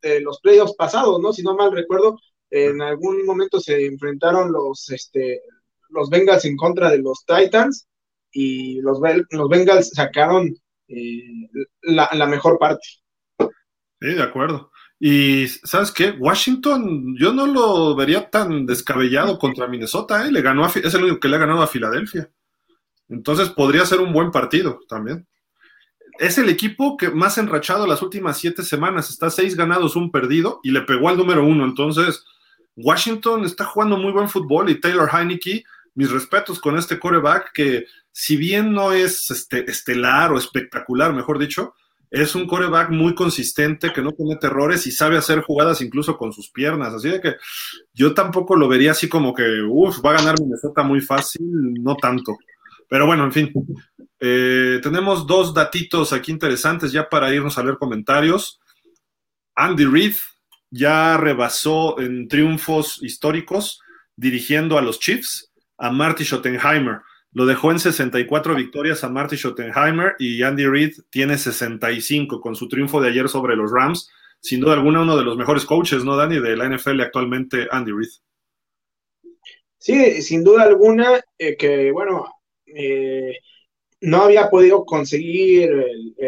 de 0.03 0.21
los 0.21 0.41
playoffs 0.41 0.75
pasados, 0.77 1.21
¿no? 1.21 1.33
Si 1.33 1.43
no 1.43 1.55
mal 1.55 1.73
recuerdo, 1.73 2.19
en 2.51 2.83
algún 2.83 3.25
momento 3.25 3.61
se 3.61 3.87
enfrentaron 3.87 4.53
los, 4.53 4.91
este, 4.91 5.43
los 5.89 6.11
Bengals 6.11 6.45
en 6.45 6.57
contra 6.57 6.91
de 6.91 6.99
los 6.99 7.25
Titans 7.25 7.87
y 8.31 8.81
los, 8.81 8.99
los 9.31 9.49
Bengals 9.49 9.91
sacaron 9.91 10.55
eh, 10.89 11.49
la, 11.83 12.27
mejor 12.27 12.59
parte. 12.59 12.87
Sí, 13.39 14.15
de 14.15 14.23
acuerdo. 14.23 14.71
Y 15.05 15.49
sabes 15.49 15.91
qué, 15.91 16.11
Washington 16.13 17.17
yo 17.19 17.33
no 17.33 17.45
lo 17.45 17.97
vería 17.97 18.31
tan 18.31 18.67
descabellado 18.67 19.37
contra 19.37 19.67
Minnesota, 19.67 20.25
¿eh? 20.25 20.31
le 20.31 20.43
ganó 20.43 20.65
es 20.65 20.95
el 20.95 21.03
único 21.03 21.19
que 21.19 21.27
le 21.27 21.35
ha 21.35 21.41
ganado 21.41 21.61
a 21.61 21.67
Filadelfia. 21.67 22.31
Entonces 23.09 23.49
podría 23.49 23.85
ser 23.85 23.99
un 23.99 24.13
buen 24.13 24.31
partido 24.31 24.79
también. 24.89 25.27
Es 26.21 26.39
el 26.39 26.49
equipo 26.49 26.97
que 26.97 27.11
más 27.11 27.37
enrachado 27.37 27.85
las 27.85 28.01
últimas 28.01 28.39
siete 28.39 28.63
semanas. 28.63 29.11
Está 29.11 29.29
seis 29.29 29.57
ganados, 29.57 29.97
un 29.97 30.13
perdido 30.13 30.61
y 30.63 30.71
le 30.71 30.83
pegó 30.83 31.09
al 31.09 31.17
número 31.17 31.45
uno. 31.45 31.65
Entonces, 31.65 32.25
Washington 32.77 33.45
está 33.45 33.65
jugando 33.65 33.97
muy 33.97 34.13
buen 34.13 34.29
fútbol 34.29 34.71
y 34.71 34.81
Taylor 34.81 35.11
Heineke, 35.13 35.65
mis 35.97 36.13
respetos 36.13 36.61
con 36.61 36.79
este 36.79 37.01
coreback 37.01 37.51
que 37.53 37.87
si 38.13 38.37
bien 38.37 38.73
no 38.73 38.93
es 38.93 39.33
este, 39.33 39.69
estelar 39.69 40.31
o 40.31 40.39
espectacular, 40.39 41.13
mejor 41.13 41.41
dicho, 41.41 41.75
es 42.13 42.35
un 42.35 42.47
coreback 42.47 42.91
muy 42.91 43.15
consistente 43.15 43.91
que 43.91 44.03
no 44.03 44.13
comete 44.13 44.47
errores 44.47 44.87
y 44.87 44.93
sabe 44.93 45.17
hacer 45.17 45.41
jugadas 45.41 45.81
incluso 45.81 46.19
con 46.19 46.31
sus 46.31 46.51
piernas. 46.51 46.93
Así 46.93 47.09
de 47.09 47.23
que 47.23 47.37
yo 47.95 48.13
tampoco 48.13 48.55
lo 48.55 48.69
vería 48.69 48.91
así 48.91 49.09
como 49.09 49.33
que, 49.33 49.63
uff, 49.67 50.05
va 50.05 50.11
a 50.11 50.19
ganar 50.19 50.39
Minnesota 50.39 50.83
muy 50.83 51.01
fácil, 51.01 51.43
no 51.83 51.97
tanto. 51.97 52.37
Pero 52.87 53.07
bueno, 53.07 53.25
en 53.25 53.33
fin. 53.33 53.53
Eh, 54.21 54.79
tenemos 54.83 55.27
dos 55.27 55.55
datitos 55.55 56.13
aquí 56.13 56.31
interesantes 56.31 56.93
ya 56.93 57.09
para 57.09 57.35
irnos 57.35 57.57
a 57.57 57.63
leer 57.65 57.79
comentarios. 57.79 58.61
Andy 59.55 59.87
Reid 59.87 60.15
ya 60.71 61.17
rebasó 61.17 61.99
en 61.99 62.29
triunfos 62.29 63.03
históricos 63.03 63.81
dirigiendo 64.17 64.77
a 64.77 64.83
los 64.83 65.01
Chiefs 65.01 65.51
a 65.79 65.91
Marty 65.91 66.25
Schottenheimer. 66.25 67.01
Lo 67.33 67.47
dejó 67.47 67.71
en 67.71 67.79
64 67.79 68.55
victorias 68.55 69.05
a 69.05 69.09
Marty 69.09 69.37
Schottenheimer 69.37 70.15
y 70.19 70.43
Andy 70.43 70.67
Reid 70.67 70.93
tiene 71.11 71.39
65 71.39 72.41
con 72.41 72.55
su 72.55 72.69
triunfo 72.69 73.01
de 73.01 73.09
ayer 73.09 73.29
sobre 73.29 73.57
los 73.57 73.71
Rams. 73.73 74.11
Sin 74.41 74.61
duda 74.61 74.75
alguna, 74.75 75.03
uno 75.03 75.17
de 75.17 75.25
los 75.25 75.37
mejores 75.37 75.65
coaches, 75.65 76.05
¿no, 76.05 76.17
Danny? 76.17 76.41
De 76.41 76.57
la 76.57 76.69
NFL 76.69 77.01
actualmente, 77.01 77.69
Andy 77.71 77.93
Reid. 77.93 78.11
Sí, 79.79 80.23
sin 80.23 80.45
duda 80.45 80.65
alguna, 80.65 81.21
eh, 81.39 81.57
que 81.57 81.91
bueno, 81.91 82.27
eh, 82.67 83.39
no 84.01 84.23
había 84.23 84.51
podido 84.51 84.85
conseguir 84.85 85.71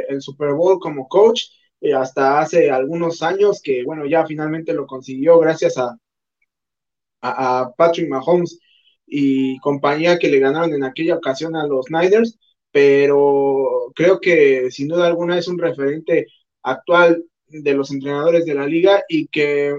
el 0.09 0.23
Super 0.23 0.53
Bowl 0.55 0.79
como 0.79 1.09
coach 1.09 1.43
eh, 1.85 1.93
hasta 1.93 2.41
hace 2.41 2.71
algunos 2.71 3.23
años, 3.23 3.61
que 3.63 3.85
bueno, 3.85 4.07
ya 4.07 4.25
finalmente 4.27 4.73
lo 4.73 4.87
consiguió 4.87 5.39
gracias 5.39 5.77
a, 5.77 5.95
a, 7.21 7.75
Patrick 7.77 8.09
Mahomes 8.09 8.59
y 9.07 9.59
compañía 9.59 10.19
que 10.19 10.29
le 10.29 10.39
ganaron 10.39 10.73
en 10.75 10.85
aquella 10.85 11.17
ocasión 11.17 11.57
a 11.57 11.67
los 11.67 11.91
Niners, 11.91 12.39
pero 12.71 13.93
creo 13.95 14.21
que 14.21 14.71
sin 14.71 14.89
duda 14.89 15.07
alguna 15.07 15.39
es 15.39 15.49
un 15.49 15.59
referente 15.59 16.27
actual 16.63 17.25
de 17.47 17.75
los 17.75 17.91
entrenadores 17.91 18.45
de 18.47 18.55
la 18.55 18.67
liga 18.67 19.05
y 19.09 19.29
que 19.29 19.75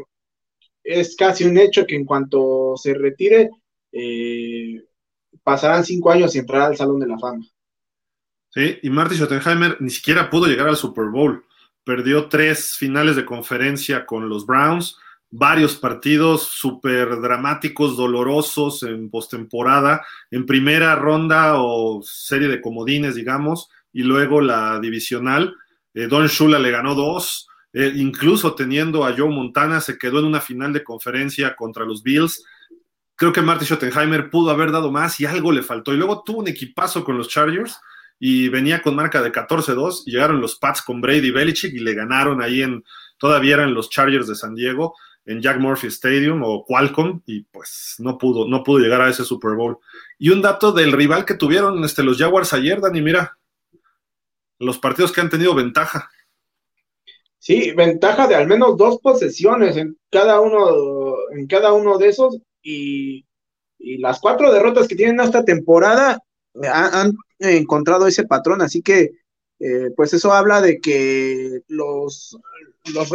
es 0.83 1.15
casi 1.15 1.43
un 1.43 1.57
hecho 1.57 1.85
que 1.85 1.95
en 1.95 2.05
cuanto 2.05 2.75
se 2.77 2.93
retire, 2.93 3.49
eh, 3.91 4.83
pasarán 5.43 5.83
cinco 5.83 6.11
años 6.11 6.35
y 6.35 6.39
entrará 6.39 6.67
al 6.67 6.77
Salón 6.77 6.99
de 6.99 7.07
la 7.07 7.17
Fama. 7.17 7.45
Sí, 8.49 8.77
y 8.83 8.89
Marty 8.89 9.15
Schottenheimer 9.15 9.77
ni 9.81 9.89
siquiera 9.89 10.29
pudo 10.29 10.45
llegar 10.45 10.69
al 10.69 10.77
Super 10.77 11.05
Bowl 11.05 11.43
perdió 11.85 12.27
tres 12.27 12.75
finales 12.75 13.15
de 13.15 13.25
conferencia 13.25 14.05
con 14.05 14.27
los 14.27 14.45
Browns, 14.45 14.97
varios 15.37 15.75
partidos 15.75 16.43
súper 16.43 17.19
dramáticos, 17.19 17.97
dolorosos 17.97 18.83
en 18.83 19.09
postemporada, 19.09 20.05
en 20.31 20.45
primera 20.45 20.95
ronda 20.95 21.55
o 21.61 22.01
serie 22.03 22.47
de 22.47 22.61
comodines, 22.61 23.15
digamos, 23.15 23.69
y 23.91 24.03
luego 24.03 24.39
la 24.39 24.79
divisional. 24.79 25.53
Eh, 25.93 26.07
Don 26.07 26.27
Shula 26.27 26.57
le 26.57 26.71
ganó 26.71 26.95
dos, 26.95 27.49
eh, 27.73 27.91
incluso 27.95 28.55
teniendo 28.55 29.03
a 29.03 29.13
Joe 29.15 29.29
Montana, 29.29 29.81
se 29.81 29.97
quedó 29.97 30.19
en 30.19 30.25
una 30.25 30.39
final 30.39 30.71
de 30.71 30.85
conferencia 30.85 31.53
contra 31.55 31.83
los 31.83 32.01
Bills. 32.01 32.45
Creo 33.17 33.33
que 33.33 33.41
Marty 33.41 33.65
Schottenheimer 33.65 34.29
pudo 34.29 34.51
haber 34.51 34.71
dado 34.71 34.89
más 34.89 35.19
y 35.19 35.25
algo 35.25 35.51
le 35.51 35.63
faltó. 35.63 35.93
Y 35.93 35.97
luego 35.97 36.23
tuvo 36.25 36.39
un 36.39 36.47
equipazo 36.47 37.03
con 37.03 37.17
los 37.17 37.27
Chargers 37.27 37.77
y 38.19 38.47
venía 38.47 38.81
con 38.81 38.95
marca 38.95 39.21
de 39.21 39.33
14-2 39.33 40.03
y 40.05 40.11
llegaron 40.11 40.39
los 40.39 40.55
Pats 40.55 40.81
con 40.81 41.01
Brady 41.01 41.31
Belichick 41.31 41.73
y 41.73 41.79
le 41.79 41.93
ganaron 41.93 42.41
ahí 42.41 42.61
en, 42.61 42.85
todavía 43.17 43.55
eran 43.55 43.73
los 43.73 43.89
Chargers 43.89 44.27
de 44.27 44.35
San 44.35 44.55
Diego, 44.55 44.95
en 45.25 45.41
Jack 45.41 45.59
Murphy 45.59 45.87
Stadium 45.87 46.43
o 46.43 46.65
Qualcomm 46.65 47.21
y 47.25 47.41
pues 47.41 47.95
no 47.99 48.17
pudo, 48.17 48.47
no 48.47 48.63
pudo 48.63 48.79
llegar 48.79 49.01
a 49.01 49.09
ese 49.09 49.23
Super 49.23 49.55
Bowl. 49.55 49.77
Y 50.19 50.29
un 50.29 50.41
dato 50.41 50.71
del 50.71 50.91
rival 50.91 51.25
que 51.25 51.33
tuvieron 51.33 51.83
este, 51.83 52.03
los 52.03 52.17
Jaguars 52.17 52.53
ayer, 52.53 52.79
Dani, 52.79 53.01
mira, 53.01 53.37
los 54.59 54.77
partidos 54.77 55.11
que 55.11 55.21
han 55.21 55.29
tenido 55.29 55.55
ventaja. 55.55 56.09
Sí, 57.39 57.71
ventaja 57.71 58.27
de 58.27 58.35
al 58.35 58.47
menos 58.47 58.77
dos 58.77 58.99
posesiones 59.01 59.77
en 59.77 59.97
cada 60.09 60.39
uno, 60.39 61.15
en 61.35 61.45
cada 61.47 61.73
uno 61.73 61.97
de 61.97 62.07
esos 62.07 62.39
y, 62.61 63.25
y 63.77 63.97
las 63.97 64.19
cuatro 64.19 64.51
derrotas 64.51 64.87
que 64.87 64.95
tienen 64.95 65.19
esta 65.19 65.43
temporada 65.43 66.19
han, 66.71 67.13
encontrado 67.39 68.07
ese 68.07 68.23
patrón, 68.23 68.61
así 68.61 68.81
que 68.81 69.11
eh, 69.59 69.91
pues 69.95 70.13
eso 70.13 70.31
habla 70.31 70.61
de 70.61 70.79
que 70.79 71.61
los, 71.67 72.37
los 72.93 73.09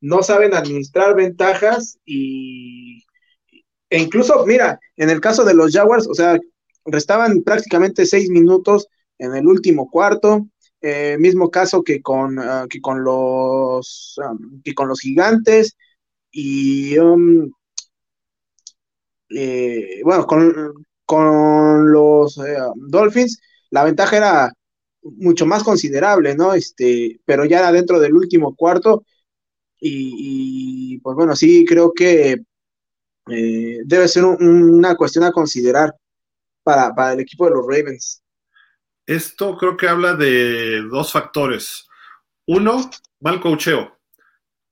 no 0.00 0.22
saben 0.22 0.54
administrar 0.54 1.14
ventajas 1.14 1.98
y, 2.04 3.04
e 3.90 3.98
incluso, 3.98 4.44
mira, 4.46 4.78
en 4.96 5.10
el 5.10 5.20
caso 5.20 5.44
de 5.44 5.54
los 5.54 5.72
Jaguars, 5.72 6.06
o 6.06 6.14
sea, 6.14 6.38
restaban 6.84 7.42
prácticamente 7.42 8.06
seis 8.06 8.30
minutos 8.30 8.86
en 9.18 9.34
el 9.34 9.46
último 9.46 9.90
cuarto, 9.90 10.46
eh, 10.80 11.16
mismo 11.18 11.50
caso 11.50 11.82
que 11.82 12.00
con, 12.00 12.38
ah, 12.38 12.66
que 12.68 12.80
con 12.80 13.04
los 13.04 14.18
um, 14.18 14.62
que 14.62 14.74
con 14.74 14.88
los 14.88 15.00
gigantes 15.00 15.76
y 16.30 16.96
um, 16.98 17.50
eh, 19.28 20.00
bueno 20.04 20.26
con, 20.26 20.72
con 21.04 21.92
los 21.92 22.38
eh, 22.38 22.56
Dolphins 22.76 23.40
la 23.70 23.84
ventaja 23.84 24.16
era 24.16 24.52
mucho 25.02 25.46
más 25.46 25.62
considerable, 25.64 26.34
¿no? 26.34 26.54
Este, 26.54 27.20
pero 27.24 27.44
ya 27.44 27.70
dentro 27.72 28.00
del 28.00 28.14
último 28.14 28.54
cuarto 28.56 29.04
y, 29.80 30.98
pues 30.98 31.16
bueno, 31.16 31.34
sí 31.34 31.64
creo 31.64 31.92
que 31.92 32.42
debe 33.26 34.08
ser 34.08 34.24
una 34.24 34.96
cuestión 34.96 35.24
a 35.24 35.32
considerar 35.32 35.94
para, 36.62 36.94
para 36.94 37.12
el 37.12 37.20
equipo 37.20 37.44
de 37.44 37.52
los 37.52 37.66
Ravens. 37.66 38.22
Esto 39.06 39.56
creo 39.56 39.76
que 39.76 39.88
habla 39.88 40.14
de 40.14 40.82
dos 40.82 41.12
factores. 41.12 41.88
Uno, 42.46 42.90
mal 43.20 43.40
cocheo 43.40 43.96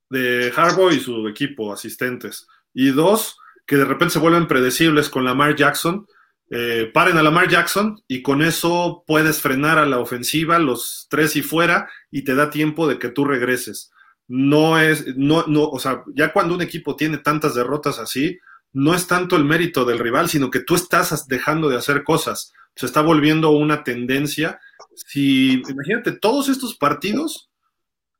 de 0.09 0.51
Harbaugh 0.55 0.91
y 0.91 0.99
su 0.99 1.27
equipo, 1.27 1.71
asistentes. 1.71 2.47
Y 2.73 2.91
dos, 2.91 3.37
que 3.65 3.77
de 3.77 3.85
repente 3.85 4.13
se 4.13 4.19
vuelven 4.19 4.47
predecibles 4.47 5.09
con 5.09 5.23
Lamar 5.23 5.55
Jackson. 5.55 6.07
Eh, 6.51 6.89
paren 6.93 7.17
a 7.17 7.23
Lamar 7.23 7.47
Jackson 7.47 8.01
y 8.07 8.23
con 8.23 8.41
eso 8.41 9.03
puedes 9.05 9.39
frenar 9.39 9.77
a 9.77 9.85
la 9.85 9.99
ofensiva, 9.99 10.57
los 10.57 11.07
tres 11.09 11.35
y 11.35 11.43
fuera, 11.43 11.89
y 12.09 12.23
te 12.23 12.33
da 12.33 12.49
tiempo 12.49 12.87
de 12.87 12.97
que 12.97 13.09
tú 13.09 13.25
regreses. 13.25 13.91
No 14.29 14.79
es, 14.79 15.17
no, 15.17 15.45
no, 15.47 15.67
o 15.67 15.79
sea, 15.79 16.03
ya 16.15 16.31
cuando 16.31 16.55
un 16.55 16.61
equipo 16.61 16.95
tiene 16.95 17.17
tantas 17.17 17.53
derrotas 17.55 17.99
así, 17.99 18.39
no 18.71 18.95
es 18.95 19.05
tanto 19.07 19.35
el 19.35 19.43
mérito 19.43 19.83
del 19.83 19.99
rival, 19.99 20.29
sino 20.29 20.49
que 20.49 20.61
tú 20.61 20.75
estás 20.75 21.27
dejando 21.27 21.67
de 21.67 21.75
hacer 21.77 22.03
cosas 22.03 22.53
se 22.79 22.85
está 22.85 23.01
volviendo 23.01 23.51
una 23.51 23.83
tendencia. 23.83 24.61
Si, 24.95 25.61
imagínate, 25.67 26.13
todos 26.13 26.47
estos 26.47 26.77
partidos, 26.77 27.49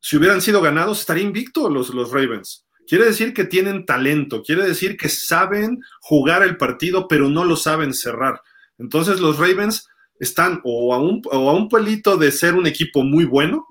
si 0.02 0.18
hubieran 0.18 0.42
sido 0.42 0.62
ganados, 0.62 1.00
estarían 1.00 1.28
invictos 1.28 1.72
los, 1.72 1.94
los 1.94 2.12
Ravens. 2.12 2.66
Quiere 2.86 3.06
decir 3.06 3.34
que 3.34 3.46
tienen 3.46 3.86
talento, 3.86 4.44
quiere 4.44 4.66
decir 4.66 4.98
que 4.98 5.08
saben 5.08 5.80
jugar 6.02 6.44
el 6.44 6.58
partido, 6.58 7.08
pero 7.08 7.30
no 7.30 7.46
lo 7.46 7.56
saben 7.56 7.94
cerrar. 7.94 8.42
Entonces 8.78 9.22
los 9.22 9.38
Ravens 9.38 9.88
están 10.20 10.60
o 10.66 10.94
a 10.94 11.02
un, 11.02 11.22
o 11.32 11.50
a 11.50 11.54
un 11.54 11.70
pelito 11.70 12.18
de 12.18 12.30
ser 12.34 12.56
un 12.56 12.68
equipo 12.68 13.04
muy 13.04 13.24
bueno, 13.24 13.66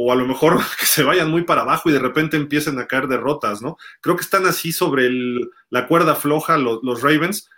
o 0.00 0.12
a 0.12 0.14
lo 0.14 0.26
mejor 0.26 0.58
que 0.78 0.86
se 0.86 1.02
vayan 1.02 1.28
muy 1.28 1.42
para 1.42 1.62
abajo 1.62 1.90
y 1.90 1.92
de 1.92 1.98
repente 1.98 2.36
empiecen 2.36 2.78
a 2.78 2.86
caer 2.86 3.08
derrotas, 3.08 3.60
¿no? 3.60 3.76
Creo 4.00 4.14
que 4.14 4.22
están 4.22 4.46
así 4.46 4.72
sobre 4.72 5.10
la 5.70 5.88
cuerda 5.88 6.14
floja 6.14 6.56
los, 6.56 7.02
Ravens, 7.02 7.50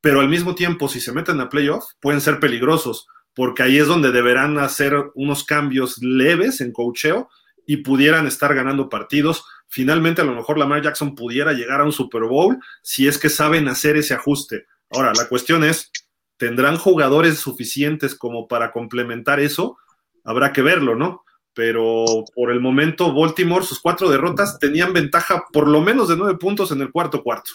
pero 0.00 0.20
al 0.20 0.28
mismo 0.28 0.54
tiempo, 0.54 0.88
si 0.88 1.00
se 1.00 1.12
meten 1.12 1.38
a 1.40 1.50
playoff, 1.50 1.84
pueden 2.00 2.22
ser 2.22 2.40
peligrosos, 2.40 3.06
porque 3.34 3.62
ahí 3.62 3.76
es 3.76 3.86
donde 3.86 4.10
deberán 4.10 4.58
hacer 4.58 4.94
unos 5.14 5.44
cambios 5.44 5.98
leves 5.98 6.62
en 6.62 6.72
cocheo 6.72 7.28
y 7.66 7.78
pudieran 7.78 8.26
estar 8.26 8.54
ganando 8.54 8.88
partidos. 8.88 9.44
Finalmente, 9.68 10.22
a 10.22 10.24
lo 10.24 10.34
mejor 10.34 10.56
Lamar 10.56 10.82
Jackson 10.82 11.14
pudiera 11.14 11.52
llegar 11.52 11.82
a 11.82 11.84
un 11.84 11.92
Super 11.92 12.22
Bowl 12.22 12.58
si 12.82 13.06
es 13.06 13.18
que 13.18 13.28
saben 13.28 13.68
hacer 13.68 13.98
ese 13.98 14.14
ajuste. 14.14 14.64
Ahora, 14.90 15.12
la 15.14 15.28
cuestión 15.28 15.62
es, 15.62 15.92
¿tendrán 16.38 16.78
jugadores 16.78 17.38
suficientes 17.38 18.14
como 18.14 18.48
para 18.48 18.72
complementar 18.72 19.40
eso? 19.40 19.76
Habrá 20.24 20.54
que 20.54 20.62
verlo, 20.62 20.96
¿no? 20.96 21.22
Pero 21.54 22.04
por 22.34 22.50
el 22.50 22.60
momento, 22.60 23.12
Baltimore, 23.14 23.64
sus 23.64 23.80
cuatro 23.80 24.08
derrotas 24.08 24.58
tenían 24.58 24.92
ventaja 24.92 25.44
por 25.52 25.68
lo 25.68 25.80
menos 25.80 26.08
de 26.08 26.16
nueve 26.16 26.38
puntos 26.38 26.72
en 26.72 26.80
el 26.80 26.90
cuarto 26.90 27.22
cuarto. 27.22 27.50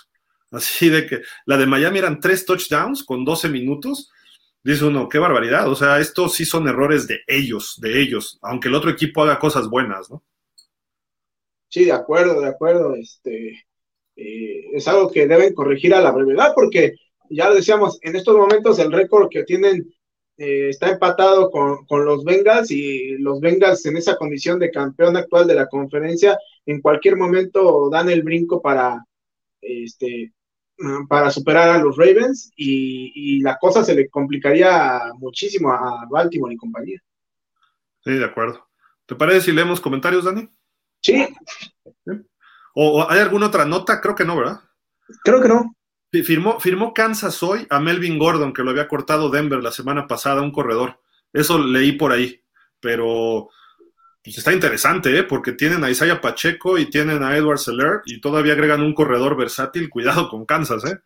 Así 0.51 0.89
de 0.89 1.05
que 1.05 1.21
la 1.45 1.57
de 1.57 1.65
Miami 1.65 1.99
eran 1.99 2.19
tres 2.19 2.45
touchdowns 2.45 3.03
con 3.03 3.25
12 3.25 3.49
minutos. 3.49 4.11
Dice 4.63 4.85
uno, 4.85 5.09
qué 5.09 5.19
barbaridad. 5.19 5.69
O 5.69 5.75
sea, 5.75 5.99
estos 5.99 6.35
sí 6.35 6.45
son 6.45 6.67
errores 6.67 7.07
de 7.07 7.19
ellos, 7.27 7.75
de 7.81 8.01
ellos, 8.01 8.37
aunque 8.41 8.67
el 8.67 8.75
otro 8.75 8.89
equipo 8.89 9.23
haga 9.23 9.39
cosas 9.39 9.67
buenas, 9.67 10.09
¿no? 10.09 10.23
Sí, 11.69 11.85
de 11.85 11.91
acuerdo, 11.91 12.39
de 12.39 12.47
acuerdo. 12.47 12.95
Este, 12.95 13.65
eh, 14.15 14.65
es 14.73 14.87
algo 14.87 15.11
que 15.11 15.27
deben 15.27 15.53
corregir 15.53 15.93
a 15.93 16.01
la 16.01 16.11
brevedad, 16.11 16.53
porque 16.55 16.95
ya 17.29 17.51
decíamos, 17.51 17.99
en 18.01 18.15
estos 18.15 18.35
momentos 18.35 18.79
el 18.79 18.91
récord 18.91 19.29
que 19.29 19.43
tienen 19.43 19.93
eh, 20.37 20.69
está 20.69 20.89
empatado 20.89 21.49
con, 21.49 21.85
con, 21.85 22.05
los 22.05 22.23
Bengals 22.23 22.69
y 22.69 23.17
los 23.17 23.39
Bengals 23.39 23.85
en 23.85 23.97
esa 23.97 24.15
condición 24.15 24.59
de 24.59 24.71
campeón 24.71 25.17
actual 25.17 25.47
de 25.47 25.55
la 25.55 25.67
conferencia, 25.67 26.37
en 26.65 26.81
cualquier 26.81 27.17
momento 27.17 27.89
dan 27.89 28.09
el 28.09 28.21
brinco 28.21 28.61
para, 28.61 29.03
este, 29.61 30.33
para 31.09 31.31
superar 31.31 31.69
a 31.69 31.79
los 31.79 31.97
Ravens 31.97 32.51
y, 32.55 33.41
la 33.41 33.57
cosa 33.57 33.83
se 33.83 33.95
le 33.95 34.09
complicaría 34.09 35.11
muchísimo 35.17 35.71
a 35.71 36.05
Baltimore 36.09 36.53
y 36.53 36.57
compañía. 36.57 37.01
Sí, 38.03 38.13
de 38.13 38.25
acuerdo. 38.25 38.67
¿Te 39.05 39.15
parece 39.15 39.41
si 39.41 39.51
leemos 39.51 39.79
comentarios, 39.79 40.25
Dani? 40.25 40.49
Sí. 41.01 41.27
¿O, 42.75 43.09
hay 43.09 43.19
alguna 43.19 43.47
otra 43.47 43.65
nota? 43.65 44.01
Creo 44.01 44.15
que 44.15 44.25
no, 44.25 44.37
¿verdad? 44.37 44.59
Creo 45.23 45.41
que 45.41 45.47
no. 45.47 45.76
Firmó, 46.11 46.59
firmó 46.59 46.93
Kansas 46.93 47.43
hoy 47.43 47.67
a 47.69 47.79
Melvin 47.79 48.17
Gordon, 48.17 48.53
que 48.53 48.63
lo 48.63 48.71
había 48.71 48.87
cortado 48.87 49.29
Denver 49.29 49.61
la 49.61 49.71
semana 49.71 50.07
pasada, 50.07 50.41
un 50.41 50.51
corredor. 50.51 51.01
Eso 51.33 51.59
leí 51.59 51.91
por 51.93 52.11
ahí. 52.11 52.41
Pero 52.79 53.49
pues 54.23 54.37
está 54.37 54.53
interesante, 54.53 55.17
¿eh? 55.17 55.23
porque 55.23 55.53
tienen 55.53 55.83
a 55.83 55.89
Isaiah 55.89 56.19
Pacheco 56.19 56.77
y 56.77 56.89
tienen 56.89 57.23
a 57.23 57.35
Edward 57.35 57.59
Seller 57.59 58.01
y 58.05 58.19
todavía 58.19 58.53
agregan 58.53 58.81
un 58.81 58.93
corredor 58.93 59.37
versátil. 59.37 59.89
Cuidado 59.89 60.29
con 60.29 60.45
Kansas, 60.45 60.83
¿eh? 60.85 60.99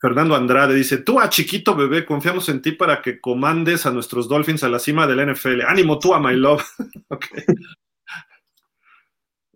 Fernando 0.00 0.34
Andrade 0.36 0.74
dice, 0.74 0.98
tú 0.98 1.18
a 1.18 1.30
chiquito 1.30 1.74
bebé, 1.74 2.04
confiamos 2.04 2.48
en 2.48 2.60
ti 2.60 2.72
para 2.72 3.00
que 3.00 3.20
comandes 3.20 3.86
a 3.86 3.90
nuestros 3.90 4.28
Dolphins 4.28 4.62
a 4.62 4.68
la 4.68 4.78
cima 4.78 5.06
del 5.06 5.32
NFL. 5.32 5.62
Ánimo 5.62 5.98
tú 5.98 6.12
a 6.12 6.20
my 6.20 6.34
love. 6.34 6.62
okay. 7.08 7.44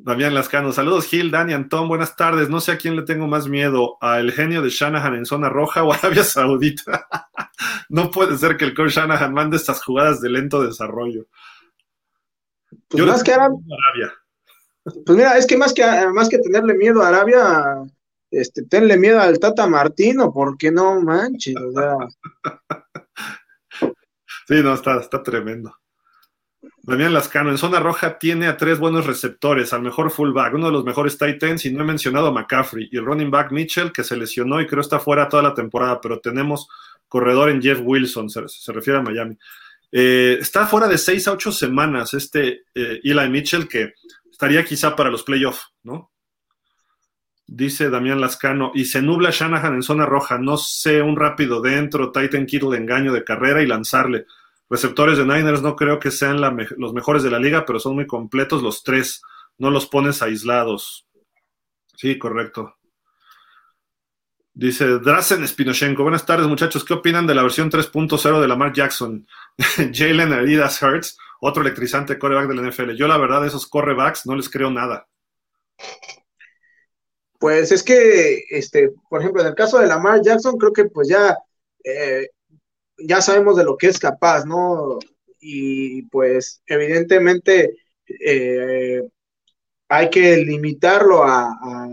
Damián 0.00 0.32
Lascano, 0.32 0.72
saludos 0.72 1.06
Gil, 1.06 1.32
Dani, 1.32 1.52
Antón, 1.52 1.88
buenas 1.88 2.14
tardes. 2.14 2.48
No 2.48 2.60
sé 2.60 2.72
a 2.72 2.78
quién 2.78 2.94
le 2.94 3.02
tengo 3.02 3.26
más 3.26 3.48
miedo, 3.48 3.98
al 4.00 4.30
genio 4.30 4.62
de 4.62 4.70
Shanahan 4.70 5.16
en 5.16 5.26
zona 5.26 5.48
roja 5.48 5.82
o 5.82 5.92
Arabia 5.92 6.22
Saudita. 6.22 7.08
no 7.88 8.10
puede 8.10 8.38
ser 8.38 8.56
que 8.56 8.64
el 8.64 8.74
coach 8.74 8.92
Shanahan 8.92 9.34
mande 9.34 9.56
estas 9.56 9.82
jugadas 9.82 10.20
de 10.20 10.30
lento 10.30 10.62
desarrollo. 10.62 11.26
Pues 12.88 13.04
más 13.04 13.24
que 13.24 13.32
Arabia. 13.32 14.14
Pues 14.84 15.18
mira, 15.18 15.36
es 15.36 15.46
que 15.46 15.56
más 15.56 15.74
que 15.74 15.84
más 16.14 16.28
que 16.28 16.38
tenerle 16.38 16.74
miedo 16.74 17.02
a 17.02 17.08
Arabia, 17.08 17.82
este, 18.30 18.62
tenle 18.62 18.96
miedo 18.96 19.20
al 19.20 19.40
Tata 19.40 19.66
Martino, 19.66 20.32
porque 20.32 20.70
no 20.70 21.00
manches, 21.00 21.54
sí, 24.46 24.62
no, 24.62 24.74
está, 24.74 25.00
está 25.00 25.22
tremendo. 25.22 25.74
Damián 26.88 27.12
Lascano, 27.12 27.50
en 27.50 27.58
zona 27.58 27.80
roja 27.80 28.18
tiene 28.18 28.46
a 28.46 28.56
tres 28.56 28.78
buenos 28.78 29.04
receptores, 29.04 29.74
al 29.74 29.82
mejor 29.82 30.10
fullback, 30.10 30.54
uno 30.54 30.68
de 30.68 30.72
los 30.72 30.86
mejores 30.86 31.18
Titans, 31.18 31.66
y 31.66 31.70
no 31.70 31.84
he 31.84 31.86
mencionado 31.86 32.28
a 32.28 32.32
McCaffrey, 32.32 32.88
y 32.90 32.96
el 32.96 33.04
running 33.04 33.30
back 33.30 33.52
Mitchell, 33.52 33.92
que 33.92 34.02
se 34.02 34.16
lesionó 34.16 34.58
y 34.58 34.66
creo 34.66 34.80
está 34.80 34.98
fuera 34.98 35.28
toda 35.28 35.42
la 35.42 35.52
temporada, 35.52 36.00
pero 36.00 36.18
tenemos 36.18 36.66
corredor 37.06 37.50
en 37.50 37.60
Jeff 37.60 37.80
Wilson, 37.82 38.30
se, 38.30 38.72
refiere 38.72 39.00
a 39.00 39.02
Miami. 39.02 39.36
Eh, 39.92 40.38
está 40.40 40.66
fuera 40.66 40.88
de 40.88 40.96
seis 40.96 41.28
a 41.28 41.32
ocho 41.32 41.52
semanas 41.52 42.14
este 42.14 42.62
eh, 42.74 43.00
Eli 43.04 43.28
Mitchell, 43.28 43.68
que 43.68 43.92
estaría 44.30 44.64
quizá 44.64 44.96
para 44.96 45.10
los 45.10 45.24
playoffs, 45.24 45.74
¿no? 45.82 46.10
Dice 47.46 47.90
Damián 47.90 48.18
Lascano, 48.18 48.72
y 48.74 48.86
se 48.86 49.02
nubla 49.02 49.28
Shanahan 49.30 49.74
en 49.74 49.82
zona 49.82 50.06
roja, 50.06 50.38
no 50.38 50.56
sé, 50.56 51.02
un 51.02 51.16
rápido 51.16 51.60
dentro, 51.60 52.12
Titan 52.12 52.46
Kittle 52.46 52.78
engaño 52.78 53.12
de 53.12 53.24
carrera 53.24 53.60
y 53.60 53.66
lanzarle. 53.66 54.24
Receptores 54.70 55.18
de 55.18 55.24
Niners 55.24 55.62
no 55.62 55.76
creo 55.76 55.98
que 55.98 56.10
sean 56.10 56.40
los 56.76 56.92
mejores 56.92 57.22
de 57.22 57.30
la 57.30 57.38
liga, 57.38 57.64
pero 57.64 57.80
son 57.80 57.94
muy 57.94 58.06
completos 58.06 58.62
los 58.62 58.82
tres. 58.82 59.22
No 59.56 59.70
los 59.70 59.86
pones 59.86 60.22
aislados. 60.22 61.08
Sí, 61.96 62.18
correcto. 62.18 62.76
Dice 64.52 64.86
Drazen 64.98 65.46
Spinochenko. 65.46 66.02
Buenas 66.02 66.26
tardes, 66.26 66.46
muchachos. 66.46 66.84
¿Qué 66.84 66.92
opinan 66.92 67.26
de 67.26 67.34
la 67.34 67.42
versión 67.42 67.70
3.0 67.70 68.40
de 68.40 68.48
Lamar 68.48 68.72
Jackson? 68.72 69.26
Jalen 69.92 70.32
Aridas 70.32 70.82
Hurts, 70.82 71.16
otro 71.40 71.62
electrizante 71.62 72.18
coreback 72.18 72.48
del 72.48 72.68
NFL. 72.68 72.92
Yo, 72.96 73.08
la 73.08 73.18
verdad, 73.18 73.46
esos 73.46 73.66
corebacks 73.66 74.26
no 74.26 74.34
les 74.34 74.50
creo 74.50 74.70
nada. 74.70 75.06
Pues 77.38 77.70
es 77.70 77.82
que, 77.84 78.42
este, 78.50 78.90
por 79.08 79.20
ejemplo, 79.20 79.42
en 79.42 79.48
el 79.48 79.54
caso 79.54 79.78
de 79.78 79.86
Lamar 79.86 80.20
Jackson, 80.22 80.58
creo 80.58 80.72
que 80.72 80.86
pues 80.86 81.08
ya 81.08 81.36
eh, 81.84 82.28
ya 82.98 83.20
sabemos 83.20 83.56
de 83.56 83.64
lo 83.64 83.76
que 83.76 83.88
es 83.88 83.98
capaz, 83.98 84.44
¿no? 84.44 84.98
Y 85.40 86.02
pues 86.02 86.62
evidentemente 86.66 87.76
eh, 88.24 89.02
hay 89.88 90.10
que 90.10 90.36
limitarlo 90.38 91.24
a, 91.24 91.88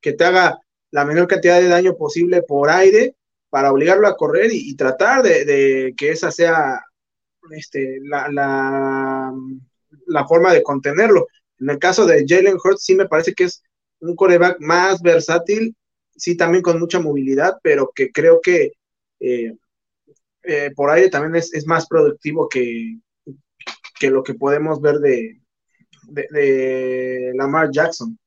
que 0.00 0.12
te 0.12 0.24
haga 0.24 0.58
la 0.90 1.04
menor 1.04 1.26
cantidad 1.26 1.60
de 1.60 1.68
daño 1.68 1.96
posible 1.96 2.42
por 2.42 2.70
aire 2.70 3.16
para 3.50 3.72
obligarlo 3.72 4.06
a 4.06 4.16
correr 4.16 4.50
y, 4.52 4.74
tratar 4.76 5.22
de, 5.22 5.94
que 5.96 6.10
esa 6.10 6.30
sea 6.30 6.80
este, 7.50 8.00
la, 8.02 8.28
la, 8.30 10.26
forma 10.26 10.52
de 10.52 10.62
contenerlo. 10.62 11.26
En 11.58 11.70
el 11.70 11.78
caso 11.78 12.06
de 12.06 12.24
Jalen 12.26 12.58
Hurts 12.62 12.84
sí 12.84 12.94
me 12.94 13.08
parece 13.08 13.34
que 13.34 13.44
es 13.44 13.62
un 14.00 14.14
coreback 14.14 14.60
más 14.60 15.00
versátil, 15.00 15.74
sí 16.16 16.36
también 16.36 16.62
con 16.62 16.78
mucha 16.78 17.00
movilidad, 17.00 17.58
pero 17.62 17.90
que 17.94 18.10
creo 18.12 18.40
que 18.42 18.72
eh, 19.20 19.54
eh, 20.46 20.70
por 20.74 20.90
ahí 20.90 21.10
también 21.10 21.34
es, 21.36 21.66
más 21.66 21.86
productivo 21.86 22.48
que, 22.48 22.98
que, 23.98 24.10
lo 24.10 24.22
que 24.22 24.34
podemos 24.34 24.80
ver 24.80 24.96
de, 24.96 25.40
de, 26.08 27.32
Lamar 27.34 27.70
Jackson. 27.70 28.18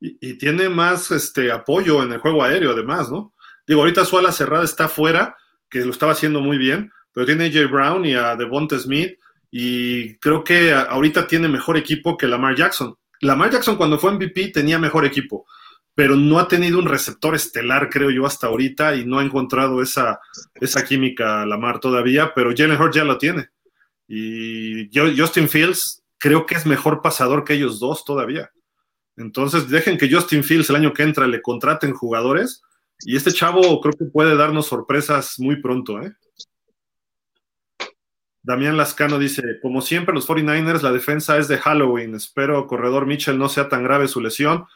Y, 0.00 0.36
tiene 0.38 0.68
más 0.68 1.10
este, 1.10 1.50
apoyo 1.50 2.02
en 2.02 2.12
el 2.12 2.18
juego 2.18 2.42
aéreo, 2.42 2.72
además, 2.72 3.10
¿no? 3.10 3.32
Digo, 3.66 3.80
ahorita 3.80 4.04
su 4.04 4.18
ala 4.18 4.32
cerrada 4.32 4.64
está 4.64 4.84
afuera, 4.84 5.36
que 5.70 5.80
lo 5.80 5.90
estaba 5.90 6.12
haciendo 6.12 6.40
muy 6.40 6.58
bien, 6.58 6.92
pero 7.12 7.26
tiene 7.26 7.46
a 7.46 7.50
Jay 7.50 7.64
Brown 7.64 8.04
y 8.04 8.14
a 8.14 8.36
Devonta 8.36 8.78
Smith, 8.78 9.18
y 9.50 10.16
creo 10.18 10.44
que 10.44 10.72
ahorita 10.72 11.26
tiene 11.26 11.48
mejor 11.48 11.76
equipo 11.76 12.16
que 12.16 12.26
Lamar 12.26 12.54
Jackson. 12.54 12.94
Lamar 13.22 13.50
Jackson 13.50 13.76
cuando 13.76 13.98
fue 13.98 14.12
MVP 14.12 14.48
tenía 14.48 14.78
mejor 14.78 15.06
equipo, 15.06 15.46
pero 15.96 16.14
no 16.14 16.38
ha 16.38 16.46
tenido 16.46 16.78
un 16.78 16.84
receptor 16.84 17.34
estelar, 17.34 17.88
creo 17.88 18.10
yo, 18.10 18.26
hasta 18.26 18.48
ahorita 18.48 18.96
y 18.96 19.06
no 19.06 19.18
ha 19.18 19.24
encontrado 19.24 19.80
esa, 19.80 20.20
esa 20.54 20.84
química 20.84 21.46
Lamar 21.46 21.80
todavía, 21.80 22.34
pero 22.34 22.52
Jalen 22.54 22.78
Hurts 22.78 22.96
ya 22.96 23.04
lo 23.04 23.16
tiene. 23.16 23.48
Y 24.06 24.90
Justin 24.94 25.48
Fields 25.48 26.04
creo 26.18 26.44
que 26.44 26.54
es 26.54 26.66
mejor 26.66 27.00
pasador 27.00 27.44
que 27.44 27.54
ellos 27.54 27.80
dos 27.80 28.04
todavía. 28.04 28.50
Entonces 29.16 29.70
dejen 29.70 29.96
que 29.96 30.12
Justin 30.12 30.44
Fields 30.44 30.68
el 30.68 30.76
año 30.76 30.92
que 30.92 31.02
entra 31.02 31.26
le 31.26 31.40
contraten 31.40 31.94
jugadores 31.94 32.62
y 33.00 33.16
este 33.16 33.32
chavo 33.32 33.80
creo 33.80 33.94
que 33.94 34.04
puede 34.04 34.36
darnos 34.36 34.66
sorpresas 34.66 35.36
muy 35.38 35.62
pronto. 35.62 36.02
¿eh? 36.02 36.12
Damián 38.42 38.76
Lascano 38.76 39.18
dice, 39.18 39.42
como 39.62 39.80
siempre 39.80 40.14
los 40.14 40.28
49ers, 40.28 40.82
la 40.82 40.92
defensa 40.92 41.38
es 41.38 41.48
de 41.48 41.56
Halloween. 41.56 42.14
Espero 42.14 42.66
corredor 42.66 43.06
Mitchell 43.06 43.38
no 43.38 43.48
sea 43.48 43.70
tan 43.70 43.82
grave 43.82 44.08
su 44.08 44.20
lesión 44.20 44.66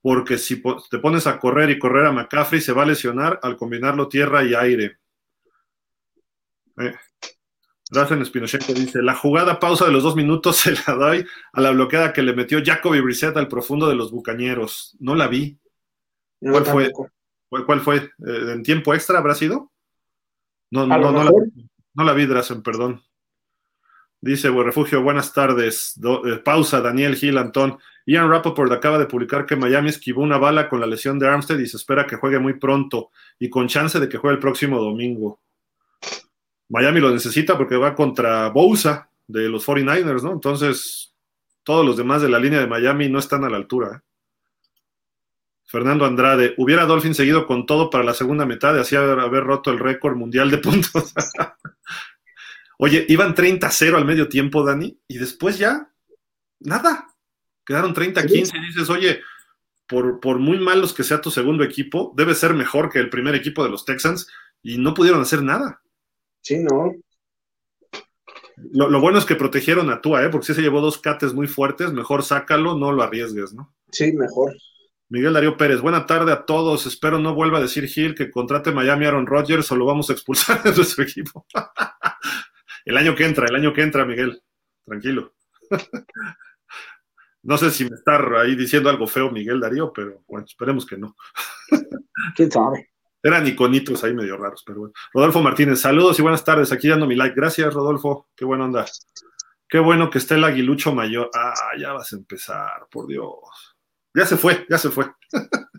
porque 0.00 0.38
si 0.38 0.62
te 0.90 0.98
pones 0.98 1.26
a 1.26 1.38
correr 1.38 1.70
y 1.70 1.78
correr 1.78 2.06
a 2.06 2.12
McCaffrey 2.12 2.60
se 2.60 2.72
va 2.72 2.82
a 2.82 2.86
lesionar 2.86 3.40
al 3.42 3.56
combinarlo 3.56 4.08
tierra 4.08 4.44
y 4.44 4.54
aire. 4.54 4.98
Eh. 6.78 6.94
Rafael 7.90 8.22
dice, 8.22 9.02
la 9.02 9.14
jugada 9.14 9.58
pausa 9.58 9.86
de 9.86 9.92
los 9.92 10.02
dos 10.02 10.14
minutos 10.14 10.56
se 10.58 10.72
la 10.72 10.94
doy 10.94 11.26
a 11.52 11.60
la 11.60 11.70
bloqueada 11.70 12.12
que 12.12 12.22
le 12.22 12.34
metió 12.34 12.62
Jacoby 12.64 13.00
Brissett 13.00 13.36
al 13.36 13.48
profundo 13.48 13.88
de 13.88 13.94
los 13.94 14.10
Bucañeros. 14.10 14.96
No 15.00 15.14
la 15.14 15.26
vi. 15.26 15.58
¿Cuál 16.40 16.64
fue? 16.64 16.92
¿Cuál 17.48 17.80
fue? 17.80 17.96
Eh, 17.96 18.52
¿En 18.52 18.62
tiempo 18.62 18.94
extra 18.94 19.18
habrá 19.18 19.34
sido? 19.34 19.72
No, 20.70 20.86
no, 20.86 20.98
no, 20.98 21.24
la, 21.24 21.32
no 21.94 22.04
la 22.04 22.12
vi, 22.12 22.26
Drazen, 22.26 22.62
perdón. 22.62 23.02
Dice, 24.20 24.50
buen 24.50 24.66
refugio, 24.66 25.02
buenas 25.02 25.32
tardes. 25.32 25.98
Eh, 26.26 26.38
pausa, 26.44 26.80
Daniel 26.80 27.16
Gil, 27.16 27.38
Antón. 27.38 27.78
Ian 28.08 28.30
Rappaport 28.30 28.72
acaba 28.72 28.96
de 28.96 29.04
publicar 29.04 29.44
que 29.44 29.54
Miami 29.54 29.90
esquivó 29.90 30.22
una 30.22 30.38
bala 30.38 30.70
con 30.70 30.80
la 30.80 30.86
lesión 30.86 31.18
de 31.18 31.28
Armstead 31.28 31.58
y 31.58 31.66
se 31.66 31.76
espera 31.76 32.06
que 32.06 32.16
juegue 32.16 32.38
muy 32.38 32.54
pronto 32.54 33.10
y 33.38 33.50
con 33.50 33.68
chance 33.68 34.00
de 34.00 34.08
que 34.08 34.16
juegue 34.16 34.36
el 34.36 34.40
próximo 34.40 34.80
domingo. 34.80 35.42
Miami 36.70 37.00
lo 37.00 37.10
necesita 37.10 37.58
porque 37.58 37.76
va 37.76 37.94
contra 37.94 38.48
Bousa 38.48 39.10
de 39.26 39.50
los 39.50 39.68
49ers, 39.68 40.22
¿no? 40.22 40.32
Entonces, 40.32 41.14
todos 41.62 41.84
los 41.84 41.98
demás 41.98 42.22
de 42.22 42.30
la 42.30 42.38
línea 42.38 42.60
de 42.60 42.66
Miami 42.66 43.10
no 43.10 43.18
están 43.18 43.44
a 43.44 43.50
la 43.50 43.58
altura. 43.58 43.96
¿eh? 43.96 44.00
Fernando 45.66 46.06
Andrade, 46.06 46.54
hubiera 46.56 46.86
Dolphin 46.86 47.14
seguido 47.14 47.46
con 47.46 47.66
todo 47.66 47.90
para 47.90 48.04
la 48.04 48.14
segunda 48.14 48.46
mitad 48.46 48.74
y 48.74 48.78
así 48.78 48.96
haber, 48.96 49.20
haber 49.20 49.44
roto 49.44 49.70
el 49.70 49.78
récord 49.78 50.16
mundial 50.16 50.50
de 50.50 50.56
puntos. 50.56 51.12
Oye, 52.78 53.04
iban 53.10 53.34
30-0 53.34 53.96
al 53.96 54.06
medio 54.06 54.30
tiempo, 54.30 54.64
Dani, 54.64 54.98
y 55.06 55.18
después 55.18 55.58
ya, 55.58 55.92
nada. 56.60 57.07
Quedaron 57.68 57.94
30-15 57.94 58.54
y 58.54 58.66
dices, 58.66 58.88
oye, 58.88 59.20
por, 59.86 60.20
por 60.20 60.38
muy 60.38 60.58
malos 60.58 60.94
que 60.94 61.04
sea 61.04 61.20
tu 61.20 61.30
segundo 61.30 61.62
equipo, 61.62 62.14
debe 62.16 62.34
ser 62.34 62.54
mejor 62.54 62.88
que 62.88 62.98
el 62.98 63.10
primer 63.10 63.34
equipo 63.34 63.62
de 63.62 63.68
los 63.68 63.84
Texans 63.84 64.26
y 64.62 64.78
no 64.78 64.94
pudieron 64.94 65.20
hacer 65.20 65.42
nada. 65.42 65.82
Sí, 66.40 66.60
no. 66.60 66.94
Lo, 68.72 69.00
bueno 69.02 69.18
es 69.18 69.26
que 69.26 69.34
protegieron 69.34 69.90
a 69.90 70.00
Tua, 70.00 70.24
¿eh? 70.24 70.30
porque 70.30 70.46
si 70.46 70.54
se 70.54 70.62
llevó 70.62 70.80
dos 70.80 70.98
cates 70.98 71.34
muy 71.34 71.46
fuertes, 71.46 71.92
mejor 71.92 72.22
sácalo, 72.22 72.74
no 72.74 72.90
lo 72.90 73.02
arriesgues, 73.02 73.52
¿no? 73.52 73.74
Sí, 73.92 74.14
mejor. 74.14 74.56
Miguel 75.10 75.34
Darío 75.34 75.58
Pérez, 75.58 75.82
buena 75.82 76.06
tarde 76.06 76.32
a 76.32 76.46
todos. 76.46 76.86
Espero 76.86 77.18
no 77.18 77.34
vuelva 77.34 77.58
a 77.58 77.62
decir 77.62 77.86
Gil 77.86 78.14
que 78.14 78.30
contrate 78.30 78.72
Miami 78.72 79.04
Aaron 79.04 79.26
Rodgers 79.26 79.70
o 79.70 79.76
lo 79.76 79.84
vamos 79.84 80.08
a 80.08 80.14
expulsar 80.14 80.62
de 80.64 80.74
nuestro 80.74 81.04
equipo. 81.04 81.44
el 82.86 82.96
año 82.96 83.14
que 83.14 83.26
entra, 83.26 83.44
el 83.46 83.56
año 83.56 83.74
que 83.74 83.82
entra, 83.82 84.06
Miguel. 84.06 84.42
Tranquilo. 84.86 85.34
no 87.48 87.56
sé 87.56 87.70
si 87.70 87.88
me 87.88 87.96
está 87.96 88.20
ahí 88.38 88.54
diciendo 88.54 88.90
algo 88.90 89.06
feo 89.06 89.30
Miguel 89.30 89.58
Darío, 89.58 89.90
pero 89.90 90.22
bueno, 90.28 90.44
esperemos 90.44 90.84
que 90.84 90.98
no. 90.98 91.16
¿Quién 92.36 92.50
sabe? 92.50 92.90
Eran 93.22 93.46
iconitos 93.46 94.04
ahí 94.04 94.12
medio 94.12 94.36
raros, 94.36 94.62
pero 94.66 94.80
bueno. 94.80 94.94
Rodolfo 95.14 95.40
Martínez, 95.40 95.80
saludos 95.80 96.18
y 96.18 96.22
buenas 96.22 96.44
tardes. 96.44 96.72
Aquí 96.72 96.88
dando 96.88 97.06
mi 97.06 97.14
like. 97.14 97.34
Gracias, 97.34 97.72
Rodolfo. 97.72 98.28
Qué 98.36 98.44
buena 98.44 98.66
onda. 98.66 98.84
Qué 99.66 99.78
bueno 99.78 100.10
que 100.10 100.18
esté 100.18 100.34
el 100.34 100.44
aguilucho 100.44 100.94
mayor. 100.94 101.30
Ah, 101.34 101.54
ya 101.78 101.94
vas 101.94 102.12
a 102.12 102.16
empezar, 102.16 102.86
por 102.90 103.06
Dios. 103.06 103.32
Ya 104.12 104.26
se 104.26 104.36
fue, 104.36 104.66
ya 104.68 104.76
se 104.76 104.90
fue. 104.90 105.06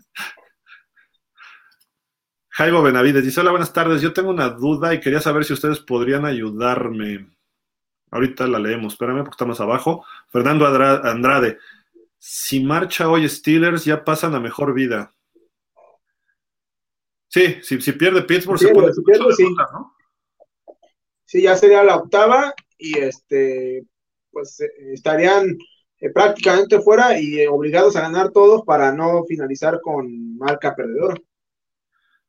Jaibo 2.48 2.82
Benavides 2.82 3.22
dice: 3.22 3.42
Hola, 3.42 3.52
buenas 3.52 3.72
tardes. 3.72 4.02
Yo 4.02 4.12
tengo 4.12 4.30
una 4.30 4.48
duda 4.48 4.92
y 4.92 4.98
quería 4.98 5.20
saber 5.20 5.44
si 5.44 5.52
ustedes 5.52 5.78
podrían 5.78 6.24
ayudarme. 6.24 7.28
Ahorita 8.10 8.46
la 8.46 8.58
leemos, 8.58 8.94
espérame 8.94 9.18
porque 9.18 9.34
está 9.34 9.44
más 9.44 9.60
abajo. 9.60 10.04
Fernando 10.28 10.66
Andrade. 10.66 11.58
Si 12.18 12.60
marcha 12.62 13.08
hoy 13.08 13.28
Steelers, 13.28 13.84
ya 13.84 14.04
pasan 14.04 14.34
a 14.34 14.40
mejor 14.40 14.74
vida. 14.74 15.14
Sí, 17.28 17.58
si, 17.62 17.92
pierde 17.92 18.22
Pittsburgh 18.22 18.58
se 18.58 18.68
puede 18.72 18.92
sí. 18.92 19.44
¿no? 19.54 19.94
Sí, 21.24 21.42
ya 21.42 21.56
sería 21.56 21.84
la 21.84 21.94
octava 21.94 22.52
y 22.76 22.98
este, 22.98 23.86
pues 24.32 24.60
eh, 24.60 24.68
estarían 24.92 25.56
eh, 26.00 26.10
prácticamente 26.10 26.80
fuera 26.80 27.20
y 27.20 27.40
eh, 27.40 27.48
obligados 27.48 27.94
a 27.94 28.00
ganar 28.00 28.32
todos 28.32 28.64
para 28.64 28.92
no 28.92 29.24
finalizar 29.26 29.80
con 29.80 30.36
marca 30.38 30.74
perdedora. 30.74 31.14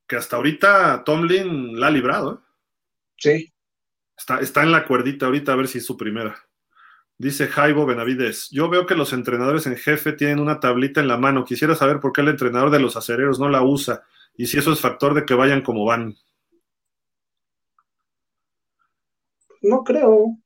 Que 0.06 0.18
hasta 0.18 0.36
ahorita 0.36 1.04
Tomlin 1.04 1.80
la 1.80 1.88
ha 1.88 1.92
librado. 1.92 2.44
Sí. 3.18 3.52
Está, 4.22 4.40
está 4.40 4.62
en 4.62 4.72
la 4.72 4.86
cuerdita 4.86 5.26
ahorita 5.26 5.52
a 5.52 5.56
ver 5.56 5.68
si 5.68 5.80
es 5.80 5.86
su 5.86 5.98
primera. 5.98 6.38
Dice 7.18 7.48
Jaibo 7.48 7.88
Benavides, 7.88 8.52
yo 8.52 8.70
veo 8.70 8.86
que 8.86 8.94
los 8.94 9.14
entrenadores 9.14 9.66
en 9.66 9.76
jefe 9.76 10.14
tienen 10.14 10.40
una 10.40 10.60
tablita 10.60 11.02
en 11.02 11.08
la 11.08 11.18
mano. 11.18 11.44
Quisiera 11.44 11.74
saber 11.74 12.00
por 12.00 12.14
qué 12.14 12.22
el 12.22 12.28
entrenador 12.28 12.70
de 12.70 12.80
los 12.80 12.96
acereros 12.96 13.40
no 13.40 13.50
la 13.50 13.64
usa 13.64 14.04
y 14.38 14.46
si 14.46 14.60
eso 14.60 14.72
es 14.74 14.80
factor 14.80 15.16
de 15.16 15.26
que 15.26 15.34
vayan 15.34 15.64
como 15.64 15.86
van. 15.86 16.16
No 19.64 19.84
creo. 19.84 20.38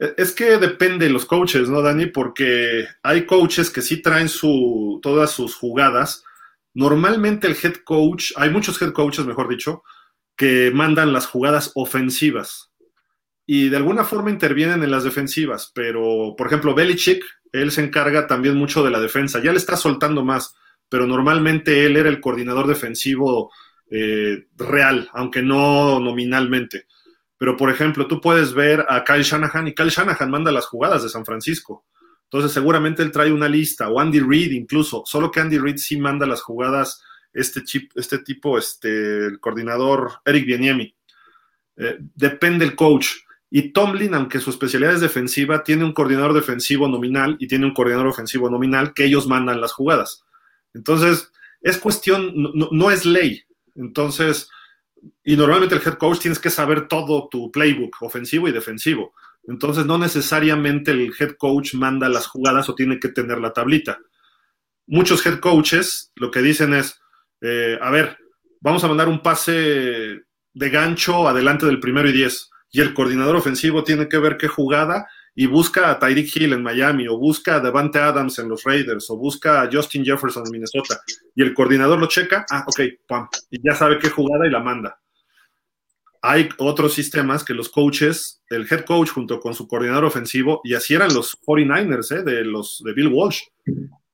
E, 0.00 0.14
es 0.16 0.32
que 0.32 0.56
depende 0.56 1.04
de 1.04 1.12
los 1.12 1.26
coaches, 1.26 1.68
¿no, 1.68 1.82
Dani? 1.82 2.06
Porque 2.06 2.86
hay 3.02 3.26
coaches 3.26 3.68
que 3.68 3.82
sí 3.82 4.00
traen 4.00 4.30
su, 4.30 5.00
todas 5.02 5.32
sus 5.32 5.54
jugadas. 5.54 6.24
Normalmente 6.72 7.46
el 7.46 7.58
head 7.62 7.76
coach, 7.84 8.32
hay 8.36 8.48
muchos 8.48 8.80
head 8.80 8.92
coaches, 8.92 9.26
mejor 9.26 9.50
dicho, 9.50 9.82
que 10.34 10.70
mandan 10.72 11.12
las 11.12 11.26
jugadas 11.26 11.72
ofensivas 11.74 12.71
y 13.46 13.68
de 13.68 13.76
alguna 13.76 14.04
forma 14.04 14.30
intervienen 14.30 14.82
en 14.82 14.90
las 14.90 15.04
defensivas, 15.04 15.70
pero 15.74 16.34
por 16.36 16.46
ejemplo, 16.46 16.74
Belichick, 16.74 17.24
él 17.52 17.70
se 17.70 17.84
encarga 17.84 18.26
también 18.26 18.56
mucho 18.56 18.82
de 18.82 18.90
la 18.90 19.00
defensa, 19.00 19.42
ya 19.42 19.52
le 19.52 19.58
está 19.58 19.76
soltando 19.76 20.24
más 20.24 20.54
pero 20.92 21.06
normalmente 21.06 21.86
él 21.86 21.96
era 21.96 22.10
el 22.10 22.20
coordinador 22.20 22.66
defensivo 22.66 23.50
eh, 23.90 24.44
real, 24.58 25.08
aunque 25.14 25.40
no 25.40 25.98
nominalmente. 26.00 26.86
Pero, 27.38 27.56
por 27.56 27.70
ejemplo, 27.70 28.06
tú 28.06 28.20
puedes 28.20 28.52
ver 28.52 28.84
a 28.86 29.02
Kyle 29.02 29.22
Shanahan 29.22 29.68
y 29.68 29.74
Kyle 29.74 29.88
Shanahan 29.88 30.30
manda 30.30 30.52
las 30.52 30.66
jugadas 30.66 31.02
de 31.02 31.08
San 31.08 31.24
Francisco. 31.24 31.86
Entonces, 32.24 32.52
seguramente 32.52 33.02
él 33.02 33.10
trae 33.10 33.32
una 33.32 33.48
lista, 33.48 33.88
o 33.88 33.98
Andy 33.98 34.20
Reid 34.20 34.52
incluso, 34.52 35.02
solo 35.06 35.30
que 35.30 35.40
Andy 35.40 35.56
Reid 35.56 35.78
sí 35.78 35.96
manda 35.96 36.26
las 36.26 36.42
jugadas, 36.42 37.02
este, 37.32 37.64
chip, 37.64 37.90
este 37.94 38.18
tipo, 38.18 38.58
este, 38.58 39.28
el 39.28 39.40
coordinador 39.40 40.20
Eric 40.26 40.44
Bieniemi. 40.44 40.94
Eh, 41.78 41.96
depende 42.14 42.66
el 42.66 42.76
coach. 42.76 43.06
Y 43.54 43.74
Tomlin, 43.74 44.14
aunque 44.14 44.40
su 44.40 44.48
especialidad 44.48 44.94
es 44.94 45.02
defensiva, 45.02 45.62
tiene 45.62 45.84
un 45.84 45.92
coordinador 45.92 46.32
defensivo 46.32 46.88
nominal 46.88 47.36
y 47.38 47.46
tiene 47.46 47.66
un 47.66 47.74
coordinador 47.74 48.06
ofensivo 48.06 48.48
nominal 48.48 48.94
que 48.94 49.04
ellos 49.04 49.26
mandan 49.26 49.60
las 49.60 49.72
jugadas. 49.72 50.24
Entonces, 50.72 51.30
es 51.60 51.76
cuestión, 51.76 52.32
no, 52.34 52.90
es 52.90 53.04
ley. 53.04 53.42
Entonces, 53.74 54.48
y 55.22 55.36
normalmente 55.36 55.74
el 55.74 55.82
head 55.82 55.98
coach 55.98 56.20
tienes 56.20 56.38
que 56.38 56.48
saber 56.48 56.88
todo 56.88 57.28
tu 57.30 57.52
playbook, 57.52 58.00
ofensivo 58.00 58.48
y 58.48 58.52
defensivo. 58.52 59.12
Entonces, 59.46 59.84
no 59.84 59.98
necesariamente 59.98 60.92
el 60.92 61.12
head 61.20 61.32
coach 61.36 61.74
manda 61.74 62.08
las 62.08 62.28
jugadas 62.28 62.70
o 62.70 62.74
tiene 62.74 62.98
que 62.98 63.10
tener 63.10 63.36
la 63.36 63.52
tablita. 63.52 63.98
Muchos 64.86 65.26
head 65.26 65.40
coaches 65.40 66.10
lo 66.16 66.30
que 66.30 66.40
dicen 66.40 66.72
es, 66.72 66.98
eh, 67.42 67.78
a 67.82 67.90
ver, 67.90 68.16
vamos 68.62 68.82
a 68.82 68.88
mandar 68.88 69.08
un 69.08 69.20
pase 69.20 70.22
de 70.54 70.70
gancho 70.70 71.28
adelante 71.28 71.66
del 71.66 71.80
primero 71.80 72.08
y 72.08 72.12
diez. 72.12 72.48
Y 72.72 72.80
el 72.80 72.94
coordinador 72.94 73.36
ofensivo 73.36 73.84
tiene 73.84 74.08
que 74.08 74.18
ver 74.18 74.36
qué 74.36 74.48
jugada 74.48 75.06
y 75.34 75.46
busca 75.46 75.90
a 75.90 75.98
Tyreek 75.98 76.34
Hill 76.34 76.52
en 76.52 76.62
Miami, 76.62 77.08
o 77.08 77.18
busca 77.18 77.56
a 77.56 77.60
Devante 77.60 77.98
Adams 77.98 78.38
en 78.38 78.48
los 78.48 78.64
Raiders, 78.64 79.08
o 79.10 79.16
busca 79.16 79.62
a 79.62 79.70
Justin 79.70 80.04
Jefferson 80.04 80.44
en 80.46 80.52
Minnesota, 80.52 81.00
y 81.34 81.42
el 81.42 81.54
coordinador 81.54 81.98
lo 81.98 82.06
checa, 82.06 82.44
ah, 82.50 82.64
ok, 82.66 82.80
pam, 83.06 83.28
y 83.50 83.58
ya 83.62 83.74
sabe 83.74 83.98
qué 83.98 84.10
jugada 84.10 84.46
y 84.46 84.50
la 84.50 84.60
manda. 84.60 85.00
Hay 86.20 86.48
otros 86.58 86.94
sistemas 86.94 87.44
que 87.44 87.54
los 87.54 87.68
coaches, 87.68 88.42
el 88.48 88.66
head 88.70 88.84
coach 88.84 89.10
junto 89.10 89.40
con 89.40 89.54
su 89.54 89.66
coordinador 89.66 90.04
ofensivo, 90.04 90.60
y 90.64 90.74
así 90.74 90.94
eran 90.94 91.14
los 91.14 91.36
49ers 91.40 92.16
¿eh? 92.16 92.22
de, 92.22 92.44
los, 92.44 92.82
de 92.84 92.92
Bill 92.92 93.08
Walsh, 93.08 93.40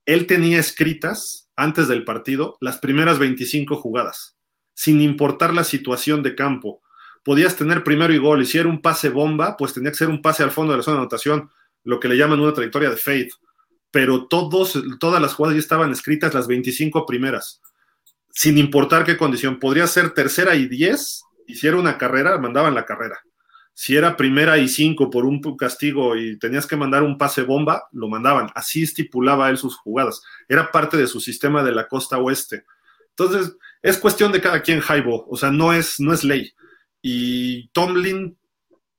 él 0.06 0.26
tenía 0.26 0.58
escritas 0.58 1.50
antes 1.54 1.88
del 1.88 2.04
partido 2.04 2.56
las 2.60 2.78
primeras 2.78 3.18
25 3.18 3.76
jugadas, 3.76 4.36
sin 4.72 5.00
importar 5.00 5.52
la 5.52 5.64
situación 5.64 6.22
de 6.22 6.34
campo 6.34 6.80
podías 7.24 7.56
tener 7.56 7.84
primero 7.84 8.12
y 8.12 8.18
gol, 8.18 8.42
y 8.42 8.46
si 8.46 8.58
era 8.58 8.68
un 8.68 8.80
pase 8.80 9.08
bomba, 9.08 9.56
pues 9.56 9.72
tenía 9.72 9.90
que 9.90 9.96
ser 9.96 10.08
un 10.08 10.22
pase 10.22 10.42
al 10.42 10.50
fondo 10.50 10.72
de 10.72 10.78
la 10.78 10.82
zona 10.82 10.96
de 10.96 11.02
anotación, 11.02 11.50
lo 11.84 12.00
que 12.00 12.08
le 12.08 12.16
llaman 12.16 12.40
una 12.40 12.52
trayectoria 12.52 12.90
de 12.90 12.96
faith. 12.96 13.32
Pero 13.90 14.26
todos, 14.26 14.78
todas 15.00 15.20
las 15.20 15.34
jugadas 15.34 15.56
ya 15.56 15.60
estaban 15.60 15.90
escritas, 15.92 16.34
las 16.34 16.46
25 16.46 17.06
primeras, 17.06 17.62
sin 18.30 18.58
importar 18.58 19.04
qué 19.04 19.16
condición. 19.16 19.58
Podría 19.58 19.86
ser 19.86 20.10
tercera 20.10 20.54
y 20.54 20.68
10, 20.68 21.22
y 21.46 21.54
si 21.54 21.66
era 21.66 21.76
una 21.76 21.96
carrera, 21.96 22.38
mandaban 22.38 22.74
la 22.74 22.84
carrera. 22.84 23.20
Si 23.80 23.96
era 23.96 24.16
primera 24.16 24.58
y 24.58 24.68
5 24.68 25.08
por 25.08 25.24
un 25.24 25.40
castigo 25.56 26.16
y 26.16 26.36
tenías 26.38 26.66
que 26.66 26.76
mandar 26.76 27.04
un 27.04 27.16
pase 27.16 27.42
bomba, 27.42 27.84
lo 27.92 28.08
mandaban. 28.08 28.50
Así 28.56 28.82
estipulaba 28.82 29.48
él 29.50 29.56
sus 29.56 29.76
jugadas. 29.76 30.20
Era 30.48 30.72
parte 30.72 30.96
de 30.96 31.06
su 31.06 31.20
sistema 31.20 31.62
de 31.62 31.70
la 31.70 31.86
costa 31.86 32.18
oeste. 32.18 32.64
Entonces, 33.10 33.56
es 33.80 33.98
cuestión 33.98 34.32
de 34.32 34.40
cada 34.40 34.62
quien, 34.62 34.80
Jaibo. 34.80 35.26
O 35.28 35.36
sea, 35.36 35.52
no 35.52 35.72
es, 35.72 36.00
no 36.00 36.12
es 36.12 36.24
ley. 36.24 36.52
Y 37.02 37.68
Tomlin, 37.68 38.36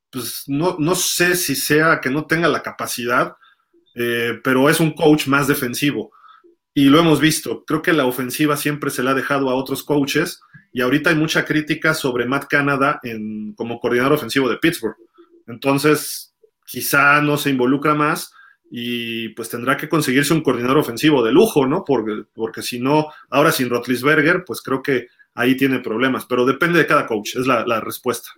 pues 0.10 0.44
no, 0.48 0.78
no 0.80 0.96
sé 0.96 1.36
si 1.36 1.56
sea 1.56 2.00
que 2.02 2.10
no 2.10 2.26
tenga 2.26 2.48
la 2.48 2.64
capacidad, 2.64 3.36
eh, 3.96 4.40
pero 4.44 4.70
es 4.70 4.80
un 4.80 4.94
coach 4.94 5.28
más 5.28 5.48
defensivo. 5.48 6.12
Y 6.74 6.86
lo 6.86 7.00
hemos 7.00 7.20
visto. 7.20 7.66
Creo 7.66 7.82
que 7.82 7.94
la 7.94 8.06
ofensiva 8.06 8.56
siempre 8.56 8.90
se 8.90 9.04
la 9.04 9.12
ha 9.12 9.16
dejado 9.16 9.50
a 9.50 9.56
otros 9.56 9.84
coaches. 9.84 10.40
Y 10.72 10.82
ahorita 10.82 11.10
hay 11.10 11.16
mucha 11.16 11.46
crítica 11.46 11.94
sobre 11.94 12.26
Matt 12.26 12.46
Canada 12.48 13.00
en, 13.04 13.54
como 13.54 13.80
coordinador 13.80 14.14
ofensivo 14.14 14.50
de 14.50 14.58
Pittsburgh. 14.58 14.96
Entonces, 15.48 16.36
quizá 16.66 17.22
no 17.22 17.38
se 17.38 17.50
involucra 17.50 17.96
más 17.96 18.32
y 18.72 19.30
pues 19.30 19.50
tendrá 19.50 19.76
que 19.76 19.90
conseguirse 19.90 20.34
un 20.34 20.44
coordinador 20.44 20.78
ofensivo 20.78 21.24
de 21.24 21.32
lujo, 21.32 21.66
¿no? 21.66 21.84
Porque, 21.84 22.24
porque 22.34 22.62
si 22.62 22.80
no, 22.80 23.08
ahora 23.30 23.52
sin 23.52 23.70
Rotlisberger, 23.70 24.44
pues 24.46 24.62
creo 24.62 24.84
que 24.84 25.08
ahí 25.40 25.56
tiene 25.56 25.80
problemas, 25.80 26.26
pero 26.26 26.46
depende 26.46 26.80
de 26.80 26.86
cada 26.86 27.08
coach, 27.08 27.38
es 27.38 27.48
la, 27.48 27.80
respuesta. 27.80 28.30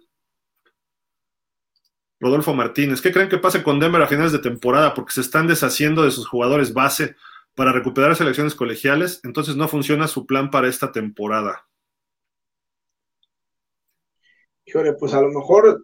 Rodolfo 2.20 2.54
Martínez, 2.54 3.02
¿qué 3.02 3.12
creen 3.12 3.28
que 3.28 3.40
pase 3.40 3.64
con 3.64 3.80
Denver 3.80 4.04
a 4.04 4.08
finales 4.08 4.32
de 4.32 4.38
temporada? 4.38 4.94
Porque 4.94 5.14
se 5.14 5.22
están 5.22 5.48
deshaciendo 5.48 6.04
de 6.04 6.12
sus 6.12 6.28
jugadores 6.28 6.74
base 6.74 7.16
para 7.56 7.72
recuperar 7.72 8.16
selecciones 8.16 8.54
colegiales, 8.54 9.20
entonces 9.24 9.56
no 9.56 9.68
funciona 9.68 10.08
su 10.08 10.28
plan 10.28 10.52
para 10.52 10.68
esta 10.68 10.92
temporada. 10.92 11.68
Híjole, 14.66 14.94
pues 14.94 15.16
a 15.16 15.22
lo 15.22 15.30
mejor, 15.30 15.84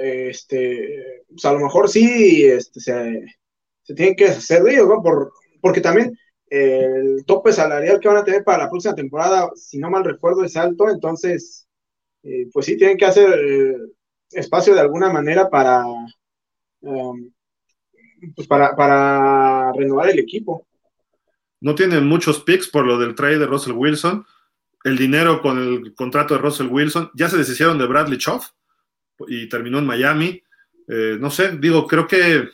este, 0.00 1.24
pues 1.28 1.44
a 1.44 1.52
lo 1.52 1.60
mejor 1.60 1.90
sí, 1.90 2.46
este, 2.46 2.80
se, 2.80 3.94
tienen 3.94 4.16
que 4.16 4.28
hacer 4.28 4.62
de 4.62 4.78
¿no? 4.78 5.02
Por, 5.02 5.34
porque 5.60 5.82
también 5.82 6.18
el 6.48 7.24
tope 7.26 7.52
salarial 7.52 7.98
que 8.00 8.08
van 8.08 8.18
a 8.18 8.24
tener 8.24 8.44
para 8.44 8.64
la 8.64 8.70
próxima 8.70 8.94
temporada, 8.94 9.50
si 9.54 9.78
no 9.78 9.90
mal 9.90 10.04
recuerdo, 10.04 10.44
es 10.44 10.56
alto, 10.56 10.88
entonces, 10.88 11.66
eh, 12.22 12.48
pues 12.52 12.66
sí, 12.66 12.76
tienen 12.76 12.96
que 12.96 13.06
hacer 13.06 13.28
eh, 13.38 13.76
espacio 14.30 14.74
de 14.74 14.80
alguna 14.80 15.10
manera 15.10 15.50
para, 15.50 15.84
um, 16.80 17.30
pues 18.34 18.46
para, 18.46 18.74
para 18.76 19.72
renovar 19.72 20.10
el 20.10 20.18
equipo. 20.18 20.66
No 21.60 21.74
tienen 21.74 22.06
muchos 22.06 22.40
picks 22.42 22.68
por 22.68 22.86
lo 22.86 22.98
del 22.98 23.14
trade 23.14 23.38
de 23.38 23.46
Russell 23.46 23.72
Wilson. 23.72 24.24
El 24.84 24.96
dinero 24.96 25.40
con 25.42 25.58
el 25.58 25.94
contrato 25.94 26.34
de 26.34 26.40
Russell 26.40 26.68
Wilson. 26.70 27.10
Ya 27.14 27.28
se 27.28 27.38
deshicieron 27.38 27.78
de 27.78 27.86
Bradley 27.86 28.18
Choff 28.18 28.50
y 29.26 29.48
terminó 29.48 29.78
en 29.78 29.86
Miami. 29.86 30.42
Eh, 30.88 31.16
no 31.18 31.30
sé, 31.30 31.56
digo, 31.58 31.86
creo 31.86 32.06
que 32.06 32.48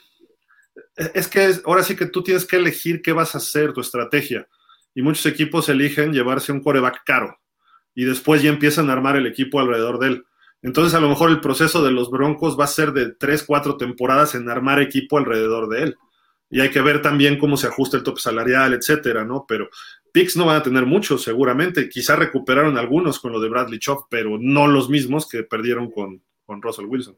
es 0.97 1.29
que 1.29 1.55
ahora 1.65 1.83
sí 1.83 1.97
que 1.97 2.07
tú 2.07 2.23
tienes 2.23 2.45
que 2.45 2.57
elegir 2.57 3.03
qué 3.03 3.13
vas 3.13 3.35
a 3.35 3.39
hacer, 3.39 3.73
tu 3.73 3.81
estrategia. 3.81 4.49
Y 4.95 5.03
muchos 5.03 5.25
equipos 5.27 5.69
eligen 5.69 6.13
llevarse 6.13 6.53
un 6.53 6.63
coreback 6.63 7.03
caro 7.05 7.39
y 7.95 8.05
después 8.05 8.43
ya 8.43 8.51
empiezan 8.51 8.91
a 8.91 8.93
armar 8.93 9.17
el 9.17 9.27
equipo 9.27 9.61
alrededor 9.61 9.99
de 9.99 10.09
él. 10.09 10.25
Entonces 10.63 10.95
a 10.95 11.01
lo 11.01 11.09
mejor 11.09 11.31
el 11.31 11.41
proceso 11.41 11.83
de 11.83 11.91
los 11.91 12.11
Broncos 12.11 12.59
va 12.59 12.65
a 12.65 12.69
ser 12.69 12.93
de 12.93 13.13
tres, 13.13 13.43
cuatro 13.43 13.77
temporadas 13.77 14.35
en 14.35 14.49
armar 14.49 14.81
equipo 14.81 15.19
alrededor 15.19 15.69
de 15.69 15.83
él. 15.83 15.97
Y 16.51 16.61
hay 16.61 16.71
que 16.71 16.83
ver 16.83 17.01
también 17.01 17.39
cómo 17.39 17.57
se 17.57 17.67
ajusta 17.67 17.97
el 17.97 18.03
tope 18.03 18.21
salarial, 18.21 18.75
etcétera, 18.75 19.25
¿no? 19.25 19.47
Pero 19.49 19.71
picks 20.13 20.37
no 20.37 20.45
van 20.45 20.57
a 20.57 20.63
tener 20.63 20.85
muchos, 20.85 21.23
seguramente. 21.23 21.89
Quizá 21.89 22.15
recuperaron 22.15 22.77
algunos 22.77 23.19
con 23.19 23.33
lo 23.33 23.41
de 23.41 23.49
Bradley 23.49 23.79
Chop, 23.79 24.07
pero 24.11 24.37
no 24.39 24.67
los 24.67 24.91
mismos 24.91 25.27
que 25.27 25.45
perdieron 25.45 25.91
con, 25.91 26.23
con 26.45 26.61
Russell 26.61 26.85
Wilson. 26.85 27.17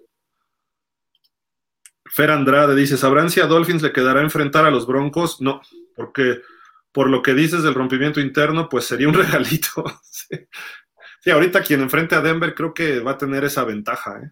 Fer 2.06 2.31
Andrade 2.31 2.74
dice, 2.74 2.97
¿sabrán 2.97 3.31
si 3.31 3.40
a 3.40 3.47
Dolphins 3.47 3.82
le 3.82 3.93
quedará 3.93 4.20
enfrentar 4.20 4.64
a 4.64 4.70
los 4.70 4.86
Broncos? 4.86 5.40
No, 5.40 5.62
porque 5.97 6.43
por 6.93 7.09
lo 7.09 7.22
que 7.22 7.35
dices 7.35 7.62
del 7.62 7.74
rompimiento 7.74 8.20
interno, 8.20 8.68
pues 8.68 8.85
sería 8.85 9.09
un 9.09 9.14
regalito. 9.14 9.85
sí. 10.02 11.31
ahorita 11.31 11.62
quien 11.62 11.81
enfrente 11.81 12.14
a 12.14 12.20
Denver 12.20 12.55
creo 12.55 12.74
que 12.74 13.01
va 13.01 13.12
a 13.12 13.18
tener 13.18 13.44
esa 13.44 13.64
ventaja. 13.64 14.20
¿eh? 14.20 14.31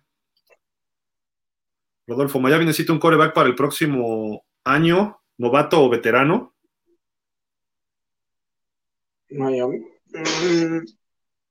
Rodolfo, 2.07 2.41
Miami 2.41 2.67
necesita 2.67 2.93
un 2.93 2.99
coreback 2.99 3.35
para 3.35 3.49
el 3.49 3.55
próximo 3.55 4.45
año, 4.65 5.21
novato 5.39 5.83
o 5.83 5.89
veterano. 5.89 6.55
Miami. 9.31 9.85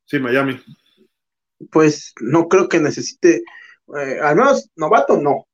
Sí, 0.05 0.19
Miami. 0.19 0.61
Pues 1.71 2.13
no 2.21 2.47
creo 2.47 2.69
que 2.69 2.79
necesite, 2.79 3.43
eh, 3.97 4.19
al 4.21 4.35
menos 4.35 4.69
novato 4.75 5.19
no, 5.19 5.47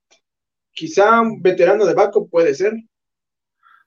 quizá 0.78 1.20
un 1.20 1.42
veterano 1.42 1.86
de 1.86 1.96
Baco 1.96 2.30
puede 2.30 2.54
ser. 2.54 2.74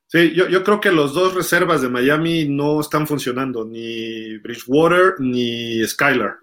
Sí, 0.08 0.32
yo, 0.34 0.48
yo, 0.48 0.64
creo 0.64 0.80
que 0.80 0.90
los 0.90 1.14
dos 1.14 1.34
reservas 1.34 1.82
de 1.82 1.88
Miami 1.88 2.48
no 2.48 2.80
están 2.80 3.06
funcionando, 3.06 3.64
ni 3.64 4.36
Bridgewater 4.38 5.14
ni 5.20 5.86
Skylar. 5.86 6.36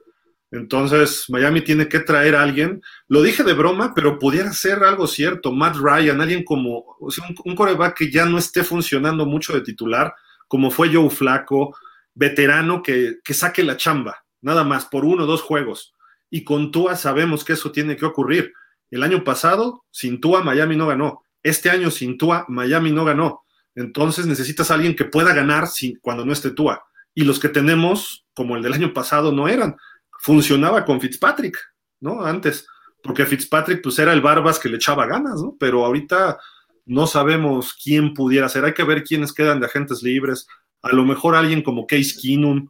Entonces, 0.50 1.26
Miami 1.28 1.60
tiene 1.60 1.90
que 1.90 2.00
traer 2.00 2.36
a 2.36 2.44
alguien. 2.44 2.82
Lo 3.10 3.22
dije 3.22 3.44
de 3.44 3.54
broma, 3.54 3.92
pero 3.94 4.18
pudiera 4.18 4.54
ser 4.54 4.86
algo 4.86 5.06
cierto. 5.06 5.52
Matt 5.52 5.76
Ryan, 5.76 6.22
alguien 6.22 6.46
como 6.46 6.96
o 6.98 7.12
sea, 7.12 7.26
un, 7.44 7.56
coreback 7.56 7.98
que 7.98 8.10
ya 8.10 8.26
no 8.26 8.38
esté 8.38 8.64
funcionando 8.64 9.26
mucho 9.26 9.54
de 9.54 9.60
titular, 9.60 10.16
como 10.48 10.72
fue 10.72 10.94
Joe 10.94 11.10
Flaco, 11.10 11.76
veterano 12.14 12.82
que, 12.82 13.18
que 13.22 13.34
saque 13.34 13.64
la 13.64 13.76
chamba, 13.76 14.24
nada 14.40 14.64
más, 14.64 14.86
por 14.86 15.04
uno 15.04 15.26
o 15.26 15.28
dos 15.28 15.42
juegos. 15.42 15.94
Y 16.30 16.46
con 16.46 16.72
Tua 16.72 16.96
sabemos 16.96 17.44
que 17.44 17.52
eso 17.54 17.70
tiene 17.74 17.98
que 17.98 18.06
ocurrir. 18.06 18.54
El 18.92 19.04
año 19.04 19.24
pasado, 19.24 19.86
sin 19.92 20.22
Tua, 20.22 20.44
Miami 20.44 20.76
no 20.76 20.88
ganó. 20.88 21.24
Este 21.44 21.70
año, 21.70 21.92
sin 21.92 22.18
Tua, 22.18 22.46
Miami 22.48 22.92
no 22.92 23.06
ganó. 23.06 23.44
Entonces 23.76 24.26
necesitas 24.26 24.72
a 24.72 24.74
alguien 24.74 24.96
que 24.96 25.06
pueda 25.06 25.34
ganar 25.34 25.68
sin, 25.68 26.00
cuando 26.00 26.26
no 26.26 26.34
esté 26.34 26.52
Tua. 26.52 26.84
Y 27.14 27.24
los 27.24 27.40
que 27.40 27.50
tenemos, 27.50 28.26
como 28.34 28.56
el 28.56 28.64
del 28.64 28.74
año 28.74 28.94
pasado, 28.94 29.32
no 29.32 29.48
eran. 29.48 29.76
Funcionaba 30.20 30.84
con 30.86 31.00
Fitzpatrick, 31.00 31.58
¿no? 32.00 32.26
Antes, 32.26 32.68
porque 33.04 33.26
Fitzpatrick 33.26 33.82
pues 33.84 34.00
era 34.00 34.14
el 34.14 34.22
Barbas 34.22 34.60
que 34.60 34.70
le 34.70 34.78
echaba 34.78 35.06
ganas, 35.06 35.42
¿no? 35.42 35.56
Pero 35.60 35.86
ahorita 35.86 36.38
no 36.86 37.06
sabemos 37.06 37.74
quién 37.74 38.14
pudiera 38.14 38.50
ser. 38.50 38.66
Hay 38.66 38.74
que 38.74 38.84
ver 38.84 39.04
quiénes 39.04 39.34
quedan 39.34 39.60
de 39.60 39.68
agentes 39.68 40.02
libres. 40.02 40.48
A 40.82 40.94
lo 40.94 41.06
mejor 41.06 41.36
alguien 41.36 41.62
como 41.62 41.86
Case 41.86 42.16
Keenum, 42.20 42.70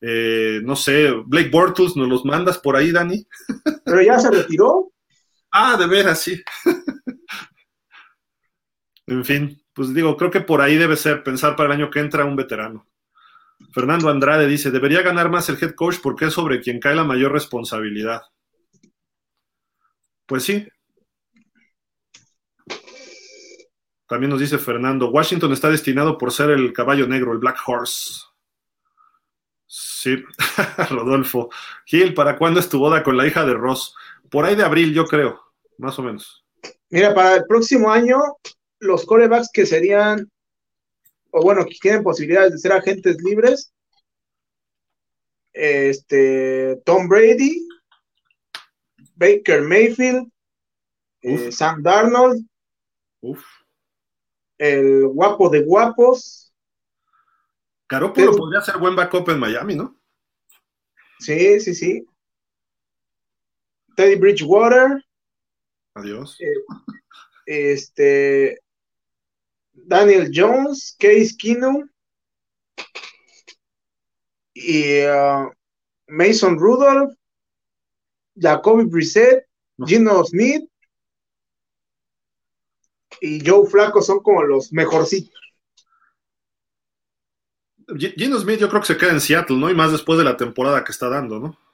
eh, 0.00 0.60
no 0.64 0.74
sé, 0.74 1.10
Blake 1.26 1.50
Bortles, 1.50 1.96
¿nos 1.96 2.08
los 2.08 2.24
mandas 2.24 2.58
por 2.58 2.76
ahí, 2.76 2.92
Dani? 2.92 3.26
Pero 3.84 4.02
ya 4.02 4.18
se 4.18 4.30
retiró. 4.30 4.92
Ah, 5.50 5.76
de 5.76 5.86
veras, 5.86 6.20
sí. 6.22 6.42
en 9.06 9.24
fin, 9.24 9.62
pues 9.72 9.94
digo, 9.94 10.16
creo 10.16 10.30
que 10.30 10.40
por 10.40 10.60
ahí 10.60 10.76
debe 10.76 10.96
ser 10.96 11.22
pensar 11.22 11.56
para 11.56 11.68
el 11.68 11.80
año 11.80 11.90
que 11.90 12.00
entra 12.00 12.24
un 12.24 12.36
veterano. 12.36 12.86
Fernando 13.72 14.08
Andrade 14.08 14.46
dice, 14.46 14.70
debería 14.70 15.02
ganar 15.02 15.30
más 15.30 15.48
el 15.48 15.58
head 15.60 15.74
coach 15.74 15.96
porque 16.02 16.26
es 16.26 16.34
sobre 16.34 16.60
quien 16.60 16.80
cae 16.80 16.94
la 16.94 17.04
mayor 17.04 17.32
responsabilidad. 17.32 18.22
Pues 20.26 20.44
sí. 20.44 20.68
También 24.06 24.30
nos 24.30 24.40
dice 24.40 24.58
Fernando, 24.58 25.10
Washington 25.10 25.52
está 25.52 25.68
destinado 25.70 26.16
por 26.16 26.32
ser 26.32 26.50
el 26.50 26.72
caballo 26.72 27.06
negro, 27.06 27.32
el 27.32 27.38
Black 27.38 27.58
Horse. 27.66 28.22
Sí, 29.66 30.16
Rodolfo. 30.90 31.50
Gil, 31.84 32.14
¿para 32.14 32.36
cuándo 32.38 32.58
es 32.58 32.70
tu 32.70 32.78
boda 32.78 33.02
con 33.02 33.16
la 33.18 33.26
hija 33.26 33.44
de 33.44 33.52
Ross? 33.52 33.94
Por 34.30 34.44
ahí 34.44 34.54
de 34.54 34.64
abril, 34.64 34.92
yo 34.94 35.06
creo, 35.06 35.40
más 35.78 35.98
o 35.98 36.02
menos. 36.02 36.44
Mira, 36.90 37.14
para 37.14 37.36
el 37.36 37.44
próximo 37.44 37.90
año, 37.90 38.20
los 38.80 39.04
corebacks 39.04 39.50
que 39.52 39.66
serían, 39.66 40.30
o 41.30 41.42
bueno, 41.42 41.64
que 41.64 41.76
tienen 41.80 42.02
posibilidades 42.02 42.52
de 42.52 42.58
ser 42.58 42.72
agentes 42.72 43.16
libres, 43.22 43.72
este, 45.52 46.80
Tom 46.84 47.08
Brady, 47.08 47.66
Baker 49.14 49.62
Mayfield, 49.62 50.30
eh, 51.22 51.50
Sam 51.50 51.82
Darnold, 51.82 52.46
el 54.58 55.06
guapo 55.08 55.48
de 55.48 55.62
guapos. 55.62 56.52
Garoppolo 57.88 58.36
podría 58.36 58.60
ser 58.60 58.78
buen 58.78 58.94
backup 58.94 59.28
en 59.30 59.40
Miami, 59.40 59.74
¿no? 59.74 59.98
Sí, 61.18 61.58
sí, 61.60 61.74
sí. 61.74 62.06
Teddy 63.98 64.14
Bridgewater. 64.14 65.04
Adiós. 65.96 66.36
Eh, 66.40 67.72
este. 67.72 68.62
Daniel 69.72 70.30
Jones, 70.32 70.94
Case 71.00 71.34
Keenum 71.36 71.88
y 74.54 75.00
uh, 75.04 75.50
Mason 76.06 76.58
Rudolph, 76.58 77.12
Jacoby 78.36 78.84
Brissett, 78.84 79.46
Gino 79.84 80.22
Smith 80.24 80.68
y 83.20 83.40
Joe 83.44 83.66
Flaco 83.66 84.00
son 84.00 84.20
como 84.20 84.44
los 84.44 84.72
mejorcitos. 84.72 85.40
Gino 87.98 88.38
Smith 88.38 88.60
yo 88.60 88.68
creo 88.68 88.80
que 88.80 88.86
se 88.86 88.96
queda 88.96 89.12
en 89.12 89.20
Seattle, 89.20 89.56
¿no? 89.56 89.70
Y 89.70 89.74
más 89.74 89.90
después 89.90 90.18
de 90.18 90.24
la 90.24 90.36
temporada 90.36 90.84
que 90.84 90.92
está 90.92 91.08
dando, 91.08 91.40
¿no? 91.40 91.67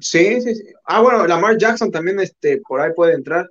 Sí, 0.00 0.40
sí, 0.40 0.54
sí. 0.54 0.64
Ah, 0.84 1.00
bueno, 1.00 1.26
Lamar 1.26 1.56
Jackson 1.56 1.90
también 1.90 2.20
este, 2.20 2.60
por 2.66 2.80
ahí 2.80 2.92
puede 2.94 3.14
entrar. 3.14 3.48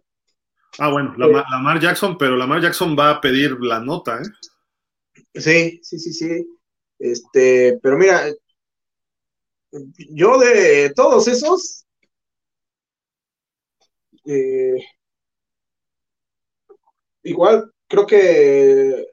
Ah, 0.80 0.90
bueno, 0.90 1.14
Lamar, 1.18 1.80
Jackson, 1.80 2.18
pero 2.18 2.36
Lamar 2.36 2.62
Jackson 2.62 2.96
va 2.98 3.12
a 3.12 3.22
pedir 3.22 3.58
la 3.60 3.80
nota, 3.80 4.20
¿eh? 4.22 4.26
Sí, 5.36 5.80
sí, 5.84 6.00
sí, 6.00 6.14
sí. 6.14 6.48
Este, 6.98 7.80
pero 7.82 7.98
mira, 7.98 8.24
yo 10.10 10.40
de 10.40 10.92
todos 10.96 11.28
esos, 11.28 11.86
eh, 14.26 14.78
igual 17.24 17.72
creo 17.88 18.08
que 18.08 19.06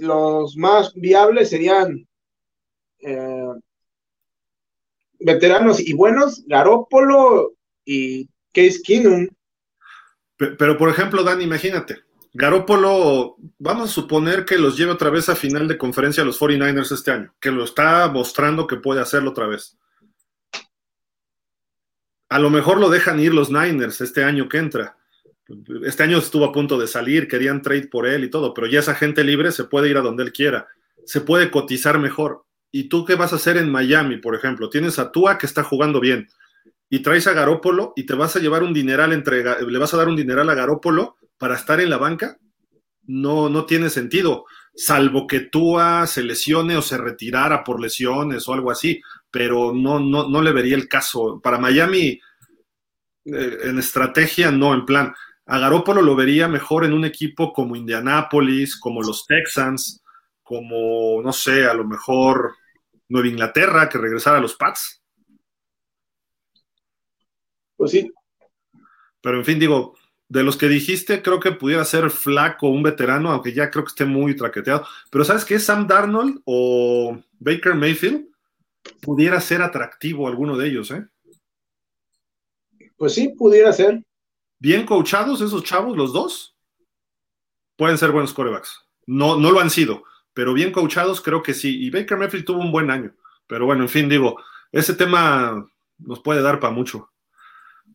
los 0.00 0.56
más 0.56 0.92
viables 0.94 1.50
serían 1.50 2.06
eh, 3.00 3.52
veteranos 5.18 5.80
y 5.80 5.92
buenos, 5.94 6.44
Garópolo 6.46 7.54
y 7.84 8.26
Case 8.52 8.80
Keenum. 8.82 9.28
Pero, 10.36 10.78
por 10.78 10.88
ejemplo, 10.88 11.24
Dan, 11.24 11.40
imagínate, 11.40 11.98
Garópolo, 12.32 13.36
vamos 13.58 13.90
a 13.90 13.92
suponer 13.92 14.44
que 14.44 14.58
los 14.58 14.76
lleve 14.76 14.92
otra 14.92 15.10
vez 15.10 15.28
a 15.28 15.34
final 15.34 15.66
de 15.66 15.78
conferencia 15.78 16.22
a 16.22 16.26
los 16.26 16.38
49ers 16.38 16.92
este 16.92 17.10
año, 17.10 17.34
que 17.40 17.50
lo 17.50 17.64
está 17.64 18.08
mostrando 18.08 18.66
que 18.66 18.76
puede 18.76 19.00
hacerlo 19.00 19.30
otra 19.30 19.46
vez. 19.46 19.76
A 22.28 22.38
lo 22.38 22.50
mejor 22.50 22.78
lo 22.78 22.90
dejan 22.90 23.18
ir 23.18 23.34
los 23.34 23.50
Niners 23.50 24.00
este 24.00 24.22
año 24.22 24.48
que 24.48 24.58
entra. 24.58 24.96
Este 25.84 26.02
año 26.02 26.18
estuvo 26.18 26.44
a 26.44 26.52
punto 26.52 26.78
de 26.78 26.86
salir, 26.86 27.26
querían 27.26 27.62
trade 27.62 27.88
por 27.88 28.06
él 28.06 28.24
y 28.24 28.30
todo, 28.30 28.52
pero 28.52 28.66
ya 28.66 28.80
esa 28.80 28.94
gente 28.94 29.24
libre 29.24 29.50
se 29.50 29.64
puede 29.64 29.88
ir 29.88 29.96
a 29.96 30.02
donde 30.02 30.22
él 30.22 30.32
quiera, 30.32 30.68
se 31.06 31.22
puede 31.22 31.50
cotizar 31.50 31.98
mejor. 31.98 32.44
¿Y 32.70 32.88
tú 32.88 33.04
qué 33.04 33.14
vas 33.14 33.32
a 33.32 33.36
hacer 33.36 33.56
en 33.56 33.70
Miami, 33.70 34.18
por 34.18 34.34
ejemplo? 34.34 34.68
Tienes 34.68 34.98
a 34.98 35.10
Tua 35.10 35.38
que 35.38 35.46
está 35.46 35.62
jugando 35.62 36.00
bien 36.00 36.28
y 36.90 37.00
traes 37.00 37.26
a 37.26 37.32
Garópolo 37.32 37.92
y 37.96 38.06
te 38.06 38.14
vas 38.14 38.36
a 38.36 38.40
llevar 38.40 38.62
un 38.62 38.72
dineral 38.72 39.12
entre, 39.12 39.42
le 39.42 39.78
vas 39.78 39.92
a 39.94 39.96
dar 39.96 40.08
un 40.08 40.16
dineral 40.16 40.48
a 40.48 40.54
Garópolo 40.54 41.16
para 41.36 41.54
estar 41.54 41.80
en 41.80 41.90
la 41.90 41.98
banca. 41.98 42.38
No, 43.04 43.48
no 43.48 43.64
tiene 43.64 43.88
sentido, 43.88 44.44
salvo 44.74 45.26
que 45.26 45.40
Tua 45.40 46.06
se 46.06 46.22
lesione 46.22 46.76
o 46.76 46.82
se 46.82 46.98
retirara 46.98 47.64
por 47.64 47.80
lesiones 47.80 48.46
o 48.48 48.52
algo 48.52 48.70
así, 48.70 49.00
pero 49.30 49.72
no, 49.74 49.98
no, 49.98 50.28
no 50.28 50.42
le 50.42 50.52
vería 50.52 50.76
el 50.76 50.88
caso. 50.88 51.40
Para 51.42 51.58
Miami, 51.58 52.20
eh, 53.24 53.58
en 53.64 53.78
estrategia, 53.78 54.50
no, 54.50 54.74
en 54.74 54.84
plan. 54.84 55.14
A 55.46 55.58
Garópolo 55.58 56.02
lo 56.02 56.14
vería 56.14 56.48
mejor 56.48 56.84
en 56.84 56.92
un 56.92 57.06
equipo 57.06 57.52
como 57.54 57.76
Indianápolis, 57.76 58.78
como 58.78 59.02
los 59.02 59.26
Texans, 59.26 60.02
como, 60.42 61.22
no 61.22 61.32
sé, 61.32 61.64
a 61.66 61.72
lo 61.72 61.84
mejor 61.84 62.54
Nueva 63.08 63.28
Inglaterra, 63.28 63.88
que 63.88 63.98
regresara 63.98 64.38
a 64.38 64.40
los 64.40 64.54
Pats. 64.54 65.02
Pues 67.76 67.90
sí. 67.90 68.12
Pero 69.20 69.38
en 69.38 69.44
fin, 69.44 69.58
digo, 69.58 69.96
de 70.28 70.42
los 70.42 70.56
que 70.56 70.68
dijiste, 70.68 71.22
creo 71.22 71.40
que 71.40 71.52
pudiera 71.52 71.84
ser 71.84 72.10
flaco 72.10 72.68
un 72.68 72.82
veterano, 72.82 73.30
aunque 73.30 73.52
ya 73.52 73.70
creo 73.70 73.84
que 73.84 73.90
esté 73.90 74.04
muy 74.04 74.36
traqueteado. 74.36 74.86
Pero 75.10 75.24
¿sabes 75.24 75.44
qué? 75.44 75.58
Sam 75.58 75.86
Darnold 75.86 76.42
o 76.44 77.18
Baker 77.38 77.74
Mayfield 77.74 78.28
pudiera 79.00 79.40
ser 79.40 79.62
atractivo 79.62 80.28
alguno 80.28 80.56
de 80.56 80.68
ellos, 80.68 80.90
¿eh? 80.90 81.06
Pues 82.96 83.14
sí, 83.14 83.28
pudiera 83.28 83.72
ser. 83.72 84.02
Bien 84.58 84.84
coachados 84.84 85.40
esos 85.40 85.62
chavos, 85.62 85.96
los 85.96 86.12
dos, 86.12 86.56
pueden 87.76 87.96
ser 87.96 88.10
buenos 88.10 88.34
corebacks. 88.34 88.84
No, 89.06 89.38
no 89.38 89.52
lo 89.52 89.60
han 89.60 89.70
sido, 89.70 90.02
pero 90.38 90.54
bien 90.54 90.70
coachados 90.70 91.20
creo 91.20 91.42
que 91.42 91.52
sí. 91.52 91.84
Y 91.84 91.90
Baker 91.90 92.16
Mayfield 92.16 92.44
tuvo 92.44 92.60
un 92.60 92.70
buen 92.70 92.92
año. 92.92 93.12
Pero 93.48 93.66
bueno, 93.66 93.82
en 93.82 93.88
fin, 93.88 94.08
digo, 94.08 94.40
ese 94.70 94.94
tema 94.94 95.68
nos 95.98 96.20
puede 96.20 96.42
dar 96.42 96.60
para 96.60 96.72
mucho. 96.72 97.10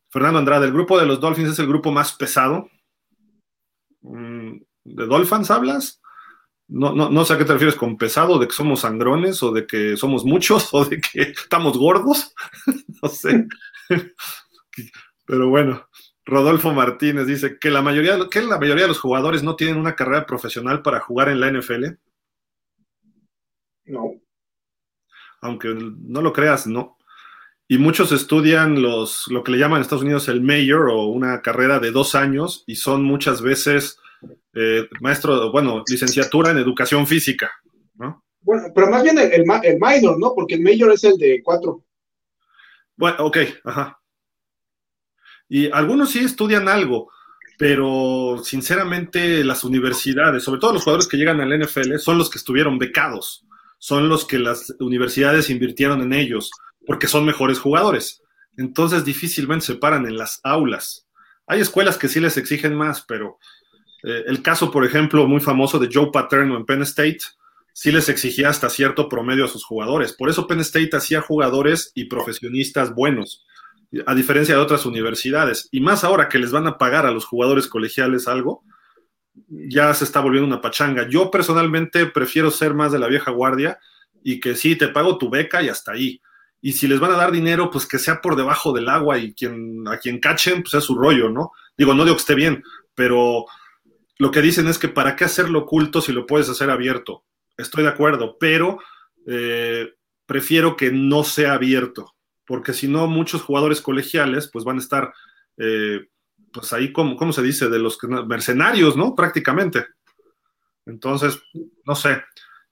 Fernando 0.09 0.39
Andrade, 0.39 0.65
el 0.65 0.73
grupo 0.73 0.99
de 0.99 1.05
los 1.05 1.21
Dolphins 1.21 1.51
es 1.51 1.59
el 1.59 1.67
grupo 1.67 1.93
más 1.93 2.11
pesado. 2.11 2.69
Mm, 4.01 4.57
¿De 4.83 5.05
Dolphins 5.05 5.51
hablas? 5.51 6.01
No, 6.67 6.91
no, 6.91 7.09
no 7.09 7.23
sé 7.23 7.31
a 7.31 7.37
qué 7.37 7.45
te 7.45 7.53
refieres 7.53 7.77
con 7.77 7.97
pesado, 7.97 8.37
de 8.37 8.47
que 8.47 8.53
somos 8.53 8.81
sangrones 8.81 9.41
o 9.41 9.53
de 9.53 9.65
que 9.65 9.95
somos 9.95 10.25
muchos 10.25 10.67
o 10.73 10.83
de 10.83 10.99
que 10.99 11.21
estamos 11.21 11.77
gordos. 11.77 12.33
no 13.01 13.07
sé. 13.07 13.47
Pero 15.25 15.47
bueno, 15.47 15.87
Rodolfo 16.25 16.73
Martínez 16.73 17.25
dice 17.25 17.57
que 17.57 17.71
la 17.71 17.81
mayoría, 17.81 18.17
que 18.29 18.41
la 18.41 18.59
mayoría 18.59 18.83
de 18.83 18.89
los 18.89 18.99
jugadores 18.99 19.43
no 19.43 19.55
tienen 19.55 19.77
una 19.77 19.95
carrera 19.95 20.25
profesional 20.25 20.81
para 20.81 20.99
jugar 20.99 21.29
en 21.29 21.39
la 21.39 21.49
NFL. 21.49 21.85
No. 23.85 24.13
Aunque 25.41 25.69
no 25.75 26.21
lo 26.21 26.31
creas, 26.33 26.67
no 26.67 26.97
y 27.67 27.77
muchos 27.77 28.11
estudian 28.11 28.81
los, 28.81 29.27
lo 29.29 29.43
que 29.43 29.51
le 29.51 29.57
llaman 29.57 29.77
en 29.77 29.81
Estados 29.81 30.03
Unidos 30.03 30.27
el 30.27 30.41
mayor 30.41 30.89
o 30.89 31.05
una 31.05 31.41
carrera 31.41 31.79
de 31.79 31.91
dos 31.91 32.13
años 32.13 32.63
y 32.67 32.75
son 32.75 33.03
muchas 33.03 33.41
veces 33.41 33.97
eh, 34.53 34.87
maestro, 35.01 35.51
bueno, 35.51 35.83
licenciatura 35.87 36.51
en 36.51 36.57
educación 36.57 37.07
física, 37.07 37.51
¿no? 37.95 38.23
Bueno, 38.41 38.67
pero 38.75 38.89
más 38.89 39.03
bien 39.03 39.17
el, 39.17 39.31
el, 39.31 39.79
minor, 39.79 40.19
¿no? 40.19 40.33
Porque 40.35 40.55
el 40.55 40.61
mayor 40.61 40.91
es 40.91 41.03
el 41.03 41.17
de 41.17 41.41
cuatro. 41.43 41.83
Bueno, 42.95 43.17
ok, 43.25 43.37
ajá. 43.63 43.99
Y 45.47 45.71
algunos 45.71 46.11
sí 46.11 46.19
estudian 46.19 46.67
algo, 46.67 47.09
pero 47.57 48.39
sinceramente 48.43 49.43
las 49.43 49.63
universidades, 49.63 50.43
sobre 50.43 50.59
todo 50.59 50.73
los 50.73 50.83
jugadores 50.83 51.07
que 51.07 51.17
llegan 51.17 51.39
al 51.39 51.59
NFL, 51.59 51.95
son 51.97 52.17
los 52.17 52.29
que 52.29 52.37
estuvieron 52.37 52.77
becados, 52.77 53.45
son 53.83 54.07
los 54.07 54.23
que 54.23 54.39
las 54.39 54.73
universidades 54.79 55.49
invirtieron 55.49 56.01
en 56.01 56.13
ellos, 56.13 56.49
porque 56.87 57.07
son 57.07 57.25
mejores 57.25 57.59
jugadores. 57.59 58.21
Entonces 58.55 59.03
difícilmente 59.03 59.65
se 59.65 59.75
paran 59.75 60.05
en 60.05 60.15
las 60.15 60.39
aulas. 60.45 61.05
Hay 61.47 61.59
escuelas 61.59 61.97
que 61.97 62.07
sí 62.07 62.21
les 62.21 62.37
exigen 62.37 62.75
más, 62.75 63.01
pero 63.01 63.39
eh, 64.03 64.23
el 64.27 64.41
caso, 64.41 64.71
por 64.71 64.85
ejemplo, 64.85 65.27
muy 65.27 65.41
famoso 65.41 65.79
de 65.79 65.89
Joe 65.91 66.11
Paterno 66.13 66.55
en 66.55 66.65
Penn 66.65 66.83
State, 66.83 67.19
sí 67.73 67.91
les 67.91 68.07
exigía 68.07 68.47
hasta 68.47 68.69
cierto 68.69 69.09
promedio 69.09 69.43
a 69.43 69.49
sus 69.49 69.65
jugadores. 69.65 70.13
Por 70.13 70.29
eso 70.29 70.47
Penn 70.47 70.61
State 70.61 70.95
hacía 70.95 71.19
jugadores 71.19 71.91
y 71.93 72.05
profesionistas 72.05 72.95
buenos, 72.95 73.43
a 74.05 74.15
diferencia 74.15 74.55
de 74.55 74.61
otras 74.61 74.85
universidades. 74.85 75.67
Y 75.71 75.81
más 75.81 76.05
ahora 76.05 76.29
que 76.29 76.39
les 76.39 76.51
van 76.51 76.67
a 76.67 76.77
pagar 76.77 77.05
a 77.05 77.11
los 77.11 77.25
jugadores 77.25 77.67
colegiales 77.67 78.29
algo, 78.29 78.63
ya 79.67 79.93
se 79.93 80.03
está 80.03 80.19
volviendo 80.19 80.47
una 80.47 80.61
pachanga. 80.61 81.07
Yo 81.07 81.31
personalmente 81.31 82.05
prefiero 82.05 82.51
ser 82.51 82.73
más 82.73 82.91
de 82.91 82.99
la 82.99 83.07
vieja 83.07 83.31
guardia 83.31 83.79
y 84.23 84.39
que 84.39 84.55
sí, 84.55 84.75
te 84.75 84.87
pago 84.87 85.17
tu 85.17 85.29
beca 85.29 85.61
y 85.61 85.69
hasta 85.69 85.93
ahí 85.93 86.21
y 86.65 86.71
si 86.71 86.87
les 86.87 87.01
van 87.01 87.11
a 87.11 87.17
dar 87.17 87.33
dinero, 87.33 87.69
pues 87.69 87.85
que 87.85 87.99
sea 87.99 88.21
por 88.21 88.37
debajo 88.37 88.71
del 88.71 88.87
agua 88.87 89.17
y 89.17 89.33
quien, 89.33 89.85
a 89.85 89.97
quien 89.97 90.21
cachen, 90.21 90.63
pues 90.63 90.73
es 90.75 90.85
su 90.85 90.95
rollo, 90.95 91.29
¿no? 91.29 91.51
Digo, 91.77 91.93
no 91.93 92.05
digo 92.05 92.15
que 92.15 92.21
esté 92.21 92.35
bien, 92.35 92.63
pero 92.95 93.45
lo 94.17 94.31
que 94.31 94.41
dicen 94.41 94.67
es 94.67 94.79
que 94.79 94.87
para 94.87 95.17
qué 95.17 95.25
hacerlo 95.25 95.59
oculto 95.59 95.99
si 95.99 96.13
lo 96.13 96.25
puedes 96.25 96.47
hacer 96.47 96.69
abierto. 96.69 97.25
Estoy 97.57 97.83
de 97.83 97.89
acuerdo, 97.89 98.37
pero 98.39 98.79
eh, 99.27 99.91
prefiero 100.25 100.77
que 100.77 100.89
no 100.93 101.25
sea 101.25 101.51
abierto, 101.55 102.15
porque 102.45 102.71
si 102.71 102.87
no, 102.87 103.07
muchos 103.07 103.41
jugadores 103.41 103.81
colegiales 103.81 104.49
pues 104.49 104.63
van 104.63 104.77
a 104.77 104.81
estar, 104.81 105.13
eh, 105.57 106.07
pues 106.53 106.71
ahí, 106.73 106.91
como, 106.91 107.15
¿cómo 107.17 107.33
se 107.33 107.41
dice? 107.41 107.67
De 107.69 107.79
los 107.79 107.97
mercenarios, 108.27 108.95
¿no? 108.95 109.15
Prácticamente. 109.15 109.87
Entonces, 110.85 111.41
no 111.85 111.95
sé 111.95 112.21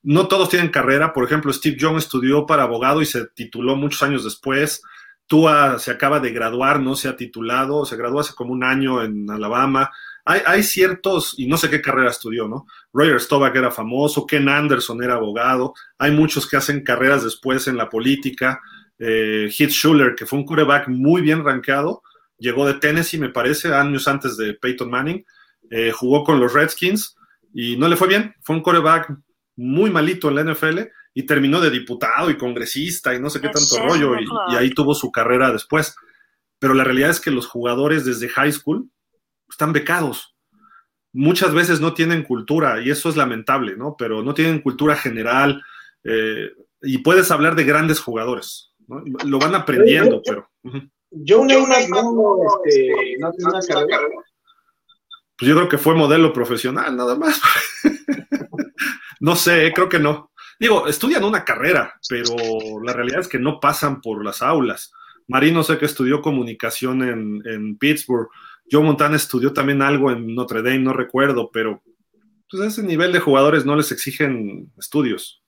no 0.04 0.28
todos 0.28 0.50
tienen 0.50 0.70
carrera. 0.70 1.14
Por 1.14 1.26
ejemplo, 1.26 1.54
Steve 1.54 1.78
Jones 1.80 2.06
estudió 2.06 2.46
para 2.46 2.64
abogado 2.64 3.02
y 3.02 3.06
se 3.06 3.28
tituló 3.28 3.76
muchos 3.76 4.02
años 4.04 4.24
después. 4.24 4.82
Tua 5.28 5.80
se 5.80 5.92
acaba 5.92 6.20
de 6.20 6.32
graduar, 6.32 6.80
no 6.80 6.96
se 6.96 7.08
ha 7.08 7.16
titulado, 7.16 7.86
se 7.86 7.96
graduó 7.96 8.20
hace 8.20 8.34
como 8.34 8.52
un 8.52 8.64
año 8.64 9.02
en 9.04 9.30
Alabama. 9.30 9.90
Hay, 10.24 10.62
ciertos, 10.62 11.34
y 11.38 11.48
no 11.48 11.58
sé 11.58 11.70
qué 11.70 11.82
carrera 11.82 12.12
estudió, 12.12 12.48
¿no? 12.48 12.68
Roger 12.94 13.20
Staubach 13.20 13.56
era 13.56 13.72
famoso, 13.72 14.28
Ken 14.28 14.48
Anderson 14.50 15.04
era 15.04 15.16
abogado, 15.16 15.74
hay 15.98 16.12
muchos 16.12 16.48
que 16.48 16.58
hacen 16.58 16.84
carreras 16.84 17.24
después 17.24 17.68
en 17.68 17.76
la 17.76 17.90
política. 17.90 18.62
Eh, 19.00 19.50
Heath 19.50 19.72
Schuller, 19.72 20.14
que 20.14 20.28
fue 20.28 20.38
un 20.38 20.46
quarterback 20.46 20.88
muy 20.90 21.24
bien 21.24 21.44
rankeado, 21.44 22.04
llegó 22.42 22.66
de 22.66 22.74
Tennessee, 22.74 23.20
me 23.20 23.30
parece, 23.30 23.74
años 23.74 24.08
antes 24.08 24.36
de 24.36 24.56
Peyton 24.56 24.90
Manning, 24.90 25.24
eh, 25.70 25.92
jugó 25.92 26.24
con 26.24 26.40
los 26.40 26.54
Redskins 26.54 27.16
y 27.54 27.78
no 27.78 27.88
le 27.88 27.96
fue 27.96 28.08
bien, 28.08 28.36
fue 28.42 28.56
un 28.56 28.64
coreback 28.64 29.14
muy 29.56 29.92
malito 29.92 30.30
en 30.30 30.36
la 30.36 30.44
NFL 30.44 30.80
y 31.14 31.24
terminó 31.24 31.62
de 31.62 31.70
diputado 31.70 32.30
y 32.30 32.38
congresista 32.38 33.14
y 33.14 33.20
no 33.20 33.30
sé 33.30 33.40
qué 33.40 33.50
tanto 33.50 33.78
rollo 33.88 34.16
y, 34.20 34.26
y 34.54 34.56
ahí 34.56 34.72
tuvo 34.72 34.96
su 34.96 35.12
carrera 35.12 35.52
después. 35.52 35.96
Pero 36.58 36.74
la 36.74 36.84
realidad 36.84 37.12
es 37.12 37.20
que 37.20 37.32
los 37.32 37.48
jugadores 37.48 38.06
desde 38.06 38.30
high 38.30 38.52
school 38.52 38.90
están 39.50 39.72
becados. 39.72 40.36
Muchas 41.14 41.54
veces 41.54 41.80
no 41.80 41.94
tienen 41.94 42.24
cultura 42.24 42.82
y 42.82 42.90
eso 42.90 43.10
es 43.10 43.18
lamentable, 43.18 43.76
¿no? 43.76 43.96
Pero 43.98 44.24
no 44.24 44.34
tienen 44.34 44.62
cultura 44.62 44.96
general 44.96 45.62
eh, 46.04 46.52
y 46.82 47.00
puedes 47.00 47.30
hablar 47.30 47.56
de 47.56 47.66
grandes 47.66 48.00
jugadores, 48.00 48.74
¿no? 48.88 49.04
Lo 49.26 49.38
van 49.38 49.54
aprendiendo, 49.54 50.22
pero... 50.26 50.50
una, 51.12 51.58
una, 51.58 51.88
no, 51.88 52.38
este, 52.66 53.18
no 53.20 53.32
tiene 53.32 53.52
una 53.52 53.62
carrera. 53.62 54.10
Pues 55.38 55.50
yo 55.50 55.56
creo 55.56 55.70
que 55.70 55.78
fue 55.78 55.96
modelo 55.96 56.32
profesional, 56.34 56.96
nada 56.96 57.16
más. 57.16 57.42
no 59.20 59.36
sé, 59.36 59.72
creo 59.74 59.90
que 59.90 60.00
no. 60.00 60.32
Digo, 60.60 60.88
estudian 60.88 61.24
una 61.24 61.44
carrera, 61.44 62.00
pero 62.08 62.36
la 62.84 62.94
realidad 62.94 63.22
es 63.22 63.28
que 63.28 63.40
no 63.40 63.60
pasan 63.60 64.02
por 64.02 64.24
las 64.24 64.42
aulas. 64.42 64.92
Marino 65.28 65.64
sé 65.64 65.78
que 65.78 65.86
estudió 65.86 66.22
comunicación 66.22 67.02
en, 67.04 67.42
en 67.46 67.78
Pittsburgh. 67.78 68.30
Joe 68.72 68.84
Montana 68.84 69.16
estudió 69.16 69.54
también 69.54 69.82
algo 69.82 70.12
en 70.12 70.34
Notre 70.36 70.62
Dame, 70.62 70.80
no 70.80 70.94
recuerdo, 70.94 71.50
pero 71.52 71.82
pues 72.50 72.64
a 72.64 72.68
ese 72.68 72.84
nivel 72.84 73.12
de 73.12 73.20
jugadores 73.20 73.66
no 73.66 73.76
les 73.76 73.92
exigen 73.92 74.72
estudios. 74.78 75.42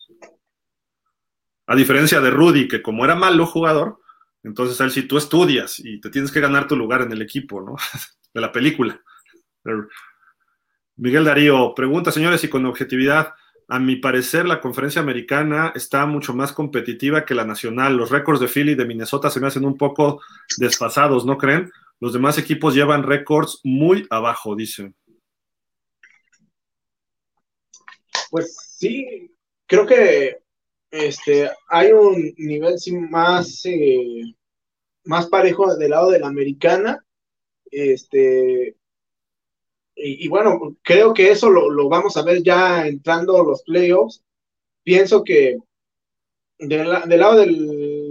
A 1.67 1.75
diferencia 1.75 2.19
de 2.19 2.31
Rudy, 2.31 2.67
que 2.67 2.81
como 2.81 3.05
era 3.05 3.15
malo 3.15 3.45
jugador, 3.45 3.99
entonces 4.43 4.79
él 4.81 4.91
si 4.91 5.03
tú 5.03 5.17
estudias 5.17 5.79
y 5.79 5.99
te 6.01 6.09
tienes 6.09 6.31
que 6.31 6.41
ganar 6.41 6.67
tu 6.67 6.75
lugar 6.75 7.01
en 7.01 7.11
el 7.11 7.21
equipo, 7.21 7.61
¿no? 7.61 7.75
De 8.33 8.41
la 8.41 8.51
película. 8.51 9.01
Miguel 10.97 11.23
Darío 11.23 11.73
pregunta, 11.75 12.11
señores, 12.11 12.43
y 12.43 12.49
con 12.49 12.65
objetividad, 12.65 13.33
a 13.69 13.79
mi 13.79 13.95
parecer 13.95 14.45
la 14.45 14.59
conferencia 14.59 15.01
americana 15.01 15.71
está 15.75 16.05
mucho 16.05 16.33
más 16.33 16.51
competitiva 16.51 17.25
que 17.25 17.35
la 17.35 17.45
nacional. 17.45 17.95
Los 17.95 18.11
récords 18.11 18.39
de 18.39 18.47
Philly 18.47 18.73
y 18.73 18.75
de 18.75 18.85
Minnesota 18.85 19.29
se 19.29 19.39
me 19.39 19.47
hacen 19.47 19.65
un 19.65 19.77
poco 19.77 20.21
desfasados, 20.57 21.25
¿no 21.25 21.37
creen? 21.37 21.71
Los 21.99 22.13
demás 22.13 22.37
equipos 22.37 22.75
llevan 22.75 23.03
récords 23.03 23.61
muy 23.63 24.05
abajo, 24.09 24.55
dicen. 24.55 24.93
Pues 28.29 28.75
sí, 28.77 29.31
creo 29.67 29.85
que 29.85 30.42
este, 30.93 31.49
hay 31.69 31.91
un 31.91 32.35
nivel 32.37 32.75
más, 33.09 33.65
eh, 33.65 34.21
más 35.05 35.25
parejo 35.25 35.75
del 35.75 35.89
lado 35.89 36.11
de 36.11 36.19
la 36.19 36.27
americana. 36.27 37.03
Este, 37.71 38.75
y, 39.95 40.27
bueno, 40.27 40.77
creo 40.83 41.11
que 41.15 41.31
eso 41.31 41.49
lo, 41.49 41.89
vamos 41.89 42.15
a 42.15 42.21
ver 42.21 42.43
ya 42.43 42.85
entrando 42.85 43.43
los 43.43 43.63
playoffs. 43.63 44.23
Pienso 44.83 45.23
que 45.23 45.57
del, 46.59 46.87
lado 46.87 47.37
de 47.37 47.47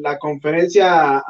la 0.00 0.18
conferencia 0.18 1.22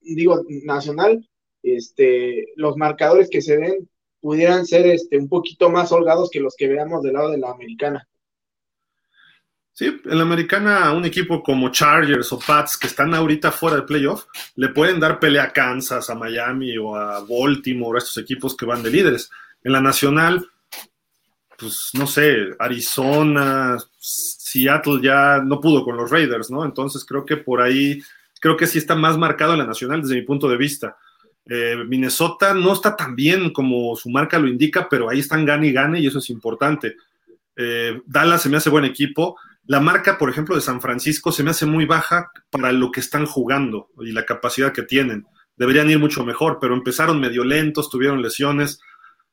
digo, 0.00 0.44
nacional, 0.64 1.26
este, 1.62 2.48
los 2.56 2.76
marcadores 2.76 3.30
que 3.30 3.40
se 3.40 3.56
ven 3.56 3.88
pudieran 4.20 4.66
ser 4.66 4.86
este, 4.86 5.16
un 5.16 5.30
poquito 5.30 5.70
más 5.70 5.90
holgados 5.90 6.28
que 6.30 6.40
los 6.40 6.54
que 6.54 6.68
veamos 6.68 7.02
del 7.02 7.14
lado 7.14 7.30
de 7.30 7.38
la 7.38 7.50
americana. 7.50 8.07
Sí, 9.78 9.86
en 9.86 10.18
la 10.18 10.24
americana, 10.24 10.90
un 10.90 11.04
equipo 11.04 11.40
como 11.40 11.70
Chargers 11.70 12.32
o 12.32 12.38
Pats 12.40 12.76
que 12.76 12.88
están 12.88 13.14
ahorita 13.14 13.52
fuera 13.52 13.76
de 13.76 13.82
playoff, 13.82 14.24
le 14.56 14.70
pueden 14.70 14.98
dar 14.98 15.20
pelea 15.20 15.44
a 15.44 15.52
Kansas, 15.52 16.10
a 16.10 16.16
Miami 16.16 16.76
o 16.76 16.96
a 16.96 17.20
Baltimore, 17.20 17.96
a 17.96 17.98
estos 18.00 18.18
equipos 18.18 18.56
que 18.56 18.66
van 18.66 18.82
de 18.82 18.90
líderes. 18.90 19.30
En 19.62 19.70
la 19.70 19.80
nacional, 19.80 20.44
pues 21.56 21.90
no 21.92 22.08
sé, 22.08 22.56
Arizona, 22.58 23.78
Seattle 23.96 24.98
ya 25.00 25.40
no 25.44 25.60
pudo 25.60 25.84
con 25.84 25.96
los 25.96 26.10
Raiders, 26.10 26.50
¿no? 26.50 26.64
Entonces 26.64 27.04
creo 27.04 27.24
que 27.24 27.36
por 27.36 27.62
ahí, 27.62 28.02
creo 28.40 28.56
que 28.56 28.66
sí 28.66 28.78
está 28.78 28.96
más 28.96 29.16
marcado 29.16 29.52
en 29.52 29.60
la 29.60 29.66
nacional 29.66 30.02
desde 30.02 30.16
mi 30.16 30.22
punto 30.22 30.48
de 30.48 30.56
vista. 30.56 30.96
Eh, 31.46 31.76
Minnesota 31.86 32.52
no 32.52 32.72
está 32.72 32.96
tan 32.96 33.14
bien 33.14 33.52
como 33.52 33.94
su 33.94 34.10
marca 34.10 34.40
lo 34.40 34.48
indica, 34.48 34.88
pero 34.90 35.08
ahí 35.08 35.20
están 35.20 35.44
gane 35.44 35.68
y 35.68 35.72
gane 35.72 36.00
y 36.00 36.08
eso 36.08 36.18
es 36.18 36.30
importante. 36.30 36.96
Eh, 37.54 38.02
Dallas 38.06 38.42
se 38.42 38.48
me 38.48 38.56
hace 38.56 38.70
buen 38.70 38.84
equipo. 38.84 39.36
La 39.68 39.80
marca, 39.80 40.16
por 40.16 40.30
ejemplo, 40.30 40.54
de 40.54 40.62
San 40.62 40.80
Francisco 40.80 41.30
se 41.30 41.42
me 41.42 41.50
hace 41.50 41.66
muy 41.66 41.84
baja 41.84 42.32
para 42.48 42.72
lo 42.72 42.90
que 42.90 43.00
están 43.00 43.26
jugando 43.26 43.90
y 44.00 44.12
la 44.12 44.24
capacidad 44.24 44.72
que 44.72 44.82
tienen. 44.82 45.26
Deberían 45.56 45.90
ir 45.90 45.98
mucho 45.98 46.24
mejor, 46.24 46.56
pero 46.58 46.72
empezaron 46.72 47.20
medio 47.20 47.44
lentos, 47.44 47.90
tuvieron 47.90 48.22
lesiones. 48.22 48.80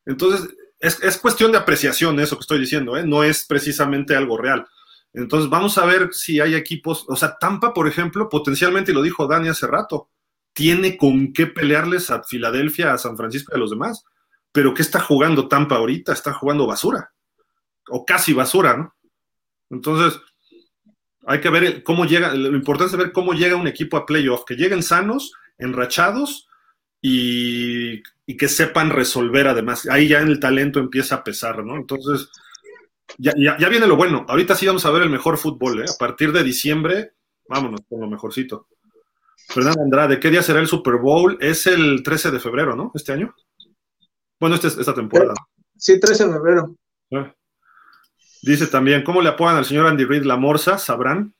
Entonces, 0.05 0.53
es, 0.81 1.17
cuestión 1.19 1.53
de 1.53 1.57
apreciación 1.57 2.19
eso 2.19 2.35
que 2.35 2.41
estoy 2.41 2.59
diciendo, 2.59 2.97
¿eh? 2.97 3.05
no 3.05 3.23
es 3.23 3.45
precisamente 3.45 4.13
algo 4.13 4.37
real. 4.37 4.67
Entonces, 5.13 5.49
vamos 5.49 5.77
a 5.77 5.85
ver 5.85 6.09
si 6.11 6.41
hay 6.41 6.53
equipos, 6.53 7.05
o 7.07 7.15
sea, 7.15 7.37
Tampa, 7.39 7.73
por 7.73 7.87
ejemplo, 7.87 8.27
potencialmente, 8.27 8.91
y 8.91 8.93
lo 8.93 9.01
dijo 9.01 9.27
Dani 9.27 9.47
hace 9.47 9.67
rato, 9.67 10.09
tiene 10.51 10.97
con 10.97 11.31
qué 11.31 11.47
pelearles 11.47 12.09
a 12.11 12.23
Filadelfia, 12.23 12.91
a 12.91 12.97
San 12.97 13.15
Francisco 13.15 13.53
y 13.53 13.55
a 13.55 13.59
los 13.59 13.69
demás. 13.69 14.03
Pero 14.51 14.73
¿qué 14.73 14.81
está 14.81 14.99
jugando 14.99 15.47
Tampa 15.47 15.77
ahorita? 15.77 16.11
Está 16.11 16.33
jugando 16.33 16.67
basura, 16.67 17.13
o 17.87 18.03
casi 18.03 18.33
basura, 18.33 18.75
¿no? 18.75 18.94
Entonces, 19.69 20.19
hay 21.25 21.41
que 21.41 21.49
ver 21.49 21.83
cómo 21.83 22.05
llega, 22.05 22.33
lo 22.35 22.55
importante 22.55 22.93
es 22.93 22.97
ver 22.97 23.11
cómo 23.11 23.33
llega 23.33 23.55
un 23.55 23.67
equipo 23.67 23.97
a 23.97 24.05
playoff, 24.05 24.43
que 24.45 24.55
lleguen 24.55 24.83
sanos, 24.83 25.33
enrachados 25.57 26.47
y, 27.01 28.03
que 28.37 28.47
sepan 28.47 28.89
resolver 28.89 29.47
además. 29.47 29.87
Ahí 29.89 30.07
ya 30.07 30.19
el 30.19 30.39
talento 30.39 30.79
empieza 30.79 31.15
a 31.15 31.23
pesar, 31.23 31.63
¿no? 31.63 31.75
Entonces, 31.75 32.29
ya, 33.17 33.55
viene 33.69 33.87
lo 33.87 33.95
bueno. 33.95 34.25
Ahorita 34.27 34.55
sí 34.55 34.67
vamos 34.67 34.85
a 34.85 34.91
ver 34.91 35.03
el 35.03 35.09
mejor 35.09 35.37
fútbol, 35.37 35.81
¿eh? 35.81 35.85
A 35.87 35.97
partir 35.97 36.31
de 36.31 36.43
diciembre, 36.43 37.13
vámonos 37.47 37.81
con 37.87 38.01
lo 38.01 38.07
mejorcito. 38.07 38.67
Fernando 39.47 39.81
Andrade, 39.81 40.19
¿qué 40.19 40.31
día 40.31 40.41
será 40.41 40.59
el 40.59 40.67
Super 40.67 40.95
Bowl? 40.95 41.37
Es 41.39 41.67
el 41.67 42.01
13 42.03 42.31
de 42.31 42.39
febrero, 42.39 42.75
¿no? 42.75 42.91
Este 42.95 43.13
año. 43.13 43.35
Bueno, 44.39 44.55
este, 44.55 44.67
esta 44.67 44.93
temporada. 44.93 45.33
Sí, 45.77 45.99
13 45.99 46.27
de 46.27 46.33
febrero. 46.33 46.75
Ah. 47.13 47.33
Dice 48.41 48.67
también, 48.67 49.03
¿cómo 49.03 49.21
le 49.21 49.29
apodan 49.29 49.57
al 49.57 49.65
señor 49.65 49.87
Andy 49.87 50.05
Reid 50.05 50.23
la 50.23 50.37
morsa? 50.37 50.77
¿Sabrán? 50.77 51.33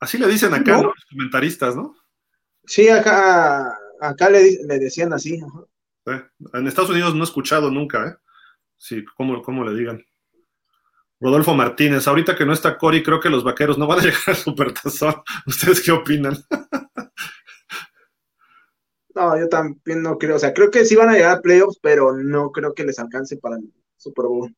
Así 0.00 0.18
le 0.18 0.28
dicen 0.28 0.54
acá, 0.54 0.82
Los 0.82 1.04
comentaristas, 1.10 1.76
¿no? 1.76 1.94
Sí, 2.66 2.88
acá, 2.88 3.76
acá 4.00 4.30
le, 4.30 4.56
decían 4.78 5.12
así. 5.12 5.40
En 6.06 6.66
Estados 6.66 6.90
Unidos 6.90 7.14
no 7.14 7.22
he 7.22 7.24
escuchado 7.24 7.70
nunca, 7.70 8.08
¿eh? 8.08 8.16
Sí, 8.76 9.04
¿cómo, 9.16 9.42
cómo 9.42 9.64
le 9.64 9.78
digan? 9.78 10.04
Rodolfo 11.20 11.54
Martínez, 11.54 12.06
ahorita 12.06 12.36
que 12.36 12.44
no 12.44 12.52
está 12.52 12.76
Cory, 12.76 13.02
creo 13.02 13.20
que 13.20 13.30
los 13.30 13.44
vaqueros 13.44 13.78
no 13.78 13.86
van 13.86 14.00
a 14.00 14.02
llegar 14.02 14.20
al 14.26 14.36
supertazón. 14.36 15.14
¿Ustedes 15.46 15.80
qué 15.80 15.92
opinan? 15.92 16.36
no, 19.14 19.38
yo 19.38 19.48
también 19.48 20.02
no 20.02 20.18
creo. 20.18 20.36
O 20.36 20.38
sea, 20.38 20.52
creo 20.52 20.70
que 20.70 20.84
sí 20.84 20.96
van 20.96 21.08
a 21.08 21.14
llegar 21.14 21.38
a 21.38 21.40
playoffs, 21.40 21.78
pero 21.80 22.12
no 22.12 22.50
creo 22.50 22.74
que 22.74 22.84
les 22.84 22.98
alcance 22.98 23.36
para 23.36 23.56
el 23.56 23.72
Super 23.96 24.26
Bowl. 24.26 24.54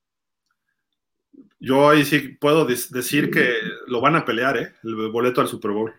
Yo 1.59 1.89
ahí 1.89 2.05
sí 2.05 2.37
puedo 2.41 2.67
decir 2.67 3.31
que 3.31 3.55
lo 3.87 4.01
van 4.01 4.17
a 4.17 4.25
pelear, 4.25 4.57
¿eh? 4.59 4.75
El 4.83 5.11
boleto 5.11 5.41
al 5.41 5.49
Super 5.49 5.71
Bowl. 5.71 5.95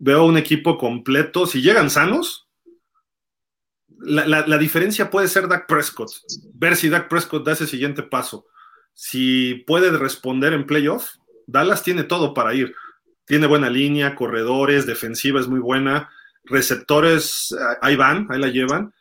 Veo 0.00 0.24
un 0.24 0.36
equipo 0.36 0.76
completo. 0.76 1.46
Si 1.46 1.62
llegan 1.62 1.88
sanos, 1.88 2.48
la, 3.88 4.58
diferencia 4.58 5.10
puede 5.10 5.28
ser 5.28 5.48
Dak 5.48 5.66
Prescott. 5.66 6.10
Ver 6.52 6.76
si 6.76 6.88
Dak 6.88 7.08
Prescott 7.08 7.44
da 7.44 7.52
ese 7.52 7.66
siguiente 7.66 8.02
paso. 8.02 8.46
Si 8.92 9.64
puede 9.66 9.90
responder 9.96 10.52
en 10.52 10.66
playoff, 10.66 11.14
Dallas 11.46 11.82
tiene 11.82 12.04
todo 12.04 12.34
para 12.34 12.54
ir. 12.54 12.74
Tiene 13.24 13.46
buena 13.46 13.70
línea, 13.70 14.14
corredores, 14.14 14.84
defensiva 14.84 15.40
es 15.40 15.48
muy 15.48 15.60
buena, 15.60 16.10
receptores, 16.44 17.56
ahí 17.80 17.96
van, 17.96 18.26
ahí 18.30 18.38
la 18.38 18.48
llevan 18.48 18.92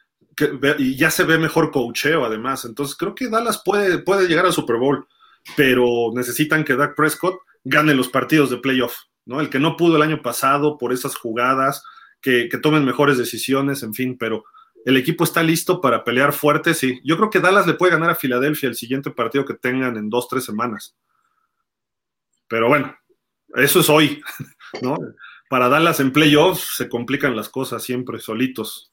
y 0.77 0.95
ya 0.95 1.11
se 1.11 1.23
ve 1.23 1.37
mejor 1.37 1.71
cocheo 1.71 2.25
además. 2.25 2.65
Entonces 2.65 2.95
creo 2.95 3.15
que 3.15 3.29
Dallas 3.29 3.61
puede, 3.63 3.99
puede 3.99 4.27
llegar 4.27 4.45
al 4.45 4.53
Super 4.53 4.77
Bowl, 4.77 5.07
pero 5.55 6.11
necesitan 6.13 6.63
que 6.63 6.75
Dak 6.75 6.95
Prescott 6.95 7.39
gane 7.63 7.93
los 7.93 8.09
partidos 8.09 8.49
de 8.49 8.57
playoff, 8.57 8.95
¿no? 9.25 9.39
El 9.39 9.49
que 9.49 9.59
no 9.59 9.77
pudo 9.77 9.95
el 9.95 10.01
año 10.01 10.21
pasado 10.21 10.77
por 10.77 10.93
esas 10.93 11.15
jugadas, 11.15 11.83
que, 12.21 12.49
tomen 12.61 12.85
mejores 12.85 13.17
decisiones, 13.17 13.83
en 13.83 13.93
fin, 13.93 14.17
pero 14.17 14.45
el 14.85 14.97
equipo 14.97 15.23
está 15.25 15.43
listo 15.43 15.81
para 15.81 16.03
pelear 16.03 16.31
fuerte, 16.31 16.73
sí. 16.73 17.01
Yo 17.03 17.17
creo 17.17 17.29
que 17.29 17.39
Dallas 17.39 17.67
le 17.67 17.73
puede 17.73 17.91
ganar 17.91 18.09
a 18.09 18.15
Filadelfia 18.15 18.69
el 18.69 18.75
siguiente 18.75 19.11
partido 19.11 19.45
que 19.45 19.53
tengan 19.53 19.97
en 19.97 20.09
dos, 20.09 20.27
tres 20.29 20.45
semanas. 20.45 20.95
Pero 22.47 22.69
bueno, 22.69 22.95
eso 23.55 23.81
es 23.81 23.89
hoy, 23.89 24.21
¿no? 24.81 24.97
Para 25.49 25.67
Dallas 25.67 25.99
en 25.99 26.13
playoffs 26.13 26.77
se 26.77 26.89
complican 26.89 27.35
las 27.35 27.49
cosas 27.49 27.83
siempre 27.83 28.19
solitos. 28.19 28.92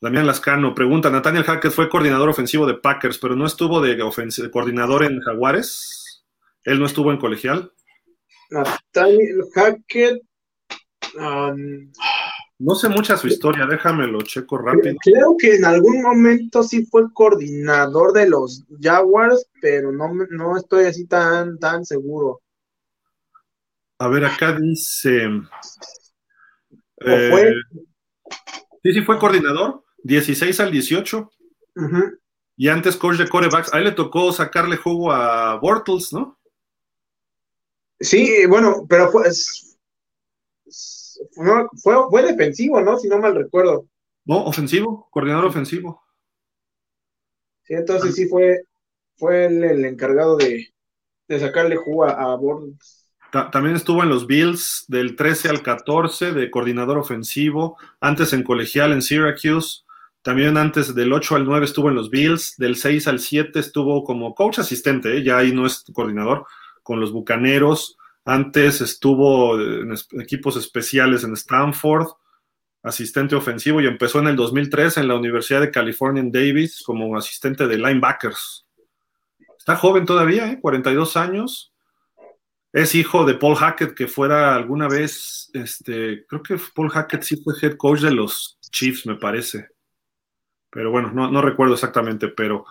Damián 0.00 0.26
Lascano 0.26 0.74
pregunta, 0.74 1.10
Nathaniel 1.10 1.44
Hackett 1.44 1.72
fue 1.72 1.90
coordinador 1.90 2.30
ofensivo 2.30 2.66
de 2.66 2.74
Packers, 2.74 3.18
pero 3.18 3.36
no 3.36 3.44
estuvo 3.44 3.82
de, 3.82 3.98
coordinador 4.50 5.04
en 5.04 5.20
Jaguares. 5.20 6.24
¿Él 6.64 6.78
no 6.78 6.86
estuvo 6.86 7.10
en 7.10 7.18
colegial? 7.18 7.70
Nathaniel 8.50 9.42
Hackett, 9.54 10.22
um, 11.16 11.92
No 12.58 12.74
sé 12.74 12.88
mucha 12.88 13.18
su 13.18 13.26
historia, 13.26 13.66
déjame 13.66 14.06
lo 14.06 14.22
checo 14.22 14.56
rápido. 14.56 14.96
Creo 15.02 15.36
que 15.38 15.56
en 15.56 15.66
algún 15.66 16.00
momento 16.00 16.62
sí 16.62 16.86
fue 16.86 17.12
coordinador 17.12 18.14
de 18.14 18.28
los 18.28 18.64
Jaguars, 18.80 19.46
pero 19.60 19.92
no, 19.92 20.12
no 20.30 20.56
estoy 20.56 20.86
así 20.86 21.06
tan, 21.06 21.58
tan 21.58 21.84
seguro. 21.84 22.40
A 23.98 24.08
ver, 24.08 24.24
acá 24.24 24.52
dice. 24.58 25.26
¿O 25.26 27.04
fue? 27.04 27.50
eh, 27.50 27.54
sí, 28.82 28.92
sí, 28.94 29.02
fue 29.02 29.18
coordinador, 29.18 29.84
16 30.04 30.60
al 30.60 30.70
18. 30.72 31.30
Ujú. 31.76 32.18
Y 32.56 32.68
antes 32.68 32.96
coach 32.96 33.16
de 33.16 33.28
corebacks. 33.28 33.72
Ahí 33.72 33.84
le 33.84 33.92
tocó 33.92 34.32
sacarle 34.32 34.76
jugo 34.76 35.12
a 35.12 35.56
Bortles, 35.56 36.12
¿no? 36.12 36.38
Sí, 38.00 38.46
bueno, 38.46 38.86
pero 38.88 39.10
fue, 39.10 39.24
no, 41.36 41.68
fue, 41.82 41.94
fue 42.10 42.22
defensivo, 42.22 42.80
¿no? 42.80 42.98
Si 42.98 43.08
no 43.08 43.18
mal 43.18 43.34
recuerdo. 43.34 43.86
No, 44.24 44.44
ofensivo, 44.44 45.08
coordinador 45.10 45.46
ofensivo. 45.46 46.02
Sí, 47.62 47.74
entonces 47.74 48.14
sí 48.14 48.28
fue, 48.28 48.60
fue 49.16 49.46
el, 49.46 49.62
el 49.64 49.84
encargado 49.84 50.36
de, 50.36 50.68
de 51.28 51.40
sacarle 51.40 51.76
jugo 51.76 52.04
a, 52.04 52.10
a 52.32 52.36
Bortles. 52.36 53.06
Ta- 53.32 53.50
también 53.50 53.76
estuvo 53.76 54.02
en 54.02 54.08
los 54.08 54.26
Bills 54.26 54.84
del 54.88 55.16
13 55.16 55.48
al 55.50 55.62
14 55.62 56.32
de 56.32 56.50
coordinador 56.50 56.98
ofensivo. 56.98 57.76
Antes 58.00 58.32
en 58.32 58.42
colegial 58.42 58.92
en 58.92 59.02
Syracuse. 59.02 59.82
También 60.22 60.58
antes 60.58 60.94
del 60.94 61.12
8 61.12 61.36
al 61.36 61.46
9 61.46 61.64
estuvo 61.64 61.88
en 61.88 61.94
los 61.94 62.10
Bills. 62.10 62.56
Del 62.58 62.76
6 62.76 63.08
al 63.08 63.20
7 63.20 63.58
estuvo 63.58 64.04
como 64.04 64.34
coach 64.34 64.58
asistente, 64.58 65.16
¿eh? 65.16 65.22
ya 65.22 65.38
ahí 65.38 65.52
no 65.52 65.66
es 65.66 65.84
coordinador, 65.92 66.46
con 66.82 67.00
los 67.00 67.12
Bucaneros. 67.12 67.96
Antes 68.24 68.80
estuvo 68.80 69.58
en 69.58 69.94
equipos 70.20 70.56
especiales 70.56 71.24
en 71.24 71.32
Stanford, 71.32 72.08
asistente 72.82 73.34
ofensivo, 73.34 73.80
y 73.80 73.86
empezó 73.86 74.18
en 74.18 74.28
el 74.28 74.36
2003 74.36 74.98
en 74.98 75.08
la 75.08 75.14
Universidad 75.14 75.62
de 75.62 75.70
California 75.70 76.20
en 76.20 76.30
Davis 76.30 76.82
como 76.84 77.16
asistente 77.16 77.66
de 77.66 77.78
linebackers. 77.78 78.66
Está 79.58 79.76
joven 79.76 80.04
todavía, 80.04 80.50
¿eh? 80.50 80.60
42 80.60 81.16
años. 81.16 81.72
Es 82.72 82.94
hijo 82.94 83.24
de 83.24 83.34
Paul 83.34 83.56
Hackett, 83.56 83.94
que 83.94 84.06
fuera 84.06 84.54
alguna 84.54 84.86
vez, 84.86 85.50
este, 85.54 86.24
creo 86.26 86.42
que 86.42 86.56
Paul 86.74 86.90
Hackett 86.90 87.22
sí 87.22 87.42
fue 87.42 87.54
head 87.60 87.76
coach 87.76 88.00
de 88.00 88.12
los 88.12 88.58
Chiefs, 88.70 89.06
me 89.06 89.16
parece. 89.16 89.70
Pero 90.70 90.90
bueno, 90.90 91.10
no, 91.12 91.30
no 91.30 91.42
recuerdo 91.42 91.74
exactamente, 91.74 92.28
pero 92.28 92.64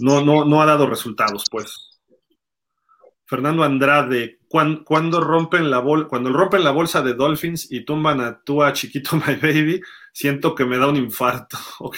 no, 0.00 0.24
no, 0.24 0.44
no 0.44 0.62
ha 0.62 0.66
dado 0.66 0.86
resultados, 0.86 1.44
pues. 1.50 2.00
Fernando 3.26 3.64
Andrade, 3.64 4.38
¿cuán- 4.48 4.84
¿cuándo 4.84 5.20
rompen 5.20 5.70
la 5.70 5.78
bol 5.78 6.06
cuando 6.06 6.32
rompen 6.32 6.64
la 6.64 6.70
bolsa 6.70 7.02
de 7.02 7.14
Dolphins 7.14 7.70
y 7.72 7.84
tumban 7.84 8.20
a 8.20 8.42
tú 8.42 8.62
a 8.62 8.72
Chiquito 8.72 9.16
My 9.26 9.36
Baby, 9.36 9.80
siento 10.12 10.54
que 10.54 10.64
me 10.64 10.78
da 10.78 10.88
un 10.88 10.96
infarto. 10.96 11.56
Ok. 11.80 11.96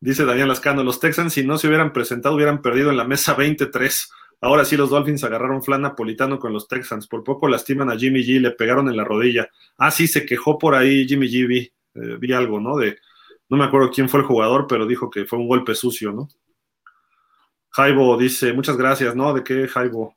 Dice 0.00 0.24
Daniel 0.24 0.48
Lascano, 0.48 0.82
los 0.82 0.98
Texans 0.98 1.32
si 1.34 1.44
no 1.44 1.58
se 1.58 1.68
hubieran 1.68 1.92
presentado 1.92 2.34
hubieran 2.34 2.62
perdido 2.62 2.90
en 2.90 2.96
la 2.96 3.04
mesa 3.04 3.34
23. 3.34 4.10
Ahora 4.40 4.64
sí 4.64 4.76
los 4.76 4.88
Dolphins 4.88 5.22
agarraron 5.24 5.62
flan 5.62 5.82
napolitano 5.82 6.38
con 6.38 6.52
los 6.54 6.66
Texans. 6.66 7.06
Por 7.06 7.22
poco 7.22 7.48
lastiman 7.48 7.90
a 7.90 7.98
Jimmy 7.98 8.22
G, 8.22 8.40
le 8.40 8.52
pegaron 8.52 8.88
en 8.88 8.96
la 8.96 9.04
rodilla. 9.04 9.48
Ah, 9.76 9.90
sí, 9.90 10.06
se 10.06 10.24
quejó 10.24 10.56
por 10.58 10.74
ahí 10.74 11.06
Jimmy 11.06 11.28
G, 11.28 11.46
vi, 11.46 11.58
eh, 11.94 12.16
vi 12.18 12.32
algo, 12.32 12.58
¿no? 12.60 12.76
De, 12.78 12.96
no 13.50 13.56
me 13.56 13.64
acuerdo 13.64 13.90
quién 13.90 14.08
fue 14.08 14.20
el 14.20 14.26
jugador, 14.26 14.66
pero 14.68 14.86
dijo 14.86 15.10
que 15.10 15.24
fue 15.26 15.38
un 15.38 15.48
golpe 15.48 15.74
sucio, 15.74 16.12
¿no? 16.12 16.28
Jaibo 17.70 18.16
dice, 18.16 18.52
muchas 18.52 18.76
gracias, 18.76 19.14
¿no? 19.14 19.32
¿De 19.32 19.44
qué, 19.44 19.68
Jaibo? 19.68 20.16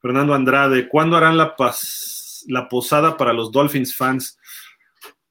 Fernando 0.00 0.34
Andrade, 0.34 0.88
¿cuándo 0.88 1.16
harán 1.16 1.36
la, 1.36 1.54
la 2.48 2.68
posada 2.68 3.16
para 3.16 3.32
los 3.32 3.50
Dolphins 3.52 3.96
fans? 3.96 4.38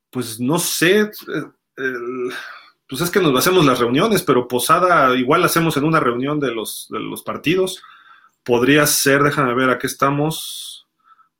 Pues 0.10 0.40
no 0.40 0.60
sé, 0.60 1.02
eh, 1.02 1.10
pues 2.88 3.02
es 3.02 3.10
que 3.10 3.20
nos 3.20 3.38
hacemos 3.38 3.66
las 3.66 3.80
reuniones, 3.80 4.22
pero 4.24 4.48
posada 4.48 5.16
igual 5.16 5.42
la 5.42 5.48
hacemos 5.48 5.78
en 5.78 5.86
una 5.86 6.00
reunión 6.00 6.40
de 6.40 6.54
los, 6.54 6.88
partidos. 7.24 7.82
Podría 8.44 8.86
ser, 8.86 9.24
déjame 9.24 9.54
ver, 9.56 9.70
aquí 9.70 9.88
estamos. 9.88 10.88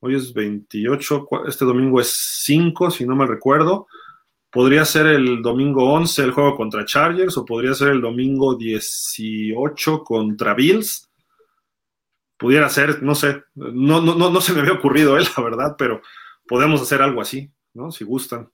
Hoy 0.00 0.16
es 0.16 0.34
28, 0.34 1.24
cua- 1.26 1.48
este 1.48 1.64
domingo 1.64 2.00
es 2.00 2.12
5, 2.42 2.90
si 2.90 3.06
no 3.06 3.14
me 3.14 3.26
recuerdo. 3.26 3.86
Podría 4.54 4.84
ser 4.84 5.06
el 5.06 5.42
domingo 5.42 5.92
11 5.94 6.22
el 6.22 6.30
juego 6.30 6.56
contra 6.56 6.84
Chargers 6.84 7.36
o 7.36 7.44
podría 7.44 7.74
ser 7.74 7.88
el 7.88 8.00
domingo 8.00 8.54
18 8.54 10.04
contra 10.04 10.54
Bills. 10.54 11.10
Pudiera 12.36 12.68
ser, 12.68 13.02
no 13.02 13.16
sé, 13.16 13.42
no, 13.56 14.00
no, 14.00 14.14
no, 14.14 14.30
no 14.30 14.40
se 14.40 14.52
me 14.52 14.60
había 14.60 14.74
ocurrido, 14.74 15.18
eh, 15.18 15.24
la 15.36 15.42
verdad, 15.42 15.74
pero 15.76 16.02
podemos 16.46 16.80
hacer 16.80 17.02
algo 17.02 17.20
así, 17.20 17.50
¿no? 17.72 17.90
Si 17.90 18.04
gustan. 18.04 18.48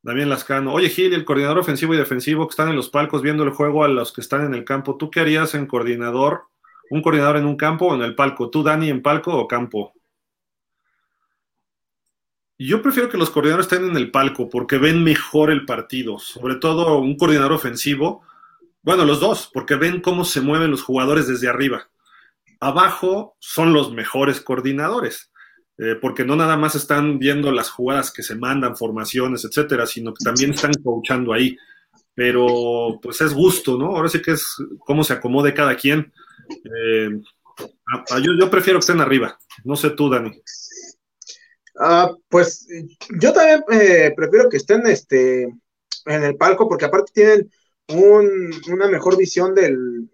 Damián 0.00 0.30
Lascano. 0.30 0.74
Oye, 0.74 0.90
Gil, 0.90 1.12
el 1.12 1.24
coordinador 1.24 1.58
ofensivo 1.58 1.92
y 1.92 1.96
defensivo 1.96 2.46
que 2.46 2.52
están 2.52 2.68
en 2.68 2.76
los 2.76 2.90
palcos 2.90 3.20
viendo 3.20 3.42
el 3.42 3.50
juego 3.50 3.82
a 3.82 3.88
los 3.88 4.12
que 4.12 4.20
están 4.20 4.44
en 4.44 4.54
el 4.54 4.64
campo, 4.64 4.96
¿tú 4.96 5.10
qué 5.10 5.18
harías 5.18 5.56
en 5.56 5.66
coordinador? 5.66 6.44
¿Un 6.90 7.02
coordinador 7.02 7.38
en 7.38 7.46
un 7.46 7.56
campo 7.56 7.86
o 7.86 7.96
en 7.96 8.02
el 8.02 8.14
palco? 8.14 8.48
¿Tú, 8.48 8.62
Dani, 8.62 8.90
en 8.90 9.02
palco 9.02 9.36
o 9.36 9.48
campo? 9.48 9.92
Yo 12.60 12.82
prefiero 12.82 13.08
que 13.08 13.16
los 13.16 13.30
coordinadores 13.30 13.70
estén 13.70 13.88
en 13.88 13.96
el 13.96 14.10
palco 14.10 14.48
porque 14.48 14.78
ven 14.78 15.04
mejor 15.04 15.52
el 15.52 15.64
partido, 15.64 16.18
sobre 16.18 16.56
todo 16.56 16.98
un 16.98 17.16
coordinador 17.16 17.52
ofensivo. 17.52 18.24
Bueno, 18.82 19.04
los 19.04 19.20
dos, 19.20 19.48
porque 19.54 19.76
ven 19.76 20.00
cómo 20.00 20.24
se 20.24 20.40
mueven 20.40 20.72
los 20.72 20.82
jugadores 20.82 21.28
desde 21.28 21.48
arriba. 21.48 21.88
Abajo 22.58 23.36
son 23.38 23.72
los 23.72 23.92
mejores 23.92 24.40
coordinadores, 24.40 25.30
eh, 25.78 25.94
porque 26.00 26.24
no 26.24 26.34
nada 26.34 26.56
más 26.56 26.74
están 26.74 27.20
viendo 27.20 27.52
las 27.52 27.70
jugadas 27.70 28.10
que 28.10 28.24
se 28.24 28.34
mandan, 28.34 28.76
formaciones, 28.76 29.44
etcétera, 29.44 29.86
sino 29.86 30.12
que 30.12 30.24
también 30.24 30.50
están 30.50 30.72
coachando 30.82 31.32
ahí. 31.32 31.56
Pero 32.12 32.98
pues 33.00 33.20
es 33.20 33.34
gusto, 33.34 33.78
¿no? 33.78 33.96
Ahora 33.96 34.08
sí 34.08 34.20
que 34.20 34.32
es 34.32 34.56
cómo 34.80 35.04
se 35.04 35.12
acomode 35.12 35.54
cada 35.54 35.76
quien. 35.76 36.12
Eh, 36.64 37.20
yo, 38.20 38.32
yo 38.36 38.50
prefiero 38.50 38.80
que 38.80 38.84
estén 38.84 39.00
arriba. 39.00 39.38
No 39.62 39.76
sé 39.76 39.90
tú, 39.90 40.10
Dani. 40.10 40.32
Ah, 41.80 42.10
pues 42.28 42.66
yo 43.20 43.32
también 43.32 43.62
eh, 43.70 44.12
prefiero 44.16 44.48
que 44.48 44.56
estén 44.56 44.86
este, 44.86 45.44
en 45.44 46.22
el 46.24 46.36
palco 46.36 46.68
porque 46.68 46.86
aparte 46.86 47.12
tienen 47.14 47.50
un- 47.88 48.50
una 48.72 48.88
mejor 48.88 49.16
visión 49.16 49.54
del, 49.54 50.08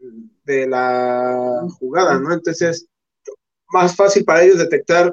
de 0.44 0.66
la 0.66 1.62
jugada, 1.78 2.18
¿no? 2.18 2.32
Entonces, 2.32 2.86
más 3.72 3.96
fácil 3.96 4.24
para 4.24 4.42
ellos 4.44 4.58
detectar 4.58 5.12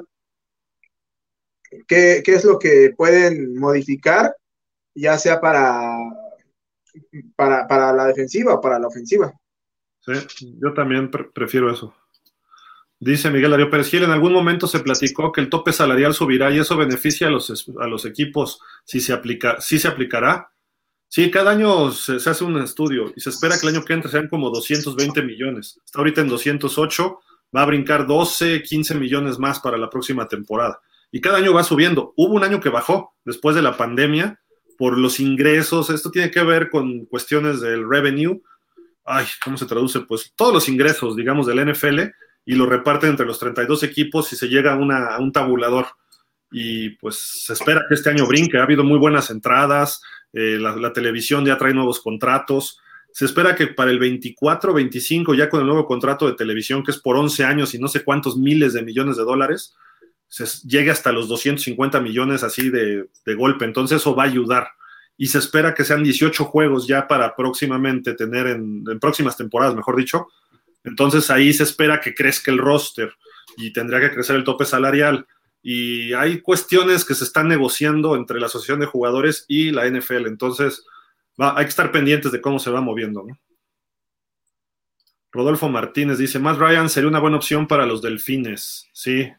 qué, 1.88 2.22
qué 2.24 2.34
es 2.34 2.44
lo 2.44 2.58
que 2.58 2.92
pueden 2.96 3.54
modificar, 3.58 4.34
ya 4.94 5.18
sea 5.18 5.40
para, 5.40 5.96
para, 7.36 7.66
para 7.66 7.92
la 7.92 8.06
defensiva 8.06 8.54
o 8.54 8.60
para 8.60 8.78
la 8.78 8.88
ofensiva. 8.88 9.32
Sí, 10.00 10.12
yo 10.60 10.74
también 10.74 11.10
pre- 11.10 11.30
prefiero 11.32 11.70
eso. 11.70 11.94
Dice 13.04 13.32
Miguel 13.32 13.50
Darío 13.50 13.68
Pérez 13.68 13.90
Gil, 13.90 14.04
en 14.04 14.12
algún 14.12 14.32
momento 14.32 14.68
se 14.68 14.78
platicó 14.78 15.32
que 15.32 15.40
el 15.40 15.48
tope 15.48 15.72
salarial 15.72 16.14
subirá 16.14 16.52
y 16.52 16.60
eso 16.60 16.76
beneficia 16.76 17.26
a 17.26 17.30
los, 17.30 17.66
a 17.80 17.88
los 17.88 18.04
equipos 18.04 18.60
si 18.84 19.00
se, 19.00 19.12
aplica, 19.12 19.60
si 19.60 19.80
se 19.80 19.88
aplicará. 19.88 20.52
Sí, 21.08 21.28
cada 21.28 21.50
año 21.50 21.90
se, 21.90 22.20
se 22.20 22.30
hace 22.30 22.44
un 22.44 22.62
estudio 22.62 23.12
y 23.16 23.20
se 23.20 23.30
espera 23.30 23.58
que 23.58 23.66
el 23.66 23.74
año 23.74 23.84
que 23.84 23.94
entre 23.94 24.08
sean 24.08 24.28
como 24.28 24.50
220 24.50 25.20
millones. 25.22 25.80
Está 25.84 25.98
ahorita 25.98 26.20
en 26.20 26.28
208, 26.28 27.18
va 27.56 27.62
a 27.62 27.66
brincar 27.66 28.06
12, 28.06 28.62
15 28.62 28.94
millones 28.94 29.36
más 29.36 29.58
para 29.58 29.76
la 29.78 29.90
próxima 29.90 30.28
temporada. 30.28 30.80
Y 31.10 31.20
cada 31.20 31.38
año 31.38 31.52
va 31.52 31.64
subiendo. 31.64 32.14
Hubo 32.16 32.34
un 32.34 32.44
año 32.44 32.60
que 32.60 32.68
bajó 32.68 33.16
después 33.24 33.56
de 33.56 33.62
la 33.62 33.76
pandemia 33.76 34.40
por 34.78 34.96
los 34.96 35.18
ingresos. 35.18 35.90
Esto 35.90 36.12
tiene 36.12 36.30
que 36.30 36.44
ver 36.44 36.70
con 36.70 37.04
cuestiones 37.06 37.60
del 37.60 37.84
revenue. 37.84 38.40
Ay, 39.04 39.26
¿cómo 39.42 39.56
se 39.56 39.66
traduce? 39.66 39.98
Pues 40.02 40.32
todos 40.36 40.54
los 40.54 40.68
ingresos, 40.68 41.16
digamos, 41.16 41.48
del 41.48 41.68
NFL 41.68 42.12
y 42.44 42.54
lo 42.54 42.66
reparten 42.66 43.10
entre 43.10 43.26
los 43.26 43.38
32 43.38 43.82
equipos 43.84 44.32
y 44.32 44.36
se 44.36 44.48
llega 44.48 44.72
a, 44.72 45.18
un 45.18 45.32
tabulador. 45.32 45.86
Y 46.50 46.90
pues 46.96 47.16
se 47.16 47.52
espera 47.52 47.84
que 47.88 47.94
este 47.94 48.10
año 48.10 48.26
brinque. 48.26 48.58
Ha 48.58 48.64
habido 48.64 48.84
muy 48.84 48.98
buenas 48.98 49.30
entradas, 49.30 50.02
eh, 50.32 50.58
la, 50.58 50.92
televisión 50.92 51.44
ya 51.44 51.56
trae 51.56 51.72
nuevos 51.72 52.00
contratos. 52.00 52.78
Se 53.12 53.24
espera 53.24 53.54
que 53.54 53.68
para 53.68 53.90
el 53.90 53.98
24, 53.98 54.72
25, 54.72 55.34
ya 55.34 55.48
con 55.48 55.60
el 55.60 55.66
nuevo 55.66 55.86
contrato 55.86 56.26
de 56.26 56.34
televisión, 56.34 56.82
que 56.82 56.90
es 56.90 56.98
por 56.98 57.16
11 57.16 57.44
años 57.44 57.74
y 57.74 57.78
no 57.78 57.88
sé 57.88 58.04
cuántos 58.04 58.36
miles 58.36 58.72
de 58.72 58.82
millones 58.82 59.16
de 59.16 59.24
dólares, 59.24 59.74
se 60.28 60.46
llegue 60.66 60.90
hasta 60.90 61.12
los 61.12 61.28
250 61.28 62.00
millones 62.00 62.42
así 62.42 62.70
de, 62.70 63.08
de 63.24 63.34
golpe. 63.34 63.64
Entonces 63.64 64.00
eso 64.00 64.14
va 64.14 64.24
a 64.24 64.26
ayudar. 64.26 64.68
Y 65.16 65.26
se 65.26 65.38
espera 65.38 65.74
que 65.74 65.84
sean 65.84 66.02
18 66.02 66.44
juegos 66.46 66.86
ya 66.86 67.06
para 67.06 67.36
próximamente 67.36 68.14
tener 68.14 68.46
en, 68.46 68.82
en 68.90 68.98
próximas 68.98 69.36
temporadas, 69.36 69.74
mejor 69.74 69.96
dicho. 69.96 70.28
Entonces 70.84 71.30
ahí 71.30 71.52
se 71.52 71.62
espera 71.62 72.00
que 72.00 72.14
crezca 72.14 72.50
el 72.50 72.58
roster 72.58 73.12
y 73.56 73.72
tendría 73.72 74.00
que 74.00 74.10
crecer 74.12 74.36
el 74.36 74.44
tope 74.44 74.64
salarial. 74.64 75.26
Y 75.62 76.12
hay 76.14 76.40
cuestiones 76.40 77.04
que 77.04 77.14
se 77.14 77.24
están 77.24 77.48
negociando 77.48 78.16
entre 78.16 78.40
la 78.40 78.46
Asociación 78.46 78.80
de 78.80 78.86
Jugadores 78.86 79.44
y 79.46 79.70
la 79.70 79.86
NFL. 79.86 80.26
Entonces 80.26 80.84
va- 81.40 81.56
hay 81.56 81.64
que 81.64 81.70
estar 81.70 81.92
pendientes 81.92 82.32
de 82.32 82.40
cómo 82.40 82.58
se 82.58 82.70
va 82.70 82.80
moviendo. 82.80 83.22
¿no? 83.22 83.38
Rodolfo 85.30 85.68
Martínez 85.68 86.18
dice, 86.18 86.38
Matt 86.38 86.58
Ryan 86.58 86.88
sería 86.90 87.08
una 87.08 87.20
buena 87.20 87.36
opción 87.38 87.66
para 87.66 87.86
los 87.86 88.02
delfines. 88.02 88.88
Sí, 88.92 89.32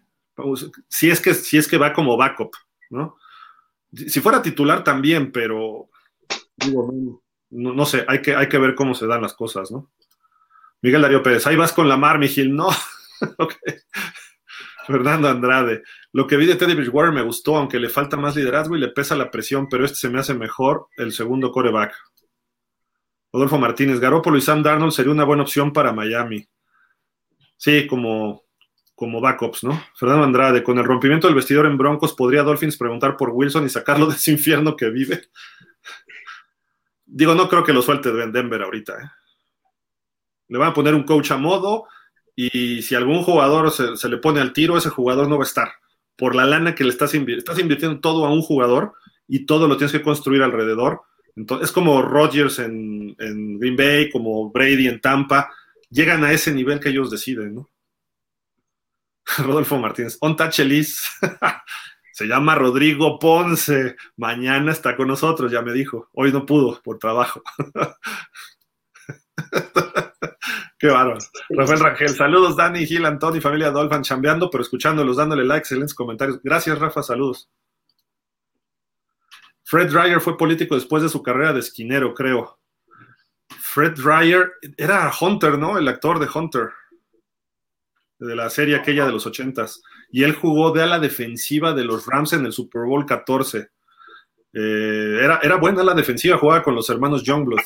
si 0.88 1.11
es 1.11 1.22
que, 1.22 1.34
si 1.34 1.57
es 1.57 1.68
que 1.68 1.78
va 1.78 1.94
como 1.94 2.18
backup, 2.18 2.52
¿no? 2.90 3.18
Si 3.91 4.20
fuera 4.20 4.41
titular 4.41 4.84
también, 4.84 5.32
pero 5.32 5.90
digo, 6.56 7.22
no, 7.52 7.86
sé, 7.86 8.03
hay 8.07 8.22
que, 8.24 8.36
hay 8.36 8.49
que 8.49 8.57
ver 8.57 8.74
cómo 8.74 8.95
se 8.95 9.06
dan 9.06 9.22
las 9.22 9.36
cosas, 9.36 9.70
¿no? 9.72 9.91
Miguel 10.84 11.01
Darío 11.01 11.23
Pérez, 11.23 11.47
ahí 11.47 11.55
vas 11.55 11.72
con 11.72 11.88
la 11.88 11.95
mar, 11.95 12.19
Mijil, 12.19 12.53
no. 12.53 12.68
Fernando 14.85 15.30
Andrade, 15.30 15.81
lo 16.11 16.27
que 16.27 16.35
vi 16.35 16.45
de 16.45 16.55
Teddy 16.55 16.76
Bridgewater 16.76 17.14
me 17.14 17.22
gustó, 17.22 17.55
aunque 17.55 17.80
le 17.80 17.88
falta 17.88 18.18
más 18.18 18.35
liderazgo 18.35 18.76
y 18.76 18.81
le 18.81 18.89
pesa 18.89 19.15
la 19.15 19.31
presión, 19.31 19.69
pero 19.69 19.85
este 19.85 19.97
se 19.97 20.10
me 20.10 20.19
hace 20.19 20.34
mejor 20.34 20.88
el 20.97 21.14
segundo 21.14 21.53
coreback. 21.53 21.95
Rodolfo 23.31 23.57
Martínez, 23.57 24.01
Garoppolo 24.01 24.38
y 24.38 24.41
Sam 24.41 24.61
Darnold 24.61 24.91
sería 24.91 25.14
una 25.14 25.23
buena 25.23 25.43
opción 25.43 25.72
para 25.72 25.93
Miami. 25.93 26.45
Sí, 27.55 27.88
como, 27.88 28.43
como 28.93 29.22
backups, 29.22 29.64
¿no? 29.64 29.81
Fernando 29.95 30.26
Andrade, 30.26 30.64
con 30.64 30.77
el 30.80 30.84
rompimiento 30.84 31.27
del 31.27 31.35
vestidor 31.38 31.65
en 31.65 31.77
Broncos, 31.77 32.11
¿podría 32.11 32.43
Dolphins 32.43 32.76
preguntar 32.76 33.15
por 33.15 33.30
Wilson 33.30 33.65
y 33.65 33.69
sacarlo 33.69 34.07
de 34.07 34.15
ese 34.18 34.31
infierno 34.31 34.76
que 34.76 34.89
vive? 34.89 35.30
Digo, 37.05 37.35
no 37.35 37.47
creo 37.47 37.64
que 37.64 37.72
lo 37.72 37.81
suelte 37.81 38.10
en 38.10 38.34
Denver 38.34 38.61
ahorita. 38.61 38.93
¿eh? 38.95 39.22
Le 40.48 40.57
van 40.57 40.70
a 40.70 40.74
poner 40.74 40.94
un 40.94 41.03
coach 41.03 41.32
a 41.32 41.38
modo 41.38 41.88
y 42.36 42.82
si 42.82 42.95
algún 42.95 43.24
jugador 43.24 43.72
se, 43.72 44.10
le 44.10 44.18
pone 44.18 44.41
al 44.41 44.53
tiro, 44.53 44.78
ese 44.78 44.90
jugador 44.90 45.28
no 45.28 45.38
va 45.38 45.44
a 45.44 45.48
estar. 45.48 45.74
Por 46.15 46.36
la 46.36 46.45
lana 46.45 46.76
que 46.76 46.84
le 46.84 46.90
estás, 46.90 47.14
estás 47.14 47.60
invirtiendo 47.60 47.99
todo 47.99 48.26
a 48.26 48.32
un 48.32 48.41
jugador 48.41 48.94
y 49.28 49.45
todo 49.45 49.68
lo 49.68 49.78
tienes 49.78 49.91
que 49.91 50.02
construir 50.02 50.44
alrededor. 50.44 51.02
Entonces, 51.36 51.70
es 51.70 51.72
como 51.72 52.02
Rodgers 52.02 52.60
en, 52.60 53.15
en 53.20 53.60
Green 53.60 53.76
Bay, 53.76 54.11
como 54.11 54.52
Brady 54.52 54.88
en 54.88 55.02
Tampa. 55.02 55.52
Llegan 55.90 56.24
a 56.24 56.32
ese 56.32 56.53
nivel 56.53 56.80
que 56.80 56.90
ellos 56.90 57.10
deciden, 57.10 57.56
¿no? 57.56 57.70
Rodolfo 59.38 59.78
Martínez. 59.78 60.18
On 60.22 60.36
touch 60.36 60.60
Se 62.14 62.28
llama 62.28 62.56
Rodrigo 62.56 63.18
Ponce. 63.18 63.95
Mañana 64.18 64.72
está 64.72 64.95
con 64.95 65.07
nosotros, 65.07 65.52
ya 65.52 65.61
me 65.61 65.74
dijo. 65.74 66.10
Hoy 66.14 66.32
no 66.32 66.45
pudo 66.45 66.80
por 66.84 66.99
trabajo. 66.99 67.41
Qué 70.84 70.89
bárbaro. 70.89 71.19
Rafael 71.51 71.80
Rangel. 71.80 72.10
Saludos, 72.10 72.57
Dani, 72.57 72.85
Gil, 72.85 73.05
Antonio 73.05 73.38
y 73.38 73.41
familia 73.41 73.72
Dolphin 73.72 74.01
chambeando, 74.01 74.49
pero 74.49 74.64
escuchándolos, 74.64 75.15
dándole 75.15 75.45
like, 75.45 75.60
excelentes 75.60 75.93
comentarios. 75.93 76.41
Gracias, 76.43 76.77
Rafa. 76.77 77.01
Saludos. 77.01 77.49
Fred 79.64 79.89
Dreyer 79.89 80.19
fue 80.19 80.38
político 80.38 80.76
después 80.76 81.01
de 81.01 81.07
su 81.07 81.23
carrera 81.23 81.53
de 81.53 81.61
esquinero, 81.61 82.14
creo. 82.14 82.60
Fred 83.47 83.93
Dreyer 83.93 84.51
era 84.76 85.10
Hunter, 85.22 85.57
¿no? 85.57 85.77
El 85.77 85.88
actor 85.88 86.19
de 86.19 86.27
Hunter 86.27 86.72
de 88.19 88.35
la 88.35 88.49
serie 88.49 88.76
aquella 88.76 89.05
de 89.05 89.14
los 89.14 89.26
ochentas. 89.26 89.81
Y 90.11 90.23
él 90.23 90.35
jugó 90.35 90.72
de 90.72 90.84
ala 90.84 90.99
defensiva 90.99 91.72
de 91.72 91.85
los 91.85 92.05
Rams 92.07 92.34
en 92.34 92.45
el 92.45 92.51
Super 92.51 92.81
Bowl 92.81 93.05
14. 93.05 93.69
Eh, 94.51 95.19
era, 95.22 95.39
era 95.41 95.55
buena 95.55 95.81
la 95.81 95.93
defensiva, 95.93 96.38
jugaba 96.38 96.61
con 96.61 96.76
los 96.76 96.89
hermanos 96.89 97.23
Youngblood. 97.23 97.64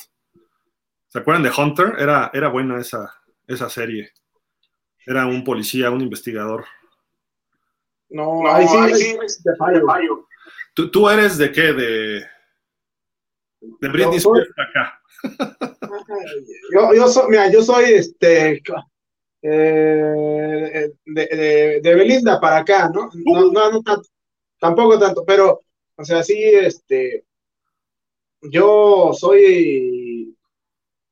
¿Se 1.18 1.22
acuerdan 1.22 1.42
de 1.42 1.50
Hunter? 1.50 1.96
Era, 1.98 2.30
era 2.32 2.48
buena 2.50 2.80
esa, 2.80 3.12
esa 3.48 3.68
serie. 3.72 4.12
Era 5.04 5.26
un 5.26 5.44
policía, 5.44 5.90
un 5.90 6.02
investigador. 6.02 6.64
No, 8.08 8.48
ahí 8.48 8.68
sí, 8.94 9.18
¿Tú, 10.76 10.92
¿Tú, 10.92 11.10
eres 11.10 11.40
de 11.40 11.52
qué? 11.52 11.74
De, 11.74 12.20
de 13.60 13.90
Britney 13.90 14.18
Spears 14.18 14.48
acá. 14.60 15.02
Yo, 16.72 16.94
yo 16.94 17.08
soy, 17.08 17.32
mira, 17.32 17.52
yo 17.52 17.64
soy 17.64 17.86
este 17.94 18.62
eh, 19.42 20.92
de, 21.04 21.80
de, 21.82 21.96
Belinda 21.96 22.40
para 22.40 22.58
acá, 22.58 22.92
¿no? 22.94 23.10
No, 23.26 23.72
no, 23.72 23.82
tanto, 23.82 24.08
tampoco 24.60 25.00
tanto, 25.00 25.26
pero, 25.26 25.62
o 25.96 26.06
sea, 26.06 26.22
sí, 26.22 26.38
este, 26.38 27.26
yo 28.42 29.12
soy, 29.14 30.07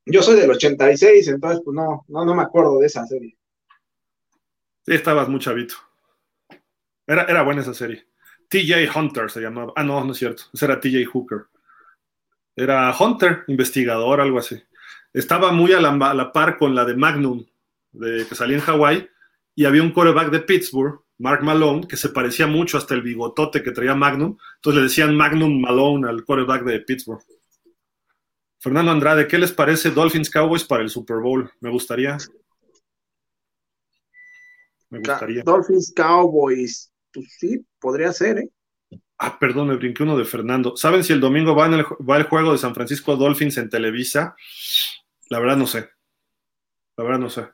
yo 0.05 0.21
soy 0.21 0.39
del 0.39 0.51
86, 0.51 1.27
entonces, 1.27 1.61
pues 1.63 1.75
no, 1.75 2.05
no, 2.07 2.25
no 2.25 2.35
me 2.35 2.43
acuerdo 2.43 2.79
de 2.79 2.87
esa 2.87 3.05
serie. 3.05 3.37
Sí, 4.85 4.93
estabas 4.93 5.27
muy 5.27 5.39
chavito. 5.39 5.75
Era, 7.07 7.23
era 7.23 7.43
buena 7.43 7.61
esa 7.61 7.73
serie. 7.73 8.07
TJ 8.49 8.89
Hunter 8.95 9.29
se 9.31 9.41
llamaba. 9.41 9.73
Ah, 9.75 9.83
no, 9.83 10.03
no 10.03 10.11
es 10.11 10.17
cierto. 10.17 10.43
Ese 10.53 10.65
era 10.65 10.79
TJ 10.79 11.05
Hooker. 11.05 11.45
Era 12.55 12.95
Hunter, 12.97 13.43
investigador, 13.47 14.21
algo 14.21 14.39
así. 14.39 14.61
Estaba 15.13 15.51
muy 15.51 15.73
a 15.73 15.81
la, 15.81 16.31
par 16.31 16.57
con 16.57 16.75
la 16.75 16.85
de 16.85 16.95
Magnum, 16.95 17.45
de, 17.91 18.25
que 18.27 18.35
salía 18.35 18.57
en 18.57 18.61
Hawái, 18.61 19.09
y 19.55 19.65
había 19.65 19.81
un 19.81 19.91
coreback 19.91 20.29
de 20.29 20.41
Pittsburgh, 20.41 21.01
Mark 21.17 21.43
Malone, 21.43 21.87
que 21.87 21.97
se 21.97 22.09
parecía 22.09 22.47
mucho 22.47 22.77
hasta 22.77 22.93
el 22.93 23.01
bigotote 23.01 23.63
que 23.63 23.71
traía 23.71 23.95
Magnum. 23.95 24.37
Entonces 24.55 24.77
le 24.77 24.87
decían 24.87 25.15
Magnum 25.15 25.61
Malone 25.61 26.07
al 26.07 26.23
coreback 26.23 26.63
de 26.63 26.79
Pittsburgh. 26.81 27.23
Fernando 28.65 28.91
Andrade, 28.91 29.27
¿qué 29.27 29.37
les 29.37 29.51
parece 29.51 29.91
Dolphins 29.91 30.27
Cowboys 30.27 30.63
para 30.63 30.81
el 30.81 30.89
Super 30.89 31.17
Bowl? 31.17 31.51
Me 31.59 31.69
gustaría. 31.69 32.17
Me 34.89 34.97
gustaría. 34.97 35.43
Dolphins 35.43 35.93
Cowboys, 35.95 36.91
pues 37.13 37.27
sí, 37.37 37.63
podría 37.79 38.11
ser, 38.11 38.39
¿eh? 38.39 38.49
Ah, 39.19 39.37
perdón, 39.37 39.67
me 39.67 39.75
brinqué 39.75 40.01
uno 40.01 40.17
de 40.17 40.25
Fernando. 40.25 40.75
¿Saben 40.75 41.03
si 41.03 41.13
el 41.13 41.19
domingo 41.19 41.55
va, 41.55 41.67
el, 41.67 41.85
va 42.09 42.17
el 42.17 42.23
juego 42.23 42.53
de 42.53 42.57
San 42.57 42.73
Francisco 42.73 43.15
Dolphins 43.15 43.57
en 43.57 43.69
Televisa? 43.69 44.35
La 45.29 45.37
verdad 45.37 45.57
no 45.57 45.67
sé. 45.67 45.87
La 46.97 47.03
verdad 47.03 47.19
no 47.19 47.29
sé. 47.29 47.47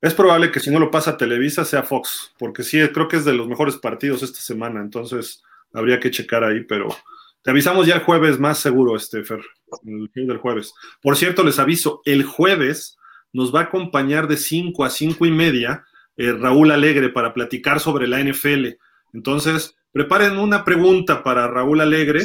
Es 0.00 0.14
probable 0.14 0.52
que 0.52 0.60
si 0.60 0.70
no 0.70 0.78
lo 0.78 0.92
pasa 0.92 1.16
Televisa 1.16 1.64
sea 1.64 1.82
Fox, 1.82 2.32
porque 2.38 2.62
sí, 2.62 2.78
creo 2.90 3.08
que 3.08 3.16
es 3.16 3.24
de 3.24 3.32
los 3.32 3.48
mejores 3.48 3.74
partidos 3.74 4.22
esta 4.22 4.38
semana, 4.38 4.82
entonces 4.82 5.42
habría 5.72 5.98
que 5.98 6.12
checar 6.12 6.44
ahí, 6.44 6.62
pero 6.62 6.90
te 7.42 7.50
avisamos 7.50 7.86
ya 7.86 7.94
el 7.94 8.02
jueves 8.02 8.38
más 8.38 8.58
seguro, 8.58 8.96
este 8.96 9.24
Fer, 9.24 9.40
el 9.84 10.10
del 10.14 10.38
jueves. 10.38 10.74
Por 11.00 11.16
cierto, 11.16 11.42
les 11.44 11.58
aviso, 11.58 12.00
el 12.04 12.24
jueves 12.24 12.96
nos 13.32 13.54
va 13.54 13.60
a 13.60 13.64
acompañar 13.64 14.28
de 14.28 14.36
5 14.36 14.84
a 14.84 14.90
5 14.90 15.26
y 15.26 15.30
media 15.30 15.84
eh, 16.16 16.32
Raúl 16.32 16.70
Alegre 16.70 17.08
para 17.08 17.32
platicar 17.32 17.80
sobre 17.80 18.06
la 18.06 18.22
NFL. 18.22 18.68
Entonces, 19.12 19.76
preparen 19.90 20.38
una 20.38 20.64
pregunta 20.64 21.22
para 21.22 21.48
Raúl 21.48 21.80
Alegre, 21.80 22.20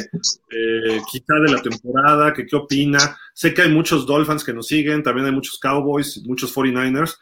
eh, 0.50 1.00
quizá 1.10 1.34
de 1.44 1.52
la 1.52 1.62
temporada, 1.62 2.32
que 2.32 2.46
qué 2.46 2.56
opina. 2.56 3.18
Sé 3.34 3.54
que 3.54 3.62
hay 3.62 3.70
muchos 3.70 4.06
Dolphins 4.06 4.44
que 4.44 4.52
nos 4.52 4.66
siguen, 4.66 5.02
también 5.02 5.26
hay 5.26 5.32
muchos 5.32 5.58
Cowboys, 5.58 6.22
muchos 6.26 6.54
49ers 6.54 7.16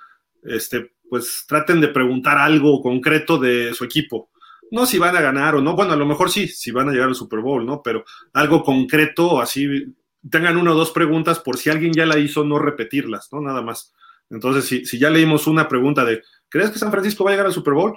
este, 0.47 0.93
pues 1.09 1.45
traten 1.47 1.81
de 1.81 1.89
preguntar 1.89 2.39
algo 2.39 2.81
concreto 2.81 3.39
de 3.39 3.75
su 3.75 3.85
equipo. 3.85 4.31
No 4.71 4.87
si 4.87 4.99
van 4.99 5.17
a 5.17 5.21
ganar 5.21 5.55
o 5.55 5.61
no, 5.61 5.75
bueno, 5.75 5.93
a 5.93 5.97
lo 5.97 6.07
mejor 6.07 6.31
sí, 6.31 6.49
si 6.49 6.71
van 6.71 6.89
a 6.89 6.93
llegar 6.93 7.09
al 7.09 7.15
Super 7.15 7.41
Bowl, 7.41 7.65
¿no? 7.65 7.83
Pero 7.83 8.05
algo 8.33 8.63
concreto, 8.63 9.41
así, 9.41 9.95
tengan 10.29 10.57
una 10.57 10.73
o 10.73 10.75
dos 10.75 10.91
preguntas 10.91 11.39
por 11.39 11.57
si 11.57 11.71
alguien 11.71 11.93
ya 11.93 12.07
la 12.07 12.19
hizo, 12.19 12.45
no 12.45 12.59
repetirlas, 12.59 13.29
¿no? 13.33 13.41
Nada 13.41 13.63
más. 13.63 13.95
Entonces, 14.29 14.65
si, 14.65 14.85
si 14.85 14.99
ya 14.99 15.11
leímos 15.11 15.47
una 15.47 15.69
pregunta 15.69 16.05
de, 16.05 16.23
¿crees 16.49 16.71
que 16.71 16.79
San 16.79 16.91
Francisco 16.91 17.25
va 17.25 17.31
a 17.31 17.33
llegar 17.35 17.47
al 17.47 17.53
Super 17.53 17.75
Bowl? 17.75 17.97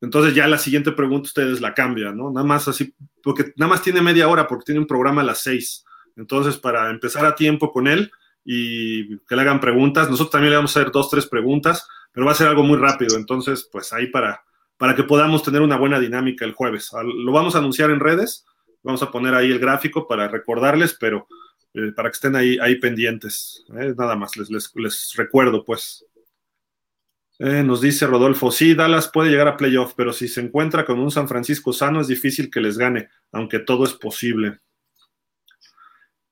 Entonces 0.00 0.34
ya 0.34 0.46
la 0.46 0.58
siguiente 0.58 0.92
pregunta 0.92 1.28
ustedes 1.28 1.60
la 1.60 1.72
cambian, 1.72 2.16
¿no? 2.16 2.30
Nada 2.30 2.46
más 2.46 2.68
así, 2.68 2.94
porque 3.22 3.52
nada 3.56 3.70
más 3.70 3.82
tiene 3.82 4.02
media 4.02 4.28
hora 4.28 4.46
porque 4.46 4.64
tiene 4.66 4.80
un 4.80 4.86
programa 4.86 5.22
a 5.22 5.24
las 5.24 5.40
seis. 5.40 5.84
Entonces, 6.16 6.58
para 6.58 6.90
empezar 6.90 7.24
a 7.24 7.34
tiempo 7.34 7.72
con 7.72 7.86
él, 7.86 8.10
y 8.44 9.18
que 9.20 9.34
le 9.34 9.42
hagan 9.42 9.60
preguntas. 9.60 10.10
Nosotros 10.10 10.30
también 10.30 10.50
le 10.50 10.56
vamos 10.56 10.76
a 10.76 10.80
hacer 10.80 10.92
dos, 10.92 11.10
tres 11.10 11.26
preguntas, 11.26 11.88
pero 12.12 12.26
va 12.26 12.32
a 12.32 12.36
ser 12.36 12.48
algo 12.48 12.62
muy 12.62 12.76
rápido. 12.76 13.16
Entonces, 13.16 13.68
pues 13.72 13.92
ahí 13.92 14.08
para, 14.08 14.44
para 14.76 14.94
que 14.94 15.04
podamos 15.04 15.42
tener 15.42 15.62
una 15.62 15.76
buena 15.76 16.00
dinámica 16.00 16.44
el 16.44 16.52
jueves. 16.52 16.90
Lo 17.02 17.32
vamos 17.32 17.54
a 17.54 17.58
anunciar 17.58 17.90
en 17.90 18.00
redes, 18.00 18.44
vamos 18.82 19.02
a 19.02 19.10
poner 19.10 19.34
ahí 19.34 19.50
el 19.50 19.58
gráfico 19.58 20.06
para 20.06 20.28
recordarles, 20.28 20.96
pero 20.98 21.26
eh, 21.74 21.92
para 21.94 22.10
que 22.10 22.14
estén 22.14 22.36
ahí, 22.36 22.76
pendientes. 22.76 23.64
¿eh? 23.76 23.94
nada 23.96 24.16
más, 24.16 24.36
les, 24.36 24.50
les, 24.74 25.12
recuerdo, 25.16 25.64
pues. 25.64 26.04
Eh, 27.40 27.64
nos 27.64 27.80
dice 27.80 28.06
Rodolfo, 28.06 28.52
sí, 28.52 28.74
Dallas 28.74 29.10
puede 29.12 29.30
llegar 29.30 29.48
a 29.48 29.56
playoff, 29.56 29.94
pero 29.96 30.12
si 30.12 30.28
se 30.28 30.40
encuentra 30.40 30.84
con 30.84 31.00
un 31.00 31.10
San 31.10 31.26
Francisco 31.26 31.72
sano 31.72 32.00
es 32.00 32.06
difícil 32.06 32.48
que 32.48 32.60
les 32.60 32.78
gane, 32.78 33.08
aunque 33.32 33.58
todo 33.58 33.84
es 33.84 33.92
posible. 33.92 34.60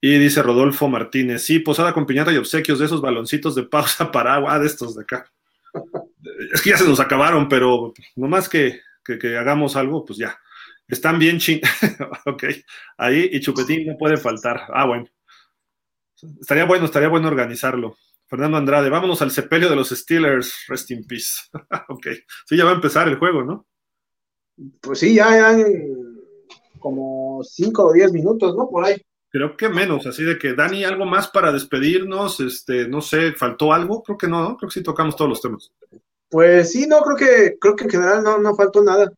Y 0.01 0.19
dice 0.19 0.43
Rodolfo 0.43 0.89
Martínez, 0.89 1.43
sí, 1.43 1.59
posada 1.59 1.93
con 1.93 2.07
piñata 2.07 2.33
y 2.33 2.37
obsequios 2.37 2.79
de 2.79 2.87
esos 2.87 3.01
baloncitos 3.01 3.57
de 3.57 3.65
pausa 3.65 4.13
para 4.13 4.35
agua, 4.35 4.55
ah, 4.55 4.59
de 4.61 4.67
estos 4.67 4.95
de 4.95 5.03
acá. 5.03 5.33
Es 6.53 6.63
que 6.63 6.71
ya 6.71 6.79
se 6.79 6.89
nos 6.89 7.01
acabaron, 7.01 7.49
pero 7.49 7.93
nomás 8.17 8.49
que, 8.49 8.81
que, 9.05 9.37
hagamos 9.37 9.77
algo, 9.77 10.05
pues 10.05 10.19
ya. 10.19 10.39
Están 10.87 11.19
bien 11.19 11.39
ching... 11.39 11.61
ok, 12.27 12.45
ahí 12.99 13.31
y 13.33 13.41
chupetín 13.41 13.87
no 13.87 13.97
puede 13.97 14.17
faltar. 14.17 14.63
Ah, 14.73 14.87
bueno. 14.87 15.07
Estaría 16.41 16.65
bueno, 16.65 16.85
estaría 16.85 17.09
bueno 17.09 17.29
organizarlo. 17.29 17.97
Fernando 18.27 18.57
Andrade, 18.57 18.89
vámonos 18.89 19.21
al 19.21 19.31
sepelio 19.31 19.69
de 19.69 19.77
los 19.77 19.91
Steelers, 19.91 20.65
rest 20.69 20.91
in 20.91 21.05
peace. 21.07 21.51
ok, 21.89 22.07
sí, 22.47 22.57
ya 22.57 22.65
va 22.65 22.71
a 22.71 22.77
empezar 22.77 23.09
el 23.09 23.19
juego, 23.19 23.45
¿no? 23.45 23.67
Pues 24.81 25.01
sí, 25.01 25.15
ya, 25.15 25.31
ya 25.31 25.65
como 26.79 27.43
cinco 27.45 27.87
o 27.87 27.93
diez 27.93 28.13
minutos, 28.13 28.55
¿no? 28.57 28.69
Por 28.69 28.85
ahí. 28.85 28.97
Creo 29.31 29.57
que 29.57 29.71
menos, 29.71 30.07
así 30.07 30.25
de 30.25 30.39
que 30.39 30.55
Dani, 30.55 30.85
algo 30.85 31.07
más 31.07 31.29
para 31.29 31.53
despedirnos, 31.53 32.41
este, 32.41 32.87
no 32.87 33.01
sé, 33.01 33.33
¿faltó 33.33 33.73
algo? 33.73 34.03
Creo 34.03 34.19
que 34.19 34.29
no, 34.29 34.43
¿no? 34.43 34.57
creo 34.57 34.69
que 34.69 34.75
sí 34.75 34.83
tocamos 34.83 35.17
todos 35.17 35.31
los 35.31 35.41
temas. 35.41 35.73
Pues 36.33 36.73
sí, 36.73 36.87
no, 36.87 37.03
creo 37.03 37.17
que, 37.17 37.59
creo 37.61 37.77
que 37.77 37.85
en 37.85 37.91
general 37.91 38.25
no, 38.25 38.39
no 38.39 38.55
faltó 38.55 38.83
nada. 38.83 39.13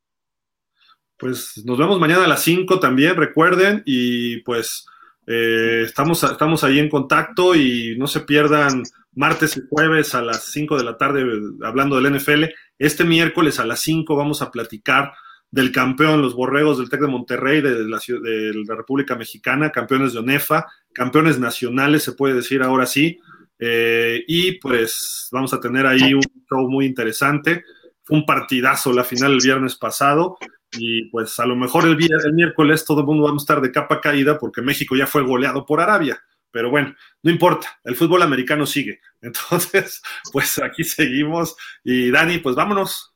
Pues 1.17 1.63
nos 1.65 1.79
vemos 1.79 2.01
mañana 2.01 2.25
a 2.25 2.29
las 2.29 2.43
5 2.43 2.81
también, 2.81 3.15
recuerden, 3.15 3.85
y 3.87 4.39
pues 4.39 4.85
eh, 5.29 5.83
estamos, 5.87 6.25
estamos 6.25 6.65
ahí 6.65 6.81
en 6.81 6.89
contacto 6.89 7.55
y 7.55 7.97
no 7.99 8.09
se 8.09 8.21
pierdan 8.21 8.83
martes 9.13 9.57
y 9.57 9.63
jueves 9.71 10.17
a 10.17 10.23
las 10.23 10.47
5 10.47 10.77
de 10.77 10.83
la 10.83 10.97
tarde 10.99 11.25
hablando 11.63 12.01
del 12.01 12.17
NFL. 12.17 12.47
Este 12.81 13.05
miércoles 13.05 13.61
a 13.61 13.65
las 13.65 13.79
5 13.79 14.17
vamos 14.17 14.43
a 14.43 14.51
platicar 14.51 15.13
del 15.53 15.71
campeón, 15.71 16.21
los 16.21 16.35
borregos 16.35 16.79
del 16.79 16.91
TEC 16.91 17.03
de 17.03 17.07
Monterrey, 17.07 17.61
de 17.61 17.85
la, 17.85 17.99
de 17.99 18.65
la 18.67 18.75
República 18.75 19.15
Mexicana, 19.15 19.71
campeones 19.71 20.15
de 20.15 20.19
ONEFA, 20.19 20.67
campeones 20.93 21.39
nacionales, 21.39 22.03
se 22.03 22.11
puede 22.11 22.35
decir 22.35 22.61
ahora 22.61 22.87
sí. 22.87 23.21
Eh, 23.59 24.25
y 24.27 24.59
pues 24.59 25.29
vamos 25.31 25.53
a 25.55 25.61
tener 25.61 25.87
ahí 25.87 26.15
un 26.15 26.23
show 26.49 26.69
muy 26.69 26.87
interesante. 26.87 27.65
Fue 28.03 28.19
un 28.19 28.27
partidazo 28.27 28.93
la 28.93 29.05
final 29.05 29.33
el 29.33 29.41
viernes 29.43 29.77
pasado 29.77 30.37
y 30.73 31.09
pues 31.11 31.39
a 31.39 31.47
lo 31.47 31.57
mejor 31.57 31.85
el, 31.85 31.97
el 32.25 32.33
miércoles 32.35 32.85
todo 32.85 33.01
el 33.01 33.07
mundo 33.07 33.25
va 33.25 33.31
a 33.31 33.37
estar 33.37 33.61
de 33.61 33.73
capa 33.73 34.01
caída 34.01 34.39
porque 34.39 34.63
México 34.63 34.97
ya 34.97 35.07
fue 35.07 35.23
goleado 35.23 35.65
por 35.65 35.81
Arabia. 35.81 36.21
Pero 36.55 36.71
bueno, 36.71 36.95
no 37.25 37.33
importa, 37.33 37.81
el 37.83 37.97
fútbol 37.97 38.23
americano 38.23 38.65
sigue. 38.65 39.01
Entonces, 39.21 40.01
pues 40.33 40.59
aquí 40.61 40.85
seguimos. 40.85 41.57
Y 41.83 42.13
Dani, 42.13 42.39
pues 42.39 42.55
vámonos. 42.55 43.13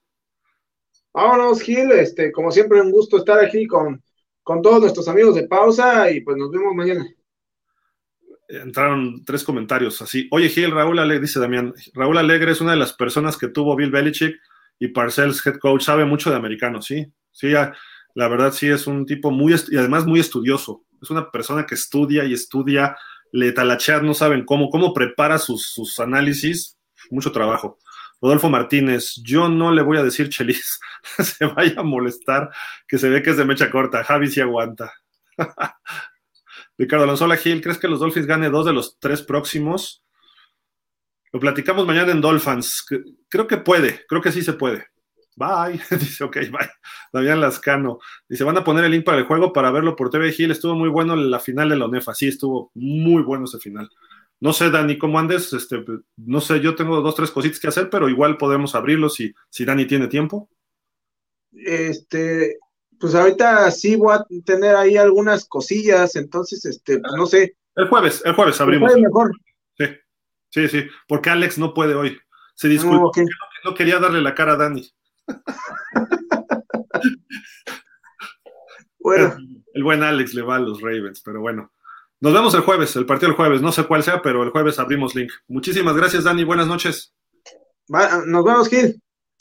Vámonos, 1.12 1.60
Gil. 1.62 1.93
Este, 1.93 2.32
como 2.32 2.51
siempre, 2.51 2.81
un 2.81 2.90
gusto 2.90 3.19
estar 3.19 3.39
aquí 3.39 3.66
con, 3.66 4.02
con 4.43 4.60
todos 4.60 4.81
nuestros 4.81 5.06
amigos 5.06 5.36
de 5.36 5.47
pausa 5.47 6.10
y 6.10 6.20
pues 6.20 6.36
nos 6.36 6.51
vemos 6.51 6.74
mañana. 6.74 7.09
Entraron 8.49 9.25
tres 9.25 9.45
comentarios 9.45 10.01
así. 10.01 10.27
Oye, 10.31 10.49
Gil, 10.49 10.70
Raúl 10.70 10.99
Alegre, 10.99 11.23
dice 11.23 11.39
Damián, 11.39 11.75
Raúl 11.93 12.16
Alegre 12.16 12.53
es 12.53 12.61
una 12.62 12.73
de 12.73 12.79
las 12.79 12.95
personas 12.95 13.37
que 13.37 13.49
tuvo 13.49 13.77
Bill 13.77 13.91
Belichick 13.91 14.37
y 14.79 14.89
Parcells, 14.89 15.45
head 15.47 15.59
coach, 15.59 15.83
sabe 15.83 16.07
mucho 16.07 16.31
de 16.31 16.37
americano, 16.37 16.81
sí. 16.81 17.07
Sí, 17.31 17.53
la 18.15 18.29
verdad 18.29 18.53
sí 18.53 18.69
es 18.69 18.87
un 18.87 19.07
tipo 19.07 19.31
muy, 19.31 19.55
y 19.70 19.77
además 19.77 20.07
muy 20.07 20.20
estudioso. 20.20 20.85
Es 21.03 21.11
una 21.11 21.31
persona 21.31 21.66
que 21.66 21.75
estudia 21.75 22.25
y 22.25 22.33
estudia, 22.33 22.97
le 23.33 23.53
talachea, 23.53 24.01
no 24.01 24.15
saben 24.15 24.45
cómo, 24.45 24.70
cómo 24.70 24.95
prepara 24.95 25.39
sus, 25.39 25.69
sus 25.70 26.01
análisis, 26.01 26.79
mucho 27.11 27.31
trabajo. 27.33 27.79
Rodolfo 28.20 28.51
Martínez, 28.51 29.15
yo 29.23 29.49
no 29.49 29.73
le 29.73 29.83
voy 29.83 29.99
a 29.99 30.03
decir 30.03 30.29
Chelis, 30.29 30.81
se 31.19 31.47
vaya 31.47 31.81
a 31.81 31.85
molestar, 31.85 32.51
que 32.89 32.99
se 32.99 33.09
ve 33.09 33.23
que 33.23 33.31
es 33.31 33.37
de 33.37 33.45
mecha 33.45 33.70
corta. 33.70 34.03
Javi 34.03 34.29
sí 34.29 34.41
aguanta. 34.41 34.93
Ricardo 36.79 37.05
Alonso 37.05 37.29
Gil, 37.31 37.61
¿crees 37.61 37.79
que 37.79 37.89
los 37.89 38.01
Dolphins 38.01 38.27
gane 38.27 38.49
dos 38.49 38.65
de 38.65 38.73
los 38.73 38.99
tres 39.01 39.23
próximos? 39.23 40.05
Lo 41.33 41.41
platicamos 41.41 41.87
mañana 41.87 42.13
en 42.13 42.21
Dolphins. 42.21 42.87
Creo 43.29 43.47
que 43.47 43.59
puede, 43.59 44.07
creo 44.09 44.23
que 44.23 44.33
sí 44.33 44.43
se 44.43 44.55
puede. 44.55 44.87
Bye. 45.37 45.81
Dice, 45.99 46.25
ok, 46.25 46.37
bye. 46.51 46.71
Damián 47.13 47.41
Lascano. 47.41 47.99
Dice, 48.29 48.45
van 48.45 48.57
a 48.57 48.65
poner 48.65 48.85
el 48.85 48.93
link 48.93 49.05
para 49.05 49.19
el 49.19 49.25
juego 49.25 49.53
para 49.53 49.71
verlo 49.71 49.95
por 49.97 50.11
TV 50.11 50.33
Gil. 50.33 50.51
Estuvo 50.51 50.75
muy 50.75 50.89
bueno 50.89 51.15
la 51.17 51.41
final 51.41 51.69
de 51.69 51.77
la 51.77 51.85
ONEFA. 51.85 52.15
Sí, 52.15 52.29
estuvo 52.29 52.71
muy 52.75 53.23
bueno 53.23 53.45
ese 53.45 53.59
final. 53.59 53.91
No 54.41 54.53
sé, 54.53 54.71
Dani, 54.71 54.99
¿cómo 54.99 55.19
andes? 55.19 55.53
Este, 55.53 55.85
no 56.17 56.41
sé, 56.41 56.61
yo 56.61 56.77
tengo 56.77 57.01
dos, 57.01 57.15
tres 57.15 57.31
cositas 57.31 57.59
que 57.59 57.69
hacer, 57.69 57.91
pero 57.91 58.09
igual 58.09 58.37
podemos 58.37 58.75
abrirlo 58.75 59.09
si, 59.09 59.35
si 59.51 59.65
Dani 59.65 59.85
tiene 59.87 60.07
tiempo. 60.07 60.49
Este, 61.53 62.59
pues 62.99 63.15
ahorita 63.15 63.70
sí 63.70 63.97
voy 63.97 64.16
a 64.16 64.25
tener 64.45 64.77
ahí 64.77 64.97
algunas 64.97 65.45
cosillas, 65.45 66.16
entonces, 66.16 66.65
este, 66.65 66.99
pues 66.99 67.12
no 67.16 67.27
sé. 67.27 67.57
El 67.77 67.89
jueves, 67.89 68.23
el 68.25 68.33
jueves 68.35 68.59
abrimos. 68.61 68.95
El 68.95 69.03
mejor. 69.03 69.31
Sí, 69.77 69.85
sí, 70.51 70.69
sí, 70.69 70.87
porque 71.07 71.31
Alex 71.31 71.59
no 71.59 71.75
puede 71.75 71.95
hoy. 71.95 72.19
Se 72.55 72.69
disculpa, 72.69 73.11
no, 73.65 73.75
quería 73.75 74.01
darle 74.01 74.20
la 74.20 74.35
cara 74.35 74.55
a 74.55 74.57
Dani. 74.57 74.91
bueno. 78.99 79.37
El, 79.75 79.85
buen 79.85 80.03
Alex 80.03 80.35
le 80.35 80.43
va 80.43 80.57
a 80.57 80.61
los 80.61 80.81
Ravens, 80.81 81.23
pero 81.25 81.41
bueno. 81.41 81.70
Nos 82.20 82.33
vemos 82.33 82.53
el 82.55 82.62
jueves, 82.62 82.97
el 82.97 83.07
partido 83.07 83.31
el 83.31 83.37
jueves, 83.37 83.62
no 83.62 83.70
sé 83.70 83.85
cuál 83.85 84.03
sea, 84.03 84.20
pero 84.20 84.43
el 84.43 84.51
jueves 84.51 84.81
abrimos 84.81 85.15
link. 85.15 85.31
Muchísimas 85.47 85.95
gracias, 85.95 86.25
Dani, 86.25 86.43
buenas 86.43 86.66
noches. 86.66 87.15
nos 88.27 88.45
vemos, 88.45 88.69
Gil. 88.69 89.01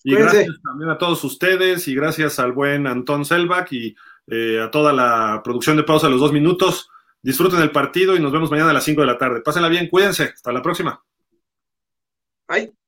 Y 0.09 0.15
gracias 0.15 0.61
también 0.63 0.89
a 0.89 0.97
todos 0.97 1.21
ustedes 1.25 1.85
y 1.89 1.93
gracias 1.93 2.39
al 2.39 2.53
buen 2.53 2.87
Antón 2.87 3.25
Selbach 3.25 3.73
y 3.73 3.93
eh, 4.27 4.61
a 4.61 4.71
toda 4.71 4.93
la 4.93 5.41
producción 5.43 5.75
de 5.75 5.83
pausa 5.83 6.07
a 6.07 6.09
los 6.09 6.21
dos 6.21 6.31
minutos. 6.31 6.89
Disfruten 7.21 7.59
el 7.59 7.71
partido 7.71 8.15
y 8.15 8.21
nos 8.21 8.31
vemos 8.31 8.49
mañana 8.49 8.69
a 8.69 8.73
las 8.73 8.85
5 8.85 9.01
de 9.01 9.07
la 9.07 9.17
tarde. 9.17 9.41
Pásenla 9.41 9.67
bien, 9.67 9.89
cuídense. 9.89 10.23
Hasta 10.23 10.53
la 10.53 10.61
próxima. 10.61 11.03
Bye. 12.47 12.86